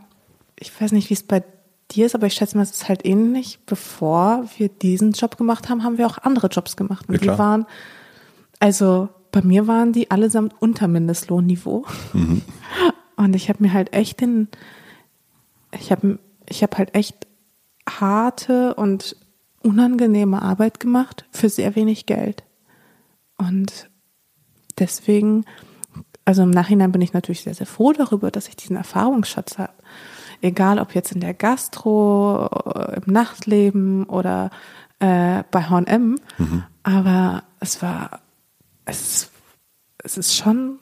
ich 0.59 0.79
weiß 0.81 0.93
nicht, 0.93 1.11
wie 1.11 1.15
es 1.15 1.23
bei 1.23 1.45
dir 1.91 2.07
ist, 2.07 2.15
aber 2.15 2.27
ich 2.27 2.35
schätze 2.35 2.57
mal, 2.57 2.63
es 2.63 2.71
ist 2.71 2.89
halt 2.89 3.05
ähnlich. 3.05 3.61
Bevor 3.67 4.45
wir 4.57 4.69
diesen 4.69 5.13
Job 5.13 5.37
gemacht 5.37 5.69
haben, 5.69 5.85
haben 5.85 5.99
wir 5.99 6.07
auch 6.07 6.19
andere 6.19 6.49
Jobs 6.49 6.77
gemacht. 6.77 7.09
Und 7.09 7.23
ja, 7.23 7.33
die 7.33 7.39
waren, 7.39 7.67
also 8.59 9.09
bei 9.33 9.43
mir 9.43 9.67
waren 9.67 9.93
die 9.93 10.11
allesamt 10.11 10.55
unter 10.61 10.89
Mindestlohnniveau. 10.89 11.85
Mhm. 12.13 12.43
Und 13.17 13.35
ich 13.35 13.49
habe 13.49 13.63
mir 13.63 13.73
halt 13.73 13.95
echt 13.95 14.21
den, 14.21 14.49
ich 15.73 15.91
habe 15.91 16.19
ich 16.49 16.63
hab 16.63 16.77
halt 16.77 16.95
echt 16.95 17.27
harte 17.89 18.75
und 18.75 19.17
unangenehme 19.63 20.43
Arbeit 20.43 20.81
gemacht 20.81 21.25
für 21.31 21.49
sehr 21.49 21.75
wenig 21.77 22.05
Geld. 22.05 22.45
Und 23.39 23.89
deswegen, 24.79 25.47
also 26.27 26.43
im 26.43 26.51
Nachhinein 26.51 26.93
bin 26.93 27.01
ich 27.01 27.15
natürlich 27.15 27.41
sehr, 27.41 27.55
sehr 27.55 27.67
froh 27.67 27.93
darüber, 27.93 28.31
dass 28.31 28.49
ich 28.49 28.57
diesen 28.57 28.77
Erfahrungsschatz 28.77 29.57
habe 29.57 29.73
egal 30.41 30.79
ob 30.79 30.95
jetzt 30.95 31.13
in 31.13 31.21
der 31.21 31.35
Gastro, 31.35 32.47
äh, 32.47 32.97
im 32.97 33.13
Nachtleben 33.13 34.05
oder 34.05 34.51
äh, 34.99 35.43
bei 35.51 35.63
H&M, 35.63 36.19
mhm. 36.39 36.65
aber 36.83 37.45
es 37.61 37.83
war, 37.83 38.21
es, 38.85 39.31
es 39.99 40.17
ist 40.17 40.37
schon 40.37 40.79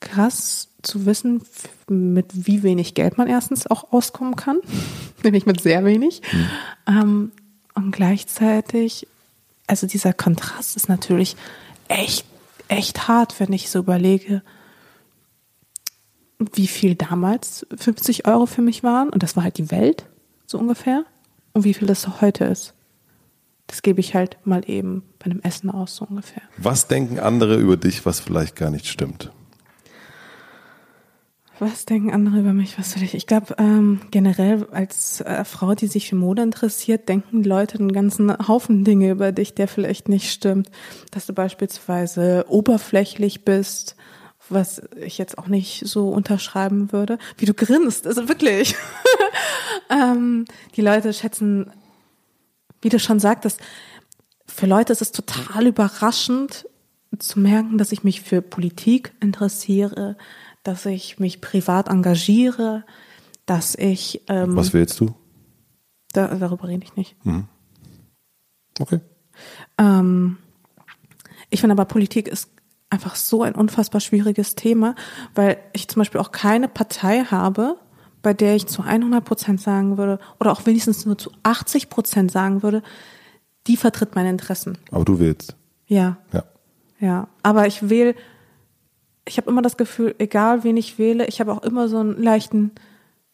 krass 0.00 0.68
zu 0.82 1.06
wissen, 1.06 1.42
mit 1.88 2.46
wie 2.46 2.62
wenig 2.62 2.94
Geld 2.94 3.18
man 3.18 3.26
erstens 3.26 3.66
auch 3.66 3.92
auskommen 3.92 4.36
kann, 4.36 4.58
nämlich 5.22 5.46
mit 5.46 5.60
sehr 5.60 5.84
wenig. 5.84 6.22
Mhm. 6.32 6.48
Ähm, 6.86 7.32
und 7.74 7.90
gleichzeitig, 7.90 9.06
also 9.66 9.86
dieser 9.86 10.12
Kontrast 10.12 10.76
ist 10.76 10.88
natürlich 10.88 11.36
echt, 11.88 12.24
echt 12.68 13.08
hart, 13.08 13.40
wenn 13.40 13.52
ich 13.52 13.70
so 13.70 13.80
überlege, 13.80 14.42
wie 16.38 16.66
viel 16.66 16.94
damals 16.94 17.66
50 17.76 18.26
Euro 18.26 18.46
für 18.46 18.62
mich 18.62 18.82
waren. 18.82 19.08
Und 19.10 19.22
das 19.22 19.36
war 19.36 19.44
halt 19.44 19.58
die 19.58 19.70
Welt, 19.70 20.06
so 20.46 20.58
ungefähr. 20.58 21.04
Und 21.52 21.64
wie 21.64 21.74
viel 21.74 21.86
das 21.86 22.20
heute 22.20 22.44
ist. 22.44 22.74
Das 23.66 23.82
gebe 23.82 24.00
ich 24.00 24.14
halt 24.14 24.36
mal 24.44 24.62
eben 24.68 25.02
bei 25.18 25.26
einem 25.26 25.40
Essen 25.40 25.70
aus, 25.70 25.96
so 25.96 26.04
ungefähr. 26.04 26.42
Was 26.58 26.86
denken 26.86 27.18
andere 27.18 27.56
über 27.56 27.76
dich, 27.76 28.04
was 28.04 28.20
vielleicht 28.20 28.56
gar 28.56 28.70
nicht 28.70 28.86
stimmt? 28.86 29.30
Was 31.60 31.86
denken 31.86 32.10
andere 32.10 32.40
über 32.40 32.52
mich? 32.52 32.78
Was 32.78 32.96
will 32.96 33.04
ich? 33.04 33.14
Ich 33.14 33.28
glaube, 33.28 33.54
ähm, 33.58 34.00
generell 34.10 34.66
als 34.72 35.20
äh, 35.20 35.44
Frau, 35.44 35.74
die 35.74 35.86
sich 35.86 36.08
für 36.08 36.16
Mode 36.16 36.42
interessiert, 36.42 37.08
denken 37.08 37.42
die 37.44 37.48
Leute 37.48 37.78
einen 37.78 37.92
ganzen 37.92 38.36
Haufen 38.48 38.82
Dinge 38.82 39.12
über 39.12 39.30
dich, 39.30 39.54
der 39.54 39.68
vielleicht 39.68 40.08
nicht 40.08 40.32
stimmt. 40.32 40.70
Dass 41.12 41.26
du 41.26 41.32
beispielsweise 41.32 42.44
oberflächlich 42.48 43.44
bist, 43.44 43.94
was 44.48 44.82
ich 44.96 45.18
jetzt 45.18 45.38
auch 45.38 45.46
nicht 45.46 45.86
so 45.86 46.10
unterschreiben 46.10 46.92
würde. 46.92 47.18
Wie 47.38 47.46
du 47.46 47.54
grinst, 47.54 48.06
also 48.06 48.28
wirklich. 48.28 48.74
ähm, 49.90 50.44
die 50.76 50.82
Leute 50.82 51.12
schätzen, 51.12 51.70
wie 52.82 52.88
du 52.88 52.98
schon 52.98 53.20
sagtest, 53.20 53.60
für 54.46 54.66
Leute 54.66 54.92
ist 54.92 55.02
es 55.02 55.12
total 55.12 55.66
überraschend 55.66 56.68
zu 57.18 57.40
merken, 57.40 57.78
dass 57.78 57.92
ich 57.92 58.04
mich 58.04 58.20
für 58.20 58.42
Politik 58.42 59.14
interessiere, 59.20 60.16
dass 60.62 60.86
ich 60.86 61.18
mich 61.18 61.40
privat 61.40 61.88
engagiere, 61.88 62.84
dass 63.46 63.74
ich. 63.74 64.22
Ähm, 64.28 64.56
Was 64.56 64.72
willst 64.72 65.00
du? 65.00 65.14
Da, 66.12 66.34
darüber 66.34 66.68
rede 66.68 66.84
ich 66.84 66.96
nicht. 66.96 67.16
Mhm. 67.24 67.48
Okay. 68.78 69.00
Ähm, 69.78 70.38
ich 71.50 71.60
finde 71.60 71.72
aber, 71.72 71.84
Politik 71.84 72.28
ist 72.28 72.50
einfach 72.94 73.16
so 73.16 73.42
ein 73.42 73.54
unfassbar 73.54 74.00
schwieriges 74.00 74.54
Thema, 74.54 74.94
weil 75.34 75.58
ich 75.72 75.88
zum 75.88 76.00
Beispiel 76.00 76.20
auch 76.20 76.32
keine 76.32 76.68
Partei 76.68 77.24
habe, 77.24 77.76
bei 78.22 78.32
der 78.32 78.56
ich 78.56 78.66
zu 78.66 78.82
100 78.82 79.22
Prozent 79.24 79.60
sagen 79.60 79.98
würde, 79.98 80.18
oder 80.40 80.52
auch 80.52 80.64
wenigstens 80.64 81.04
nur 81.04 81.18
zu 81.18 81.30
80 81.42 81.90
Prozent 81.90 82.32
sagen 82.32 82.62
würde, 82.62 82.82
die 83.66 83.76
vertritt 83.76 84.14
meine 84.14 84.30
Interessen. 84.30 84.78
Aber 84.90 85.04
du 85.04 85.18
willst. 85.18 85.56
Ja. 85.86 86.16
Ja. 86.32 86.44
Ja. 87.00 87.28
Aber 87.42 87.66
ich 87.66 87.90
wähle 87.90 88.14
ich 89.26 89.38
habe 89.38 89.50
immer 89.50 89.62
das 89.62 89.76
Gefühl, 89.76 90.14
egal 90.18 90.64
wen 90.64 90.76
ich 90.76 90.98
wähle, 90.98 91.26
ich 91.26 91.40
habe 91.40 91.52
auch 91.52 91.62
immer 91.62 91.88
so 91.88 91.98
einen 91.98 92.22
leichten 92.22 92.72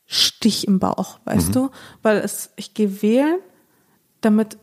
Stich 0.06 0.66
im 0.66 0.78
Bauch, 0.78 1.20
weißt 1.24 1.48
mhm. 1.48 1.52
du? 1.52 1.70
Weil 2.02 2.18
es, 2.18 2.50
ich 2.56 2.74
gehe 2.74 3.02
wählen, 3.02 3.38
damit 4.20 4.58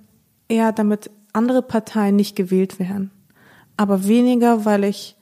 eher 0.48 0.72
damit 0.72 1.10
andere 1.34 1.62
Parteien 1.62 2.16
nicht 2.16 2.36
gewählt 2.36 2.80
werden. 2.80 3.12
Aber 3.78 4.08
weniger, 4.08 4.66
weil 4.66 4.84
ich 4.84 5.16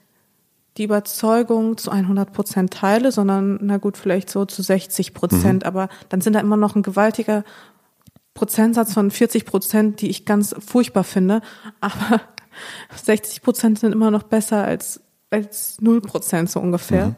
die 0.76 0.84
Überzeugung 0.84 1.78
zu 1.78 1.90
100 1.90 2.32
Prozent 2.32 2.72
teile, 2.72 3.12
sondern 3.12 3.58
na 3.62 3.78
gut, 3.78 3.96
vielleicht 3.96 4.28
so 4.28 4.44
zu 4.44 4.62
60 4.62 5.14
Prozent. 5.14 5.62
Mhm. 5.62 5.66
Aber 5.66 5.88
dann 6.08 6.20
sind 6.20 6.34
da 6.34 6.40
immer 6.40 6.56
noch 6.56 6.74
ein 6.74 6.82
gewaltiger 6.82 7.44
Prozentsatz 8.34 8.92
von 8.92 9.10
40 9.10 9.46
Prozent, 9.46 10.00
die 10.02 10.08
ich 10.08 10.26
ganz 10.26 10.54
furchtbar 10.58 11.04
finde. 11.04 11.40
Aber 11.80 12.20
60 13.04 13.42
Prozent 13.42 13.78
sind 13.78 13.92
immer 13.92 14.10
noch 14.10 14.24
besser 14.24 14.64
als 14.64 15.00
als 15.30 15.80
null 15.80 16.00
Prozent 16.00 16.50
so 16.50 16.60
ungefähr. 16.60 17.08
Mhm. 17.08 17.16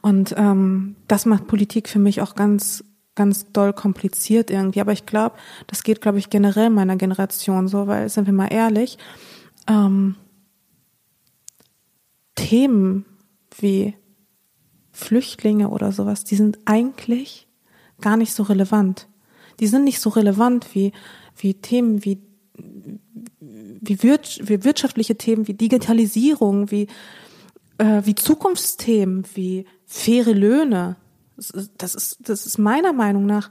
Und 0.00 0.34
ähm, 0.36 0.96
das 1.08 1.26
macht 1.26 1.46
Politik 1.46 1.88
für 1.88 1.98
mich 1.98 2.22
auch 2.22 2.34
ganz, 2.34 2.84
ganz 3.14 3.52
doll 3.52 3.72
kompliziert 3.72 4.50
irgendwie. 4.50 4.80
Aber 4.80 4.92
ich 4.92 5.06
glaube, 5.06 5.36
das 5.66 5.82
geht, 5.82 6.00
glaube 6.00 6.18
ich, 6.18 6.30
generell 6.30 6.70
meiner 6.70 6.96
Generation 6.96 7.68
so, 7.68 7.86
weil, 7.86 8.08
sind 8.08 8.26
wir 8.26 8.32
mal 8.32 8.48
ehrlich, 8.48 8.98
ähm, 9.66 10.16
Themen 12.34 13.04
wie 13.58 13.94
Flüchtlinge 14.92 15.68
oder 15.68 15.92
sowas, 15.92 16.24
die 16.24 16.36
sind 16.36 16.58
eigentlich 16.64 17.46
gar 18.00 18.16
nicht 18.16 18.34
so 18.34 18.42
relevant. 18.42 19.08
Die 19.60 19.66
sind 19.66 19.84
nicht 19.84 20.00
so 20.00 20.10
relevant 20.10 20.74
wie, 20.74 20.92
wie 21.36 21.54
Themen 21.54 22.04
wie 22.04 22.20
wie, 23.80 24.02
wirtschaftliche 24.02 25.16
Themen 25.16 25.46
wie 25.48 25.54
Digitalisierung, 25.54 26.70
wie, 26.70 26.88
äh, 27.78 28.02
wie 28.04 28.14
Zukunftsthemen, 28.14 29.24
wie 29.34 29.66
faire 29.84 30.32
Löhne. 30.32 30.96
Das 31.76 31.94
ist, 31.94 32.18
das 32.28 32.46
ist 32.46 32.58
meiner 32.58 32.92
Meinung 32.92 33.26
nach 33.26 33.50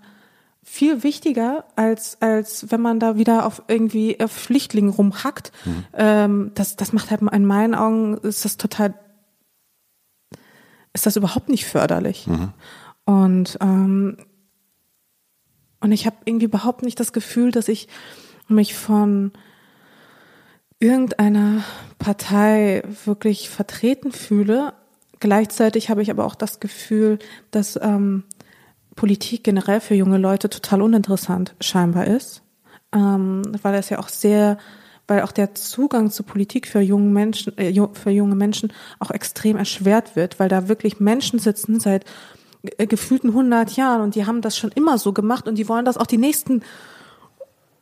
viel 0.67 1.03
wichtiger, 1.03 1.63
als, 1.75 2.21
als 2.21 2.71
wenn 2.71 2.81
man 2.81 2.99
da 2.99 3.17
wieder 3.17 3.45
auf 3.45 3.61
irgendwie 3.67 4.19
auf 4.19 4.31
Flüchtlingen 4.31 4.89
rumhackt. 4.89 5.51
Mhm. 5.63 5.85
Ähm, 5.93 6.51
das, 6.55 6.75
das 6.75 6.91
macht 6.91 7.11
halt 7.11 7.21
in 7.21 7.45
meinen 7.45 7.75
Augen, 7.75 8.17
ist 8.17 8.43
das 8.43 8.57
total, 8.57 8.95
ist 10.91 11.05
das 11.05 11.15
überhaupt 11.15 11.49
nicht 11.49 11.65
förderlich. 11.65 12.25
Mhm. 12.25 12.51
Und, 13.05 13.57
ähm, 13.61 14.17
und 15.81 15.91
ich 15.91 16.07
habe 16.07 16.17
irgendwie 16.25 16.47
überhaupt 16.47 16.81
nicht 16.81 16.99
das 16.99 17.13
Gefühl, 17.13 17.51
dass 17.51 17.67
ich 17.67 17.87
mich 18.47 18.73
von 18.73 19.33
irgendeiner 20.79 21.63
Partei 21.99 22.83
wirklich 23.05 23.49
vertreten 23.49 24.11
fühle. 24.11 24.73
Gleichzeitig 25.19 25.91
habe 25.91 26.01
ich 26.01 26.09
aber 26.09 26.25
auch 26.25 26.35
das 26.35 26.59
Gefühl, 26.59 27.19
dass 27.51 27.79
ähm, 27.81 28.23
Politik 28.95 29.43
generell 29.43 29.81
für 29.81 29.95
junge 29.95 30.17
Leute 30.17 30.49
total 30.49 30.81
uninteressant 30.81 31.55
scheinbar 31.59 32.07
ist, 32.07 32.43
ähm, 32.93 33.41
weil 33.61 33.75
es 33.75 33.89
ja 33.89 33.99
auch 33.99 34.09
sehr, 34.09 34.57
weil 35.07 35.21
auch 35.21 35.31
der 35.31 35.53
Zugang 35.53 36.11
zu 36.11 36.23
Politik 36.23 36.67
für 36.67 36.79
junge 36.79 37.09
Menschen, 37.09 37.57
äh, 37.57 37.73
für 37.93 38.09
junge 38.09 38.35
Menschen 38.35 38.71
auch 38.99 39.11
extrem 39.11 39.57
erschwert 39.57 40.15
wird, 40.15 40.39
weil 40.39 40.49
da 40.49 40.67
wirklich 40.67 40.99
Menschen 40.99 41.39
sitzen 41.39 41.79
seit 41.79 42.05
äh, 42.77 42.87
gefühlten 42.87 43.29
100 43.29 43.75
Jahren 43.75 44.01
und 44.01 44.15
die 44.15 44.25
haben 44.25 44.41
das 44.41 44.57
schon 44.57 44.71
immer 44.71 44.97
so 44.97 45.13
gemacht 45.13 45.47
und 45.47 45.57
die 45.57 45.67
wollen 45.67 45.85
das 45.85 45.97
auch 45.97 46.07
die 46.07 46.17
nächsten, 46.17 46.63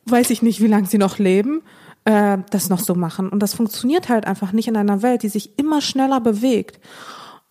weiß 0.06 0.30
ich 0.30 0.42
nicht, 0.42 0.60
wie 0.60 0.66
lange 0.66 0.86
sie 0.86 0.98
noch 0.98 1.18
leben 1.18 1.62
äh, 2.04 2.38
das 2.50 2.68
noch 2.68 2.80
so 2.80 2.94
machen. 2.94 3.28
Und 3.28 3.42
das 3.42 3.54
funktioniert 3.54 4.08
halt 4.08 4.26
einfach 4.26 4.52
nicht 4.52 4.68
in 4.68 4.76
einer 4.76 5.02
Welt, 5.02 5.22
die 5.22 5.28
sich 5.28 5.58
immer 5.58 5.80
schneller 5.80 6.20
bewegt. 6.20 6.80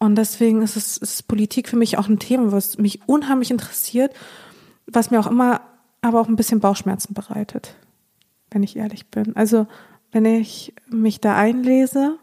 Und 0.04 0.16
deswegen 0.16 0.62
ist 0.62 0.76
es 0.76 0.98
ist 0.98 1.30
Politik 1.30 1.70
für 1.70 1.78
mich 1.78 1.98
auch 1.98 2.10
ein 2.10 2.20
Thema, 2.20 2.52
was 2.52 2.78
mich 2.78 3.00
unheimlich 3.08 3.52
interessiert, 3.52 4.14
was 4.86 5.12
mir 5.12 5.20
auch 5.22 5.28
immer 5.28 5.62
aber 6.02 6.20
auch 6.20 6.28
ein 6.28 6.36
bisschen 6.36 6.60
Bauchschmerzen 6.60 7.14
bereitet, 7.14 7.78
wenn 8.52 8.64
ich 8.64 8.76
ehrlich 8.76 9.08
bin. 9.08 9.34
Also 9.38 9.66
wenn 10.12 10.26
ich 10.26 10.74
mich 10.90 11.22
da 11.22 11.36
einlese, 11.36 12.20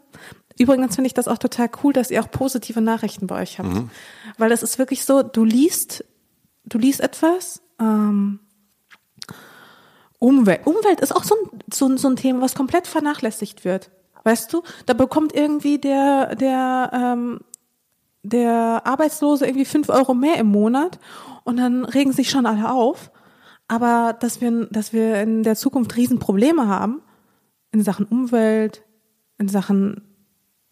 Übrigens 0.59 0.93
finde 0.93 1.07
ich 1.07 1.15
das 1.15 1.27
auch 1.27 1.39
total 1.39 1.71
cool, 1.81 1.91
dass 1.91 2.11
ihr 2.11 2.21
auch 2.21 2.29
positive 2.29 2.81
Nachrichten 2.81 3.25
bei 3.25 3.41
euch 3.41 3.57
habt. 3.57 3.73
Mhm. 3.73 3.89
Weil 4.37 4.49
das 4.49 4.61
ist 4.61 4.77
wirklich 4.77 5.05
so, 5.05 5.23
du 5.23 5.43
liest, 5.43 6.03
du 6.65 6.77
liest 6.77 6.99
etwas, 6.99 7.63
ähm, 7.79 8.41
Umwelt. 10.19 10.67
Umwelt 10.67 10.99
ist 10.99 11.15
auch 11.15 11.23
so 11.23 11.33
ein, 11.35 11.61
so, 11.73 11.97
so 11.97 12.09
ein 12.09 12.15
Thema, 12.15 12.41
was 12.41 12.53
komplett 12.53 12.85
vernachlässigt 12.85 13.65
wird. 13.65 13.89
Weißt 14.23 14.53
du? 14.53 14.61
Da 14.85 14.93
bekommt 14.93 15.33
irgendwie 15.33 15.79
der, 15.79 16.35
der, 16.35 16.91
ähm, 16.93 17.39
der 18.23 18.81
Arbeitslose 18.85 19.45
irgendwie 19.45 19.65
fünf 19.65 19.89
Euro 19.89 20.13
mehr 20.13 20.37
im 20.37 20.47
Monat 20.47 20.99
und 21.43 21.57
dann 21.57 21.85
regen 21.85 22.11
sich 22.11 22.29
schon 22.29 22.45
alle 22.45 22.71
auf. 22.71 23.11
Aber 23.67 24.13
dass 24.19 24.41
wir, 24.41 24.67
dass 24.67 24.93
wir 24.93 25.21
in 25.21 25.43
der 25.43 25.55
Zukunft 25.55 25.95
Riesenprobleme 25.95 26.67
haben, 26.67 27.01
in 27.71 27.83
Sachen 27.83 28.05
Umwelt, 28.05 28.83
in 29.37 29.47
Sachen, 29.47 30.01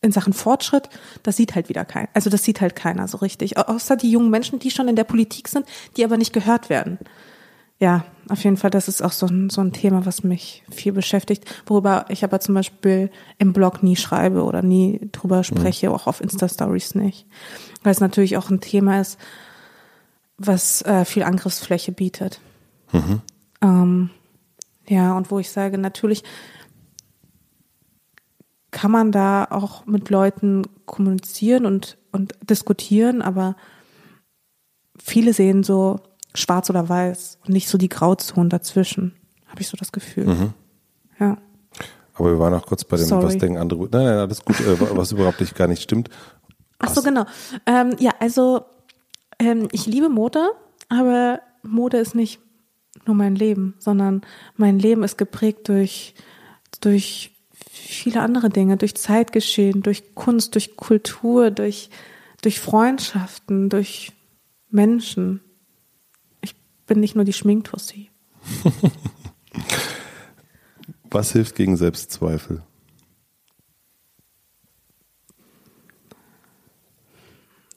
in 0.01 0.11
Sachen 0.11 0.33
Fortschritt, 0.33 0.89
das 1.23 1.37
sieht 1.37 1.55
halt 1.55 1.69
wieder 1.69 1.85
keiner. 1.85 2.09
Also 2.13 2.29
das 2.29 2.43
sieht 2.43 2.61
halt 2.61 2.75
keiner 2.75 3.07
so 3.07 3.17
richtig. 3.17 3.57
Außer 3.57 3.95
die 3.95 4.11
jungen 4.11 4.29
Menschen, 4.29 4.59
die 4.59 4.71
schon 4.71 4.87
in 4.87 4.95
der 4.95 5.05
Politik 5.05 5.47
sind, 5.47 5.65
die 5.97 6.03
aber 6.03 6.17
nicht 6.17 6.33
gehört 6.33 6.69
werden 6.69 6.99
ja, 7.79 8.03
auf 8.27 8.43
jeden 8.43 8.57
Fall, 8.57 8.69
das 8.69 8.87
ist 8.87 9.01
auch 9.01 9.13
so 9.13 9.25
ein, 9.25 9.49
so 9.49 9.61
ein 9.61 9.71
Thema, 9.71 10.05
was 10.05 10.23
mich 10.23 10.63
viel 10.69 10.91
beschäftigt, 10.91 11.45
worüber 11.65 12.05
ich 12.09 12.23
aber 12.23 12.39
zum 12.41 12.53
Beispiel 12.53 13.09
im 13.37 13.53
Blog 13.53 13.81
nie 13.81 13.95
schreibe 13.95 14.43
oder 14.43 14.61
nie 14.61 15.09
drüber 15.13 15.43
spreche, 15.43 15.89
mhm. 15.89 15.95
auch 15.95 16.05
auf 16.05 16.21
Insta-Stories 16.21 16.95
nicht. 16.95 17.25
Weil 17.81 17.93
es 17.93 18.01
natürlich 18.01 18.37
auch 18.37 18.49
ein 18.49 18.59
Thema 18.59 18.99
ist, 18.99 19.17
was 20.37 20.81
äh, 20.83 21.05
viel 21.05 21.23
Angriffsfläche 21.23 21.93
bietet. 21.93 22.41
Mhm. 22.91 23.21
Ähm, 23.61 24.09
ja, 24.87 25.15
und 25.15 25.31
wo 25.31 25.39
ich 25.39 25.49
sage, 25.49 25.77
natürlich 25.77 26.23
kann 28.71 28.91
man 28.91 29.11
da 29.11 29.45
auch 29.49 29.85
mit 29.85 30.09
Leuten 30.09 30.63
kommunizieren 30.85 31.65
und, 31.65 31.97
und 32.11 32.35
diskutieren, 32.47 33.21
aber 33.21 33.55
viele 35.01 35.33
sehen 35.33 35.63
so, 35.63 35.99
schwarz 36.35 36.69
oder 36.69 36.87
weiß 36.87 37.39
und 37.45 37.53
nicht 37.53 37.67
so 37.67 37.77
die 37.77 37.89
Grauzonen 37.89 38.49
dazwischen, 38.49 39.15
habe 39.47 39.61
ich 39.61 39.67
so 39.67 39.77
das 39.77 39.91
Gefühl. 39.91 40.27
Mhm. 40.27 40.53
Ja. 41.19 41.37
Aber 42.13 42.31
wir 42.31 42.39
waren 42.39 42.53
auch 42.53 42.65
kurz 42.65 42.83
bei 42.83 42.97
dem, 42.97 43.05
Sorry. 43.05 43.25
was 43.25 43.37
denken 43.37 43.57
andere. 43.57 43.81
Nein, 43.91 44.03
nein, 44.03 44.17
alles 44.17 44.43
gut, 44.43 44.59
äh, 44.59 44.97
was 44.97 45.11
überhaupt 45.11 45.39
nicht 45.39 45.55
gar 45.55 45.67
nicht 45.67 45.81
stimmt. 45.81 46.09
Ach 46.79 46.89
so, 46.89 47.01
genau. 47.01 47.25
Ähm, 47.65 47.95
ja, 47.99 48.11
also 48.19 48.65
ähm, 49.39 49.67
ich 49.71 49.85
liebe 49.85 50.09
Mode, 50.09 50.51
aber 50.89 51.41
Mode 51.63 51.97
ist 51.97 52.15
nicht 52.15 52.39
nur 53.05 53.15
mein 53.15 53.35
Leben, 53.35 53.75
sondern 53.79 54.21
mein 54.55 54.79
Leben 54.79 55.03
ist 55.03 55.17
geprägt 55.17 55.69
durch, 55.69 56.13
durch 56.81 57.31
viele 57.69 58.21
andere 58.21 58.49
Dinge, 58.49 58.77
durch 58.77 58.95
Zeitgeschehen, 58.95 59.81
durch 59.81 60.15
Kunst, 60.15 60.55
durch 60.55 60.75
Kultur, 60.75 61.51
durch, 61.51 61.89
durch 62.41 62.59
Freundschaften, 62.59 63.69
durch 63.69 64.13
Menschen 64.69 65.41
bin 66.89 66.99
nicht 66.99 67.15
nur 67.15 67.23
die 67.23 67.33
Schminktussi. 67.33 68.09
Was 71.11 71.31
hilft 71.31 71.55
gegen 71.55 71.77
Selbstzweifel? 71.77 72.63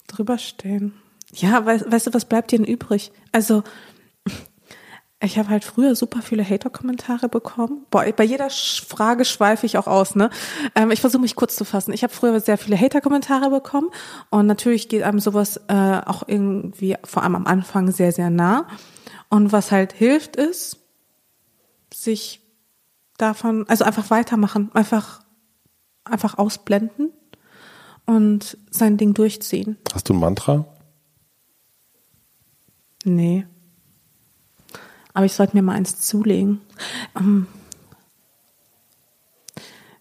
Drüberstehen. 0.09 0.95
Ja, 1.35 1.65
weißt, 1.65 1.91
weißt 1.91 2.09
du, 2.09 2.13
was 2.13 2.27
bleibt 2.27 2.53
dir 2.53 2.59
denn 2.59 2.67
übrig? 2.67 3.11
Also, 3.33 3.63
ich 5.23 5.39
habe 5.39 5.49
halt 5.49 5.65
früher 5.65 5.95
super 5.95 6.21
viele 6.21 6.45
Hater-Kommentare 6.45 7.29
bekommen. 7.29 7.87
Boah, 7.91 8.05
bei 8.13 8.25
jeder 8.25 8.51
Frage 8.51 9.25
schweife 9.25 9.67
ich 9.67 9.79
auch 9.79 9.87
aus, 9.87 10.17
ne? 10.17 10.31
Ähm, 10.75 10.91
ich 10.91 11.01
versuche 11.01 11.23
mich 11.23 11.37
kurz 11.37 11.55
zu 11.55 11.65
fassen. 11.65 11.93
Ich 11.93 12.03
habe 12.03 12.13
früher 12.13 12.41
sehr 12.41 12.59
viele 12.59 12.77
Hater-Kommentare 12.77 13.51
bekommen 13.51 13.91
und 14.31 14.47
natürlich 14.47 14.89
geht 14.89 15.05
einem 15.05 15.21
sowas 15.21 15.61
äh, 15.69 16.01
auch 16.05 16.25
irgendwie 16.27 16.97
vor 17.05 17.23
allem 17.23 17.37
am 17.37 17.47
Anfang 17.47 17.93
sehr, 17.93 18.13
sehr 18.13 18.31
nah. 18.31 18.67
Und 19.29 19.53
was 19.53 19.71
halt 19.71 19.93
hilft, 19.93 20.37
ist, 20.37 20.81
sich 21.95 22.41
davon, 23.17 23.69
also 23.69 23.85
einfach 23.85 24.11
weitermachen, 24.11 24.71
einfach, 24.75 25.23
einfach 26.05 26.37
ausblenden 26.37 27.13
und 28.07 28.59
sein 28.71 28.97
Ding 28.97 29.15
durchziehen. 29.15 29.79
Hast 29.95 30.09
du 30.09 30.15
ein 30.15 30.21
Mantra? 30.21 30.67
Nee. 33.05 33.47
Aber 35.15 35.27
ich 35.27 35.33
sollte 35.33 35.57
mir 35.57 35.63
mal 35.63 35.75
eins 35.75 36.01
zulegen. 36.01 36.61
Ähm, 37.19 37.47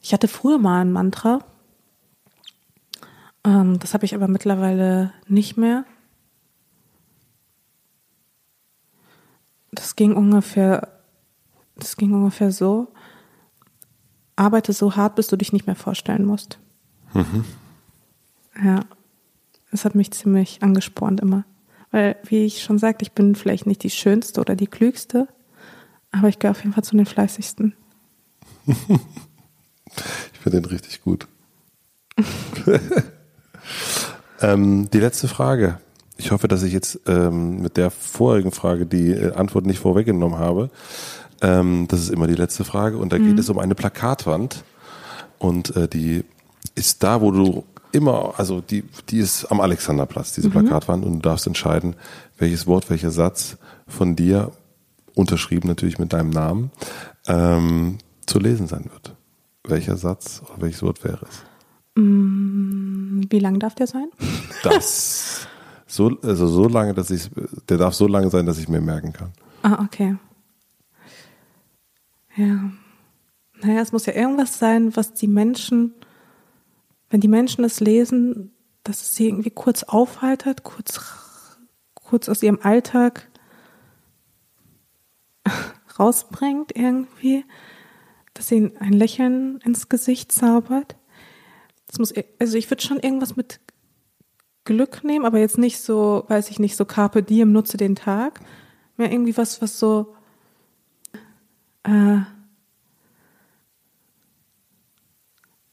ich 0.01 0.13
hatte 0.13 0.27
früher 0.27 0.57
mal 0.57 0.81
ein 0.81 0.91
Mantra. 0.91 1.39
Ähm, 3.43 3.79
das 3.79 3.93
habe 3.93 4.05
ich 4.05 4.15
aber 4.15 4.27
mittlerweile 4.27 5.13
nicht 5.27 5.57
mehr. 5.57 5.85
Das 9.71 9.95
ging 9.95 10.15
ungefähr, 10.15 10.99
das 11.75 11.97
ging 11.97 12.13
ungefähr 12.13 12.51
so. 12.51 12.91
Arbeite 14.35 14.73
so 14.73 14.95
hart, 14.95 15.15
bis 15.15 15.27
du 15.27 15.37
dich 15.37 15.53
nicht 15.53 15.67
mehr 15.67 15.75
vorstellen 15.75 16.25
musst. 16.25 16.59
Mhm. 17.13 17.45
Ja. 18.63 18.85
Das 19.71 19.85
hat 19.85 19.95
mich 19.95 20.11
ziemlich 20.11 20.61
angespornt 20.61 21.21
immer. 21.21 21.45
Weil, 21.91 22.15
wie 22.23 22.45
ich 22.45 22.63
schon 22.63 22.79
sagte, 22.79 23.03
ich 23.03 23.11
bin 23.11 23.35
vielleicht 23.35 23.67
nicht 23.67 23.83
die 23.83 23.89
schönste 23.89 24.39
oder 24.41 24.55
die 24.55 24.67
klügste, 24.67 25.27
aber 26.11 26.29
ich 26.29 26.39
gehöre 26.39 26.51
auf 26.51 26.63
jeden 26.63 26.73
Fall 26.73 26.83
zu 26.83 26.95
den 26.95 27.05
fleißigsten. 27.05 27.75
ich 28.65 30.39
finde 30.39 30.61
den 30.61 30.65
richtig 30.65 31.01
gut. 31.01 31.27
ähm, 34.41 34.89
die 34.89 34.99
letzte 34.99 35.27
Frage. 35.27 35.79
Ich 36.17 36.31
hoffe, 36.31 36.47
dass 36.47 36.63
ich 36.63 36.71
jetzt 36.71 36.99
ähm, 37.07 37.61
mit 37.61 37.77
der 37.77 37.89
vorigen 37.89 38.51
Frage 38.51 38.85
die 38.85 39.11
äh, 39.11 39.33
Antwort 39.33 39.65
nicht 39.65 39.79
vorweggenommen 39.79 40.37
habe. 40.37 40.69
Ähm, 41.41 41.87
das 41.89 42.01
ist 42.01 42.09
immer 42.09 42.27
die 42.27 42.35
letzte 42.35 42.63
Frage. 42.63 42.97
Und 42.97 43.11
da 43.11 43.17
geht 43.17 43.33
mhm. 43.33 43.39
es 43.39 43.49
um 43.49 43.57
eine 43.57 43.75
Plakatwand. 43.75 44.63
Und 45.39 45.75
äh, 45.75 45.87
die 45.87 46.23
ist 46.75 47.01
da, 47.03 47.21
wo 47.21 47.31
du 47.31 47.63
immer, 47.91 48.33
also 48.37 48.61
die, 48.61 48.83
die 49.09 49.19
ist 49.19 49.45
am 49.45 49.61
Alexanderplatz, 49.61 50.33
diese 50.33 50.47
mhm. 50.47 50.53
Plakatwand, 50.53 51.05
und 51.05 51.13
du 51.13 51.19
darfst 51.19 51.47
entscheiden, 51.47 51.95
welches 52.37 52.67
Wort, 52.67 52.89
welcher 52.89 53.11
Satz 53.11 53.57
von 53.87 54.15
dir, 54.15 54.51
unterschrieben 55.15 55.67
natürlich 55.67 55.99
mit 55.99 56.13
deinem 56.13 56.29
Namen, 56.29 56.71
ähm, 57.27 57.97
zu 58.25 58.39
lesen 58.39 58.67
sein 58.67 58.85
wird. 58.85 59.15
Welcher 59.63 59.97
Satz 59.97 60.41
oder 60.45 60.61
welches 60.61 60.81
Wort 60.81 61.03
wäre 61.03 61.25
es? 61.29 61.43
Mm, 61.95 63.21
wie 63.29 63.39
lang 63.39 63.59
darf 63.59 63.75
der 63.75 63.87
sein? 63.87 64.07
Das 64.63 65.47
so, 65.87 66.17
also 66.21 66.47
so 66.47 66.67
lange, 66.67 66.93
dass 66.93 67.09
ich, 67.09 67.29
der 67.67 67.77
darf 67.77 67.95
so 67.95 68.07
lange 68.07 68.29
sein, 68.29 68.45
dass 68.45 68.57
ich 68.59 68.69
mir 68.69 68.79
merken 68.79 69.11
kann. 69.11 69.33
Ah, 69.61 69.83
okay. 69.83 70.15
Ja. 72.37 72.71
Naja, 73.61 73.81
es 73.81 73.91
muss 73.91 74.05
ja 74.05 74.13
irgendwas 74.13 74.57
sein, 74.57 74.95
was 74.95 75.13
die 75.13 75.27
Menschen 75.27 75.93
wenn 77.11 77.21
die 77.21 77.27
Menschen 77.27 77.63
es 77.63 77.79
lesen, 77.81 78.55
dass 78.83 79.01
es 79.01 79.15
sie 79.15 79.27
irgendwie 79.27 79.51
kurz 79.51 79.83
aufheitert, 79.83 80.63
kurz, 80.63 80.99
kurz 81.93 82.29
aus 82.29 82.41
ihrem 82.41 82.59
Alltag 82.63 83.29
rausbringt 85.99 86.75
irgendwie, 86.75 87.43
dass 88.33 88.51
ihnen 88.51 88.77
ein 88.77 88.93
Lächeln 88.93 89.59
ins 89.63 89.89
Gesicht 89.89 90.31
zaubert. 90.31 90.95
Das 91.87 91.99
muss, 91.99 92.13
also 92.39 92.57
ich 92.57 92.71
würde 92.71 92.81
schon 92.81 92.99
irgendwas 92.99 93.35
mit 93.35 93.59
Glück 94.63 95.03
nehmen, 95.03 95.25
aber 95.25 95.39
jetzt 95.39 95.57
nicht 95.57 95.79
so, 95.79 96.23
weiß 96.29 96.49
ich 96.49 96.59
nicht, 96.59 96.77
so 96.77 96.85
Carpe 96.85 97.23
Diem, 97.23 97.51
nutze 97.51 97.75
den 97.75 97.95
Tag. 97.95 98.39
Mehr 98.95 99.11
irgendwie 99.11 99.35
was, 99.35 99.61
was 99.61 99.77
so, 99.77 100.15
äh, 101.83 102.21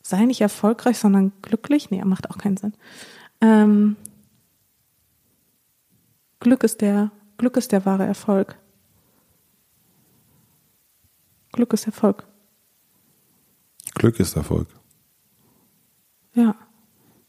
sei 0.08 0.24
nicht 0.24 0.40
erfolgreich, 0.40 0.98
sondern 0.98 1.32
glücklich. 1.42 1.90
Nee, 1.90 2.02
macht 2.04 2.30
auch 2.30 2.38
keinen 2.38 2.56
Sinn. 2.56 2.72
Ähm, 3.40 3.96
Glück 6.40 6.64
ist 6.64 6.80
der, 6.80 7.10
Glück 7.36 7.56
ist 7.56 7.72
der 7.72 7.84
wahre 7.84 8.06
Erfolg. 8.06 8.58
Glück 11.52 11.72
ist 11.72 11.86
Erfolg. 11.86 12.26
Glück 13.94 14.18
ist 14.18 14.36
Erfolg. 14.36 14.68
Ja. 16.32 16.54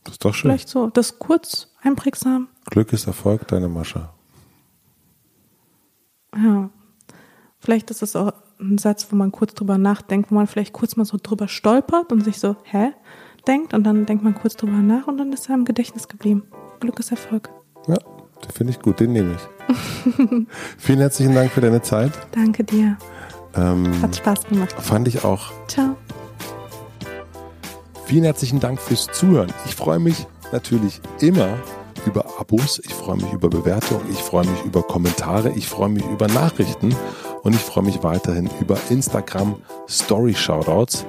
Das 0.04 0.14
ist 0.14 0.24
doch 0.24 0.34
schön. 0.34 0.52
Vielleicht 0.52 0.70
so. 0.70 0.90
Das 0.90 1.20
kurz, 1.20 1.74
einprägsam. 1.82 2.48
Glück 2.66 2.94
ist 2.94 3.08
Erfolg, 3.08 3.48
deine 3.48 3.68
Mascha. 3.68 4.14
Ja. 6.36 6.70
Vielleicht 7.60 7.92
ist 7.92 8.04
es 8.04 8.16
auch 8.16 8.32
ein 8.60 8.78
Satz, 8.78 9.08
wo 9.10 9.16
man 9.16 9.32
kurz 9.32 9.54
drüber 9.54 9.78
nachdenkt, 9.78 10.32
wo 10.32 10.36
man 10.36 10.48
vielleicht 10.48 10.74
kurz 10.74 10.96
mal 10.96 11.06
so 11.06 11.18
drüber 11.22 11.48
stolpert 11.48 12.12
und 12.12 12.24
sich 12.24 12.40
so, 12.40 12.56
hä? 12.64 12.92
denkt 13.48 13.74
und 13.74 13.84
dann 13.84 14.06
denkt 14.06 14.24
man 14.24 14.36
kurz 14.36 14.56
drüber 14.56 14.74
nach 14.74 15.08
und 15.08 15.18
dann 15.18 15.34
ist 15.34 15.50
er 15.50 15.56
im 15.56 15.66
Gedächtnis 15.66 16.08
geblieben. 16.08 16.44
Glück 16.80 17.00
ist 17.00 17.12
Erfolg. 17.12 17.50
Ja, 17.88 17.98
den 17.98 18.52
finde 18.54 18.74
ich 18.74 18.80
gut, 18.80 19.00
den 19.00 19.14
nehme 19.14 19.36
ich. 19.36 19.76
Vielen 20.78 21.00
herzlichen 21.00 21.34
Dank 21.34 21.52
für 21.52 21.62
deine 21.62 21.82
Zeit. 21.82 22.12
Danke 22.32 22.64
dir. 22.64 22.98
Ähm, 23.56 24.02
Hat 24.02 24.16
Spaß 24.16 24.48
gemacht. 24.48 24.74
Fand 24.74 25.08
ich 25.08 25.24
auch. 25.24 25.52
Ciao. 25.68 25.96
Vielen 28.06 28.24
herzlichen 28.24 28.60
Dank 28.60 28.80
fürs 28.80 29.08
Zuhören. 29.08 29.52
Ich 29.66 29.76
freue 29.76 30.00
mich 30.00 30.28
natürlich 30.52 31.02
immer 31.20 31.58
über 32.06 32.40
Abos, 32.40 32.80
ich 32.84 32.94
freue 32.94 33.18
mich 33.18 33.32
über 33.34 33.50
Bewertungen, 33.50 34.06
ich 34.10 34.20
freue 34.20 34.46
mich 34.46 34.64
über 34.64 34.84
Kommentare, 34.84 35.52
ich 35.52 35.68
freue 35.68 35.90
mich 35.90 36.06
über 36.06 36.28
Nachrichten 36.28 36.96
und 37.44 37.54
ich 37.54 37.62
freue 37.62 37.84
mich 37.84 38.04
weiterhin 38.04 38.50
über 38.60 38.78
Instagram 38.90 39.56
Story 39.88 40.34
Shoutouts. 40.34 41.06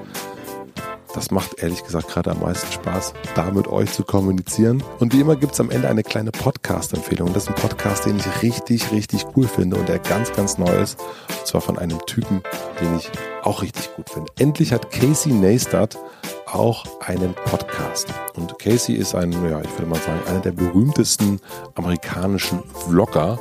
Das 1.15 1.33
macht 1.33 1.61
ehrlich 1.61 1.83
gesagt 1.83 2.09
gerade 2.09 2.31
am 2.31 2.41
meisten 2.41 2.71
Spaß, 2.71 3.15
da 3.35 3.51
mit 3.51 3.67
euch 3.67 3.91
zu 3.91 4.05
kommunizieren. 4.05 4.83
Und 5.01 5.13
wie 5.13 5.21
immer 5.21 5.35
gibt 5.35 5.55
es 5.55 5.61
am 5.61 5.71
Ende 5.71 5.89
eine 5.89 6.05
kleine 6.05 6.31
Podcast-Empfehlung. 6.31 7.33
Das 7.33 7.45
ist 7.45 7.49
ein 7.49 7.57
Podcast, 7.57 8.07
den 8.07 8.17
ich 8.17 8.43
richtig, 8.43 8.93
richtig 8.93 9.27
cool 9.37 9.49
finde 9.49 9.77
und 9.77 9.89
der 9.89 9.99
ganz, 9.99 10.33
ganz 10.33 10.57
neu 10.57 10.71
ist. 10.81 11.01
Und 11.01 11.47
zwar 11.47 11.61
von 11.61 11.79
einem 11.79 11.99
Typen, 12.07 12.43
den 12.81 12.97
ich 12.97 13.11
auch 13.43 13.63
richtig 13.63 13.93
gut 13.97 14.09
finde. 14.09 14.31
Endlich 14.39 14.73
hat 14.73 14.93
Casey 14.93 15.33
Neistat 15.33 15.99
auch 16.47 16.85
einen 17.01 17.35
Podcast. 17.35 18.09
Und 18.37 18.59
Casey 18.59 18.95
ist 18.95 19.15
ein, 19.15 19.33
ja, 19.33 19.61
ich 19.61 19.73
würde 19.73 19.87
mal 19.87 20.01
sagen, 20.01 20.21
einer 20.29 20.41
der 20.41 20.53
berühmtesten 20.53 21.41
amerikanischen 21.75 22.63
Vlogger. 22.87 23.41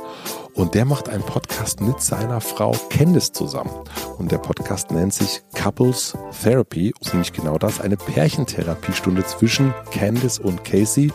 Und 0.60 0.74
der 0.74 0.84
macht 0.84 1.08
einen 1.08 1.22
Podcast 1.22 1.80
mit 1.80 2.02
seiner 2.02 2.42
Frau 2.42 2.72
Candice 2.90 3.32
zusammen. 3.32 3.70
Und 4.18 4.30
der 4.30 4.36
Podcast 4.36 4.90
nennt 4.90 5.14
sich 5.14 5.40
Couples 5.54 6.14
Therapy. 6.42 6.92
Ist 7.00 7.14
nämlich 7.14 7.32
genau 7.32 7.56
das, 7.56 7.80
eine 7.80 7.96
Pärchentherapiestunde 7.96 9.24
zwischen 9.24 9.72
Candice 9.90 10.38
und 10.38 10.62
Casey. 10.62 11.14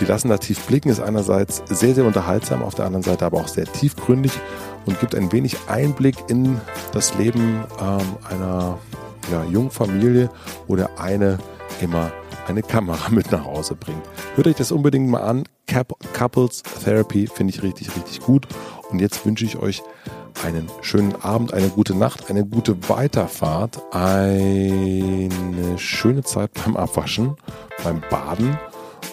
Die 0.00 0.04
lassen 0.04 0.28
da 0.28 0.38
tief 0.38 0.64
blicken, 0.66 0.88
ist 0.88 1.00
einerseits 1.00 1.64
sehr, 1.66 1.96
sehr 1.96 2.04
unterhaltsam, 2.04 2.62
auf 2.62 2.76
der 2.76 2.84
anderen 2.84 3.02
Seite 3.02 3.26
aber 3.26 3.40
auch 3.40 3.48
sehr 3.48 3.66
tiefgründig 3.66 4.30
und 4.86 5.00
gibt 5.00 5.16
ein 5.16 5.32
wenig 5.32 5.56
Einblick 5.66 6.14
in 6.28 6.60
das 6.92 7.16
Leben 7.16 7.64
ähm, 7.80 8.16
einer 8.30 8.78
ja, 9.32 9.42
jungen 9.50 9.72
Familie 9.72 10.30
oder 10.68 10.90
eine 11.00 11.38
immer 11.80 12.12
eine 12.46 12.62
Kamera 12.62 13.08
mit 13.10 13.30
nach 13.32 13.44
Hause 13.44 13.74
bringt. 13.74 14.02
Hört 14.34 14.46
euch 14.46 14.56
das 14.56 14.72
unbedingt 14.72 15.08
mal 15.08 15.22
an. 15.22 15.44
Couples 16.12 16.62
Therapy 16.84 17.26
finde 17.26 17.52
ich 17.52 17.62
richtig, 17.62 17.94
richtig 17.96 18.20
gut. 18.20 18.46
Und 18.90 19.00
jetzt 19.00 19.24
wünsche 19.24 19.44
ich 19.44 19.56
euch 19.56 19.82
einen 20.44 20.68
schönen 20.82 21.14
Abend, 21.22 21.54
eine 21.54 21.68
gute 21.68 21.94
Nacht, 21.94 22.28
eine 22.28 22.44
gute 22.44 22.88
Weiterfahrt, 22.88 23.80
eine 23.94 25.30
schöne 25.78 26.22
Zeit 26.22 26.50
beim 26.54 26.76
Abwaschen, 26.76 27.36
beim 27.82 28.02
Baden 28.10 28.58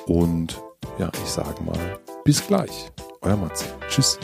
und 0.07 0.61
ja, 0.97 1.09
ich 1.23 1.29
sage 1.29 1.63
mal, 1.63 1.99
bis 2.25 2.45
gleich. 2.45 2.91
Euer 3.21 3.37
Matze. 3.37 3.65
Tschüss. 3.87 4.19